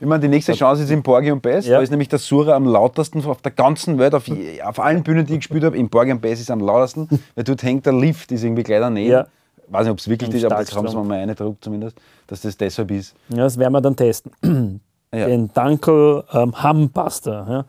Ich 0.00 0.06
meine, 0.06 0.20
die 0.20 0.28
nächste 0.28 0.52
Chance 0.52 0.82
ist 0.82 0.90
im 0.90 1.02
Porgy 1.02 1.30
und 1.30 1.40
Bass. 1.42 1.66
Ja. 1.66 1.76
Da 1.76 1.82
ist 1.82 1.90
nämlich 1.90 2.08
der 2.08 2.18
Sura 2.18 2.54
am 2.54 2.66
lautesten 2.66 3.24
auf 3.24 3.40
der 3.42 3.52
ganzen 3.52 3.98
Welt, 3.98 4.14
auf, 4.14 4.26
je- 4.28 4.60
auf 4.62 4.78
allen 4.80 5.02
Bühnen, 5.02 5.24
die 5.26 5.34
ich 5.34 5.40
gespielt 5.40 5.64
habe. 5.64 5.76
Im 5.76 5.88
und 5.92 6.20
Bass 6.20 6.40
ist 6.40 6.50
am 6.50 6.60
lautesten, 6.60 7.08
weil 7.34 7.44
dort 7.44 7.62
hängt 7.62 7.86
der 7.86 7.92
Lift, 7.94 8.32
ist 8.32 8.44
irgendwie 8.44 8.62
gleich 8.62 8.80
daneben. 8.80 9.10
Ja. 9.10 9.26
Weiß 9.68 9.84
nicht, 9.84 9.92
ob 9.92 9.98
es 9.98 10.08
wirklich 10.08 10.30
Im 10.30 10.36
ist, 10.36 10.44
aber 10.44 10.56
das 10.56 10.74
haben 10.76 10.86
sie 10.88 10.96
mir 10.96 11.04
mal 11.04 11.18
eingedruckt 11.18 11.64
zumindest, 11.64 11.96
dass 12.26 12.42
das 12.42 12.56
deshalb 12.56 12.90
ist. 12.90 13.14
ja, 13.30 13.36
das 13.44 13.58
werden 13.58 13.72
wir 13.72 13.80
dann 13.80 13.96
testen. 13.96 14.80
Ja. 15.14 15.26
Den 15.26 15.50
Danko 15.52 16.22
ähm, 16.32 16.54
Hambuster. 16.62 17.46
Ja. 17.46 17.64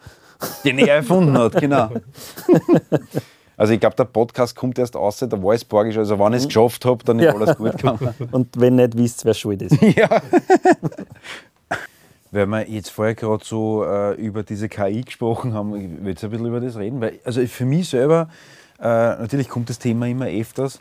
Den 0.63 0.79
er 0.79 0.95
erfunden 0.95 1.37
hat, 1.37 1.59
genau. 1.59 1.89
Also 3.55 3.73
ich 3.73 3.79
glaube, 3.79 3.95
der 3.95 4.05
Podcast 4.05 4.55
kommt 4.55 4.79
erst 4.79 4.95
raus, 4.95 5.17
da 5.17 5.31
war 5.43 5.53
es 5.53 5.63
Porgy 5.63 5.91
schon. 5.93 5.99
Also 6.01 6.17
wenn 6.17 6.33
ich 6.33 6.39
es 6.39 6.47
geschafft 6.47 6.85
habe, 6.85 7.03
dann 7.03 7.19
ist 7.19 7.25
Ja. 7.25 7.35
alles 7.35 7.55
gut 7.57 7.77
gegangen. 7.77 8.13
Und 8.31 8.59
wenn 8.59 8.75
nicht 8.75 8.97
wisst, 8.97 9.25
wer 9.25 9.33
schuld 9.33 9.61
ist. 9.61 9.79
ja. 9.95 10.09
Weil 12.31 12.47
wir 12.47 12.67
jetzt 12.67 12.89
vorher 12.89 13.13
gerade 13.13 13.45
so 13.45 13.85
äh, 13.85 14.13
über 14.15 14.41
diese 14.41 14.67
KI 14.67 15.01
gesprochen 15.01 15.53
haben, 15.53 15.75
ich 15.75 16.03
will 16.03 16.09
jetzt 16.13 16.23
ein 16.23 16.31
bisschen 16.31 16.47
über 16.47 16.59
das 16.59 16.75
reden, 16.77 16.99
weil 16.99 17.19
also 17.23 17.45
für 17.45 17.65
mich 17.65 17.89
selber, 17.89 18.27
äh, 18.79 18.85
natürlich 18.85 19.49
kommt 19.49 19.69
das 19.69 19.77
Thema 19.77 20.07
immer 20.07 20.25
öfters, 20.25 20.79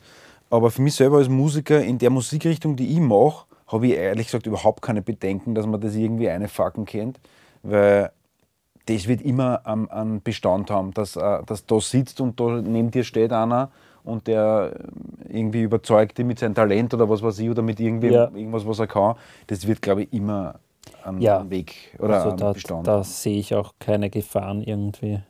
aber 0.48 0.70
für 0.70 0.80
mich 0.80 0.94
selber 0.94 1.18
als 1.18 1.28
Musiker 1.28 1.82
in 1.82 1.98
der 1.98 2.08
Musikrichtung, 2.08 2.76
die 2.76 2.90
ich 2.92 3.00
mache, 3.00 3.44
habe 3.66 3.86
ich 3.86 3.94
ehrlich 3.94 4.26
gesagt 4.28 4.46
überhaupt 4.46 4.80
keine 4.80 5.02
Bedenken, 5.02 5.54
dass 5.54 5.66
man 5.66 5.78
das 5.80 5.94
irgendwie 5.94 6.30
eine 6.30 6.48
fucken 6.48 6.86
kennt, 6.86 7.20
weil 7.62 8.10
das 8.86 9.06
wird 9.08 9.22
immer 9.22 9.66
einen, 9.66 9.90
einen 9.90 10.22
Bestand 10.22 10.70
haben, 10.70 10.92
dass, 10.92 11.16
äh, 11.16 11.42
dass 11.46 11.66
da 11.66 11.80
sitzt 11.80 12.20
und 12.20 12.38
da 12.40 12.60
neben 12.60 12.90
dir 12.90 13.04
steht 13.04 13.32
einer 13.32 13.70
und 14.04 14.26
der 14.26 14.72
äh, 15.30 15.38
irgendwie 15.38 15.62
überzeugt 15.62 16.18
dich 16.18 16.24
mit 16.26 16.38
seinem 16.38 16.54
Talent 16.54 16.92
oder 16.94 17.08
was 17.08 17.22
weiß 17.22 17.38
ich 17.38 17.50
oder 17.50 17.62
mit 17.62 17.78
irgendwie 17.80 18.08
Ja. 18.08 18.24
irgendwas, 18.34 18.66
was 18.66 18.78
er 18.80 18.86
kann. 18.88 19.14
Das 19.46 19.66
wird, 19.66 19.80
glaube 19.82 20.02
ich, 20.04 20.12
immer 20.12 20.56
einen 21.04 21.20
Ja. 21.20 21.48
Weg 21.48 21.96
oder 21.98 22.14
Also 22.14 22.36
da, 22.36 22.52
Bestand 22.52 22.86
da 22.86 23.04
sehe 23.04 23.38
ich 23.38 23.54
auch 23.54 23.74
keine 23.78 24.10
Gefahren 24.10 24.62
irgendwie. 24.62 25.20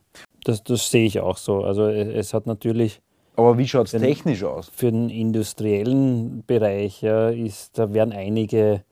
Das, 0.44 0.62
das 0.64 0.90
sehe 0.90 1.05
ich 1.07 1.20
auch 1.20 1.36
so. 1.36 1.62
Also 1.62 1.86
es, 1.86 2.09
es 2.09 2.34
hat 2.34 2.46
natürlich 2.46 3.00
Aber 3.36 3.57
wie 3.59 3.68
schaut 3.68 3.86
es 3.86 4.00
technisch 4.00 4.42
aus? 4.44 4.70
für 4.74 4.90
den 4.90 5.09
industriellen 5.11 6.42
Bereich, 6.46 7.03
ja, 7.03 7.28
ist, 7.28 7.78
da 7.78 7.92
werden 7.92 8.12
einige, 8.12 8.82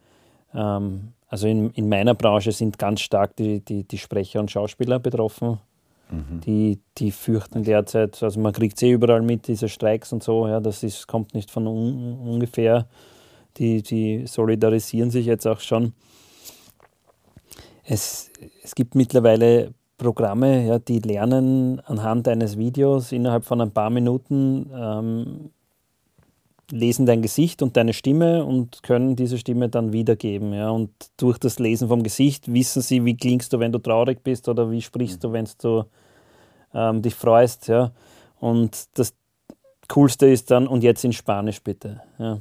ähm, 0.55 1.13
also 1.31 1.47
in, 1.47 1.71
in 1.71 1.89
meiner 1.89 2.15
Branche 2.15 2.51
sind 2.51 2.79
ganz 2.79 3.01
stark 3.01 3.37
die, 3.37 3.65
die, 3.65 3.85
die 3.85 3.99
Sprecher 3.99 4.41
und 4.41 4.51
Schauspieler 4.51 4.99
betroffen. 4.99 5.61
Die, 6.45 6.81
die 6.99 7.13
fürchten 7.13 7.63
derzeit, 7.63 8.21
also 8.21 8.41
man 8.41 8.53
kriegt 8.53 8.77
es 8.77 8.83
eh 8.83 8.91
überall 8.91 9.23
mit, 9.23 9.47
diese 9.47 9.69
Streiks 9.69 10.13
und 10.13 10.25
so, 10.25 10.49
ja, 10.49 10.59
das 10.59 10.83
ist, 10.83 11.07
kommt 11.07 11.35
nicht 11.35 11.53
von 11.53 11.69
un, 11.69 12.19
ungefähr. 12.19 12.89
Die, 13.59 13.81
die 13.81 14.27
solidarisieren 14.27 15.13
sich 15.13 15.27
jetzt 15.27 15.47
auch 15.47 15.61
schon. 15.61 15.93
Es, 17.85 18.31
es 18.65 18.75
gibt 18.75 18.97
mittlerweile 18.97 19.73
Programme, 19.99 20.67
ja, 20.67 20.81
die 20.81 20.99
lernen 20.99 21.79
anhand 21.81 22.27
eines 22.27 22.59
Videos 22.59 23.13
innerhalb 23.13 23.45
von 23.45 23.61
ein 23.61 23.71
paar 23.71 23.91
Minuten, 23.91 24.69
ähm, 24.75 25.51
lesen 26.71 27.07
dein 27.07 27.23
Gesicht 27.23 27.63
und 27.63 27.77
deine 27.77 27.93
Stimme 27.93 28.45
und 28.45 28.83
können 28.83 29.17
diese 29.17 29.39
Stimme 29.39 29.69
dann 29.69 29.93
wiedergeben. 29.93 30.53
Ja. 30.53 30.71
Und 30.71 30.91
durch 31.17 31.39
das 31.39 31.59
Lesen 31.59 31.89
vom 31.89 32.03
Gesicht 32.03 32.53
wissen 32.53 32.83
sie, 32.83 33.05
wie 33.05 33.17
klingst 33.17 33.53
du, 33.53 33.59
wenn 33.59 33.73
du 33.73 33.79
traurig 33.79 34.23
bist 34.23 34.49
oder 34.49 34.71
wie 34.71 34.83
sprichst 34.83 35.23
du, 35.23 35.33
wenn 35.33 35.49
du 35.61 35.85
ähm, 36.75 37.03
dich 37.03 37.15
freust. 37.15 37.69
Ja. 37.69 37.93
Und 38.39 38.89
das 38.95 39.15
Coolste 39.89 40.27
ist 40.27 40.51
dann, 40.51 40.67
und 40.67 40.83
jetzt 40.83 41.05
in 41.05 41.13
Spanisch 41.13 41.61
bitte. 41.63 42.01
Ja. 42.19 42.39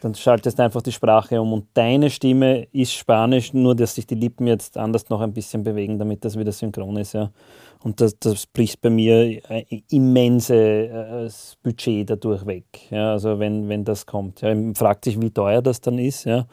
Dann 0.00 0.14
schaltest 0.14 0.58
du 0.58 0.62
einfach 0.62 0.82
die 0.82 0.92
Sprache 0.92 1.40
um 1.40 1.52
und 1.52 1.66
deine 1.74 2.08
Stimme 2.08 2.64
ist 2.72 2.94
Spanisch, 2.94 3.52
nur 3.52 3.74
dass 3.74 3.94
sich 3.94 4.06
die 4.06 4.14
Lippen 4.14 4.46
jetzt 4.46 4.78
anders 4.78 5.08
noch 5.10 5.20
ein 5.20 5.34
bisschen 5.34 5.62
bewegen, 5.62 5.98
damit 5.98 6.24
das 6.24 6.38
wieder 6.38 6.52
synchron 6.52 6.96
ist. 6.96 7.12
Ja. 7.12 7.30
Und 7.82 8.00
das, 8.00 8.18
das 8.18 8.46
bricht 8.46 8.80
bei 8.80 8.90
mir 8.90 9.40
ein 9.48 9.82
immenses 9.90 11.56
Budget 11.62 12.08
dadurch 12.08 12.46
weg. 12.46 12.64
Ja. 12.90 13.12
Also 13.12 13.38
wenn, 13.38 13.68
wenn 13.68 13.84
das 13.84 14.06
kommt. 14.06 14.40
Ja. 14.40 14.54
Man 14.54 14.74
fragt 14.74 15.04
sich, 15.04 15.20
wie 15.20 15.30
teuer 15.30 15.60
das 15.60 15.82
dann 15.82 15.98
ist 15.98 16.24
ja. 16.24 16.46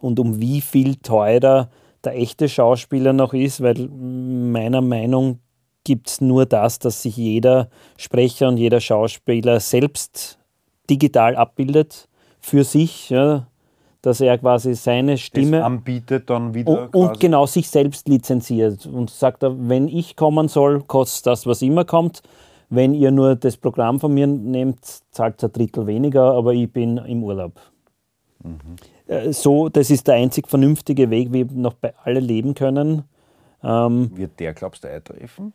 und 0.00 0.18
um 0.18 0.40
wie 0.40 0.60
viel 0.60 0.96
teurer 0.96 1.70
der 2.02 2.16
echte 2.16 2.48
Schauspieler 2.48 3.12
noch 3.12 3.34
ist, 3.34 3.62
weil 3.62 3.88
meiner 3.88 4.80
Meinung 4.80 5.38
gibt 5.84 6.08
es 6.08 6.20
nur 6.20 6.46
das, 6.46 6.78
dass 6.78 7.02
sich 7.02 7.16
jeder 7.16 7.68
Sprecher 7.96 8.48
und 8.48 8.56
jeder 8.56 8.80
Schauspieler 8.80 9.60
selbst 9.60 10.38
digital 10.88 11.36
abbildet 11.36 12.08
für 12.40 12.64
sich, 12.64 13.10
ja, 13.10 13.46
dass 14.02 14.20
er 14.20 14.38
quasi 14.38 14.74
seine 14.74 15.18
Stimme 15.18 15.58
Das 15.58 15.66
anbietet 15.66 16.30
dann 16.30 16.54
wieder 16.54 16.84
und, 16.84 16.94
und 16.94 17.20
genau 17.20 17.46
sich 17.46 17.68
selbst 17.68 18.08
lizenziert 18.08 18.86
und 18.86 19.10
sagt, 19.10 19.42
wenn 19.42 19.88
ich 19.88 20.16
kommen 20.16 20.48
soll, 20.48 20.82
kostet 20.82 21.26
das, 21.26 21.46
was 21.46 21.62
immer 21.62 21.84
kommt. 21.84 22.22
Wenn 22.70 22.94
ihr 22.94 23.10
nur 23.10 23.36
das 23.36 23.56
Programm 23.56 23.98
von 24.00 24.14
mir 24.14 24.26
nehmt, 24.26 24.78
zahlt 25.10 25.42
ein 25.42 25.52
Drittel 25.52 25.86
weniger, 25.86 26.32
aber 26.32 26.54
ich 26.54 26.72
bin 26.72 26.98
im 26.98 27.22
Urlaub. 27.24 27.60
Äh, 29.06 29.32
So, 29.32 29.68
das 29.68 29.90
ist 29.90 30.06
der 30.06 30.14
einzig 30.14 30.48
vernünftige 30.48 31.10
Weg, 31.10 31.32
wie 31.32 31.44
noch 31.44 31.74
bei 31.74 31.92
alle 32.04 32.20
leben 32.20 32.54
können. 32.54 33.02
Ähm, 33.62 34.16
Wird 34.16 34.38
der, 34.40 34.54
glaubst 34.54 34.84
du, 34.84 34.88
eintreffen? 34.88 35.52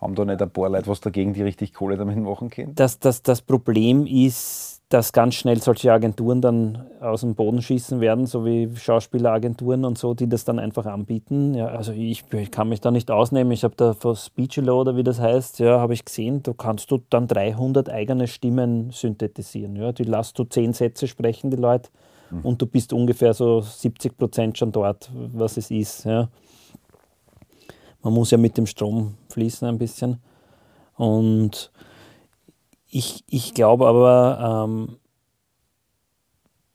Haben 0.00 0.14
da 0.14 0.24
nicht 0.24 0.40
ein 0.40 0.50
paar 0.50 0.68
Leute 0.68 0.86
was 0.86 1.00
dagegen, 1.00 1.34
die 1.34 1.42
richtig 1.42 1.74
Kohle 1.74 1.96
damit 1.96 2.16
machen 2.18 2.50
können? 2.50 2.74
dass, 2.74 2.98
dass 2.98 3.22
das 3.22 3.42
Problem 3.42 4.06
ist, 4.06 4.80
dass 4.88 5.12
ganz 5.12 5.34
schnell 5.34 5.60
solche 5.60 5.92
Agenturen 5.92 6.40
dann 6.40 6.86
aus 7.00 7.20
dem 7.20 7.34
Boden 7.34 7.60
schießen 7.60 8.00
werden, 8.00 8.24
so 8.24 8.46
wie 8.46 8.74
Schauspieleragenturen 8.74 9.84
und 9.84 9.98
so, 9.98 10.14
die 10.14 10.28
das 10.28 10.44
dann 10.44 10.58
einfach 10.58 10.86
anbieten. 10.86 11.52
Ja, 11.52 11.66
also 11.66 11.92
ich, 11.92 12.24
ich 12.32 12.50
kann 12.50 12.70
mich 12.70 12.80
da 12.80 12.90
nicht 12.90 13.10
ausnehmen. 13.10 13.52
Ich 13.52 13.64
habe 13.64 13.74
da 13.76 13.92
von 13.92 14.16
Speechelo 14.16 14.80
oder 14.80 14.96
wie 14.96 15.04
das 15.04 15.20
heißt, 15.20 15.58
ja, 15.58 15.78
habe 15.78 15.92
ich 15.92 16.06
gesehen, 16.06 16.42
da 16.42 16.54
kannst 16.56 16.90
du 16.90 17.02
dann 17.10 17.26
300 17.26 17.90
eigene 17.90 18.28
Stimmen 18.28 18.90
synthetisieren. 18.90 19.76
Ja, 19.76 19.92
die 19.92 20.04
lässt 20.04 20.38
du 20.38 20.44
zehn 20.44 20.72
Sätze 20.72 21.06
sprechen, 21.06 21.50
die 21.50 21.58
Leute, 21.58 21.90
und 22.42 22.60
du 22.60 22.66
bist 22.66 22.92
ungefähr 22.92 23.32
so 23.32 23.60
70 23.60 24.16
Prozent 24.16 24.58
schon 24.58 24.72
dort, 24.72 25.10
was 25.14 25.56
es 25.56 25.70
ist. 25.70 26.04
Ja. 26.04 26.28
Man 28.02 28.12
muss 28.12 28.30
ja 28.30 28.38
mit 28.38 28.56
dem 28.56 28.66
Strom 28.66 29.14
fließen 29.38 29.68
ein 29.68 29.78
bisschen. 29.78 30.20
Und 30.96 31.70
ich, 32.90 33.22
ich 33.28 33.54
glaube 33.54 33.86
aber, 33.86 34.66
ähm, 34.66 34.96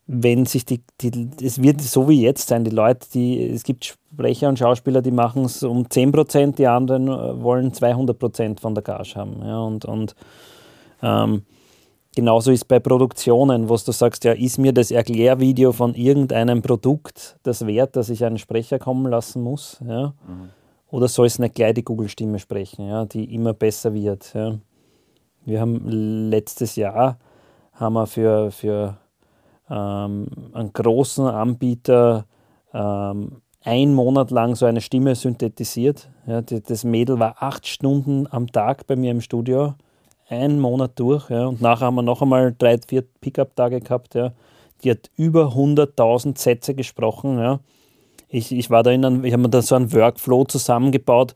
wenn 0.07 0.45
sich 0.45 0.65
die, 0.65 0.81
die, 1.01 1.29
es 1.43 1.61
wird 1.61 1.81
so 1.81 2.07
wie 2.07 2.21
jetzt 2.21 2.47
sein, 2.47 2.63
die 2.63 2.71
Leute, 2.71 3.07
die, 3.13 3.49
es 3.49 3.63
gibt 3.63 3.85
Sprecher 3.85 4.49
und 4.49 4.59
Schauspieler, 4.59 5.01
die 5.01 5.11
machen 5.11 5.45
es 5.45 5.63
um 5.63 5.83
10%, 5.83 6.55
die 6.55 6.67
anderen 6.67 7.07
äh, 7.07 7.41
wollen 7.41 7.71
200% 7.71 8.59
von 8.59 8.75
der 8.75 8.83
Gage 8.83 9.15
haben. 9.15 9.41
Ja, 9.43 9.59
und 9.59 9.85
und 9.85 10.15
ähm, 11.01 11.43
genauso 12.15 12.51
ist 12.51 12.67
bei 12.67 12.79
Produktionen, 12.79 13.67
wo 13.69 13.75
du 13.75 13.91
sagst, 13.91 14.23
ja, 14.23 14.33
ist 14.33 14.57
mir 14.57 14.71
das 14.71 14.91
Erklärvideo 14.91 15.71
von 15.73 15.95
irgendeinem 15.95 16.61
Produkt 16.61 17.37
das 17.43 17.65
wert, 17.65 17.95
dass 17.95 18.09
ich 18.09 18.23
einen 18.23 18.37
Sprecher 18.37 18.79
kommen 18.79 19.09
lassen 19.09 19.41
muss? 19.41 19.81
Ja? 19.85 20.13
Oder 20.93 21.07
soll 21.07 21.25
es 21.25 21.39
nicht 21.39 21.55
gleich 21.55 21.73
die 21.73 21.83
Google-Stimme 21.83 22.37
sprechen, 22.37 22.87
ja, 22.87 23.05
die 23.05 23.33
immer 23.33 23.53
besser 23.53 23.95
wird? 23.95 24.31
Ja? 24.35 24.59
Wir 25.43 25.59
haben 25.59 25.89
letztes 26.29 26.75
Jahr 26.75 27.17
haben 27.71 27.93
wir 27.93 28.05
für, 28.05 28.51
für 28.51 28.97
ähm, 29.71 30.27
einen 30.53 30.71
großen 30.71 31.25
Anbieter 31.25 32.27
ähm, 32.75 33.41
ein 33.63 33.95
Monat 33.95 34.29
lang 34.29 34.53
so 34.55 34.67
eine 34.67 34.81
Stimme 34.81 35.15
synthetisiert. 35.15 36.11
Ja, 36.27 36.43
die, 36.43 36.61
das 36.61 36.83
Mädel 36.83 37.17
war 37.17 37.37
acht 37.39 37.65
Stunden 37.65 38.27
am 38.29 38.51
Tag 38.51 38.85
bei 38.85 38.95
mir 38.95 39.09
im 39.09 39.21
Studio, 39.21 39.73
einen 40.29 40.59
Monat 40.59 40.91
durch. 40.99 41.27
Ja, 41.31 41.47
und 41.47 41.59
nachher 41.59 41.87
haben 41.87 41.95
wir 41.95 42.03
noch 42.03 42.21
einmal 42.21 42.53
drei, 42.55 42.77
vier 42.77 43.03
Pickup-Tage 43.19 43.81
gehabt. 43.81 44.13
Ja. 44.13 44.33
Die 44.83 44.91
hat 44.91 45.09
über 45.15 45.55
100.000 45.55 46.37
Sätze 46.37 46.75
gesprochen. 46.75 47.39
Ja. 47.39 47.61
Ich, 48.33 48.51
ich 48.51 48.71
war 48.71 48.81
da 48.81 48.89
in 48.89 49.05
einem, 49.05 49.23
ich 49.23 49.31
habe 49.31 49.43
mir 49.43 49.49
da 49.49 49.61
so 49.61 49.75
einen 49.75 49.93
Workflow 49.93 50.45
zusammengebaut, 50.45 51.35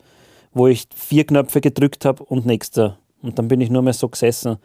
wo 0.51 0.65
ich 0.65 0.87
vier 0.95 1.25
Knöpfe 1.25 1.61
gedrückt 1.61 2.05
habe 2.05 2.23
und 2.23 2.47
nächster. 2.47 2.97
Und 3.21 3.37
dann 3.37 3.47
bin 3.47 3.61
ich 3.61 3.69
nur 3.69 3.83
mehr 3.83 3.93
so 3.93 4.09
gesessen. 4.09 4.57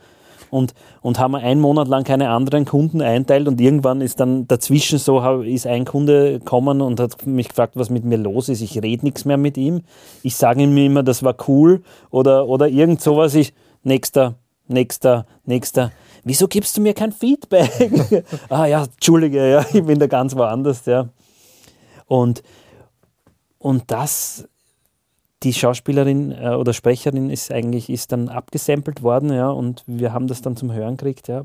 Und, 0.49 0.73
und 1.03 1.19
haben 1.19 1.35
einen 1.35 1.61
Monat 1.61 1.89
lang 1.89 2.05
keine 2.05 2.31
anderen 2.31 2.65
Kunden 2.65 3.03
einteilt 3.03 3.49
und 3.49 3.61
irgendwann 3.61 4.01
ist 4.01 4.19
dann 4.21 4.49
dazwischen 4.49 4.99
so, 4.99 5.43
ist 5.43 5.67
ein 5.67 5.85
Kunde 5.85 6.39
gekommen 6.39 6.81
und 6.81 7.01
hat 7.01 7.27
mich 7.27 7.49
gefragt, 7.49 7.77
was 7.77 7.91
mit 7.91 8.05
mir 8.05 8.19
los 8.19 8.49
ist. 8.49 8.63
Ich 8.63 8.83
rede 8.83 9.05
nichts 9.05 9.27
mehr 9.27 9.37
mit 9.37 9.59
ihm. 9.59 9.83
Ich 10.23 10.37
sage 10.37 10.63
ihm 10.63 10.77
immer, 10.77 11.03
das 11.03 11.23
war 11.23 11.37
cool 11.49 11.83
oder, 12.11 12.49
oder 12.49 12.69
irgend 12.69 13.03
sowas. 13.03 13.35
Ich, 13.35 13.53
nächster, 13.83 14.35
nächster, 14.69 15.27
nächster. 15.45 15.93
Wieso 16.25 16.49
gibst 16.49 16.77
du 16.77 16.81
mir 16.81 16.95
kein 16.95 17.13
Feedback? 17.13 18.25
ah 18.49 18.67
ja, 18.67 18.85
Entschuldige, 18.85 19.51
ja, 19.51 19.67
ich 19.73 19.85
bin 19.85 19.99
da 19.99 20.07
ganz 20.07 20.35
woanders, 20.37 20.87
ja. 20.87 21.09
Und, 22.13 22.43
und 23.57 23.91
das, 23.91 24.47
die 25.43 25.55
Schauspielerin 25.55 26.31
äh, 26.31 26.51
oder 26.51 26.75
Sprecherin 26.75 27.31
ist 27.31 27.51
eigentlich 27.51 27.89
ist 27.89 28.13
dann 28.13 28.29
abgesampelt 28.29 29.03
worden, 29.03 29.33
ja, 29.33 29.49
und 29.49 29.83
wir 29.87 30.13
haben 30.13 30.27
das 30.27 30.43
dann 30.43 30.55
zum 30.55 30.75
Hören 30.75 30.99
gekriegt, 30.99 31.29
ja. 31.29 31.45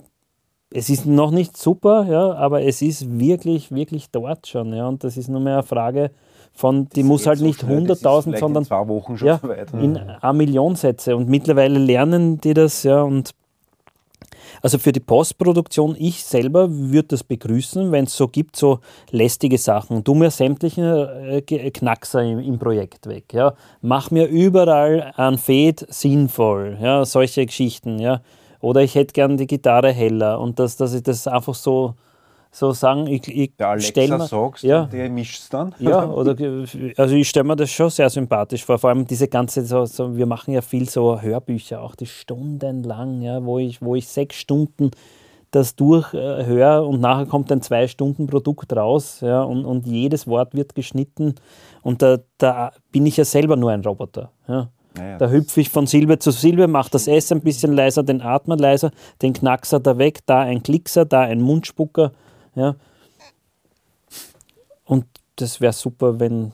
Es 0.69 0.89
ist 0.89 1.05
noch 1.05 1.31
nicht 1.31 1.55
super, 1.55 2.05
ja, 2.09 2.33
aber 2.33 2.63
es 2.63 2.81
ist 2.81 3.17
wirklich, 3.17 3.71
wirklich 3.71 4.11
dort 4.11 4.45
schon, 4.45 4.73
ja, 4.73 4.89
und 4.89 5.05
das 5.05 5.15
ist 5.15 5.29
nur 5.29 5.39
mehr 5.39 5.53
eine 5.53 5.63
Frage 5.63 6.11
von, 6.51 6.89
die 6.89 7.03
muss 7.03 7.21
geht 7.21 7.27
halt 7.27 7.39
so 7.39 7.45
nicht 7.45 7.59
schnell, 7.61 7.83
das 7.85 7.99
ist 7.99 8.05
100.000, 8.05 8.23
vielleicht 8.23 8.39
sondern 8.39 8.63
in 8.63 8.67
zwei 8.67 8.87
Wochen 8.89 9.17
schon 9.17 9.27
ja, 9.29 9.39
in 9.71 9.97
eine 9.97 10.37
Million 10.37 10.75
Sätze 10.75 11.15
und 11.15 11.29
mittlerweile 11.29 11.79
lernen 11.79 12.41
die 12.41 12.53
das, 12.53 12.83
ja, 12.83 13.03
und 13.03 13.31
also 14.67 14.79
für 14.79 14.91
die 14.91 14.99
Postproduktion, 14.99 15.95
ich 15.97 16.25
selber 16.25 16.67
würde 16.69 17.07
das 17.07 17.23
begrüßen, 17.23 17.89
wenn 17.93 18.03
es 18.03 18.17
so 18.17 18.27
gibt, 18.27 18.57
so 18.57 18.79
lästige 19.11 19.57
Sachen. 19.57 20.03
Tu 20.03 20.13
mir 20.13 20.29
sämtliche 20.29 21.09
äh, 21.25 21.41
Ge- 21.41 21.71
Knackser 21.71 22.21
im, 22.21 22.39
im 22.39 22.59
Projekt 22.59 23.07
weg. 23.07 23.33
Ja. 23.33 23.53
Mach 23.79 24.11
mir 24.11 24.25
überall 24.27 25.13
ein 25.15 25.37
Fade 25.37 25.85
sinnvoll. 25.87 26.77
Ja. 26.81 27.05
Solche 27.05 27.45
Geschichten. 27.45 27.97
Ja. 27.99 28.19
Oder 28.59 28.81
ich 28.81 28.95
hätte 28.95 29.13
gern 29.13 29.37
die 29.37 29.47
Gitarre 29.47 29.93
heller 29.93 30.41
und 30.41 30.59
dass, 30.59 30.75
dass 30.75 30.93
ich 30.93 31.03
das 31.03 31.27
einfach 31.27 31.55
so, 31.55 31.93
so 32.51 32.71
sagen, 32.71 33.07
ich, 33.07 33.27
ich 33.27 33.55
Der 33.57 33.79
stell 33.79 34.11
Alexa 34.11 34.17
mir, 34.17 34.27
sagst 34.27 34.63
ja, 34.63 34.83
und 34.83 34.93
der 34.93 35.09
mischt 35.09 35.39
es 35.39 35.49
dann. 35.49 35.75
ja, 35.79 36.05
oder 36.09 36.35
also 36.97 37.15
ich 37.15 37.29
stelle 37.29 37.45
mir 37.45 37.55
das 37.55 37.69
schon 37.69 37.89
sehr 37.89 38.09
sympathisch 38.09 38.65
vor. 38.65 38.77
Vor 38.77 38.89
allem 38.89 39.05
diese 39.05 39.27
ganze, 39.27 39.65
so, 39.65 39.85
so, 39.85 40.15
wir 40.15 40.25
machen 40.25 40.53
ja 40.53 40.61
viel 40.61 40.89
so 40.89 41.21
Hörbücher, 41.21 41.81
auch 41.81 41.95
die 41.95 42.05
stundenlang, 42.05 43.21
ja, 43.21 43.43
wo 43.43 43.59
ich, 43.59 43.81
wo 43.81 43.95
ich 43.95 44.07
sechs 44.07 44.37
Stunden 44.37 44.91
das 45.51 45.75
durchhöre 45.75 46.85
und 46.85 46.99
nachher 46.99 47.25
kommt 47.25 47.51
ein 47.51 47.61
zwei 47.61 47.87
Stunden 47.87 48.27
Produkt 48.27 48.75
raus, 48.75 49.19
ja, 49.21 49.41
und, 49.43 49.65
und 49.65 49.87
jedes 49.87 50.27
Wort 50.27 50.53
wird 50.53 50.75
geschnitten 50.75 51.35
und 51.83 52.01
da, 52.01 52.17
da 52.37 52.71
bin 52.91 53.05
ich 53.05 53.17
ja 53.17 53.25
selber 53.25 53.55
nur 53.55 53.71
ein 53.71 53.81
Roboter. 53.81 54.31
Ja. 54.47 54.69
Naja, 54.97 55.17
Da 55.17 55.29
hüpfe 55.29 55.61
ich 55.61 55.69
von 55.69 55.87
Silbe 55.87 56.19
zu 56.19 56.31
Silbe, 56.31 56.67
mache 56.67 56.91
das 56.91 57.07
S 57.07 57.31
ein 57.31 57.41
bisschen 57.41 57.73
leiser, 57.73 58.03
den 58.03 58.21
Atmer 58.21 58.57
leiser, 58.57 58.91
den 59.21 59.33
Knackser 59.33 59.79
da 59.79 59.97
weg, 59.97 60.19
da 60.25 60.39
ein 60.39 60.63
Klickser, 60.63 61.05
da 61.05 61.21
ein 61.21 61.41
Mundspucker. 61.41 62.11
Ja. 62.57 62.75
Und 64.85 65.05
das 65.35 65.61
wäre 65.61 65.73
super, 65.73 66.19
wenn 66.19 66.51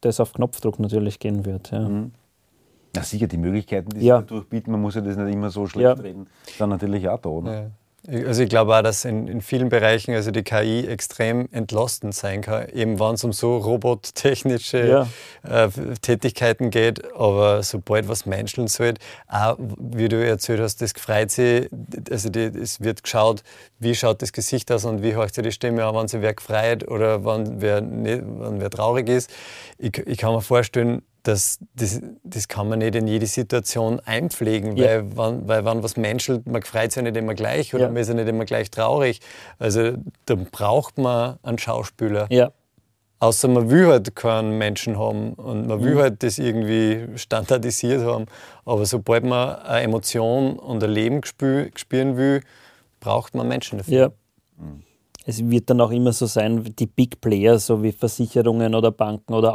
das 0.00 0.20
auf 0.20 0.32
Knopfdruck 0.34 0.78
natürlich 0.78 1.18
gehen 1.18 1.44
wird. 1.44 1.70
Ja. 1.70 1.88
Na 1.88 3.02
sicher, 3.02 3.26
die 3.26 3.38
Möglichkeiten, 3.38 3.90
die 3.90 4.04
Ja. 4.04 4.18
sie 4.18 4.26
dadurch 4.26 4.48
bieten, 4.48 4.70
man 4.70 4.82
muss 4.82 4.94
ja 4.94 5.00
das 5.00 5.16
nicht 5.16 5.32
immer 5.32 5.50
so 5.50 5.66
schlecht 5.66 5.84
Ja. 5.84 5.92
reden, 5.94 6.28
sind 6.46 6.68
natürlich 6.68 7.08
auch 7.08 7.18
da, 7.20 7.28
oder? 7.30 7.52
Ja. 7.62 7.70
Ich- 8.06 8.26
Also 8.26 8.42
ich 8.42 8.48
glaube 8.50 8.76
auch, 8.76 8.82
dass 8.82 9.04
in, 9.06 9.28
in 9.28 9.40
vielen 9.40 9.68
Bereichen 9.70 10.14
also 10.14 10.30
die 10.30 10.42
KI 10.42 10.86
extrem 10.86 11.48
entlastend 11.52 12.14
sein 12.14 12.42
kann, 12.42 12.68
eben 12.68 13.00
wenn 13.00 13.14
es 13.14 13.24
um 13.24 13.32
so 13.32 13.56
robottechnische 13.56 14.78
äh, 15.42 15.68
Tätigkeiten 16.02 16.70
geht. 16.70 17.14
Aber 17.14 17.62
sobald 17.62 18.08
was 18.08 18.26
menscheln 18.26 18.68
soll, 18.68 18.94
auch 19.28 19.56
wie 19.58 20.08
du 20.08 20.24
erzählt 20.24 20.60
hast, 20.60 20.82
das 20.82 20.92
freut 20.92 21.30
sich, 21.30 21.68
also 22.10 22.28
die, 22.28 22.40
es 22.40 22.80
wird 22.80 23.02
geschaut, 23.02 23.42
wie 23.78 23.94
schaut 23.94 24.20
das 24.22 24.32
Gesicht 24.32 24.70
aus 24.70 24.84
und 24.84 25.02
wie 25.02 25.14
hört 25.14 25.34
sich 25.34 25.42
die 25.44 25.52
Stimme 25.52 25.84
an, 25.84 25.94
wenn 25.94 26.08
sich 26.08 26.20
wer 26.20 26.34
gefreut 26.34 26.86
oder 26.88 27.24
wenn 27.24 27.60
wer, 27.60 27.80
nicht, 27.80 28.22
wenn 28.22 28.60
wer 28.60 28.70
traurig 28.70 29.08
ist. 29.08 29.30
Ich, 29.78 29.96
ich 30.06 30.18
kann 30.18 30.34
mir 30.34 30.42
vorstellen, 30.42 31.02
dass 31.24 31.58
das, 31.74 32.00
das 32.22 32.46
kann 32.48 32.68
man 32.68 32.78
nicht 32.78 32.94
in 32.94 33.06
jede 33.08 33.26
Situation 33.26 33.98
einpflegen, 34.00 34.76
Ja. 34.76 34.86
weil, 34.86 35.16
wenn, 35.16 35.48
weil 35.48 35.64
wenn 35.64 35.82
was 35.82 35.96
menschelt, 35.96 36.46
man 36.46 36.62
freut 36.62 36.92
sich 36.92 36.96
ja 36.96 37.02
nicht 37.02 37.16
immer 37.16 37.34
gleich 37.34 37.74
oder 37.74 37.84
Ja. 37.84 37.88
man 37.90 37.96
ist 37.96 38.08
ja 38.08 38.14
nicht 38.14 38.28
immer 38.28 38.44
gleich 38.44 38.70
traurig. 38.70 39.20
Also 39.58 39.92
da 40.26 40.36
braucht 40.52 40.98
man 40.98 41.38
einen 41.42 41.58
Schauspieler. 41.58 42.26
Ja. 42.30 42.52
Außer 43.20 43.48
man 43.48 43.70
will 43.70 43.86
halt 43.86 44.14
keinen 44.14 44.58
Menschen 44.58 44.98
haben 44.98 45.32
und 45.34 45.66
man 45.66 45.80
Mhm. 45.80 45.84
will 45.84 45.96
halt 45.96 46.22
das 46.22 46.38
irgendwie 46.38 47.06
standardisiert 47.16 48.02
haben. 48.04 48.26
Aber 48.66 48.84
sobald 48.84 49.24
man 49.24 49.56
eine 49.60 49.82
Emotion 49.82 50.58
und 50.58 50.84
ein 50.84 50.90
Leben 50.90 51.22
spüren 51.24 52.16
will, 52.18 52.42
braucht 53.00 53.34
man 53.34 53.48
Menschen 53.48 53.78
dafür. 53.78 53.94
Ja. 53.94 54.10
Es 55.26 55.42
wird 55.48 55.70
dann 55.70 55.80
auch 55.80 55.90
immer 55.90 56.12
so 56.12 56.26
sein, 56.26 56.64
die 56.78 56.86
Big 56.86 57.22
Player, 57.22 57.58
so 57.58 57.82
wie 57.82 57.92
Versicherungen 57.92 58.74
oder 58.74 58.90
Banken 58.90 59.32
oder 59.32 59.54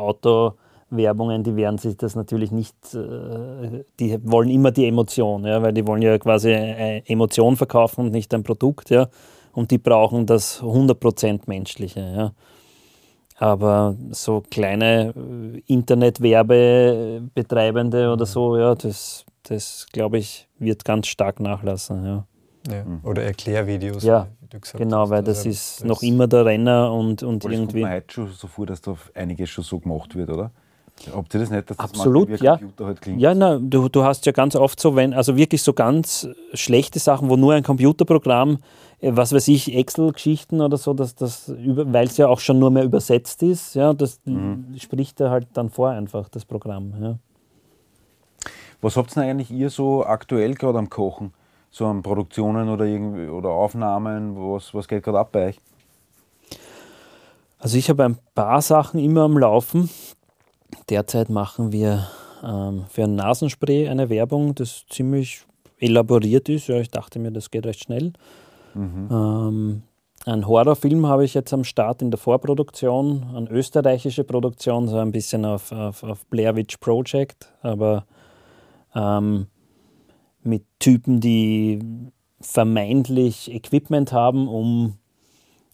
Autowerbungen, 0.91 1.43
die 1.43 1.55
werden 1.55 1.77
sich 1.77 1.97
das 1.97 2.15
natürlich 2.15 2.51
nicht, 2.51 2.75
äh, 2.93 3.83
die 3.99 4.17
wollen 4.23 4.49
immer 4.49 4.71
die 4.71 4.87
Emotion, 4.87 5.45
ja, 5.45 5.61
weil 5.61 5.73
die 5.73 5.85
wollen 5.85 6.01
ja 6.01 6.17
quasi 6.17 6.53
eine 6.53 7.07
Emotion 7.07 7.55
verkaufen 7.55 8.05
und 8.05 8.11
nicht 8.11 8.33
ein 8.33 8.43
Produkt, 8.43 8.89
ja. 8.89 9.07
Und 9.53 9.71
die 9.71 9.77
brauchen 9.77 10.25
das 10.25 10.61
100% 10.61 11.41
Menschliche, 11.47 11.99
ja. 11.99 12.31
Aber 13.37 13.95
so 14.11 14.43
kleine 14.49 15.13
äh, 15.15 15.61
Internetwerbebetreibende 15.67 18.11
oder 18.11 18.25
so, 18.25 18.57
ja, 18.57 18.75
das, 18.75 19.25
das 19.43 19.87
glaube 19.91 20.17
ich, 20.17 20.47
wird 20.59 20.83
ganz 20.85 21.07
stark 21.07 21.39
nachlassen, 21.39 22.05
ja. 22.05 22.25
Ja. 22.69 22.83
Oder 23.03 23.23
Erklärvideos. 23.23 24.03
Ja, 24.03 24.27
wie 24.41 24.47
du 24.47 24.59
gesagt 24.59 24.83
Genau, 24.83 25.09
weil 25.09 25.23
das 25.23 25.37
Also, 25.39 25.49
ist 25.49 25.85
noch 25.85 26.03
immer 26.03 26.27
der 26.27 26.45
Renner 26.45 26.91
und, 26.91 27.23
und 27.23 27.43
Aber 27.45 27.51
das 27.53 27.59
kommt 27.59 27.69
irgendwie. 27.73 27.83
mir 27.83 27.89
heute 27.91 28.13
schon 28.13 28.27
so 28.27 28.47
vor, 28.47 28.65
dass 28.65 28.81
da 28.81 28.95
einiges 29.15 29.49
schon 29.49 29.63
so 29.63 29.79
gemacht 29.79 30.13
wird, 30.15 30.29
oder? 30.29 30.51
Habt 31.13 31.33
ihr 31.33 31.39
das 31.39 31.49
nicht, 31.49 31.69
dass 31.69 31.77
das 31.77 31.85
Absolut, 31.85 32.29
wie 32.29 32.43
ja. 32.43 32.57
Computer 32.57 32.85
halt 32.85 33.01
klingt? 33.01 33.21
Ja, 33.21 33.33
na, 33.33 33.57
du, 33.59 33.89
du 33.89 34.03
hast 34.03 34.25
ja 34.25 34.31
ganz 34.31 34.55
oft 34.55 34.79
so, 34.79 34.95
wenn, 34.95 35.13
also 35.13 35.35
wirklich 35.37 35.63
so 35.63 35.73
ganz 35.73 36.27
schlechte 36.53 36.99
Sachen, 36.99 37.29
wo 37.29 37.35
nur 37.35 37.53
ein 37.53 37.63
Computerprogramm, 37.63 38.59
äh, 38.99 39.11
was 39.13 39.33
weiß 39.33 39.47
ich, 39.47 39.75
Excel-Geschichten 39.75 40.61
oder 40.61 40.77
so, 40.77 40.93
dass 40.93 41.15
das, 41.15 41.51
weil 41.55 42.07
es 42.07 42.17
ja 42.17 42.27
auch 42.27 42.39
schon 42.39 42.59
nur 42.59 42.71
mehr 42.71 42.83
übersetzt 42.83 43.43
ist, 43.43 43.75
ja, 43.75 43.93
das 43.93 44.19
Mhm. 44.25 44.75
spricht 44.77 45.19
er 45.21 45.29
halt 45.31 45.47
dann 45.53 45.69
vor 45.69 45.89
einfach, 45.89 46.29
das 46.29 46.45
Programm. 46.45 46.93
Ja. 47.01 47.17
Was 48.81 48.95
habt 48.95 49.11
ihr 49.11 49.21
denn 49.21 49.31
eigentlich 49.31 49.51
ihr 49.51 49.69
so 49.69 50.05
aktuell 50.05 50.53
gerade 50.55 50.77
am 50.79 50.89
Kochen? 50.89 51.33
So 51.71 51.85
an 51.85 52.01
Produktionen 52.01 52.67
oder, 52.69 52.85
irgendwie, 52.85 53.27
oder 53.27 53.49
Aufnahmen? 53.49 54.35
Was, 54.35 54.73
was 54.73 54.87
geht 54.87 55.03
gerade 55.03 55.19
ab 55.19 55.29
bei 55.31 55.49
euch? 55.49 55.59
Also 57.59 57.77
ich 57.77 57.89
habe 57.89 58.05
ein 58.05 58.17
paar 58.33 58.61
Sachen 58.61 58.99
immer 58.99 59.23
am 59.23 59.37
Laufen. 59.37 59.89
Derzeit 60.89 61.29
machen 61.29 61.71
wir 61.71 62.07
ähm, 62.43 62.85
für 62.89 63.03
ein 63.03 63.15
Nasenspray 63.15 63.87
eine 63.89 64.09
Werbung, 64.09 64.55
das 64.55 64.85
ziemlich 64.89 65.41
elaboriert 65.77 66.49
ist. 66.49 66.67
Ja, 66.67 66.79
ich 66.79 66.89
dachte 66.89 67.19
mir, 67.19 67.31
das 67.31 67.51
geht 67.51 67.65
recht 67.65 67.83
schnell. 67.83 68.13
Ähm, 69.11 69.83
einen 70.25 70.47
Horrorfilm 70.47 71.07
habe 71.07 71.25
ich 71.25 71.33
jetzt 71.33 71.53
am 71.53 71.63
Start 71.63 72.01
in 72.01 72.11
der 72.11 72.17
Vorproduktion, 72.17 73.23
eine 73.35 73.49
österreichische 73.49 74.23
Produktion, 74.23 74.87
so 74.87 74.97
ein 74.97 75.11
bisschen 75.11 75.45
auf, 75.45 75.71
auf, 75.71 76.03
auf 76.03 76.25
Blair 76.25 76.55
Witch 76.55 76.77
Project, 76.77 77.51
aber 77.61 78.05
ähm, 78.93 79.47
mit 80.43 80.65
Typen, 80.79 81.19
die 81.19 81.79
vermeintlich 82.41 83.53
Equipment 83.53 84.11
haben, 84.11 84.47
um, 84.47 84.97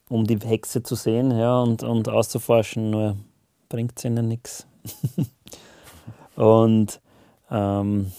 um 0.09 0.25
die 0.25 0.39
Hexe 0.39 0.83
zu 0.83 0.95
sehen 0.95 1.31
ja, 1.31 1.59
und, 1.61 1.83
und 1.83 2.09
auszuforschen, 2.09 2.89
nur 2.91 3.17
bringt 3.69 3.93
es 3.97 4.05
ihnen 4.05 4.27
nichts. 4.27 4.67
Und 6.35 6.99
ähm, 7.49 8.11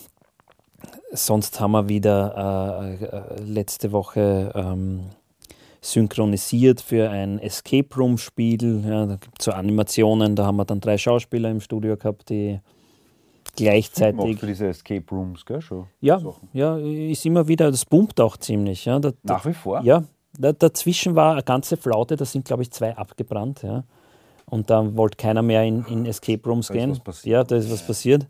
sonst 1.12 1.60
haben 1.60 1.72
wir 1.72 1.88
wieder 1.88 2.96
äh, 3.00 3.04
äh, 3.04 3.42
letzte 3.42 3.92
Woche 3.92 4.52
ähm, 4.54 5.10
synchronisiert 5.80 6.80
für 6.80 7.10
ein 7.10 7.38
Escape 7.38 7.94
Room 7.96 8.18
Spiel. 8.18 8.84
Ja, 8.84 9.06
da 9.06 9.16
gibt 9.16 9.38
es 9.38 9.44
so 9.44 9.52
Animationen, 9.52 10.34
da 10.34 10.46
haben 10.46 10.56
wir 10.56 10.64
dann 10.64 10.80
drei 10.80 10.98
Schauspieler 10.98 11.50
im 11.50 11.60
Studio 11.60 11.96
gehabt, 11.96 12.30
die 12.30 12.60
gleichzeitig. 13.54 14.38
für 14.38 14.46
diese 14.46 14.68
Escape 14.68 15.04
Rooms, 15.10 15.44
gell? 15.44 15.60
Schon 15.60 15.86
Ja, 16.00 16.18
Sachen. 16.18 16.48
ja, 16.52 16.76
ist 16.76 17.24
immer 17.26 17.48
wieder, 17.48 17.70
das 17.70 17.84
pumpt 17.84 18.20
auch 18.20 18.36
ziemlich. 18.36 18.84
Ja. 18.84 18.98
Da, 18.98 19.10
da, 19.10 19.34
Nach 19.34 19.46
wie 19.46 19.54
vor? 19.54 19.82
ja, 19.82 20.04
da, 20.38 20.52
dazwischen 20.52 21.14
war 21.14 21.32
eine 21.32 21.42
ganze 21.42 21.76
Flaute, 21.76 22.16
da 22.16 22.24
sind, 22.24 22.44
glaube 22.44 22.62
ich, 22.62 22.70
zwei 22.70 22.96
abgebrannt. 22.96 23.62
Ja. 23.62 23.84
Und 24.48 24.70
da 24.70 24.96
wollte 24.96 25.16
keiner 25.16 25.42
mehr 25.42 25.64
in, 25.64 25.84
in 25.86 26.06
Escape 26.06 26.48
Rooms 26.48 26.68
Da 26.68 26.74
gehen. 26.74 27.00
Ja, 27.24 27.44
da 27.44 27.56
ist 27.56 27.70
was 27.70 27.84
passiert. 27.84 28.26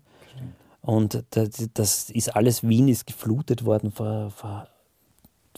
Und 0.81 1.23
das, 1.31 1.49
das 1.73 2.09
ist 2.09 2.35
alles, 2.35 2.67
Wien 2.67 2.87
ist 2.87 3.05
geflutet 3.05 3.65
worden 3.65 3.91
vor, 3.91 4.31
vor 4.31 4.67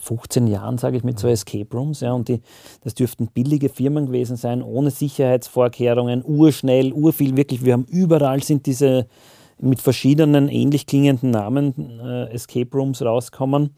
15 0.02 0.48
Jahren, 0.48 0.78
sage 0.78 0.98
ich, 0.98 1.04
mit 1.04 1.20
so 1.20 1.28
Escape 1.28 1.68
Rooms. 1.76 2.02
Ja, 2.02 2.14
und 2.14 2.28
die, 2.28 2.42
das 2.84 2.96
dürften 2.96 3.28
billige 3.28 3.70
Firmen 3.70 4.08
gewesen 4.08 4.38
sein, 4.38 4.62
ohne 4.62 4.92
Sicherheitsvorkehrungen, 4.92 6.24
urschnell, 6.26 6.94
urviel, 6.94 7.36
wirklich. 7.36 7.64
Wir 7.64 7.74
haben 7.74 7.86
überall 7.86 8.42
sind 8.44 8.66
diese 8.66 9.08
mit 9.62 9.82
verschiedenen 9.82 10.48
ähnlich 10.48 10.86
klingenden 10.86 11.32
Namen 11.32 12.00
äh, 12.00 12.32
Escape 12.32 12.70
Rooms 12.74 13.02
rauskommen. 13.02 13.76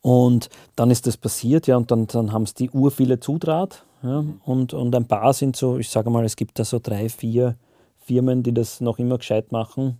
Und 0.00 0.50
dann 0.76 0.90
ist 0.90 1.06
das 1.06 1.16
passiert, 1.16 1.66
ja, 1.66 1.76
und 1.76 1.90
dann, 1.90 2.06
dann 2.06 2.32
haben 2.32 2.42
es 2.42 2.54
die 2.54 2.70
urviele 2.70 3.18
Zudraht. 3.18 3.84
Ja, 4.06 4.24
und, 4.44 4.72
und 4.72 4.94
ein 4.94 5.06
paar 5.06 5.32
sind 5.32 5.56
so, 5.56 5.78
ich 5.78 5.90
sage 5.90 6.10
mal, 6.10 6.24
es 6.24 6.36
gibt 6.36 6.58
da 6.58 6.64
so 6.64 6.78
drei, 6.80 7.08
vier 7.08 7.56
Firmen, 7.98 8.44
die 8.44 8.54
das 8.54 8.80
noch 8.80 9.00
immer 9.00 9.18
gescheit 9.18 9.50
machen. 9.50 9.98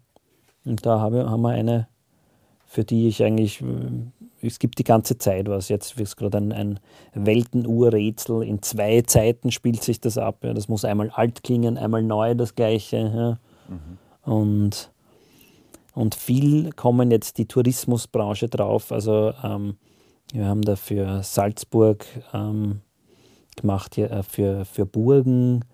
Und 0.64 0.86
da 0.86 1.00
habe, 1.00 1.28
haben 1.28 1.42
wir 1.42 1.50
eine, 1.50 1.88
für 2.66 2.84
die 2.84 3.08
ich 3.08 3.24
eigentlich, 3.24 3.60
äh, 3.62 4.46
es 4.46 4.60
gibt 4.60 4.78
die 4.78 4.84
ganze 4.84 5.18
Zeit 5.18 5.48
was. 5.48 5.68
Jetzt 5.68 5.98
ist 5.98 6.16
gerade 6.16 6.38
ein, 6.38 6.52
ein 6.52 6.80
Weltenuhrrätsel. 7.14 8.44
In 8.44 8.62
zwei 8.62 9.02
Zeiten 9.02 9.50
spielt 9.50 9.82
sich 9.82 10.00
das 10.00 10.18
ab. 10.18 10.44
Ja. 10.44 10.54
Das 10.54 10.68
muss 10.68 10.84
einmal 10.84 11.10
alt 11.10 11.42
klingen, 11.42 11.76
einmal 11.76 12.02
neu 12.04 12.36
das 12.36 12.54
Gleiche. 12.54 12.96
Ja. 12.96 13.38
Und, 14.32 14.92
und 15.94 16.14
viel 16.14 16.70
kommen 16.72 17.10
jetzt 17.10 17.38
die 17.38 17.46
Tourismusbranche 17.46 18.48
drauf. 18.48 18.92
Also 18.92 19.32
ähm, 19.42 19.76
wir 20.32 20.46
haben 20.46 20.62
da 20.62 20.76
für 20.76 21.22
Salzburg 21.24 22.04
ähm, 22.32 22.82
gemacht, 23.56 23.96
ja, 23.96 24.06
äh, 24.06 24.22
für, 24.22 24.64
für 24.64 24.86
Burgen, 24.86 25.64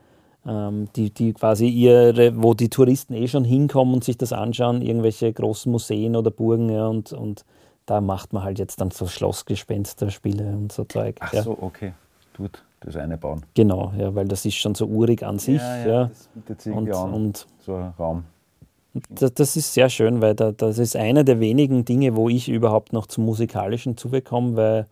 ähm, 0.46 0.88
die, 0.96 1.10
die 1.10 1.32
quasi 1.32 1.68
ihre, 1.68 2.42
wo 2.42 2.54
die 2.54 2.68
Touristen 2.68 3.14
eh 3.14 3.28
schon 3.28 3.44
hinkommen 3.44 3.94
und 3.94 4.04
sich 4.04 4.18
das 4.18 4.32
anschauen, 4.32 4.82
irgendwelche 4.82 5.32
großen 5.32 5.70
Museen 5.70 6.16
oder 6.16 6.30
Burgen, 6.30 6.68
ja, 6.68 6.86
und, 6.86 7.12
und 7.12 7.44
da 7.86 8.00
macht 8.00 8.32
man 8.32 8.44
halt 8.44 8.58
jetzt 8.58 8.80
dann 8.80 8.90
so 8.90 9.06
Schlossgespensterspiele 9.06 10.44
und 10.44 10.72
so 10.72 10.84
Zeug. 10.84 11.16
Ach 11.20 11.32
ja. 11.32 11.42
so, 11.42 11.56
okay. 11.60 11.92
Tut 12.34 12.62
das 12.84 12.96
eine 12.96 13.16
bauen. 13.16 13.42
Genau, 13.54 13.92
ja, 13.96 14.14
weil 14.14 14.26
das 14.26 14.44
ist 14.44 14.54
schon 14.54 14.74
so 14.74 14.86
urig 14.86 15.22
an 15.22 15.38
sich. 15.38 15.60
Ja, 15.60 16.06
das 16.06 16.28
bietet 16.34 16.60
sich 16.60 16.74
und, 16.74 16.92
an. 16.92 17.12
und 17.12 17.46
so 17.60 17.76
ein 17.76 17.92
Raum. 17.98 18.24
das, 19.10 19.34
das 19.34 19.56
ist 19.56 19.72
sehr 19.72 19.88
schön, 19.88 20.20
weil 20.20 20.34
da, 20.34 20.52
das 20.52 20.78
ist 20.78 20.96
eine 20.96 21.24
der 21.24 21.40
wenigen 21.40 21.84
Dinge, 21.84 22.16
wo 22.16 22.28
ich 22.28 22.48
überhaupt 22.48 22.92
noch 22.92 23.06
zum 23.06 23.24
Musikalischen 23.24 23.96
zubekomme, 23.96 24.56
weil, 24.56 24.86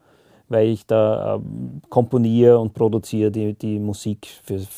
weil 0.51 0.69
ich 0.69 0.85
da 0.87 1.37
ähm, 1.37 1.81
komponiere 1.89 2.59
und 2.59 2.75
produziere 2.75 3.31
die, 3.31 3.55
die 3.55 3.79
Musik, 3.79 4.29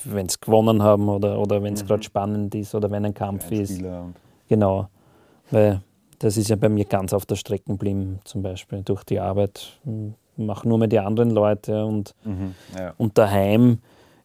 wenn 0.05 0.27
es 0.27 0.39
gewonnen 0.41 0.83
haben 0.83 1.09
oder, 1.09 1.39
oder 1.41 1.61
wenn 1.63 1.75
es 1.75 1.85
gerade 1.85 2.03
spannend 2.03 2.55
ist 2.55 2.75
oder 2.75 2.91
wenn 2.91 3.05
ein 3.05 3.15
Kampf 3.15 3.51
ist. 3.51 3.71
Einspieler 3.71 4.03
und 4.03 4.15
Genau, 4.49 4.89
weil 5.51 5.81
das 6.19 6.37
ist 6.37 6.51
ja 6.51 6.57
bei 6.57 6.69
mir 6.69 6.85
ganz 6.85 7.13
auf 7.13 7.27
der 7.27 7.37
Strecke 7.37 7.65
geblieben, 7.73 8.21
zum 8.25 8.43
Beispiel 8.43 8.83
durch 8.83 9.03
die 9.03 9.19
Arbeit. 9.19 9.81
Mache 10.37 10.69
nur 10.69 10.79
mehr 10.79 10.89
die 10.89 10.99
anderen 10.99 11.31
Leute 11.31 11.85
und, 11.87 12.15
Mhm, 12.25 12.55
ja. 12.79 12.95
und 12.99 13.17
daheim, 13.19 13.79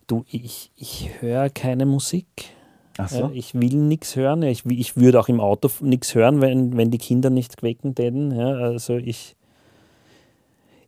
du, 0.05 0.23
ich, 0.29 0.71
ich 0.75 1.09
höre 1.21 1.49
keine 1.49 1.85
Musik. 1.85 2.27
Ach 2.97 3.07
so. 3.09 3.31
Ich 3.33 3.53
will 3.53 3.75
nichts 3.75 4.15
hören. 4.15 4.43
Ich, 4.43 4.65
ich 4.65 4.97
würde 4.97 5.19
auch 5.19 5.29
im 5.29 5.39
Auto 5.39 5.69
nichts 5.81 6.13
hören, 6.13 6.41
wenn, 6.41 6.75
wenn 6.75 6.91
die 6.91 6.97
Kinder 6.97 7.29
nicht 7.29 7.61
wecken 7.63 7.95
täten. 7.95 8.35
Ja, 8.35 8.47
also 8.55 8.97
ich, 8.97 9.36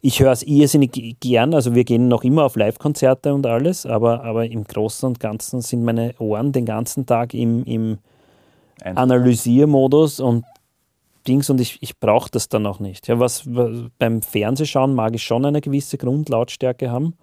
ich 0.01 0.19
höre 0.21 0.31
es 0.31 0.43
irrsinnig 0.43 1.17
gern. 1.19 1.53
Also 1.53 1.76
wir 1.76 1.84
gehen 1.84 2.07
noch 2.07 2.23
immer 2.23 2.45
auf 2.45 2.55
Live-Konzerte 2.55 3.34
und 3.34 3.45
alles, 3.45 3.85
aber, 3.85 4.23
aber 4.23 4.45
im 4.45 4.63
Großen 4.63 5.07
und 5.07 5.19
Ganzen 5.19 5.61
sind 5.61 5.84
meine 5.84 6.13
Ohren 6.19 6.51
den 6.51 6.65
ganzen 6.65 7.05
Tag 7.05 7.34
im, 7.34 7.63
im 7.65 7.97
Analysiermodus 8.84 10.19
und 10.19 10.45
Dings 11.27 11.49
und 11.49 11.59
ich, 11.59 11.77
ich 11.81 11.99
brauche 11.99 12.31
das 12.31 12.47
dann 12.47 12.65
auch 12.65 12.80
nicht. 12.80 13.07
Ja, 13.07 13.19
was, 13.19 13.53
was 13.53 13.89
beim 13.99 14.21
Fernsehschauen 14.21 14.95
mag 14.95 15.13
ich 15.15 15.23
schon 15.23 15.45
eine 15.45 15.59
gewisse 15.59 15.97
Grundlautstärke 15.97 16.89
haben. 16.89 17.13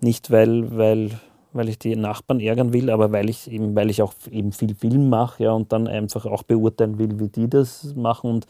Nicht 0.00 0.30
weil, 0.30 0.76
weil, 0.76 1.10
weil 1.52 1.70
ich 1.70 1.78
die 1.78 1.96
Nachbarn 1.96 2.40
ärgern 2.40 2.72
will, 2.74 2.90
aber 2.90 3.10
weil 3.12 3.30
ich 3.30 3.50
eben, 3.50 3.74
weil 3.74 3.88
ich 3.88 4.02
auch 4.02 4.12
eben 4.30 4.52
viel 4.52 4.74
Film 4.74 5.08
mache 5.08 5.44
ja, 5.44 5.52
und 5.52 5.72
dann 5.72 5.88
einfach 5.88 6.26
auch 6.26 6.42
beurteilen 6.42 6.98
will, 6.98 7.18
wie 7.18 7.28
die 7.28 7.48
das 7.48 7.94
machen 7.96 8.30
und 8.30 8.46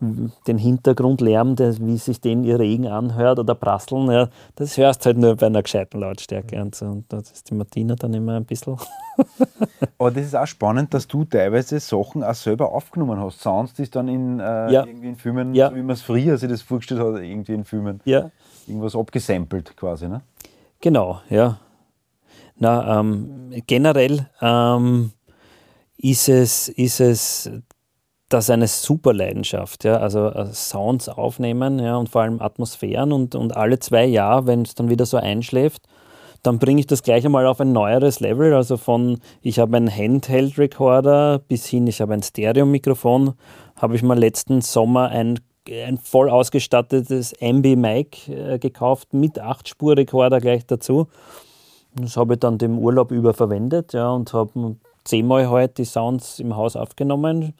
den 0.00 0.58
Hintergrundlärm, 0.58 1.56
der, 1.56 1.78
wie 1.78 1.96
sich 1.96 2.20
den 2.20 2.44
ihr 2.44 2.58
Regen 2.58 2.86
anhört 2.86 3.38
oder 3.38 3.54
prasseln, 3.54 4.10
ja, 4.10 4.28
das 4.56 4.76
hörst 4.76 5.06
halt 5.06 5.16
nur 5.16 5.36
bei 5.36 5.46
einer 5.46 5.62
gescheiten 5.62 6.00
Lautstärke. 6.00 6.60
Und, 6.60 6.74
so. 6.74 6.84
und 6.86 7.04
da 7.12 7.18
ist 7.18 7.48
die 7.50 7.54
Martina 7.54 7.94
dann 7.94 8.12
immer 8.12 8.36
ein 8.36 8.44
bisschen. 8.44 8.76
Aber 9.98 10.10
das 10.10 10.26
ist 10.26 10.36
auch 10.36 10.46
spannend, 10.46 10.92
dass 10.92 11.06
du 11.08 11.24
teilweise 11.24 11.80
Sachen 11.80 12.22
auch 12.22 12.34
selber 12.34 12.72
aufgenommen 12.72 13.18
hast. 13.18 13.40
Sounds, 13.40 13.72
die 13.74 13.82
es 13.84 13.90
dann 13.90 14.08
in, 14.08 14.38
äh, 14.40 14.70
Ja. 14.72 14.84
irgendwie 14.84 15.08
in 15.08 15.16
Filmen, 15.16 15.54
Ja. 15.54 15.70
so 15.70 15.76
wie 15.76 15.80
man 15.82 15.90
es 15.94 16.02
früher 16.02 16.36
sich 16.36 16.48
das 16.50 16.60
vorgestellt 16.62 17.00
hat, 17.00 17.22
irgendwie 17.22 17.54
in 17.54 17.64
Filmen, 17.64 18.00
Ja, 18.04 18.30
irgendwas 18.66 18.94
abgesampelt 18.94 19.76
quasi. 19.76 20.08
Ne? 20.08 20.20
Genau, 20.80 21.20
ja. 21.30 21.58
Na, 22.58 23.00
ähm, 23.00 23.52
generell 23.66 24.28
ähm, 24.40 25.12
ist, 25.98 26.28
es, 26.28 26.68
ist 26.68 27.00
es 27.00 27.50
das 28.28 28.44
ist 28.44 28.50
eine 28.50 28.66
super 28.66 29.12
Leidenschaft. 29.12 29.84
Ja? 29.84 29.98
Also 29.98 30.28
äh, 30.28 30.46
Sounds 30.52 31.08
aufnehmen 31.08 31.78
ja? 31.78 31.96
und 31.96 32.08
vor 32.08 32.22
allem 32.22 32.40
Atmosphären 32.40 33.12
und, 33.12 33.34
und 33.34 33.56
alle 33.56 33.78
zwei 33.78 34.04
Jahre, 34.04 34.46
wenn 34.46 34.62
es 34.62 34.74
dann 34.74 34.90
wieder 34.90 35.06
so 35.06 35.16
einschläft, 35.16 35.82
dann 36.42 36.58
bringe 36.58 36.80
ich 36.80 36.86
das 36.86 37.02
gleich 37.02 37.24
einmal 37.24 37.46
auf 37.46 37.60
ein 37.60 37.72
neueres 37.72 38.20
Level. 38.20 38.54
Also 38.54 38.76
von 38.76 39.18
ich 39.42 39.58
habe 39.58 39.76
einen 39.76 39.90
Handheld-Recorder 39.90 41.40
bis 41.40 41.66
hin, 41.66 41.86
ich 41.86 42.00
habe 42.00 42.14
ein 42.14 42.22
Stereo-Mikrofon, 42.22 43.34
habe 43.76 43.96
ich 43.96 44.02
mal 44.02 44.18
letzten 44.18 44.60
Sommer 44.60 45.08
ein, 45.08 45.40
ein 45.68 45.98
voll 45.98 46.30
ausgestattetes 46.30 47.32
MB-Mic 47.40 48.28
äh, 48.28 48.58
gekauft 48.58 49.12
mit 49.12 49.40
8-Spur-Recorder 49.40 50.40
gleich 50.40 50.66
dazu. 50.66 51.08
Das 51.94 52.16
habe 52.16 52.34
ich 52.34 52.40
dann 52.40 52.58
dem 52.58 52.78
Urlaub 52.78 53.10
über 53.10 53.34
verwendet 53.34 53.92
ja, 53.92 54.10
und 54.10 54.32
habe 54.32 54.76
zehnmal 55.04 55.48
halt 55.48 55.78
die 55.78 55.84
Sounds 55.84 56.38
im 56.40 56.54
Haus 56.56 56.76
aufgenommen. 56.76 57.54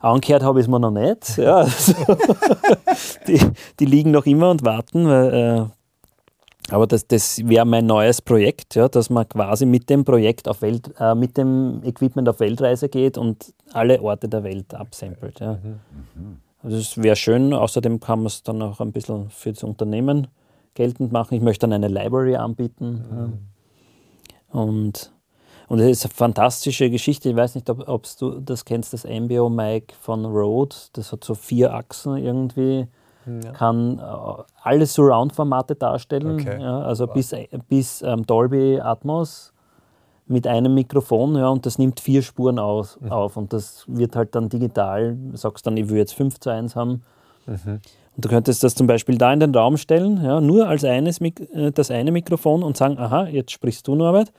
Angehört 0.00 0.42
habe 0.42 0.60
ich 0.60 0.64
es 0.64 0.68
mir 0.68 0.80
noch 0.80 0.90
nicht. 0.90 1.38
Ja, 1.38 1.58
also 1.58 1.92
die, 3.28 3.38
die, 3.78 3.84
liegen 3.84 4.10
noch 4.10 4.26
immer 4.26 4.50
und 4.50 4.64
warten. 4.64 5.06
Weil, 5.06 5.34
äh, 5.34 6.74
aber 6.74 6.86
das, 6.86 7.06
das 7.06 7.46
wäre 7.46 7.66
mein 7.66 7.86
neues 7.86 8.22
Projekt, 8.22 8.74
ja, 8.76 8.88
dass 8.88 9.10
man 9.10 9.28
quasi 9.28 9.66
mit 9.66 9.90
dem 9.90 10.04
Projekt 10.04 10.48
auf 10.48 10.62
Welt, 10.62 10.90
äh, 10.98 11.14
mit 11.14 11.36
dem 11.36 11.82
Equipment 11.84 12.28
auf 12.28 12.40
Weltreise 12.40 12.88
geht 12.88 13.18
und 13.18 13.52
alle 13.72 14.00
Orte 14.00 14.28
der 14.28 14.42
Welt 14.42 14.74
absampelt. 14.74 15.40
Ja. 15.40 15.54
Mhm. 15.54 16.40
Also 16.62 16.76
das 16.78 16.96
wäre 16.96 17.16
schön. 17.16 17.52
Außerdem 17.52 18.00
kann 18.00 18.20
man 18.20 18.26
es 18.26 18.42
dann 18.42 18.62
auch 18.62 18.80
ein 18.80 18.92
bisschen 18.92 19.28
für 19.30 19.52
das 19.52 19.62
Unternehmen 19.62 20.28
geltend 20.74 21.12
machen. 21.12 21.34
Ich 21.34 21.42
möchte 21.42 21.66
dann 21.66 21.72
eine 21.72 21.88
Library 21.88 22.36
anbieten. 22.36 23.04
Mhm. 23.10 23.16
Ja. 24.52 24.60
Und 24.60 25.12
und 25.70 25.78
es 25.78 25.98
ist 25.98 26.04
eine 26.06 26.14
fantastische 26.14 26.90
Geschichte. 26.90 27.28
Ich 27.28 27.36
weiß 27.36 27.54
nicht, 27.54 27.70
ob, 27.70 27.88
ob 27.88 28.04
du 28.18 28.40
das 28.40 28.64
kennst, 28.64 28.92
das 28.92 29.04
Embryo 29.04 29.48
Mic 29.48 29.94
von 30.00 30.24
Rode. 30.24 30.74
Das 30.94 31.12
hat 31.12 31.22
so 31.22 31.36
vier 31.36 31.72
Achsen 31.72 32.16
irgendwie. 32.16 32.88
Ja. 33.44 33.52
Kann 33.52 34.00
äh, 34.00 34.42
alle 34.64 34.84
Surround-Formate 34.84 35.76
darstellen. 35.76 36.40
Okay. 36.40 36.60
Ja, 36.60 36.80
also 36.80 37.06
wow. 37.06 37.14
bis, 37.14 37.32
bis 37.68 38.02
ähm, 38.02 38.26
Dolby 38.26 38.80
Atmos 38.80 39.52
mit 40.26 40.48
einem 40.48 40.74
Mikrofon. 40.74 41.36
Ja, 41.36 41.50
und 41.50 41.64
das 41.64 41.78
nimmt 41.78 42.00
vier 42.00 42.22
Spuren 42.22 42.58
aus, 42.58 42.98
mhm. 43.00 43.12
auf. 43.12 43.36
Und 43.36 43.52
das 43.52 43.84
wird 43.86 44.16
halt 44.16 44.34
dann 44.34 44.48
digital. 44.48 45.16
Du 45.16 45.36
sagst 45.36 45.68
dann, 45.68 45.76
ich 45.76 45.88
will 45.88 45.98
jetzt 45.98 46.14
5 46.14 46.40
zu 46.40 46.50
1 46.50 46.74
haben. 46.74 47.04
Mhm. 47.46 47.80
Und 48.16 48.24
du 48.24 48.28
könntest 48.28 48.64
das 48.64 48.74
zum 48.74 48.88
Beispiel 48.88 49.18
da 49.18 49.32
in 49.32 49.38
den 49.38 49.54
Raum 49.54 49.76
stellen, 49.76 50.20
ja, 50.20 50.40
nur 50.40 50.66
als 50.66 50.82
eines, 50.82 51.20
äh, 51.20 51.70
das 51.72 51.92
eine 51.92 52.10
Mikrofon 52.10 52.64
und 52.64 52.76
sagen, 52.76 52.98
aha, 52.98 53.28
jetzt 53.28 53.52
sprichst 53.52 53.86
du 53.86 53.94
Norbert. 53.94 54.32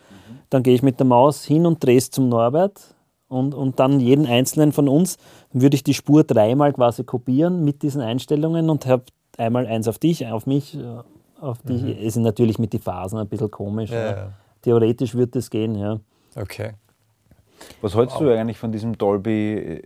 Dann 0.51 0.61
gehe 0.61 0.75
ich 0.75 0.83
mit 0.83 0.99
der 0.99 1.07
Maus 1.07 1.43
hin 1.43 1.65
und 1.65 1.83
drehe 1.83 1.97
es 1.97 2.11
zum 2.11 2.29
Norbert 2.29 2.79
und, 3.31 3.55
und 3.55 3.79
dann 3.79 4.01
jeden 4.01 4.25
einzelnen 4.25 4.73
von 4.73 4.89
uns 4.89 5.17
würde 5.53 5.75
ich 5.75 5.83
die 5.83 5.93
Spur 5.93 6.25
dreimal 6.25 6.73
quasi 6.73 7.05
kopieren 7.05 7.63
mit 7.63 7.81
diesen 7.81 8.01
Einstellungen 8.01 8.69
und 8.69 8.85
habe 8.85 9.05
einmal 9.37 9.65
eins 9.65 9.87
auf 9.87 9.97
dich, 9.97 10.27
auf 10.27 10.45
mich, 10.45 10.77
äh, 10.77 10.81
auf 11.39 11.61
dich. 11.61 11.81
Mhm. 11.81 11.95
Es 11.99 12.17
ist 12.17 12.17
natürlich 12.17 12.59
mit 12.59 12.73
den 12.73 12.81
Phasen 12.81 13.17
ein 13.17 13.27
bisschen 13.29 13.49
komisch. 13.49 13.89
Ja, 13.89 14.11
ja. 14.11 14.29
Theoretisch 14.61 15.15
wird 15.15 15.35
das 15.35 15.49
gehen, 15.49 15.75
ja. 15.75 15.99
Okay. 16.35 16.73
Was 17.81 17.95
hältst 17.95 18.15
wow. 18.15 18.23
du 18.23 18.37
eigentlich 18.37 18.57
von 18.57 18.73
diesem 18.73 18.97
Dolby, 18.97 19.53
äh, 19.53 19.81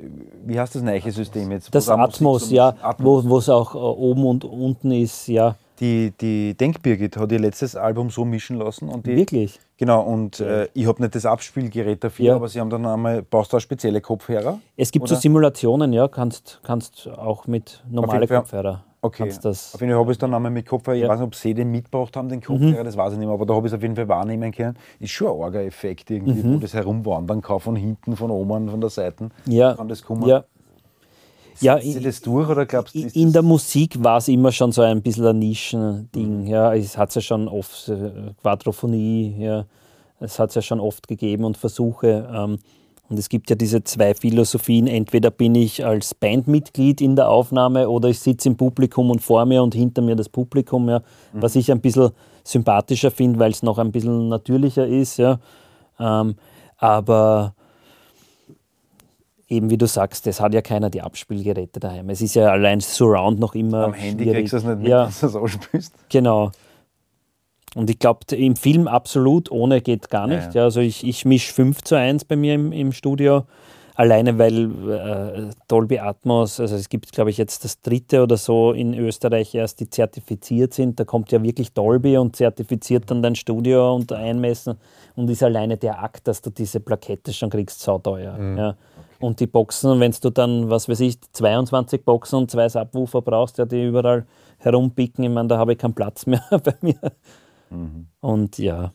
wie 0.46 0.60
heißt 0.60 0.74
das 0.74 0.82
neue 0.82 1.12
System 1.12 1.52
jetzt? 1.52 1.74
Das 1.76 1.88
Atmos, 1.88 2.50
ja, 2.50 2.76
Atmos. 2.82 3.30
wo 3.30 3.38
es 3.38 3.50
auch 3.50 3.76
äh, 3.76 3.78
oben 3.78 4.26
und 4.26 4.44
unten 4.44 4.92
ist, 4.92 5.28
ja. 5.28 5.56
Die, 5.80 6.14
die 6.20 6.56
Denkbirgit 6.56 7.18
hat 7.18 7.32
ihr 7.32 7.40
letztes 7.40 7.76
Album 7.76 8.10
so 8.10 8.26
mischen 8.26 8.58
lassen. 8.58 8.90
Und 8.90 9.06
die, 9.06 9.16
Wirklich? 9.16 9.60
Genau, 9.78 10.02
und 10.04 10.40
äh, 10.40 10.70
ich 10.74 10.88
habe 10.88 11.02
nicht 11.02 11.16
das 11.16 11.26
Abspielgerät 11.26 12.04
dafür, 12.04 12.26
ja. 12.26 12.36
aber 12.36 12.48
sie 12.48 12.62
haben 12.62 12.70
dann 12.70 12.86
einmal, 12.86 13.24
brauchst 13.24 13.52
du 13.52 13.58
auch 13.58 13.62
spezielle 13.62 14.00
Kopfhörer? 14.00 14.60
Es 14.78 14.92
gibt 14.92 15.04
oder? 15.04 15.16
so 15.16 15.22
Simulationen, 15.22 15.92
ja, 15.92 16.08
kannst, 16.08 16.62
kannst 16.64 17.10
auch 17.10 17.46
mit 17.48 17.84
normalen 17.90 18.28
Kopfhörern. 18.28 18.82
Okay, 19.02 19.32
das, 19.44 19.76
auf 19.76 19.82
jeden 19.82 19.92
Fall 19.92 20.00
habe 20.00 20.12
ich 20.12 20.16
es 20.16 20.20
dann 20.20 20.34
einmal 20.34 20.50
mit 20.50 20.66
Kopfhörer, 20.66 20.98
ich 20.98 21.08
weiß 21.08 21.20
nicht, 21.20 21.28
ob 21.28 21.36
sie 21.36 21.54
den 21.54 21.70
mitgebracht 21.70 22.18
haben, 22.18 22.28
den 22.28 22.42
Kopfhörer, 22.42 22.80
mhm. 22.80 22.86
das 22.86 22.98
weiß 22.98 23.14
ich 23.14 23.20
nicht 23.20 23.28
mehr, 23.28 23.36
aber 23.36 23.46
da 23.46 23.54
habe 23.54 23.68
ich 23.68 23.72
es 23.72 23.78
auf 23.78 23.84
jeden 23.84 23.96
Fall 23.96 24.08
wahrnehmen 24.08 24.52
können. 24.52 24.76
Ist 25.00 25.12
schon 25.12 25.28
ein 25.28 25.44
arger 25.44 25.64
Effekt 25.64 26.10
irgendwie, 26.10 26.42
mhm. 26.42 26.56
wo 26.56 26.58
das 26.58 26.74
herumwandern 26.74 27.42
kann, 27.42 27.60
von 27.60 27.76
hinten, 27.76 28.16
von 28.16 28.32
oben, 28.32 28.68
von 28.68 28.82
der 28.82 28.90
Seite. 28.90 29.30
Ja. 29.46 29.76
Kann 29.76 29.90
das 29.90 30.02
kommen? 30.02 30.28
Ja. 30.28 30.46
Ja, 31.62 31.80
Sie 31.80 32.00
das 32.00 32.22
durch 32.22 32.50
oder 32.50 32.66
glaubst 32.66 32.96
du? 32.96 33.00
In 33.00 33.32
der 33.32 33.42
Musik 33.42 34.02
war 34.04 34.18
es 34.18 34.28
immer 34.28 34.52
schon 34.52 34.72
so 34.72 34.82
ein 34.82 35.02
bisschen 35.02 35.26
ein 35.26 35.40
Nischending. 35.40 36.42
Mhm. 36.42 36.48
Ja, 36.48 36.74
es 36.74 36.98
hat 36.98 37.14
ja 37.16 37.22
schon 37.22 37.48
oft 37.48 37.90
äh, 37.90 38.34
Quadrophonie, 38.42 39.36
ja, 39.40 39.66
es 40.20 40.40
hat 40.40 40.50
es 40.50 40.56
ja 40.56 40.62
schon 40.62 40.80
oft 40.80 41.08
gegeben 41.08 41.44
und 41.44 41.58
Versuche. 41.58 42.28
Ähm, 42.32 42.60
und 43.08 43.20
es 43.20 43.30
gibt 43.30 43.50
ja 43.50 43.56
diese 43.56 43.84
zwei 43.84 44.16
Philosophien, 44.16 44.88
entweder 44.88 45.30
bin 45.30 45.54
ich 45.54 45.86
als 45.86 46.16
Bandmitglied 46.16 47.02
in 47.02 47.16
der 47.16 47.30
Aufnahme 47.30 47.88
oder 47.88 48.10
ich 48.10 48.20
sitze 48.20 48.50
im 48.50 48.58
Publikum 48.58 49.12
und 49.12 49.22
vor 49.22 49.46
mir 49.46 49.62
und 49.62 49.76
hinter 49.76 50.02
mir 50.02 50.16
das 50.16 50.28
Publikum, 50.28 50.90
ja, 50.90 51.00
mhm. 51.00 51.42
was 51.42 51.56
ich 51.56 51.72
ein 51.72 51.82
bisschen 51.82 52.10
sympathischer 52.44 53.12
finde, 53.12 53.40
weil 53.40 53.52
es 53.52 53.62
noch 53.62 53.78
ein 53.78 53.92
bisschen 53.92 54.30
natürlicher 54.30 54.88
ist. 54.88 55.18
Ja. 55.18 55.40
Ähm, 56.00 56.36
aber 56.78 57.55
eben 59.48 59.70
wie 59.70 59.78
du 59.78 59.88
sagst, 59.88 60.28
es 60.28 60.42
hat 60.42 60.54
ja 60.54 60.62
keiner 60.62 60.90
die 60.90 61.02
Abspielgeräte 61.02 61.80
daheim. 61.80 62.10
Es 62.10 62.22
ist 62.22 62.36
ja 62.36 62.50
allein 62.50 62.80
Surround 62.80 63.40
noch 63.40 63.56
immer. 63.56 63.86
Am 63.86 63.94
Handy 63.94 64.24
schwierig. 64.24 64.40
kriegst 64.40 64.54
du 64.54 64.58
es 64.58 64.64
nicht 64.64 64.80
mit, 64.80 64.88
ja. 64.88 65.06
dass 65.06 65.20
du 65.20 65.28
es 65.28 65.36
ausspielst. 65.36 65.94
Genau. 66.10 66.52
Und 67.76 67.90
ich 67.90 68.00
glaube, 68.00 68.22
im 68.34 68.56
Film 68.56 68.88
absolut 68.88 69.52
ohne 69.52 69.82
geht 69.82 70.10
gar 70.10 70.28
nicht. 70.28 70.54
Ja, 70.54 70.62
ja. 70.62 70.64
also 70.64 70.80
ich, 70.80 71.06
ich 71.06 71.26
mische 71.26 71.54
5 71.54 71.82
zu 71.84 71.96
1 71.96 72.26
bei 72.26 72.38
mir 72.38 72.56
im, 72.56 72.72
im 72.72 72.92
Studio. 72.94 73.44
Alleine 73.96 74.38
weil 74.38 74.72
äh, 74.92 75.54
Dolby 75.70 76.00
Atmos, 76.00 76.60
also 76.60 76.76
es 76.76 76.90
gibt, 76.90 77.14
glaube 77.14 77.30
ich, 77.30 77.38
jetzt 77.38 77.64
das 77.64 77.80
dritte 77.80 78.24
oder 78.24 78.36
so 78.36 78.74
in 78.74 78.94
Österreich 78.94 79.56
erst, 79.56 79.80
die 79.80 79.90
zertifiziert 79.90 80.74
sind. 80.74 81.00
Da 81.00 81.06
kommt 81.06 81.32
ja 81.32 81.42
wirklich 81.42 81.72
Dolby 81.72 82.18
und 82.18 82.36
zertifiziert 82.36 83.10
dann 83.10 83.22
dein 83.22 83.36
Studio 83.36 83.96
und 83.96 84.12
einmessen. 84.12 84.78
Und 85.16 85.30
ist 85.30 85.44
alleine 85.44 85.78
der 85.78 86.04
Akt, 86.04 86.28
dass 86.28 86.42
du 86.42 86.50
diese 86.50 86.82
Plakette 86.82 87.32
schon 87.32 87.50
kriegst, 87.50 87.80
sauteuer. 87.80 88.38
Mhm. 88.38 88.58
Ja. 88.58 88.76
Und 89.20 89.40
die 89.40 89.48
Boxen, 89.48 90.00
wenn 90.00 90.14
du 90.22 90.30
dann, 90.30 90.70
was 90.70 90.90
weiß 90.90 91.00
ich, 91.00 91.20
22 91.32 92.04
Boxen 92.04 92.40
und 92.40 92.52
zwei 92.52 92.68
Subwoofer 92.68 93.22
brauchst, 93.22 93.58
ja, 93.58 93.66
die 93.66 93.86
überall 93.86 94.26
herumpicken, 94.58 95.24
ich 95.24 95.30
meine, 95.30 95.48
da 95.48 95.58
habe 95.58 95.74
ich 95.74 95.78
keinen 95.78 95.94
Platz 95.94 96.26
mehr 96.26 96.44
bei 96.50 96.76
mir. 96.82 97.00
Mhm. 97.70 98.08
Und 98.20 98.58
ja. 98.58 98.92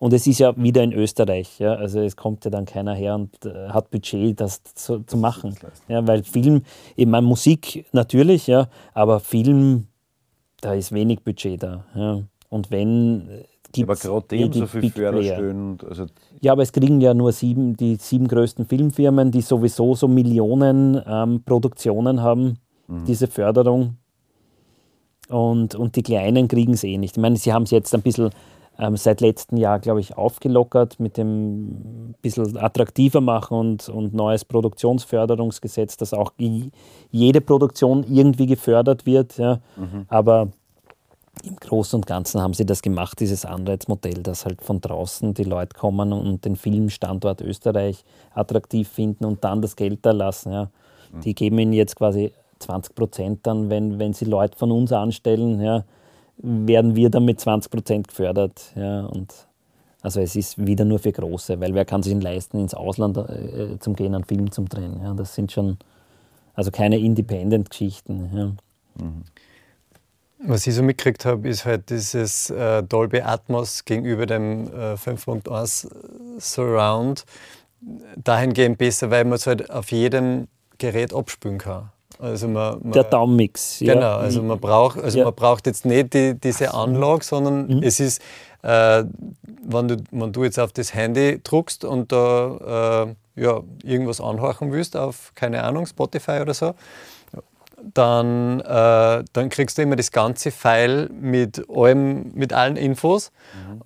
Und 0.00 0.12
es 0.12 0.26
ist 0.26 0.38
ja 0.38 0.54
wieder 0.56 0.82
in 0.82 0.92
Österreich, 0.92 1.58
ja. 1.58 1.74
Also 1.74 2.00
es 2.00 2.16
kommt 2.16 2.44
ja 2.44 2.50
dann 2.50 2.66
keiner 2.66 2.94
her 2.94 3.14
und 3.14 3.44
äh, 3.46 3.68
hat 3.68 3.90
Budget, 3.90 4.38
das 4.40 4.62
zu, 4.62 4.98
zu 5.00 5.16
machen. 5.16 5.56
Ja, 5.88 6.06
weil 6.06 6.24
Film, 6.24 6.62
eben 6.96 7.10
meine 7.10 7.26
Musik 7.26 7.86
natürlich, 7.92 8.46
ja, 8.46 8.68
aber 8.92 9.20
Film, 9.20 9.86
da 10.60 10.74
ist 10.74 10.92
wenig 10.92 11.22
Budget 11.22 11.62
da. 11.62 11.84
Ja. 11.94 12.22
Und 12.50 12.70
wenn 12.70 13.28
äh, 13.30 13.44
Aber 13.82 13.96
gerade 13.96 14.36
eben 14.36 14.52
so 14.52 14.66
viel 14.66 14.90
Förderstellen. 14.90 15.78
Also 15.88 16.06
ja, 16.40 16.52
aber 16.52 16.62
es 16.62 16.72
kriegen 16.72 17.00
ja 17.00 17.14
nur 17.14 17.32
sieben, 17.32 17.76
die 17.76 17.96
sieben 17.96 18.28
größten 18.28 18.66
Filmfirmen, 18.66 19.30
die 19.30 19.40
sowieso 19.40 19.94
so 19.94 20.08
Millionen 20.08 21.00
ähm, 21.06 21.42
Produktionen 21.44 22.22
haben, 22.22 22.58
mhm. 22.86 23.04
diese 23.06 23.26
Förderung. 23.26 23.96
Und, 25.28 25.74
und 25.74 25.96
die 25.96 26.02
Kleinen 26.02 26.48
kriegen 26.48 26.74
es 26.74 26.84
eh 26.84 26.98
nicht. 26.98 27.16
Ich 27.16 27.20
meine, 27.20 27.36
sie 27.36 27.52
haben 27.52 27.62
es 27.62 27.70
jetzt 27.70 27.94
ein 27.94 28.02
bisschen 28.02 28.30
ähm, 28.78 28.96
seit 28.96 29.20
letztem 29.20 29.58
Jahr, 29.58 29.78
glaube 29.78 30.00
ich, 30.00 30.16
aufgelockert 30.16 30.98
mit 30.98 31.16
dem 31.16 32.10
ein 32.10 32.14
bisschen 32.20 32.56
attraktiver 32.56 33.20
machen 33.20 33.56
und, 33.56 33.88
und 33.88 34.14
neues 34.14 34.44
Produktionsförderungsgesetz, 34.44 35.96
dass 35.96 36.12
auch 36.12 36.32
jede 37.10 37.40
Produktion 37.40 38.04
irgendwie 38.08 38.46
gefördert 38.46 39.06
wird. 39.06 39.38
Ja. 39.38 39.60
Mhm. 39.76 40.06
Aber 40.08 40.48
im 41.42 41.56
Großen 41.56 41.96
und 41.96 42.06
Ganzen 42.06 42.40
haben 42.40 42.54
sie 42.54 42.64
das 42.64 42.82
gemacht, 42.82 43.20
dieses 43.20 43.44
Anreizmodell, 43.44 44.22
dass 44.22 44.44
halt 44.44 44.62
von 44.62 44.80
draußen 44.80 45.34
die 45.34 45.44
Leute 45.44 45.76
kommen 45.76 46.12
und 46.12 46.44
den 46.44 46.56
Filmstandort 46.56 47.40
Österreich 47.40 48.04
attraktiv 48.34 48.88
finden 48.88 49.24
und 49.24 49.44
dann 49.44 49.60
das 49.60 49.76
Geld 49.76 50.00
da 50.02 50.12
lassen. 50.12 50.52
Ja. 50.52 50.70
Mhm. 51.12 51.20
Die 51.20 51.34
geben 51.34 51.58
ihnen 51.58 51.72
jetzt 51.72 51.96
quasi 51.96 52.32
20 52.60 52.94
Prozent 52.94 53.46
dann, 53.46 53.68
wenn, 53.68 53.98
wenn 53.98 54.12
sie 54.12 54.24
Leute 54.24 54.56
von 54.56 54.70
uns 54.70 54.92
anstellen, 54.92 55.60
ja, 55.60 55.84
werden 56.38 56.96
wir 56.96 57.10
dann 57.10 57.24
mit 57.24 57.40
20 57.40 57.70
Prozent 57.70 58.08
gefördert. 58.08 58.72
Ja, 58.76 59.06
und 59.06 59.32
also 60.02 60.20
es 60.20 60.36
ist 60.36 60.64
wieder 60.64 60.84
nur 60.84 60.98
für 60.98 61.12
Große, 61.12 61.60
weil 61.60 61.74
wer 61.74 61.84
kann 61.84 62.02
sich 62.02 62.14
leisten, 62.20 62.58
ins 62.58 62.74
Ausland 62.74 63.16
äh, 63.16 63.78
zum 63.80 63.96
Gehen, 63.96 64.14
einen 64.14 64.24
Film 64.24 64.50
zu 64.50 64.62
drehen. 64.64 65.00
Ja, 65.02 65.14
das 65.14 65.34
sind 65.34 65.52
schon 65.52 65.78
also 66.54 66.70
keine 66.70 66.98
Independent-Geschichten. 66.98 68.30
Ja. 68.34 68.44
Mhm. 69.04 69.24
Was 70.46 70.66
ich 70.66 70.74
so 70.74 70.82
mitgekriegt 70.82 71.24
habe, 71.24 71.48
ist 71.48 71.64
halt 71.64 71.88
dieses 71.90 72.50
äh, 72.50 72.82
Dolby 72.82 73.20
Atmos 73.22 73.84
gegenüber 73.84 74.26
dem 74.26 74.66
äh, 74.66 74.94
5.1 74.94 75.88
Surround 76.38 77.24
dahingehend 78.16 78.78
besser, 78.78 79.10
weil 79.10 79.24
man 79.24 79.34
es 79.34 79.46
halt 79.46 79.70
auf 79.70 79.90
jedem 79.90 80.48
Gerät 80.78 81.14
abspülen 81.14 81.58
kann. 81.58 81.90
Also 82.18 82.46
man, 82.48 82.78
man, 82.82 82.92
Der 82.92 83.04
Daumenmix. 83.04 83.80
ja. 83.80 83.94
Genau, 83.94 84.16
also 84.16 84.42
man 84.42 84.60
braucht, 84.60 84.98
also 85.02 85.18
Ja. 85.18 85.24
man 85.24 85.34
braucht 85.34 85.66
jetzt 85.66 85.84
nicht 85.84 86.14
die, 86.14 86.34
diese 86.38 86.72
Anlage, 86.72 87.24
sondern 87.24 87.82
es 87.82 87.98
ist, 88.00 88.22
äh, 88.62 89.04
wenn, 89.62 89.88
du, 89.88 89.96
wenn 90.10 90.32
du 90.32 90.44
jetzt 90.44 90.58
auf 90.58 90.72
das 90.72 90.94
Handy 90.94 91.40
druckst 91.42 91.84
und 91.84 92.12
da 92.12 93.06
äh, 93.36 93.40
ja, 93.42 93.60
irgendwas 93.82 94.20
anhorchen 94.20 94.72
willst 94.72 94.96
auf, 94.96 95.32
keine 95.34 95.64
Ahnung, 95.64 95.86
Spotify 95.86 96.40
oder 96.40 96.54
so, 96.54 96.74
dann, 97.92 98.60
äh, 98.60 99.24
dann 99.32 99.48
kriegst 99.50 99.76
du 99.78 99.82
immer 99.82 99.96
das 99.96 100.10
ganze 100.10 100.50
File 100.50 101.08
mit, 101.10 101.68
allem, 101.68 102.32
mit 102.34 102.52
allen 102.52 102.76
Infos 102.76 103.30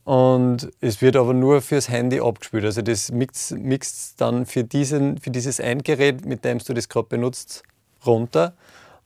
und 0.05 0.71
es 0.81 1.03
wird 1.03 1.17
aber 1.17 1.35
nur 1.35 1.61
fürs 1.63 1.89
Handy 1.89 2.21
abgespielt. 2.21 2.65
Also 2.65 2.83
das 2.83 3.11
mixt, 3.11 3.53
mixt 3.59 4.21
dann 4.21 4.47
für, 4.47 4.65
diesen, 4.65 5.19
für 5.19 5.31
dieses 5.31 5.59
Endgerät, 5.59 6.25
mit 6.25 6.45
dem 6.45 6.59
du 6.59 6.75
das 6.75 6.89
gerade 6.89 7.09
benutzt, 7.09 7.63
runter. 8.07 8.55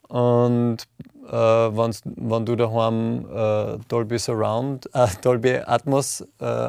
Und 0.08 0.78
äh, 1.26 1.32
wenn 1.32 2.44
du 2.44 2.56
daheim 2.56 3.26
äh, 3.32 3.78
Dolby 3.88 4.18
Surround, 4.18 4.90
äh, 4.92 5.06
Dolby 5.22 5.60
Atmos 5.64 6.20
äh, 6.20 6.24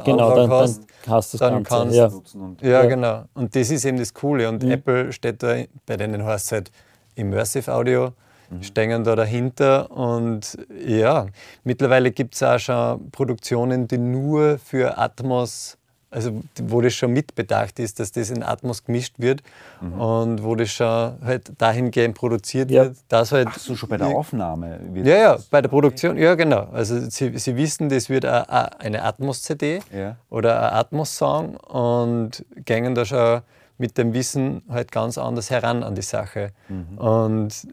Genau, 0.05 0.33
dann, 0.35 0.49
hast, 0.49 0.81
dann 1.05 1.13
hast 1.15 1.33
du 1.33 1.37
das 1.37 1.49
dann 1.49 1.63
Ganze. 1.63 1.69
kannst 1.69 1.95
ja. 1.95 2.07
Nutzen 2.09 2.41
und 2.41 2.61
ja, 2.61 2.69
Ja. 2.69 2.85
genau. 2.85 3.23
Und 3.33 3.53
das 3.55 3.69
ist 3.69 3.83
eben 3.83 3.97
das 3.97 4.13
Coole. 4.13 4.47
Und 4.47 4.63
Apple 4.63 5.11
steht 5.11 5.43
da, 5.43 5.55
bei 5.85 5.97
denen 5.97 6.23
heißt 6.23 6.45
es 6.45 6.51
halt 6.53 6.71
Immersive 7.15 7.71
Audio, 7.73 8.13
stehen 8.61 9.03
da 9.03 9.15
dahinter. 9.15 9.89
Und 9.91 10.57
ja, 10.85 11.25
mittlerweile 11.63 12.11
gibt 12.11 12.35
es 12.35 12.43
auch 12.43 12.59
schon 12.59 13.09
Produktionen, 13.11 13.87
die 13.87 13.97
nur 13.97 14.59
für 14.59 14.97
Atmos, 14.97 15.77
also 16.11 16.43
wo 16.61 16.79
das 16.81 16.93
schon 16.93 17.11
mitbedacht 17.13 17.79
ist, 17.79 17.99
dass 17.99 18.11
das 18.11 18.29
in 18.29 18.43
Atmos 18.43 18.83
gemischt 18.85 19.15
wird 19.17 19.41
und 19.81 20.43
wo 20.43 20.53
das 20.53 20.69
schon 20.69 20.85
halt 21.25 21.51
dahingehend 21.57 22.13
produziert 22.15 22.69
Ja. 22.69 22.83
wird, 22.83 22.97
dass 23.07 23.31
halt. 23.31 23.47
Ach 23.49 23.57
so, 23.57 23.75
schon 23.75 23.89
bei 23.89 23.97
der 23.97 24.07
Aufnahme. 24.09 24.79
Ja, 24.93 25.15
ja, 25.17 25.37
bei 25.49 25.59
der 25.63 25.69
Produktion, 25.69 26.15
ja 26.17 26.35
genau. 26.35 26.67
Also 26.71 26.99
Sie, 27.09 27.35
Sie 27.39 27.55
wissen, 27.55 27.89
das 27.89 28.09
wird 28.09 28.25
eine 28.25 29.01
Atmos-CD 29.03 29.79
Ja. 29.91 30.17
oder 30.29 30.61
ein 30.61 30.77
Atmos-Song 30.77 31.55
und 31.55 32.45
gängen 32.65 32.93
da 32.93 33.03
schon 33.05 33.41
mit 33.83 33.97
dem 33.97 34.13
Wissen 34.13 34.61
halt 34.69 34.93
ganz 34.93 35.17
anders 35.17 35.49
heran 35.49 35.83
an 35.83 35.93
die 35.93 36.01
Sache. 36.01 36.53
Und 36.95 37.67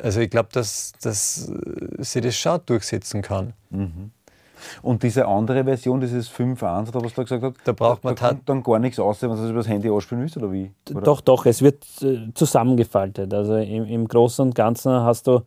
also 0.00 0.20
ich 0.20 0.30
glaube, 0.30 0.50
dass, 0.52 0.92
dass 1.02 1.48
äh, 1.48 2.04
sie 2.04 2.20
das 2.20 2.36
schon 2.36 2.60
durchsetzen 2.66 3.20
kann. 3.20 3.52
Und 4.80 5.02
diese 5.02 5.26
andere 5.26 5.64
Version, 5.64 6.00
dieses 6.00 6.30
5.1 6.30 6.90
oder 6.90 7.02
was 7.04 7.14
du 7.14 7.16
da 7.16 7.22
gesagt 7.24 7.42
hast, 7.42 7.54
Da 7.64 7.72
braucht 7.72 8.04
man 8.04 8.14
da 8.14 8.36
dann 8.46 8.62
gar 8.62 8.78
nichts 8.78 9.00
aus, 9.00 9.20
wenn 9.22 9.30
du 9.30 9.36
das 9.36 9.50
über 9.50 9.58
das 9.58 9.68
Handy 9.68 9.90
anspielen 9.90 10.22
willst, 10.22 10.36
oder 10.36 10.52
wie? 10.52 10.70
Oder? 10.92 11.00
Doch, 11.00 11.20
doch, 11.20 11.46
es 11.46 11.62
wird 11.62 11.84
äh, 12.00 12.32
zusammengefaltet. 12.34 13.34
Also 13.34 13.56
im, 13.56 13.86
im 13.86 14.06
Großen 14.06 14.44
und 14.46 14.54
Ganzen 14.54 14.92
hast 14.92 15.26
du 15.26 15.40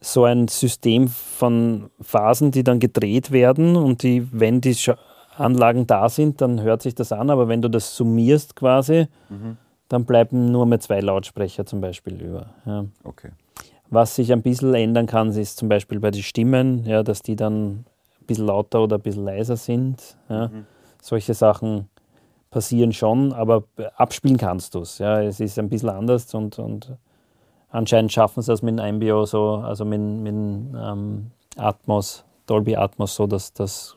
so 0.00 0.22
ein 0.22 0.46
System 0.46 1.08
von 1.08 1.90
Phasen, 2.00 2.52
die 2.52 2.62
dann 2.62 2.78
gedreht 2.78 3.32
werden 3.32 3.74
und 3.74 4.04
die, 4.04 4.28
wenn 4.30 4.60
die 4.60 4.76
Anlagen 5.38 5.86
da 5.86 6.08
sind, 6.08 6.40
dann 6.40 6.62
hört 6.62 6.82
sich 6.82 6.94
das 6.94 7.12
an, 7.12 7.30
aber 7.30 7.48
wenn 7.48 7.62
du 7.62 7.68
das 7.68 7.96
summierst 7.96 8.56
quasi, 8.56 9.06
dann 9.88 10.04
bleiben 10.04 10.52
nur 10.52 10.66
mehr 10.66 10.80
zwei 10.80 11.00
Lautsprecher 11.00 11.64
zum 11.66 11.80
Beispiel 11.80 12.20
über. 12.20 12.46
Ja. 12.66 12.84
Okay. 13.04 13.30
Was 13.90 14.16
sich 14.16 14.32
ein 14.32 14.42
bisschen 14.42 14.74
ändern 14.74 15.06
kann, 15.06 15.30
ist 15.30 15.56
zum 15.56 15.68
Beispiel 15.68 15.98
bei 15.98 16.10
den 16.10 16.22
Stimmen, 16.22 16.84
ja, 16.84 17.02
dass 17.02 17.22
die 17.22 17.36
dann 17.36 17.70
ein 17.70 17.84
bisschen 18.26 18.46
lauter 18.46 18.82
oder 18.82 18.96
ein 18.96 19.02
bisschen 19.02 19.24
leiser 19.24 19.56
sind. 19.56 20.16
Ja. 20.28 20.50
Solche 21.00 21.32
Sachen 21.32 21.88
passieren 22.50 22.92
schon, 22.92 23.32
aber 23.32 23.64
abspielen 23.96 24.36
kannst 24.36 24.74
du 24.74 24.80
es. 24.80 24.98
Ja. 24.98 25.22
Es 25.22 25.40
ist 25.40 25.58
ein 25.58 25.70
bisschen 25.70 25.88
anders 25.88 26.34
und, 26.34 26.58
und 26.58 26.92
anscheinend 27.70 28.12
schaffen 28.12 28.42
sie 28.42 28.52
das 28.52 28.60
mit 28.60 28.78
dem 28.78 28.96
MBO 28.96 29.24
so, 29.24 29.54
also 29.54 29.86
mit, 29.86 30.00
mit 30.00 30.34
ähm, 30.34 31.30
Atmos, 31.56 32.24
Dolby 32.46 32.76
Atmos 32.76 33.14
so, 33.14 33.26
dass 33.26 33.54
das 33.54 33.96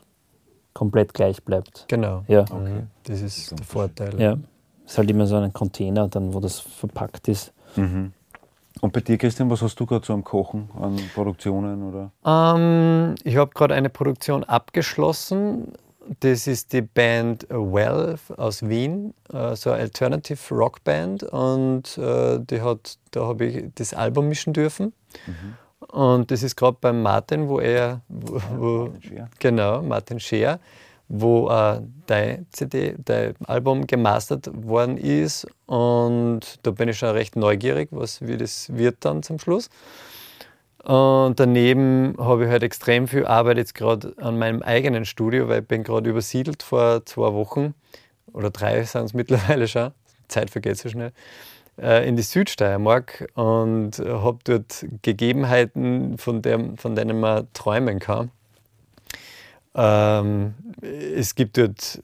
komplett 0.74 1.14
gleich 1.14 1.42
bleibt. 1.42 1.84
Genau. 1.88 2.24
Ja, 2.28 2.44
Mhm. 2.52 2.88
Das 3.04 3.20
ist 3.20 3.50
der 3.50 3.64
Vorteil. 3.64 4.20
ja. 4.20 4.36
Es 4.84 4.92
ist 4.92 4.98
halt 4.98 5.10
immer 5.10 5.26
so 5.26 5.36
ein 5.36 5.52
Container, 5.52 6.08
dann, 6.08 6.34
wo 6.34 6.40
das 6.40 6.58
verpackt 6.58 7.28
ist. 7.28 7.52
Und 7.76 8.92
bei 8.92 9.00
dir, 9.00 9.16
Christian, 9.16 9.48
was 9.48 9.62
hast 9.62 9.78
du 9.78 9.86
gerade 9.86 10.04
so 10.04 10.12
am 10.12 10.24
Kochen 10.24 10.68
an 10.80 10.96
Produktionen? 11.14 11.82
Oder? 11.88 12.10
Ähm, 12.26 13.14
ich 13.22 13.36
habe 13.36 13.52
gerade 13.54 13.74
eine 13.74 13.88
Produktion 13.88 14.44
abgeschlossen. 14.44 15.72
Das 16.20 16.48
ist 16.48 16.72
die 16.72 16.82
Band 16.82 17.46
Well 17.48 18.16
aus 18.36 18.68
Wien, 18.68 19.14
äh, 19.32 19.54
so 19.54 19.70
eine 19.70 19.82
Alternative 19.82 20.54
Rock 20.54 20.82
Band. 20.82 21.22
Und 21.22 21.96
äh, 21.96 22.40
die 22.40 22.60
hat, 22.60 22.98
da 23.12 23.26
habe 23.26 23.44
ich 23.46 23.64
das 23.76 23.94
Album 23.94 24.28
mischen 24.28 24.52
dürfen. 24.52 24.92
Und 25.88 26.30
das 26.30 26.42
ist 26.42 26.56
gerade 26.56 26.76
beim 26.80 27.02
Martin, 27.02 27.48
wo 27.48 27.60
er, 27.60 28.00
wo, 28.08 28.40
wo, 28.56 28.84
Martin 28.84 29.02
Scheer. 29.02 29.28
genau, 29.38 29.82
Martin 29.82 30.20
Scheer, 30.20 30.60
wo 31.08 31.50
äh, 31.50 31.80
dein 32.06 32.46
CD, 32.52 32.94
dein 33.04 33.34
Album 33.46 33.86
gemastert 33.86 34.50
worden 34.52 34.96
ist. 34.96 35.46
Und 35.66 36.58
da 36.62 36.70
bin 36.70 36.88
ich 36.88 36.98
schon 36.98 37.10
recht 37.10 37.36
neugierig, 37.36 37.88
was 37.90 38.22
wie 38.22 38.36
das 38.36 38.74
wird 38.74 39.04
dann 39.04 39.22
zum 39.22 39.38
Schluss. 39.38 39.68
Und 40.84 41.38
daneben 41.38 42.16
habe 42.18 42.44
ich 42.44 42.50
halt 42.50 42.64
extrem 42.64 43.06
viel 43.06 43.24
Arbeit 43.24 43.56
jetzt 43.56 43.74
gerade 43.74 44.14
an 44.16 44.38
meinem 44.38 44.62
eigenen 44.62 45.04
Studio, 45.04 45.48
weil 45.48 45.60
ich 45.60 45.68
bin 45.68 45.84
gerade 45.84 46.10
übersiedelt 46.10 46.62
vor 46.62 47.06
zwei 47.06 47.32
Wochen 47.32 47.74
oder 48.32 48.50
drei 48.50 48.82
sind 48.84 49.04
es 49.04 49.14
mittlerweile 49.14 49.68
schon. 49.68 49.92
Zeit 50.28 50.50
vergeht 50.50 50.78
so 50.78 50.88
schnell. 50.88 51.12
Äh, 51.80 52.08
In 52.08 52.16
die 52.16 52.22
Südsteiermark 52.22 53.28
und 53.34 53.98
habe 53.98 54.38
dort 54.44 54.86
Gegebenheiten, 55.02 56.18
von, 56.18 56.42
dem, 56.42 56.76
von 56.76 56.94
denen 56.94 57.20
man 57.20 57.48
träumen 57.52 57.98
kann. 57.98 58.30
Ähm, 59.74 60.54
es 60.82 61.34
gibt 61.34 61.56
dort 61.56 62.02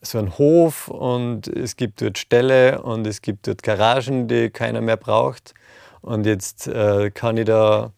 so 0.00 0.18
einen 0.18 0.36
Hof 0.38 0.88
und 0.88 1.48
es 1.48 1.76
gibt 1.76 2.02
dort 2.02 2.18
Ställe 2.18 2.82
und 2.82 3.06
es 3.06 3.22
gibt 3.22 3.46
dort 3.46 3.62
Garagen, 3.62 4.28
die 4.28 4.50
keiner 4.50 4.80
mehr 4.80 4.96
braucht. 4.96 5.54
Und 6.00 6.26
jetzt 6.26 6.66
äh, 6.66 7.10
kann 7.10 7.36
ich 7.36 7.44
da 7.44 7.92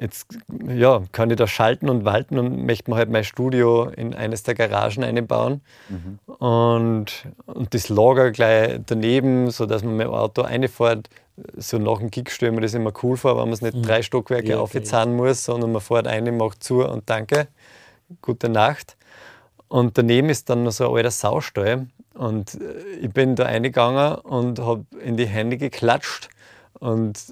jetzt 0.00 0.26
ja, 0.68 1.02
kann 1.12 1.30
ich 1.30 1.36
da 1.36 1.46
schalten 1.46 1.88
und 1.88 2.04
walten 2.04 2.38
und 2.38 2.66
möchte 2.66 2.90
mir 2.90 2.96
halt 2.96 3.10
mein 3.10 3.24
Studio 3.24 3.84
in 3.84 4.14
eines 4.14 4.42
der 4.42 4.54
Garagen 4.54 5.04
einbauen. 5.04 5.60
Und, 6.38 7.06
und 7.46 7.74
das 7.74 7.88
Lager 7.88 8.30
gleich 8.30 8.80
daneben, 8.86 9.50
sodass 9.50 9.82
man 9.82 9.96
mit 9.96 10.06
dem 10.06 10.12
Auto 10.12 10.42
reinfährt. 10.42 11.08
So 11.56 11.78
nach 11.78 11.98
dem 11.98 12.10
Gig 12.10 12.30
stelle 12.30 12.52
mir 12.52 12.60
das 12.60 12.74
immer 12.74 12.92
cool 13.02 13.16
vor, 13.16 13.32
wenn 13.36 13.44
man 13.44 13.52
es 13.52 13.62
nicht 13.62 13.86
drei 13.86 14.02
Stockwerke 14.02 14.48
Ja, 14.50 14.60
okay. 14.60 14.78
aufzahlen 14.78 15.16
muss, 15.16 15.44
sondern 15.44 15.72
man 15.72 15.80
fährt 15.80 16.06
rein, 16.06 16.36
macht 16.36 16.62
zu 16.62 16.84
und 16.86 17.08
danke, 17.08 17.48
gute 18.20 18.48
Nacht. 18.48 18.96
Und 19.68 19.96
daneben 19.96 20.28
ist 20.28 20.50
dann 20.50 20.64
noch 20.64 20.72
so 20.72 20.88
ein 20.90 20.96
alter 20.96 21.10
Saustall. 21.12 21.86
Und 22.14 22.54
äh, 22.54 22.82
ich 23.00 23.10
bin 23.10 23.36
da 23.36 23.44
reingegangen 23.44 24.16
und 24.16 24.58
habe 24.58 24.84
in 25.02 25.16
die 25.16 25.26
Hände 25.26 25.56
geklatscht. 25.56 26.28
Und 26.80 27.26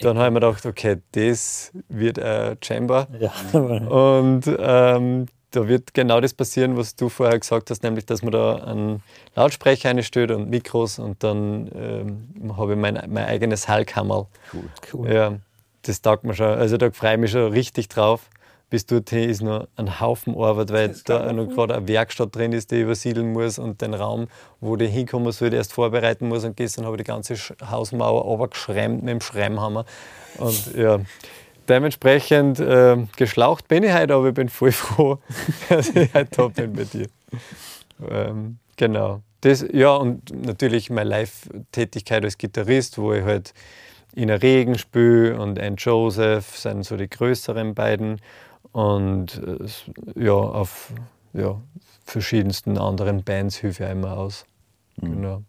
dann 0.00 0.16
habe 0.16 0.28
ich 0.28 0.32
mir 0.32 0.40
gedacht, 0.40 0.64
okay, 0.64 0.98
das 1.12 1.72
wird 1.88 2.18
ein 2.18 2.56
Chamber. 2.62 3.08
Ja. 3.18 3.32
Und 3.52 4.44
ähm, 4.58 5.26
da 5.50 5.68
wird 5.68 5.92
genau 5.92 6.20
das 6.20 6.32
passieren, 6.32 6.76
was 6.76 6.96
du 6.96 7.08
vorher 7.08 7.38
gesagt 7.38 7.70
hast, 7.70 7.82
nämlich, 7.82 8.06
dass 8.06 8.22
man 8.22 8.32
da 8.32 8.56
einen 8.56 9.02
Lautsprecher 9.34 9.90
einstellt 9.90 10.30
und 10.30 10.48
Mikros 10.48 10.98
und 10.98 11.22
dann 11.22 11.70
ähm, 11.74 12.56
habe 12.56 12.72
ich 12.72 12.78
mein, 12.78 12.94
mein 13.08 13.26
eigenes 13.26 13.68
Hallkammerl. 13.68 14.26
Cool. 14.52 14.62
Cool. 14.92 15.12
Ja, 15.12 15.34
das 15.82 16.00
taugt 16.00 16.24
mir 16.24 16.34
schon. 16.34 16.46
Also 16.46 16.78
da 16.78 16.90
freue 16.90 17.14
ich 17.14 17.20
mich 17.20 17.30
schon 17.32 17.52
richtig 17.52 17.88
drauf. 17.88 18.30
Bis 18.72 18.86
dorthin 18.86 19.28
ist 19.28 19.42
noch 19.42 19.68
ein 19.76 20.00
Haufen 20.00 20.34
Arbeit, 20.34 20.72
weil 20.72 20.94
da 21.04 21.30
noch 21.34 21.46
gerade 21.46 21.74
eine 21.74 21.86
Werkstatt 21.88 22.34
drin 22.34 22.52
ist, 22.52 22.70
die 22.70 22.76
ich 22.76 22.82
übersiedeln 22.84 23.30
muss 23.30 23.58
und 23.58 23.82
den 23.82 23.92
Raum, 23.92 24.28
wo 24.62 24.76
die 24.76 24.86
hinkommen 24.86 25.30
soll, 25.30 25.52
erst 25.52 25.74
vorbereiten 25.74 26.26
muss. 26.26 26.42
Und 26.42 26.56
gestern 26.56 26.86
habe 26.86 26.96
ich 26.96 27.02
die 27.02 27.06
ganze 27.06 27.34
Hausmauer 27.70 28.22
runtergeschrammt 28.22 29.02
mit 29.02 29.10
dem 29.10 29.20
Schremmhammer. 29.20 29.84
Und 30.38 30.74
ja, 30.74 31.00
dementsprechend 31.68 32.60
äh, 32.60 32.96
geschlaucht 33.14 33.68
bin 33.68 33.82
ich 33.82 33.92
heute, 33.92 34.14
aber 34.14 34.28
ich 34.28 34.34
bin 34.34 34.48
voll 34.48 34.72
froh, 34.72 35.18
dass 35.68 35.90
ich 35.90 36.14
heute 36.14 36.30
da 36.34 36.48
bin 36.48 36.72
bei 36.72 36.84
dir. 36.84 37.08
Ähm, 38.10 38.56
genau. 38.76 39.20
Das, 39.42 39.66
ja, 39.70 39.96
und 39.96 40.30
natürlich 40.46 40.88
meine 40.88 41.10
Live-Tätigkeit 41.10 42.24
als 42.24 42.38
Gitarrist, 42.38 42.96
wo 42.96 43.12
ich 43.12 43.22
halt 43.22 43.52
Ina 44.16 44.36
Regen 44.36 44.78
spiele 44.78 45.38
und 45.38 45.60
Ann 45.60 45.76
Joseph 45.76 46.56
sind 46.56 46.84
so 46.84 46.96
die 46.96 47.10
größeren 47.10 47.74
beiden. 47.74 48.18
Und 48.72 49.40
äh, 49.44 50.24
ja, 50.24 50.32
auf 50.32 50.92
ja, 51.32 51.60
verschiedensten 52.04 52.78
anderen 52.78 53.22
Bands 53.22 53.56
hilfe 53.56 53.84
ich 53.84 53.90
immer 53.90 54.16
aus. 54.16 54.44
Genau. 54.96 55.42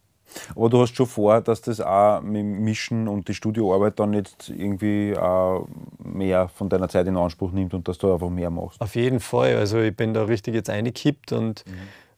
Aber 0.56 0.70
du 0.70 0.82
hast 0.82 0.96
schon 0.96 1.06
vor, 1.06 1.42
dass 1.42 1.62
das 1.62 1.80
auch 1.80 2.22
mit 2.22 2.38
dem 2.38 2.64
Mischen 2.64 3.08
und 3.08 3.28
die 3.28 3.34
Studioarbeit 3.34 4.00
dann 4.00 4.14
jetzt 4.14 4.50
irgendwie 4.50 5.16
auch 5.18 5.68
mehr 6.04 6.48
von 6.50 6.70
deiner 6.70 6.90
Zeit 6.90 7.08
in 7.08 7.18
Anspruch 7.18 7.52
nimmt 7.52 7.74
und 7.74 7.88
dass 7.88 7.98
du 7.98 8.12
einfach 8.12 8.30
mehr 8.30 8.50
machst. 8.50 8.82
Auf 8.82 8.96
jeden 8.96 9.20
Fall. 9.20 9.56
Also 9.58 9.80
ich 9.80 9.96
bin 9.96 10.14
da 10.14 10.24
richtig 10.24 10.56
jetzt 10.56 10.70
eingekippt 10.70 11.32
und 11.34 11.64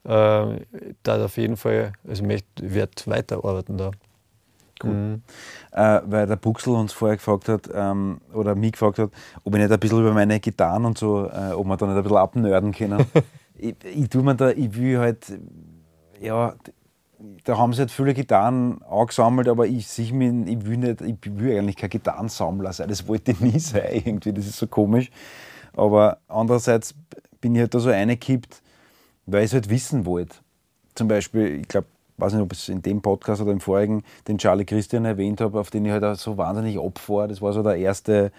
äh, 0.04 0.62
da 1.04 1.26
auf 1.26 1.38
jeden 1.38 1.58
Fall, 1.58 1.94
also 2.08 2.24
ich 2.24 2.44
werde 2.62 2.92
weiterarbeiten 3.06 3.78
da. 3.78 3.92
Cool. 4.84 4.92
Mhm. 4.92 5.22
äh, 5.72 6.02
weil 6.06 6.28
der 6.28 6.36
Buxel 6.36 6.74
uns 6.74 6.92
vorher 6.92 7.16
gefragt 7.16 7.48
hat, 7.48 7.70
ähm, 7.74 8.20
oder 8.34 8.56
mich 8.56 8.74
gefragt 8.74 9.00
hat, 9.00 9.10
ob 9.44 9.56
ich 9.56 9.62
nicht 9.62 9.72
ein 9.72 9.80
bisschen 9.80 10.02
über 10.02 10.14
meine 10.14 10.40
Gitarren 10.40 10.84
und 10.84 10.98
so, 10.98 11.30
äh, 11.30 11.54
ob 11.54 11.66
wir 11.66 11.78
da 11.78 11.86
nicht 11.86 11.96
ein 11.96 12.04
bisschen 12.04 12.18
abnörden 12.18 12.74
können. 12.74 13.06
ich, 13.58 13.76
ich 13.86 14.10
tue 14.10 14.24
mir 14.24 14.36
da, 14.36 14.50
ich 14.50 14.76
will 14.76 15.00
halt, 15.00 15.40
ja, 16.20 16.56
da 17.44 17.58
haben 17.58 17.74
sie 17.74 17.80
halt 17.80 17.92
viele 17.92 18.14
Gitarren 18.14 18.82
angesammelt, 18.84 19.48
aber 19.48 19.66
ich, 19.66 19.88
sich 19.88 20.12
mich, 20.12 20.48
ich, 20.48 20.66
will 20.66 20.78
nicht, 20.78 21.02
ich 21.02 21.18
will 21.24 21.58
eigentlich 21.58 21.78
kein 21.78 21.90
Gitarrensammler 21.90 22.74
sein. 22.74 22.90
Das 22.90 23.08
wollte 23.08 23.32
ich 23.32 23.40
nie 23.40 23.60
sein, 23.60 23.88
irgendwie. 23.94 24.34
Das 24.34 24.46
ist 24.46 24.58
so 24.58 24.68
komisch. 24.68 25.10
Aber 25.74 26.20
andererseits 26.28 26.96
bin 27.42 27.56
ich 27.56 27.62
halt 27.62 27.74
da 27.74 27.80
so 27.80 27.90
reingekippt, 27.90 28.62
weil 29.26 29.42
ich 29.42 29.52
es 29.52 29.54
halt 29.54 29.70
wissen 29.70 30.06
wollte. 30.06 30.38
Zum 30.96 31.08
Beispiel, 31.08 31.62
ich 31.62 31.68
glaube, 31.68 31.88
weiß 32.18 32.34
nicht, 32.34 32.42
ob 32.42 32.54
ich 32.54 32.60
es 32.60 32.70
in 32.70 32.82
dem 32.82 33.02
Podcast 33.02 33.42
oder 33.42 33.52
im 33.52 33.60
vorigen 33.60 34.04
den 34.28 34.38
Charlie 34.38 34.66
Christian 34.66 35.06
erwähnt 35.06 35.42
habe, 35.42 35.60
auf 35.60 35.70
den 35.70 35.86
ich 35.86 35.92
halt 35.92 36.04
auch 36.04 36.16
so 36.16 36.38
wahnsinnig 36.38 36.80
abfahre. 36.80 37.28
Das 37.28 37.42
war 37.42 37.54
so 37.54 37.64
der 37.64 37.76
erste 37.76 38.32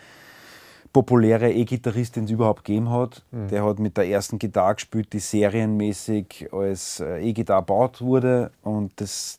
populäre 0.93 1.53
E-Gitarrist, 1.53 2.17
den 2.17 2.25
es 2.25 2.31
überhaupt 2.31 2.65
gegeben 2.65 2.91
hat. 2.91 3.23
Mhm. 3.31 3.49
Der 3.49 3.65
hat 3.65 3.79
mit 3.79 3.97
der 3.99 4.09
ersten 4.09 4.39
Gitarre 4.39 4.77
gespielt, 4.77 5.13
die 5.13 5.19
serienmäßig 5.19 6.49
als 6.53 7.01
äh, 7.01 7.19
E-Gitarre 7.19 7.63
gebaut 7.63 8.01
wurde. 8.01 8.51
Und 8.63 8.99
das, 9.01 9.39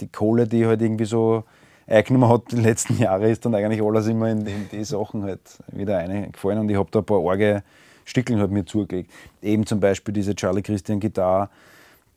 die 0.00 0.06
Kohle, 0.06 0.46
die 0.46 0.66
halt 0.66 0.80
irgendwie 0.80 1.06
so 1.06 1.42
eingenommen 1.88 2.28
hat 2.28 2.52
die 2.52 2.60
letzten 2.60 2.98
Jahre, 2.98 3.28
ist 3.28 3.44
dann 3.44 3.56
eigentlich 3.56 3.82
alles 3.82 4.06
immer 4.06 4.30
in, 4.30 4.46
in 4.46 4.68
die 4.70 4.84
Sachen 4.84 5.24
halt 5.24 5.40
wieder 5.72 5.98
eingefallen. 5.98 6.60
Und 6.60 6.68
ich 6.68 6.76
habe 6.76 6.90
da 6.92 7.00
ein 7.00 7.04
paar 7.04 7.28
arge 7.28 7.64
Stickeln 8.04 8.38
halt 8.38 8.52
mir 8.52 8.64
zugelegt. 8.64 9.10
Eben 9.42 9.66
zum 9.66 9.80
Beispiel 9.80 10.14
diese 10.14 10.36
Charlie 10.36 10.62
Christian 10.62 11.00
Gitarre, 11.00 11.50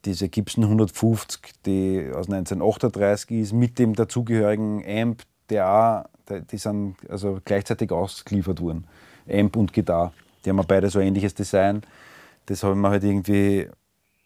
diese 0.06 0.30
Gibson 0.30 0.64
150, 0.64 1.42
die 1.66 2.10
aus 2.10 2.30
1938 2.30 3.32
ist, 3.32 3.54
mit 3.54 3.78
dem 3.80 3.94
dazugehörigen 3.96 4.84
Amp, 4.88 5.24
der 5.50 5.68
auch 5.68 6.12
die 6.50 6.58
sind 6.58 6.96
also 7.10 7.40
gleichzeitig 7.44 7.92
ausgeliefert 7.92 8.62
worden. 8.62 8.86
Amp 9.30 9.56
und 9.56 9.74
Gitarre. 9.74 10.14
Die 10.46 10.50
haben 10.50 10.64
beide 10.68 10.90
so 10.90 11.00
ein 11.00 11.08
ähnliches 11.08 11.34
Design. 11.34 11.82
Das 12.46 12.64
haben 12.64 12.82
wir 12.82 12.90
halt 12.90 13.04
irgendwie 13.04 13.68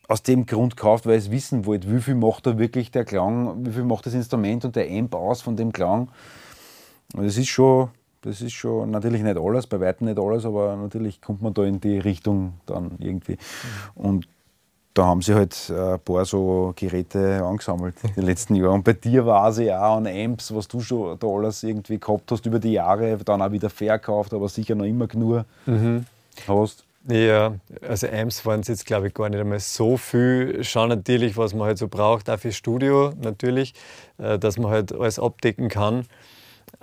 aus 0.07 0.21
dem 0.21 0.45
Grund 0.45 0.75
gekauft, 0.77 1.05
weil 1.05 1.17
ich 1.17 1.25
es 1.25 1.31
wissen 1.31 1.65
wollte, 1.65 1.91
wie 1.91 1.99
viel 1.99 2.15
macht 2.15 2.45
da 2.45 2.57
wirklich 2.57 2.91
der 2.91 3.05
Klang, 3.05 3.65
wie 3.65 3.71
viel 3.71 3.83
macht 3.83 4.05
das 4.05 4.13
Instrument 4.13 4.63
und 4.63 4.75
der 4.75 4.89
Amp 4.89 5.15
aus 5.15 5.41
von 5.41 5.55
dem 5.55 5.73
Klang. 5.73 6.09
Und 7.15 7.25
das 7.25 7.37
ist 7.37 7.47
schon, 7.47 7.89
das 8.21 8.41
ist 8.41 8.53
schon 8.53 8.91
natürlich 8.91 9.23
nicht 9.23 9.37
alles, 9.37 9.67
bei 9.67 9.79
weitem 9.79 10.05
nicht 10.07 10.19
alles, 10.19 10.45
aber 10.45 10.75
natürlich 10.75 11.21
kommt 11.21 11.41
man 11.41 11.53
da 11.53 11.63
in 11.63 11.81
die 11.81 11.97
Richtung 11.97 12.53
dann 12.67 12.91
irgendwie. 12.99 13.33
Mhm. 13.95 14.01
Und 14.01 14.27
da 14.95 15.05
haben 15.05 15.21
sie 15.21 15.35
halt 15.35 15.69
äh, 15.69 15.93
ein 15.93 15.99
paar 15.99 16.25
so 16.25 16.73
Geräte 16.75 17.43
angesammelt 17.43 17.95
in 18.03 18.13
den 18.15 18.23
letzten 18.23 18.55
Jahren. 18.55 18.75
Und 18.75 18.83
bei 18.83 18.93
dir 18.93 19.25
war 19.25 19.49
es 19.49 19.59
ja 19.59 19.85
auch 19.85 19.97
an 19.97 20.07
Amps, 20.07 20.55
was 20.55 20.67
du 20.67 20.79
schon 20.79 21.19
da 21.19 21.27
alles 21.27 21.61
irgendwie 21.63 21.99
gehabt 21.99 22.31
hast 22.31 22.45
über 22.45 22.59
die 22.59 22.71
Jahre, 22.71 23.17
dann 23.17 23.41
auch 23.41 23.51
wieder 23.51 23.69
verkauft, 23.69 24.33
aber 24.33 24.47
sicher 24.47 24.73
noch 24.73 24.85
immer 24.85 25.07
genug 25.07 25.43
mhm. 25.65 26.05
hast. 26.47 26.85
Ja, 27.07 27.53
also 27.87 28.07
Amps 28.07 28.45
waren 28.47 28.61
es 28.61 28.67
jetzt 28.67 28.85
glaube 28.85 29.09
ich 29.09 29.13
gar 29.13 29.29
nicht 29.29 29.39
einmal 29.39 29.59
so 29.59 29.97
viel. 29.97 30.63
Schon 30.63 30.89
natürlich, 30.89 31.37
was 31.37 31.53
man 31.53 31.67
halt 31.67 31.77
so 31.77 31.87
braucht, 31.87 32.29
auch 32.29 32.39
fürs 32.39 32.55
Studio 32.55 33.13
natürlich, 33.21 33.73
äh, 34.17 34.39
dass 34.39 34.57
man 34.57 34.71
halt 34.71 34.93
alles 34.93 35.19
abdecken 35.19 35.67
kann. 35.67 36.05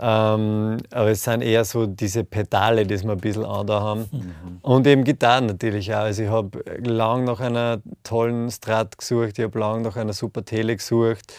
Ähm, 0.05 0.79
aber 0.91 1.11
es 1.11 1.23
sind 1.23 1.43
eher 1.43 1.65
so 1.65 1.87
diese 1.87 2.25
Pedale, 2.25 2.85
die 2.85 3.01
wir 3.05 3.13
ein 3.13 3.19
bisschen 3.19 3.45
an 3.45 3.69
da 3.69 3.81
haben. 3.81 4.09
Mhm. 4.11 4.59
Und 4.61 4.85
eben 4.89 5.05
Gitarren 5.05 5.47
natürlich 5.47 5.95
auch. 5.95 5.99
Also 6.01 6.25
ich 6.25 6.29
habe 6.29 6.59
lang 6.83 7.23
nach 7.23 7.39
einer 7.39 7.81
tollen 8.03 8.51
Strat 8.51 8.99
gesucht, 8.99 9.39
ich 9.39 9.45
habe 9.45 9.57
lang 9.61 9.83
nach 9.83 9.95
einer 9.95 10.13
super 10.13 10.45
Tele 10.45 10.75
gesucht. 10.77 11.33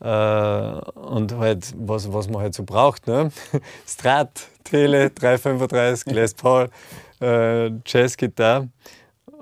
Äh, 0.00 0.04
und 0.04 1.34
halt, 1.38 1.72
was, 1.78 2.12
was 2.12 2.28
man 2.28 2.42
halt 2.42 2.54
so 2.54 2.64
braucht. 2.64 3.06
Ne? 3.06 3.30
Strat, 3.86 4.48
Tele, 4.64 5.08
335, 5.08 6.12
Les 6.12 6.34
Paul, 6.34 6.68
äh, 7.22 7.70
Jazzgitarre. 7.86 8.68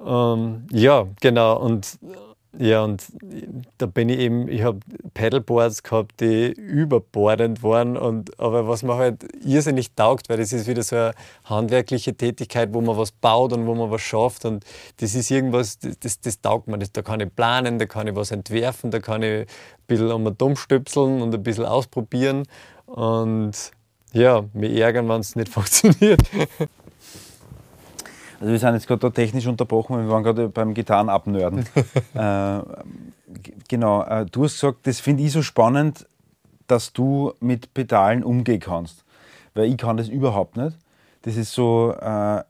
Ähm, 0.07 0.69
ja, 0.71 1.05
genau. 1.21 1.59
Und 1.59 1.99
ja, 2.57 2.83
und 2.83 3.05
da 3.77 3.85
bin 3.85 4.09
ich 4.09 4.19
eben, 4.21 4.49
ich 4.49 4.63
habe 4.63 4.81
Pedalboards 5.13 5.83
gehabt, 5.83 6.21
die 6.21 6.51
überbordend 6.51 7.63
waren. 7.63 7.97
Und, 7.97 8.41
aber 8.41 8.67
was 8.67 8.83
mir 8.83 8.97
halt 8.97 9.23
irrsinnig 9.45 9.95
taugt, 9.95 10.31
weil 10.31 10.39
das 10.39 10.53
ist 10.55 10.67
wieder 10.67 10.83
so 10.83 10.97
eine 10.97 11.13
handwerkliche 11.45 12.15
Tätigkeit, 12.17 12.73
wo 12.73 12.81
man 12.81 12.97
was 12.97 13.13
baut 13.13 13.53
und 13.53 13.67
wo 13.67 13.75
man 13.75 13.91
was 13.91 14.01
schafft. 14.01 14.47
Und 14.47 14.65
das 14.97 15.15
ist 15.15 15.31
irgendwas, 15.31 15.79
das, 15.79 16.21
das 16.21 16.41
taugt 16.41 16.69
mir. 16.69 16.79
Das, 16.79 16.91
da 16.91 17.03
kann 17.03 17.21
ich 17.21 17.35
planen, 17.35 17.79
da 17.79 17.85
kann 17.85 18.07
ich 18.07 18.17
was 18.17 18.31
entwerfen, 18.31 18.91
da 18.91 19.01
kann 19.01 19.23
ich 19.23 19.41
ein 19.43 19.47
bisschen 19.87 20.11
um 20.11 20.37
dumm 20.37 20.57
stöpseln 20.57 21.21
und 21.21 21.35
ein 21.35 21.43
bisschen 21.43 21.67
ausprobieren. 21.67 22.45
Und 22.87 23.53
ja, 24.13 24.45
mich 24.55 24.75
ärgern, 24.75 25.07
wenn 25.09 25.21
es 25.21 25.37
nicht 25.37 25.49
funktioniert. 25.53 26.23
Also 28.41 28.53
wir 28.53 28.59
sind 28.59 28.75
jetzt 28.75 28.87
gerade 28.87 29.13
technisch 29.13 29.47
unterbrochen, 29.47 29.99
wir 29.99 30.09
waren 30.09 30.23
gerade 30.23 30.49
beim 30.49 30.75
Gitarren 30.75 31.09
abnörden. 31.09 31.67
äh, 32.15 32.61
genau, 33.67 34.03
äh, 34.05 34.27
du 34.27 34.45
hast 34.45 34.55
gesagt, 34.55 34.87
das 34.87 35.01
finde 35.01 35.25
ich 35.25 35.33
so 35.33 35.43
spannend, 35.43 36.07
dass 36.69 36.93
du 36.93 37.33
mit 37.41 37.75
Pedalen 37.75 38.23
umgehen 38.23 38.61
kannst. 38.61 39.05
Weil 39.55 39.71
ich 39.71 39.77
kann 39.77 39.97
das 39.97 40.09
überhaupt 40.09 40.57
nicht. 40.57 40.77
Das 41.23 41.37
ist 41.37 41.53
so, 41.53 41.93
äh, 42.01 42.43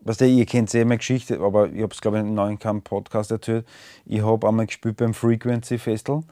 was 0.00 0.16
der, 0.16 0.28
ihr 0.28 0.46
kennt 0.46 0.70
sehr 0.70 0.84
meine 0.84 0.98
Geschichte, 0.98 1.38
aber 1.40 1.70
ich 1.70 1.82
habe 1.82 1.94
es 1.94 2.00
glaube 2.00 2.16
ich 2.16 2.22
in 2.22 2.26
einem 2.26 2.34
neuen 2.34 2.58
Camp 2.58 2.84
Podcast 2.84 3.30
erzählt. 3.30 3.66
Ich 4.06 4.22
habe 4.22 4.48
einmal 4.48 4.66
gespielt 4.66 4.96
beim 4.96 5.14
Frequency 5.14 5.78
Festival 5.78 6.22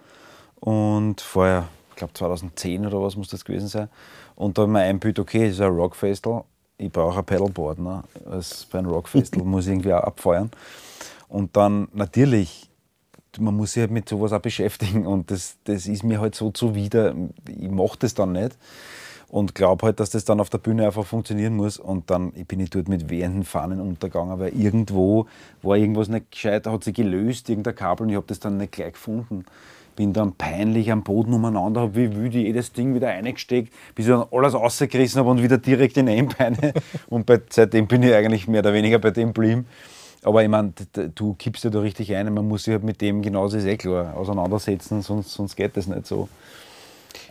und 0.56 1.20
vorher, 1.20 1.68
ich 1.90 1.96
glaube 1.96 2.14
2010 2.14 2.86
oder 2.86 3.00
was 3.00 3.14
muss 3.16 3.28
das 3.28 3.44
gewesen 3.44 3.68
sein. 3.68 3.88
Und 4.34 4.58
da 4.58 4.62
habe 4.62 4.72
ich 4.72 4.74
mir 4.74 4.80
eingebildet, 4.80 5.20
okay, 5.20 5.46
es 5.46 5.54
ist 5.54 5.60
ein 5.60 5.70
Rockfestival 5.70 6.44
ich 6.78 6.90
brauche 6.90 7.18
ein 7.18 7.24
Pedalboard. 7.24 7.80
Ne? 7.80 8.02
Als 8.30 8.66
bei 8.66 8.78
einem 8.78 8.90
Rockfestival 8.90 9.44
muss 9.46 9.66
ich 9.66 9.72
irgendwie 9.72 9.92
auch 9.92 10.04
abfeuern. 10.04 10.50
Und 11.28 11.56
dann 11.56 11.88
natürlich, 11.92 12.70
man 13.38 13.56
muss 13.56 13.72
sich 13.72 13.82
halt 13.82 13.90
mit 13.90 14.08
sowas 14.08 14.32
auch 14.32 14.40
beschäftigen 14.40 15.06
und 15.06 15.30
das, 15.30 15.56
das 15.64 15.86
ist 15.86 16.04
mir 16.04 16.20
halt 16.20 16.34
so 16.34 16.50
zuwider. 16.50 17.14
Ich 17.46 17.70
mache 17.70 17.98
das 17.98 18.14
dann 18.14 18.32
nicht 18.32 18.56
und 19.28 19.54
glaube 19.54 19.86
halt, 19.86 20.00
dass 20.00 20.08
das 20.08 20.24
dann 20.24 20.40
auf 20.40 20.48
der 20.48 20.58
Bühne 20.58 20.86
einfach 20.86 21.04
funktionieren 21.04 21.54
muss. 21.54 21.78
Und 21.78 22.08
dann 22.10 22.32
ich 22.34 22.46
bin 22.46 22.60
ich 22.60 22.70
dort 22.70 22.88
mit 22.88 23.10
wehenden 23.10 23.44
Fahnen 23.44 23.80
untergegangen, 23.80 24.38
weil 24.38 24.58
irgendwo 24.58 25.26
war 25.60 25.76
irgendwas 25.76 26.08
nicht 26.08 26.30
gescheit, 26.30 26.66
hat 26.66 26.84
sich 26.84 26.94
gelöst, 26.94 27.50
irgendein 27.50 27.74
Kabel 27.74 28.04
und 28.04 28.10
ich 28.10 28.16
habe 28.16 28.26
das 28.26 28.40
dann 28.40 28.56
nicht 28.56 28.72
gleich 28.72 28.94
gefunden 28.94 29.44
bin 29.98 30.12
dann 30.12 30.34
peinlich 30.34 30.92
am 30.92 31.02
Boden 31.02 31.32
umeinander, 31.32 31.80
habe 31.80 31.96
wie 31.96 32.14
wüde 32.14 32.38
jedes 32.38 32.72
Ding 32.72 32.94
wieder 32.94 33.08
eingesteckt, 33.08 33.72
bis 33.96 34.06
ich 34.06 34.12
dann 34.12 34.26
alles 34.30 34.54
rausgerissen 34.54 35.18
habe 35.18 35.28
und 35.28 35.42
wieder 35.42 35.58
direkt 35.58 35.96
in 35.96 36.08
Einbeine. 36.08 36.72
und 37.08 37.26
bei, 37.26 37.40
seitdem 37.50 37.88
bin 37.88 38.04
ich 38.04 38.14
eigentlich 38.14 38.46
mehr 38.46 38.60
oder 38.60 38.72
weniger 38.72 39.00
bei 39.00 39.10
dem 39.10 39.30
geblieben. 39.30 39.66
Aber 40.22 40.44
ich 40.44 40.48
meine, 40.48 40.72
du 41.16 41.34
kippst 41.34 41.64
ja 41.64 41.70
da 41.70 41.80
richtig 41.80 42.14
ein, 42.14 42.32
man 42.32 42.46
muss 42.46 42.62
sich 42.62 42.74
halt 42.74 42.84
mit 42.84 43.00
dem 43.00 43.22
genauso, 43.22 43.56
ist 43.56 43.64
eh 43.64 43.76
klar, 43.76 44.16
auseinandersetzen, 44.16 45.02
sonst, 45.02 45.32
sonst 45.32 45.56
geht 45.56 45.76
das 45.76 45.88
nicht 45.88 46.06
so. 46.06 46.28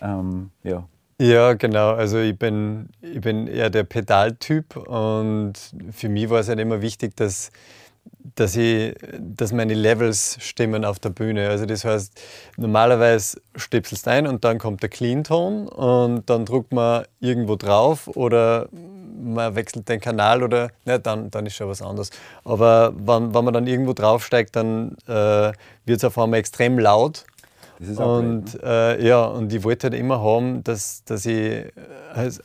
Ähm, 0.02 0.50
ja. 0.64 0.84
Ja, 1.22 1.54
genau. 1.54 1.92
Also 1.92 2.20
ich 2.20 2.38
bin, 2.38 2.90
ich 3.02 3.22
bin 3.22 3.48
eher 3.48 3.70
der 3.70 3.86
Pedaltyp 3.86 4.76
und 4.76 5.54
für 5.92 6.10
mich 6.10 6.30
war 6.30 6.42
es 6.42 6.50
halt 6.50 6.60
immer 6.60 6.82
wichtig, 6.82 7.16
dass 7.16 7.52
dass, 8.36 8.56
ich, 8.56 8.94
dass 9.20 9.52
meine 9.52 9.74
Levels 9.74 10.38
stimmen 10.40 10.86
auf 10.86 11.00
der 11.00 11.10
Bühne. 11.10 11.50
Also 11.50 11.66
das 11.66 11.86
heißt, 11.86 12.20
normalerweise 12.58 13.42
stöpselst 13.56 14.08
ein 14.08 14.28
und 14.28 14.44
dann 14.44 14.60
kommt 14.60 14.82
der 14.84 14.90
Clean-Ton 14.90 15.68
und 15.68 16.30
dann 16.30 16.46
drückt 16.46 16.72
man 16.72 17.06
irgendwo 17.20 17.56
drauf 17.56 18.08
oder 18.16 18.70
man 18.72 19.56
wechselt 19.56 19.90
den 19.90 20.00
Kanal 20.00 20.44
oder 20.44 20.70
ne, 20.86 21.00
dann, 21.00 21.32
dann 21.32 21.46
ist 21.46 21.56
schon 21.56 21.68
was 21.68 21.82
anderes. 21.82 22.12
Aber 22.44 22.94
wenn, 22.96 23.34
wenn 23.34 23.46
man 23.46 23.54
dann 23.54 23.68
irgendwo 23.68 23.94
draufsteigt, 23.94 24.56
dann 24.56 24.96
äh, 25.08 25.52
wird 25.86 25.98
es 25.98 26.04
auf 26.04 26.18
einmal 26.18 26.40
extrem 26.40 26.78
laut 26.78 27.26
und 27.80 28.56
ne? 28.56 28.98
äh, 29.00 29.08
ja, 29.08 29.26
und 29.26 29.54
ich 29.54 29.64
wollte 29.64 29.88
halt 29.88 29.94
immer 29.94 30.22
haben, 30.22 30.64
dass, 30.64 31.04
dass 31.04 31.26
ich 31.26 31.36
äh, 31.36 31.72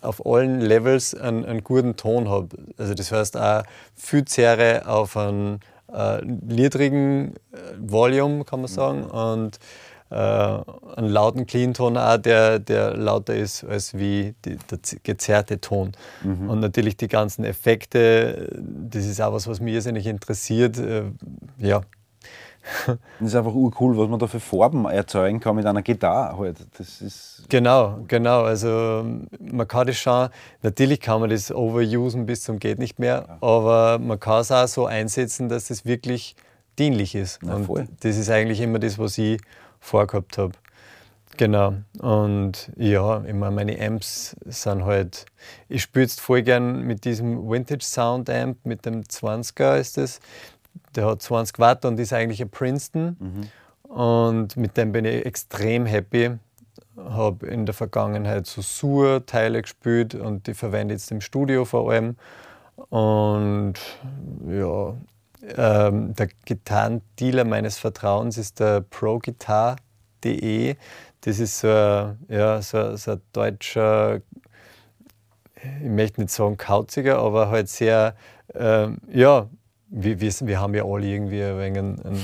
auf 0.03 0.27
allen 0.27 0.61
Levels 0.61 1.15
einen, 1.15 1.45
einen 1.45 1.65
guten 1.65 1.97
Ton 1.97 2.29
habe. 2.29 2.49
Also 2.77 2.95
das 2.95 3.13
heißt 3.13 3.37
auch 3.39 3.63
viel 3.95 4.25
Zerre 4.25 4.83
auf 4.87 5.17
einen 5.17 5.61
äh, 5.93 6.23
niedrigen 6.25 7.35
äh, 7.53 7.57
Volume, 7.79 8.45
kann 8.45 8.61
man 8.61 8.69
sagen, 8.69 9.05
und 9.05 9.59
äh, 10.11 10.15
einen 10.15 11.09
lauten 11.09 11.47
Clean-Ton 11.47 11.97
auch, 11.97 12.19
der, 12.19 12.59
der 12.59 12.97
lauter 12.97 13.35
ist 13.35 13.65
als 13.65 13.95
wie 13.97 14.35
die, 14.45 14.57
der 14.71 14.79
gezerrte 15.03 15.61
Ton. 15.61 15.93
Mhm. 16.23 16.51
Und 16.51 16.61
natürlich 16.61 16.99
die 16.99 17.09
ganzen 17.09 17.45
Effekte, 17.45 18.49
das 18.63 19.07
ist 19.07 19.23
auch 19.23 19.33
was, 19.33 19.49
was 19.49 19.61
mich 19.61 19.75
irrsinnig 19.75 20.07
interessiert. 20.07 20.79
Äh, 20.79 21.05
ja, 21.59 21.81
das 22.87 22.99
ist 23.21 23.35
einfach 23.35 23.55
urcool, 23.55 23.97
was 23.97 24.09
man 24.09 24.19
da 24.19 24.27
für 24.27 24.41
Farben 24.41 24.85
erzeugen 24.85 25.41
kann 25.41 25.57
mit 25.57 25.67
einer 25.67 25.83
Gitarre 25.83 26.39
halt. 26.39 26.59
Das 26.79 27.01
ist 27.01 27.45
genau, 27.49 27.99
genau. 28.07 28.43
Also 28.43 29.05
man 29.41 29.67
kann 29.69 29.87
das 29.87 29.97
schon, 29.97 30.29
natürlich 30.63 31.01
kann 31.01 31.21
man 31.21 31.31
das 31.31 31.53
overusen 31.53 32.27
bis 32.27 32.43
zum 32.43 32.59
geht 32.59 32.79
nicht 32.79 32.99
mehr, 32.99 33.27
ja. 33.29 33.39
aber 33.41 33.99
man 33.99 34.21
kann 34.21 34.41
es 34.41 34.53
auch 34.53 34.69
so 34.69 34.87
einsetzen, 34.87 35.49
dass 35.49 35.69
das 35.69 35.85
wirklich 35.85 36.37
dienlich 36.79 37.15
ist. 37.15 37.41
Na, 37.43 37.57
Und 37.57 38.05
das 38.05 38.17
ist 38.17 38.31
eigentlich 38.31 38.61
immer 38.61 38.79
das, 38.79 38.99
was 38.99 39.19
ich 39.19 39.41
vorgehabt 39.81 40.39
habe. 40.39 40.53
Genau. 41.37 41.75
Und 41.99 42.71
ja, 42.77 43.25
ich 43.25 43.33
meine, 43.33 43.55
meine 43.55 43.81
Amps 43.81 44.37
sind 44.45 44.85
halt. 44.85 45.25
Ich 45.69 45.83
spiele 45.83 46.05
jetzt 46.05 46.21
voll 46.21 46.43
gern 46.43 46.83
mit 46.83 47.05
diesem 47.05 47.49
Vintage 47.51 47.85
Sound 47.85 48.29
Amp, 48.29 48.59
mit 48.65 48.85
dem 48.85 49.03
20er 49.03 49.79
ist 49.79 49.97
das. 49.97 50.21
Der 50.94 51.07
hat 51.07 51.23
20 51.23 51.59
Watt 51.59 51.85
und 51.85 51.99
ist 51.99 52.12
eigentlich 52.12 52.43
ein 52.43 52.51
Princeton. 52.51 53.16
Und 53.82 54.57
mit 54.57 54.77
dem 54.77 54.93
bin 54.93 55.05
ich 55.05 55.27
extrem 55.27 55.86
happy. 55.86 56.39
Habe 56.97 57.47
in 57.47 57.66
der 57.66 57.74
Vergangenheit 57.74 58.47
so 58.47 58.62
Sur-Teile 58.62 59.62
gespielt 59.62 60.15
und 60.15 60.47
die 60.47 60.55
verwende 60.55 60.94
jetzt 60.94 61.11
im 61.11 61.20
Studio 61.20 61.65
vor 61.65 61.90
allem. 61.90 62.16
Und 62.90 63.74
ja, 64.49 64.94
ähm, 65.57 66.15
der 66.15 66.28
Gitarrendealer 66.44 67.44
meines 67.44 67.78
Vertrauens 67.78 68.39
ist 68.39 68.61
der 68.61 68.81
ProGuitar.de. 68.82 70.77
Das 71.23 71.39
ist 71.39 71.61
so 71.61 71.69
ein, 71.69 72.19
ja, 72.28 72.62
so, 72.62 72.97
so 72.97 73.12
ein 73.12 73.20
deutscher, 73.32 74.20
ich 75.55 75.89
möchte 75.89 76.20
nicht 76.20 76.32
sagen 76.32 76.57
kauziger, 76.57 77.19
aber 77.19 77.49
halt 77.49 77.69
sehr, 77.69 78.15
ähm, 78.55 78.99
ja, 79.12 79.49
wir, 79.93 80.20
wir, 80.20 80.32
wir 80.40 80.60
haben 80.60 80.74
ja 80.74 80.85
alle 80.85 81.06
irgendwie 81.06 81.43
ein 81.43 81.59
wenig 81.59 81.78
einen, 81.78 82.20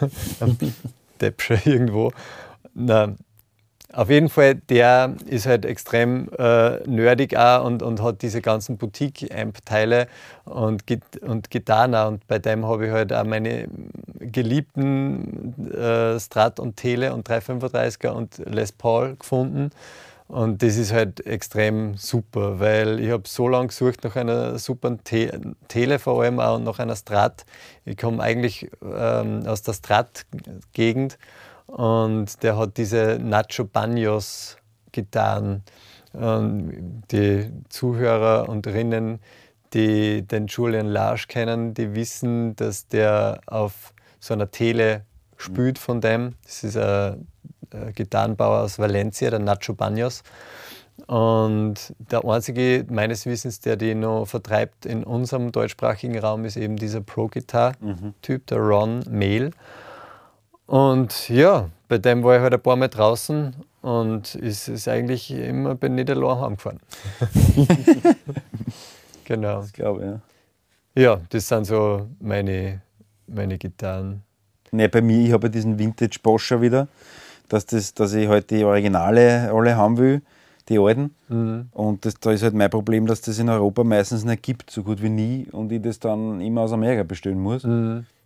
einen, 0.40 0.74
Deppscher 1.20 1.58
irgendwo. 1.66 2.12
Na, 2.72 3.14
auf 3.92 4.08
jeden 4.08 4.28
Fall, 4.28 4.54
der 4.54 5.16
ist 5.26 5.46
halt 5.46 5.64
extrem 5.64 6.28
äh, 6.38 6.78
nerdig 6.88 7.36
auch 7.36 7.64
und, 7.64 7.82
und 7.82 8.00
hat 8.00 8.22
diese 8.22 8.40
ganzen 8.40 8.78
Boutique-Amp-Teile 8.78 10.06
und, 10.44 10.84
und 11.20 11.50
Gitarren 11.50 11.94
auch. 11.96 12.08
Und 12.08 12.26
bei 12.28 12.38
dem 12.38 12.66
habe 12.66 12.86
ich 12.86 12.92
halt 12.92 13.12
auch 13.12 13.24
meine 13.24 13.66
geliebten 14.20 15.72
äh, 15.72 16.20
Strat 16.20 16.60
und 16.60 16.76
Tele 16.76 17.12
und 17.12 17.28
335er 17.28 18.10
und 18.10 18.38
Les 18.46 18.70
Paul 18.70 19.16
gefunden. 19.16 19.70
Und 20.30 20.62
das 20.62 20.76
ist 20.76 20.92
halt 20.92 21.26
extrem 21.26 21.96
super, 21.96 22.60
weil 22.60 23.00
ich 23.00 23.10
habe 23.10 23.24
so 23.26 23.48
lange 23.48 23.66
gesucht 23.66 24.04
nach 24.04 24.14
einer 24.14 24.60
super 24.60 24.96
Te 25.02 25.40
Tele 25.66 25.98
vor 25.98 26.22
allem 26.22 26.38
auch 26.38 26.54
und 26.54 26.62
nach 26.62 26.78
einer 26.78 26.94
Strat. 26.94 27.44
Ich 27.84 27.96
komme 27.96 28.22
eigentlich 28.22 28.70
ähm, 28.80 29.44
aus 29.44 29.62
der 29.62 29.72
Strat-Gegend 29.72 31.18
und 31.66 32.44
der 32.44 32.56
hat 32.56 32.76
diese 32.76 33.18
Nacho 33.20 33.64
Banos 33.64 34.56
Gitarren. 34.92 35.64
Ähm, 36.14 37.02
die 37.10 37.50
Zuhörer 37.68 38.48
und 38.48 38.68
Rinnen, 38.68 39.18
die 39.74 40.22
den 40.22 40.46
Julian 40.46 40.86
Larsch 40.86 41.26
kennen, 41.26 41.74
die 41.74 41.96
wissen, 41.96 42.54
dass 42.54 42.86
der 42.86 43.40
auf 43.46 43.92
so 44.20 44.34
einer 44.34 44.52
Tele 44.52 45.04
spielt 45.36 45.76
von 45.80 46.00
dem. 46.00 46.36
Das 46.44 46.62
ist 46.62 46.76
ein, 46.76 47.26
ein 47.74 47.92
Gitarrenbauer 47.94 48.60
aus 48.60 48.78
Valencia, 48.78 49.30
der 49.30 49.38
Nacho 49.38 49.74
Banos. 49.74 50.22
Und 51.06 51.94
der 51.98 52.24
einzige 52.24 52.84
meines 52.88 53.26
Wissens, 53.26 53.60
der 53.60 53.76
die 53.76 53.94
noch 53.94 54.26
vertreibt 54.26 54.86
in 54.86 55.02
unserem 55.02 55.50
deutschsprachigen 55.50 56.18
Raum, 56.18 56.44
ist 56.44 56.56
eben 56.56 56.76
dieser 56.76 57.00
Pro-Guitar-Typ, 57.00 58.46
der 58.46 58.58
Ron 58.58 59.00
Mehl. 59.08 59.50
Und 60.66 61.28
ja, 61.28 61.68
bei 61.88 61.98
dem 61.98 62.22
war 62.22 62.36
ich 62.36 62.42
halt 62.42 62.54
ein 62.54 62.60
paar 62.60 62.76
Mal 62.76 62.88
draußen 62.88 63.54
und 63.82 64.34
es 64.36 64.68
ist 64.68 64.86
eigentlich 64.86 65.30
immer 65.30 65.74
bin 65.74 65.96
nicht 65.96 66.10
allein 66.10 66.40
heimgefahren. 66.40 66.80
genau. 69.24 69.64
Ich 69.64 69.72
glaube, 69.72 70.04
ja. 70.04 70.20
Ja, 70.94 71.20
das 71.30 71.48
sind 71.48 71.64
so 71.64 72.08
meine, 72.20 72.82
meine 73.26 73.58
Gitarren. 73.58 74.22
Ne, 74.70 74.88
bei 74.88 75.00
mir, 75.00 75.26
ich 75.26 75.32
habe 75.32 75.46
ja 75.46 75.50
diesen 75.50 75.78
Vintage 75.78 76.18
Boscher 76.22 76.60
wieder, 76.60 76.88
dass, 77.50 77.66
das, 77.66 77.92
dass 77.92 78.14
ich 78.14 78.28
halt 78.28 78.50
die 78.50 78.64
Originale 78.64 79.52
alle 79.52 79.76
haben 79.76 79.98
will, 79.98 80.22
die 80.68 80.78
alten. 80.78 81.14
Und 81.72 82.04
das, 82.06 82.14
da 82.14 82.30
ist 82.30 82.42
halt 82.42 82.54
mein 82.54 82.70
Problem, 82.70 83.06
dass 83.06 83.20
das 83.20 83.38
in 83.38 83.48
Europa 83.48 83.84
meistens 83.84 84.24
nicht 84.24 84.42
gibt, 84.42 84.70
so 84.70 84.82
gut 84.82 85.02
wie 85.02 85.10
nie, 85.10 85.46
und 85.52 85.70
ich 85.72 85.82
das 85.82 85.98
dann 85.98 86.40
immer 86.40 86.62
aus 86.62 86.72
Amerika 86.72 87.02
bestellen 87.02 87.40
muss. 87.40 87.64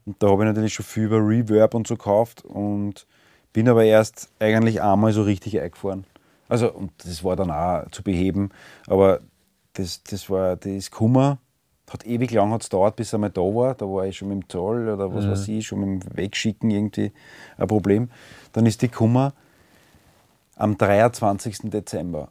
Und 0.07 0.17
da 0.19 0.29
habe 0.29 0.43
ich 0.43 0.47
natürlich 0.47 0.75
schon 0.75 0.85
viel 0.85 1.05
über 1.05 1.19
Reverb 1.19 1.75
und 1.75 1.87
so 1.87 1.97
gekauft 1.97 2.45
und 2.45 3.07
bin 3.55 3.69
aber 3.69 3.85
erst 3.85 4.29
eigentlich 4.39 4.83
einmal 4.83 5.13
so 5.13 5.23
richtig 5.23 5.61
eingefahren. 5.61 6.05
Also, 6.49 6.71
und 6.71 6.93
das 6.99 7.25
war 7.25 7.37
dann 7.37 7.51
auch 7.51 7.91
zu 7.91 8.03
beheben, 8.03 8.51
aber 8.87 9.21
das, 9.73 10.03
das 10.03 10.29
war 10.29 10.57
das 10.57 10.91
Kummer. 10.91 11.39
Hat 11.91 12.07
ewig 12.07 12.33
lang 12.33 12.51
hat's 12.51 12.71
gedauert, 12.71 12.97
bis 12.97 13.13
er 13.13 13.19
mal 13.19 13.31
da 13.31 13.43
war. 13.43 13.75
Da 13.75 13.87
war 13.87 14.07
ich 14.07 14.17
schon 14.17 14.29
mit 14.29 14.43
dem 14.43 14.49
Zoll 14.49 14.89
oder 14.89 15.15
was 15.15 15.29
weiß 15.29 15.49
ich, 15.49 15.67
schon 15.67 15.81
mit 15.81 16.03
dem 16.03 16.17
Wegschicken 16.17 16.71
irgendwie 16.71 17.13
ein 17.57 17.69
Problem. 17.69 18.09
Dann 18.55 18.67
ist 18.67 18.83
die 18.83 18.89
Kummer 18.89 19.35
am 20.57 20.79
23. 20.79 21.71
Dezember. 21.71 22.31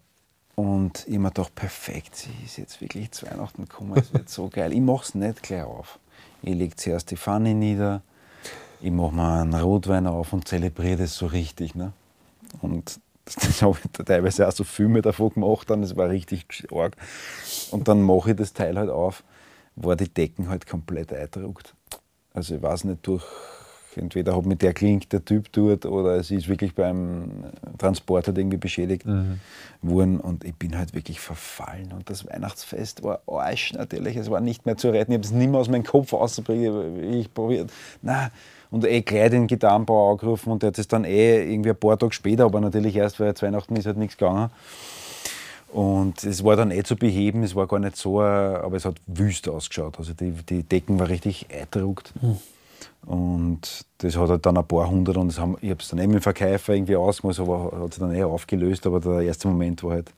Und 0.56 1.06
ich 1.08 1.18
mir 1.18 1.30
gedacht, 1.30 1.54
perfekt, 1.54 2.16
sie 2.16 2.32
ist 2.46 2.58
jetzt 2.58 2.80
wirklich 2.80 3.12
zu 3.12 3.26
Weihnachten 3.26 3.64
gekommen, 3.64 3.98
es 3.98 4.14
wird 4.14 4.30
so 4.30 4.50
geil. 4.50 4.72
Ich 4.74 4.82
mache 4.82 5.04
es 5.04 5.16
nicht 5.16 5.44
gleich 5.44 5.64
auf. 5.64 6.00
Ich 6.42 6.56
lege 6.56 6.76
zuerst 6.76 7.12
die 7.12 7.18
Pfanne 7.18 7.54
nieder, 7.54 8.02
ich 8.82 8.92
mache 8.92 9.16
mir 9.16 9.42
einen 9.42 9.54
Rotwein 9.54 10.08
auf 10.08 10.34
und 10.34 10.48
zelebriere 10.48 10.98
das 10.98 11.16
so 11.16 11.26
richtig. 11.26 11.76
Ne? 11.76 11.92
Und 12.62 13.00
das, 13.26 13.62
habe 13.62 13.78
ich 13.84 14.06
teilweise 14.06 14.48
auch 14.48 14.52
so 14.52 14.64
Filme 14.64 15.02
davon 15.02 15.34
gemacht, 15.34 15.70
dann, 15.70 15.82
das 15.82 15.96
war 15.96 16.10
richtig 16.10 16.46
arg. 16.72 16.96
Und 17.72 17.88
dann 17.88 18.02
mache 18.02 18.32
ich 18.32 18.38
das 18.38 18.54
Teil 18.54 18.78
halt 18.78 18.90
auf, 18.90 19.24
war 19.76 19.96
die 19.96 20.10
Decken 20.10 20.50
halt 20.50 20.68
komplett 20.68 21.12
eingedruckt. 21.12 21.74
Also 22.34 22.56
ich 22.56 22.62
weiß 22.62 22.86
nicht, 22.86 23.06
durch 23.08 23.26
entweder 23.98 24.36
hat 24.36 24.46
mit 24.46 24.62
der 24.62 24.74
klingt 24.74 25.12
der 25.12 25.24
Typ 25.24 25.52
dort 25.52 25.86
oder 25.86 26.16
es 26.16 26.32
ist 26.32 26.48
wirklich 26.48 26.76
beim 26.76 27.46
Transport 27.78 28.28
halt 28.28 28.38
irgendwie 28.38 28.58
beschädigt 28.58 29.06
worden 29.82 30.20
und 30.20 30.44
ich 30.44 30.56
bin 30.56 30.78
halt 30.78 30.94
wirklich 30.94 31.20
verfallen 31.20 31.92
und 31.94 32.10
das 32.10 32.28
Weihnachtsfest 32.28 33.04
war 33.04 33.22
Arsch 33.28 33.74
natürlich, 33.74 34.16
es 34.16 34.30
war 34.30 34.42
nicht 34.42 34.66
mehr 34.66 34.78
zu 34.78 34.90
retten, 34.90 35.12
ich 35.12 35.18
habe 35.18 35.26
es 35.26 35.32
nicht 35.32 35.50
mehr 35.50 35.60
aus 35.60 35.70
meinem 35.70 35.84
Kopf 35.84 36.14
ausgebracht, 36.14 36.58
ich 37.12 37.34
probiert, 37.34 37.72
na 38.02 38.30
und 38.74 38.86
eh 38.86 39.02
gleich 39.02 39.30
den 39.30 39.46
Gitarrenbauer 39.46 40.14
angerufen 40.14 40.52
und 40.52 40.64
der 40.64 40.70
hat 40.70 40.80
es 40.80 40.88
dann 40.88 41.06
eh 41.06 41.44
irgendwie 41.44 41.70
ein 41.70 41.76
paar 41.76 41.98
Tage 42.00 42.12
später, 42.12 42.46
aber 42.46 42.60
natürlich 42.60 42.96
erst, 42.96 43.20
weil 43.20 43.36
zu 43.36 43.46
Weihnachten 43.46 43.76
ist 43.76 43.86
halt 43.86 43.98
nichts 43.98 44.18
gegangen. 44.18 44.50
Und 45.72 46.24
es 46.24 46.44
war 46.44 46.56
dann 46.56 46.72
eh 46.72 46.84
zu 46.84 46.96
beheben, 46.96 47.44
es 47.44 47.56
war 47.56 47.68
gar 47.68 47.80
nicht 47.80 47.98
so, 47.98 48.22
aber 48.22 48.76
es 48.76 48.86
hat 48.86 48.96
wüst 49.06 49.48
ausgeschaut. 49.48 49.98
Also 50.00 50.14
die, 50.14 50.32
die 50.32 50.64
Decken 50.64 51.00
war 51.00 51.10
richtig 51.10 51.48
eingedruckt. 51.52 52.14
Und 53.06 53.86
das 53.98 54.16
hat 54.16 54.30
halt 54.30 54.46
dann 54.46 54.58
ein 54.58 54.68
paar 54.68 54.90
hundert 54.90 55.18
und 55.18 55.28
das 55.28 55.40
haben, 55.40 55.58
ich 55.62 55.70
habe 55.70 55.82
es 55.82 55.90
dann 55.90 56.00
eben 56.00 56.14
im 56.14 56.22
Verkäufer 56.22 56.74
irgendwie 56.74 56.96
ausgemacht, 56.96 57.40
aber 57.40 57.72
hat 57.84 57.94
sich 57.94 58.02
dann 58.02 58.16
eh 58.16 58.24
aufgelöst, 58.24 58.88
aber 58.88 59.00
der 59.02 59.22
erste 59.22 59.48
Moment 59.50 59.84
war 59.84 59.92
halt 59.92 60.14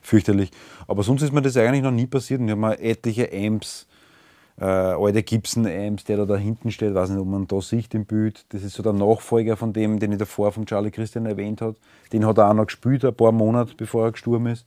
fürchterlich. 0.00 0.50
Aber 0.86 1.02
sonst 1.02 1.22
ist 1.22 1.32
mir 1.32 1.42
das 1.42 1.56
eigentlich 1.56 1.82
noch 1.82 1.90
nie 1.90 2.06
passiert 2.06 2.40
und 2.40 2.46
ich 2.46 2.52
habe 2.52 2.60
mir 2.60 2.80
etliche 2.80 3.30
Amps, 3.30 3.86
äh, 4.58 4.64
alte 4.64 5.22
Gibson-Amps, 5.22 6.04
der 6.04 6.18
da, 6.18 6.24
da 6.24 6.36
hinten 6.36 6.70
steht, 6.70 6.94
weiß 6.94 7.10
nicht, 7.10 7.18
ob 7.18 7.26
man 7.26 7.46
da 7.46 7.60
sieht 7.60 7.94
im 7.94 8.06
Bild. 8.06 8.44
Das 8.50 8.62
ist 8.62 8.74
so 8.74 8.82
der 8.82 8.92
Nachfolger 8.94 9.56
von 9.56 9.72
dem, 9.72 9.98
den 9.98 10.12
ich 10.12 10.18
davor 10.18 10.52
von 10.52 10.66
Charlie 10.66 10.90
Christian 10.90 11.26
erwähnt 11.26 11.60
habe. 11.60 11.76
Den 12.12 12.26
hat 12.26 12.38
er 12.38 12.48
auch 12.48 12.54
noch 12.54 12.66
gespielt, 12.66 13.04
ein 13.04 13.14
paar 13.14 13.32
Monate 13.32 13.74
bevor 13.76 14.06
er 14.06 14.12
gestorben 14.12 14.46
ist. 14.46 14.64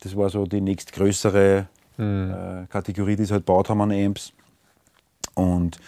Das 0.00 0.16
war 0.16 0.30
so 0.30 0.46
die 0.46 0.60
nächstgrößere 0.60 1.66
äh, 1.98 2.66
Kategorie, 2.68 3.16
die 3.16 3.24
sie 3.24 3.32
halt 3.32 3.46
gebaut 3.46 3.68
haben 3.68 3.80
an 3.80 3.92
Amps. 3.92 4.32
Und 5.34 5.78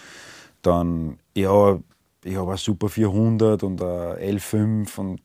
dann, 0.63 1.19
ja, 1.35 1.79
ich 2.25 2.37
habe 2.37 2.51
ein 2.53 2.57
Super 2.57 2.89
400 2.89 3.63
und 3.63 3.81
ein 3.83 4.37
L5 4.39 4.99
und 4.99 5.21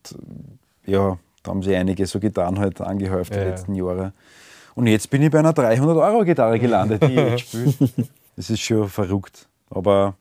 ja, 0.85 1.17
da 1.43 1.51
haben 1.51 1.61
sie 1.63 1.75
einige 1.75 2.05
so 2.05 2.19
getan 2.19 2.59
halt 2.59 2.79
angehäuft 2.81 3.33
die 3.33 3.37
Ja, 3.37 3.43
ja. 3.43 3.49
letzten 3.49 3.75
Jahre. 3.75 4.13
Und 4.75 4.87
jetzt 4.87 5.09
bin 5.09 5.21
ich 5.21 5.31
bei 5.31 5.39
einer 5.39 5.53
300-Euro-Gitarre 5.53 6.59
gelandet, 6.59 7.01
die 7.03 7.07
ich 7.07 7.15
jetzt 7.15 7.41
spiele. 7.49 7.73
Das 8.37 8.49
ist 8.49 8.59
schon 8.59 8.89
verrückt. 8.89 9.47
Aber 9.69 10.15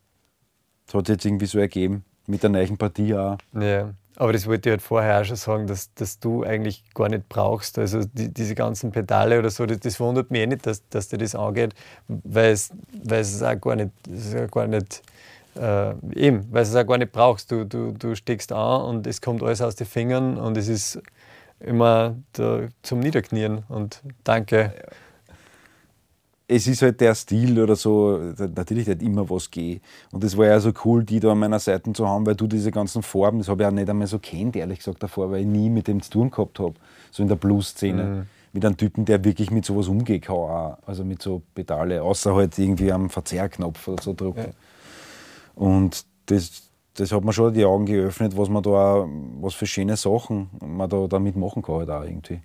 es 0.86 0.94
hat 0.94 1.06
sich 1.06 1.14
jetzt 1.14 1.24
irgendwie 1.24 1.46
so 1.46 1.58
ergeben. 1.58 2.04
Mit 2.28 2.44
der 2.44 2.50
neuen 2.50 2.76
Partie 2.76 3.12
auch. 3.14 3.38
Ja, 3.52 3.90
aber 4.16 4.32
das 4.32 4.46
wollte 4.46 4.68
ich 4.68 4.72
halt 4.72 4.82
vorher 4.82 5.20
auch 5.20 5.24
schon 5.24 5.36
sagen, 5.36 5.66
dass, 5.66 5.92
dass 5.94 6.18
du 6.20 6.44
eigentlich 6.44 6.84
gar 6.94 7.08
nicht 7.08 7.28
brauchst. 7.28 7.78
Also 7.78 8.04
die, 8.04 8.32
diese 8.32 8.54
ganzen 8.54 8.92
Pedale 8.92 9.38
oder 9.38 9.50
so, 9.50 9.66
das, 9.66 9.80
das 9.80 9.98
wundert 9.98 10.30
mich 10.30 10.42
eh 10.42 10.46
nicht, 10.46 10.66
dass, 10.66 10.88
dass 10.88 11.08
dir 11.08 11.18
das 11.18 11.34
angeht, 11.34 11.74
weil 12.08 12.52
es, 12.52 12.70
weil 13.02 13.20
es 13.20 13.42
auch 13.42 13.60
gar 13.60 13.76
nicht, 13.76 13.90
es 14.08 14.32
ja 14.32 14.46
gar 14.46 14.66
nicht 14.66 15.02
äh, 15.56 15.94
eben, 16.14 16.46
weil 16.50 16.62
es 16.62 16.74
auch 16.74 16.86
gar 16.86 16.98
nicht 16.98 17.12
brauchst. 17.12 17.50
Du, 17.50 17.64
du, 17.64 17.92
du 17.92 18.14
steckst 18.14 18.52
an 18.52 18.82
und 18.82 19.06
es 19.06 19.20
kommt 19.20 19.42
alles 19.42 19.60
aus 19.60 19.74
den 19.74 19.86
Fingern 19.86 20.36
und 20.36 20.56
es 20.56 20.68
ist 20.68 21.00
immer 21.60 22.16
zum 22.82 23.00
Niederknien 23.00 23.64
und 23.68 24.02
danke. 24.22 24.74
Es 26.46 26.66
ist 26.66 26.82
halt 26.82 27.00
der 27.00 27.14
Stil 27.14 27.58
oder 27.60 27.74
so, 27.74 28.18
natürlich 28.54 28.88
hat 28.88 29.02
immer 29.02 29.28
was 29.30 29.50
gehen. 29.50 29.80
Und 30.12 30.22
das 30.22 30.36
war 30.36 30.46
ja 30.46 30.60
so 30.60 30.72
cool, 30.84 31.02
die 31.02 31.20
da 31.20 31.32
an 31.32 31.38
meiner 31.38 31.58
Seite 31.58 31.92
zu 31.92 32.06
haben, 32.06 32.26
weil 32.26 32.34
du 32.34 32.46
diese 32.46 32.70
ganzen 32.70 33.02
Farben, 33.02 33.38
das 33.38 33.48
habe 33.48 33.62
ich 33.62 33.68
auch 33.68 33.72
nicht 33.72 33.88
einmal 33.88 34.06
so 34.06 34.18
kennt, 34.18 34.54
ehrlich 34.56 34.78
gesagt, 34.78 35.02
davor, 35.02 35.30
weil 35.30 35.40
ich 35.40 35.46
nie 35.46 35.70
mit 35.70 35.88
dem 35.88 36.02
zu 36.02 36.10
tun 36.10 36.30
gehabt 36.30 36.58
habe, 36.58 36.74
so 37.10 37.22
in 37.22 37.28
der 37.28 37.36
Blues-Szene. 37.36 38.26
Mit 38.52 38.64
einem 38.64 38.76
Typen, 38.76 39.04
der 39.04 39.24
wirklich 39.24 39.50
mit 39.50 39.64
sowas 39.64 39.88
umgehen 39.88 40.20
kann, 40.20 40.36
auch. 40.36 40.78
also 40.86 41.04
mit 41.04 41.20
so 41.20 41.42
Pedale, 41.56 42.00
außer 42.00 42.36
halt 42.36 42.56
irgendwie 42.56 42.92
am 42.92 43.10
Verzehrknopf 43.10 43.88
oder 43.88 44.00
so 44.00 44.14
drücken. 44.14 44.54
Und 45.56 46.04
das, 46.26 46.70
das 46.94 47.10
hat 47.10 47.24
mir 47.24 47.32
schon 47.32 47.52
die 47.52 47.64
Augen 47.64 47.86
geöffnet, 47.86 48.36
was 48.36 48.48
man 48.48 48.62
da, 48.62 49.08
was 49.40 49.54
für 49.54 49.66
schöne 49.66 49.96
Sachen 49.96 50.50
man 50.64 50.88
da 50.88 51.08
damit 51.08 51.34
machen 51.34 51.62
kann 51.62 51.76
halt 51.76 51.90
auch 51.90 52.04
irgendwie. 52.04 52.42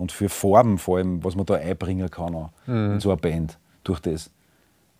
Und 0.00 0.12
für 0.12 0.28
Farben 0.30 0.78
vor 0.78 0.96
allem, 0.96 1.22
was 1.22 1.36
man 1.36 1.44
da 1.44 1.54
einbringen 1.54 2.10
kann 2.10 2.34
auch 2.34 2.50
in 2.66 3.00
so 3.00 3.10
einer 3.10 3.20
Band 3.20 3.58
durch 3.84 4.00
das. 4.00 4.30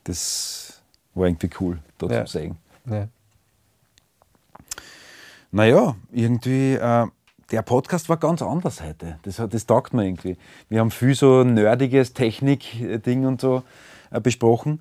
Das 0.05 0.83
war 1.15 1.27
irgendwie 1.27 1.49
cool, 1.61 1.79
da 1.99 2.07
Ja. 2.07 2.25
zu 2.27 2.39
sehen. 2.39 2.57
Ja. 2.85 3.09
Naja, 5.53 5.97
irgendwie, 6.13 6.75
äh, 6.75 7.07
der 7.51 7.63
Podcast 7.63 8.09
war 8.09 8.17
ganz 8.19 8.43
anders 8.43 8.83
heute. 8.83 9.19
Das, 9.23 9.37
das 9.49 9.67
taugt 9.67 9.93
mir 9.93 10.05
irgendwie. 10.07 10.37
Wir 10.69 10.81
haben 10.81 10.91
viel 10.91 11.15
so 11.15 11.43
nerdiges 11.45 12.13
Technik-Ding 12.13 13.27
und 13.27 13.41
so 13.41 13.63
äh, 14.11 14.21
besprochen. 14.21 14.81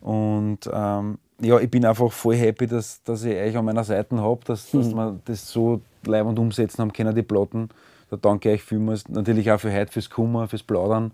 Und 0.00 0.68
ähm, 0.72 1.18
ja, 1.40 1.58
ich 1.60 1.70
bin 1.70 1.86
einfach 1.86 2.12
voll 2.12 2.36
happy, 2.36 2.66
dass, 2.66 3.02
dass 3.04 3.24
ich 3.24 3.34
euch 3.36 3.56
an 3.56 3.64
meiner 3.64 3.84
Seite 3.84 4.20
habe, 4.20 4.40
dass, 4.44 4.70
dass 4.70 4.92
wir 4.92 5.18
das 5.24 5.48
so 5.48 5.80
leibend 6.04 6.38
umsetzen 6.38 6.82
haben 6.82 6.92
können, 6.92 7.14
die 7.14 7.22
Platten. 7.22 7.70
Da 8.12 8.18
danke 8.18 8.50
ich 8.52 8.60
euch 8.60 8.62
vielmals. 8.68 9.08
Natürlich 9.08 9.50
auch 9.50 9.58
für 9.58 9.72
heute, 9.72 9.90
fürs 9.90 10.10
Kummer, 10.10 10.46
fürs 10.46 10.62
Plaudern. 10.62 11.12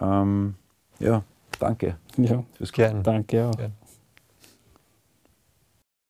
Ähm, 0.00 0.54
ja, 1.00 1.24
danke 1.58 1.96
Ja, 2.16 2.44
fürs 2.52 2.70
Gern. 2.72 3.02
danke 3.02 3.44
auch. 3.44 3.56
Gern. 3.56 3.72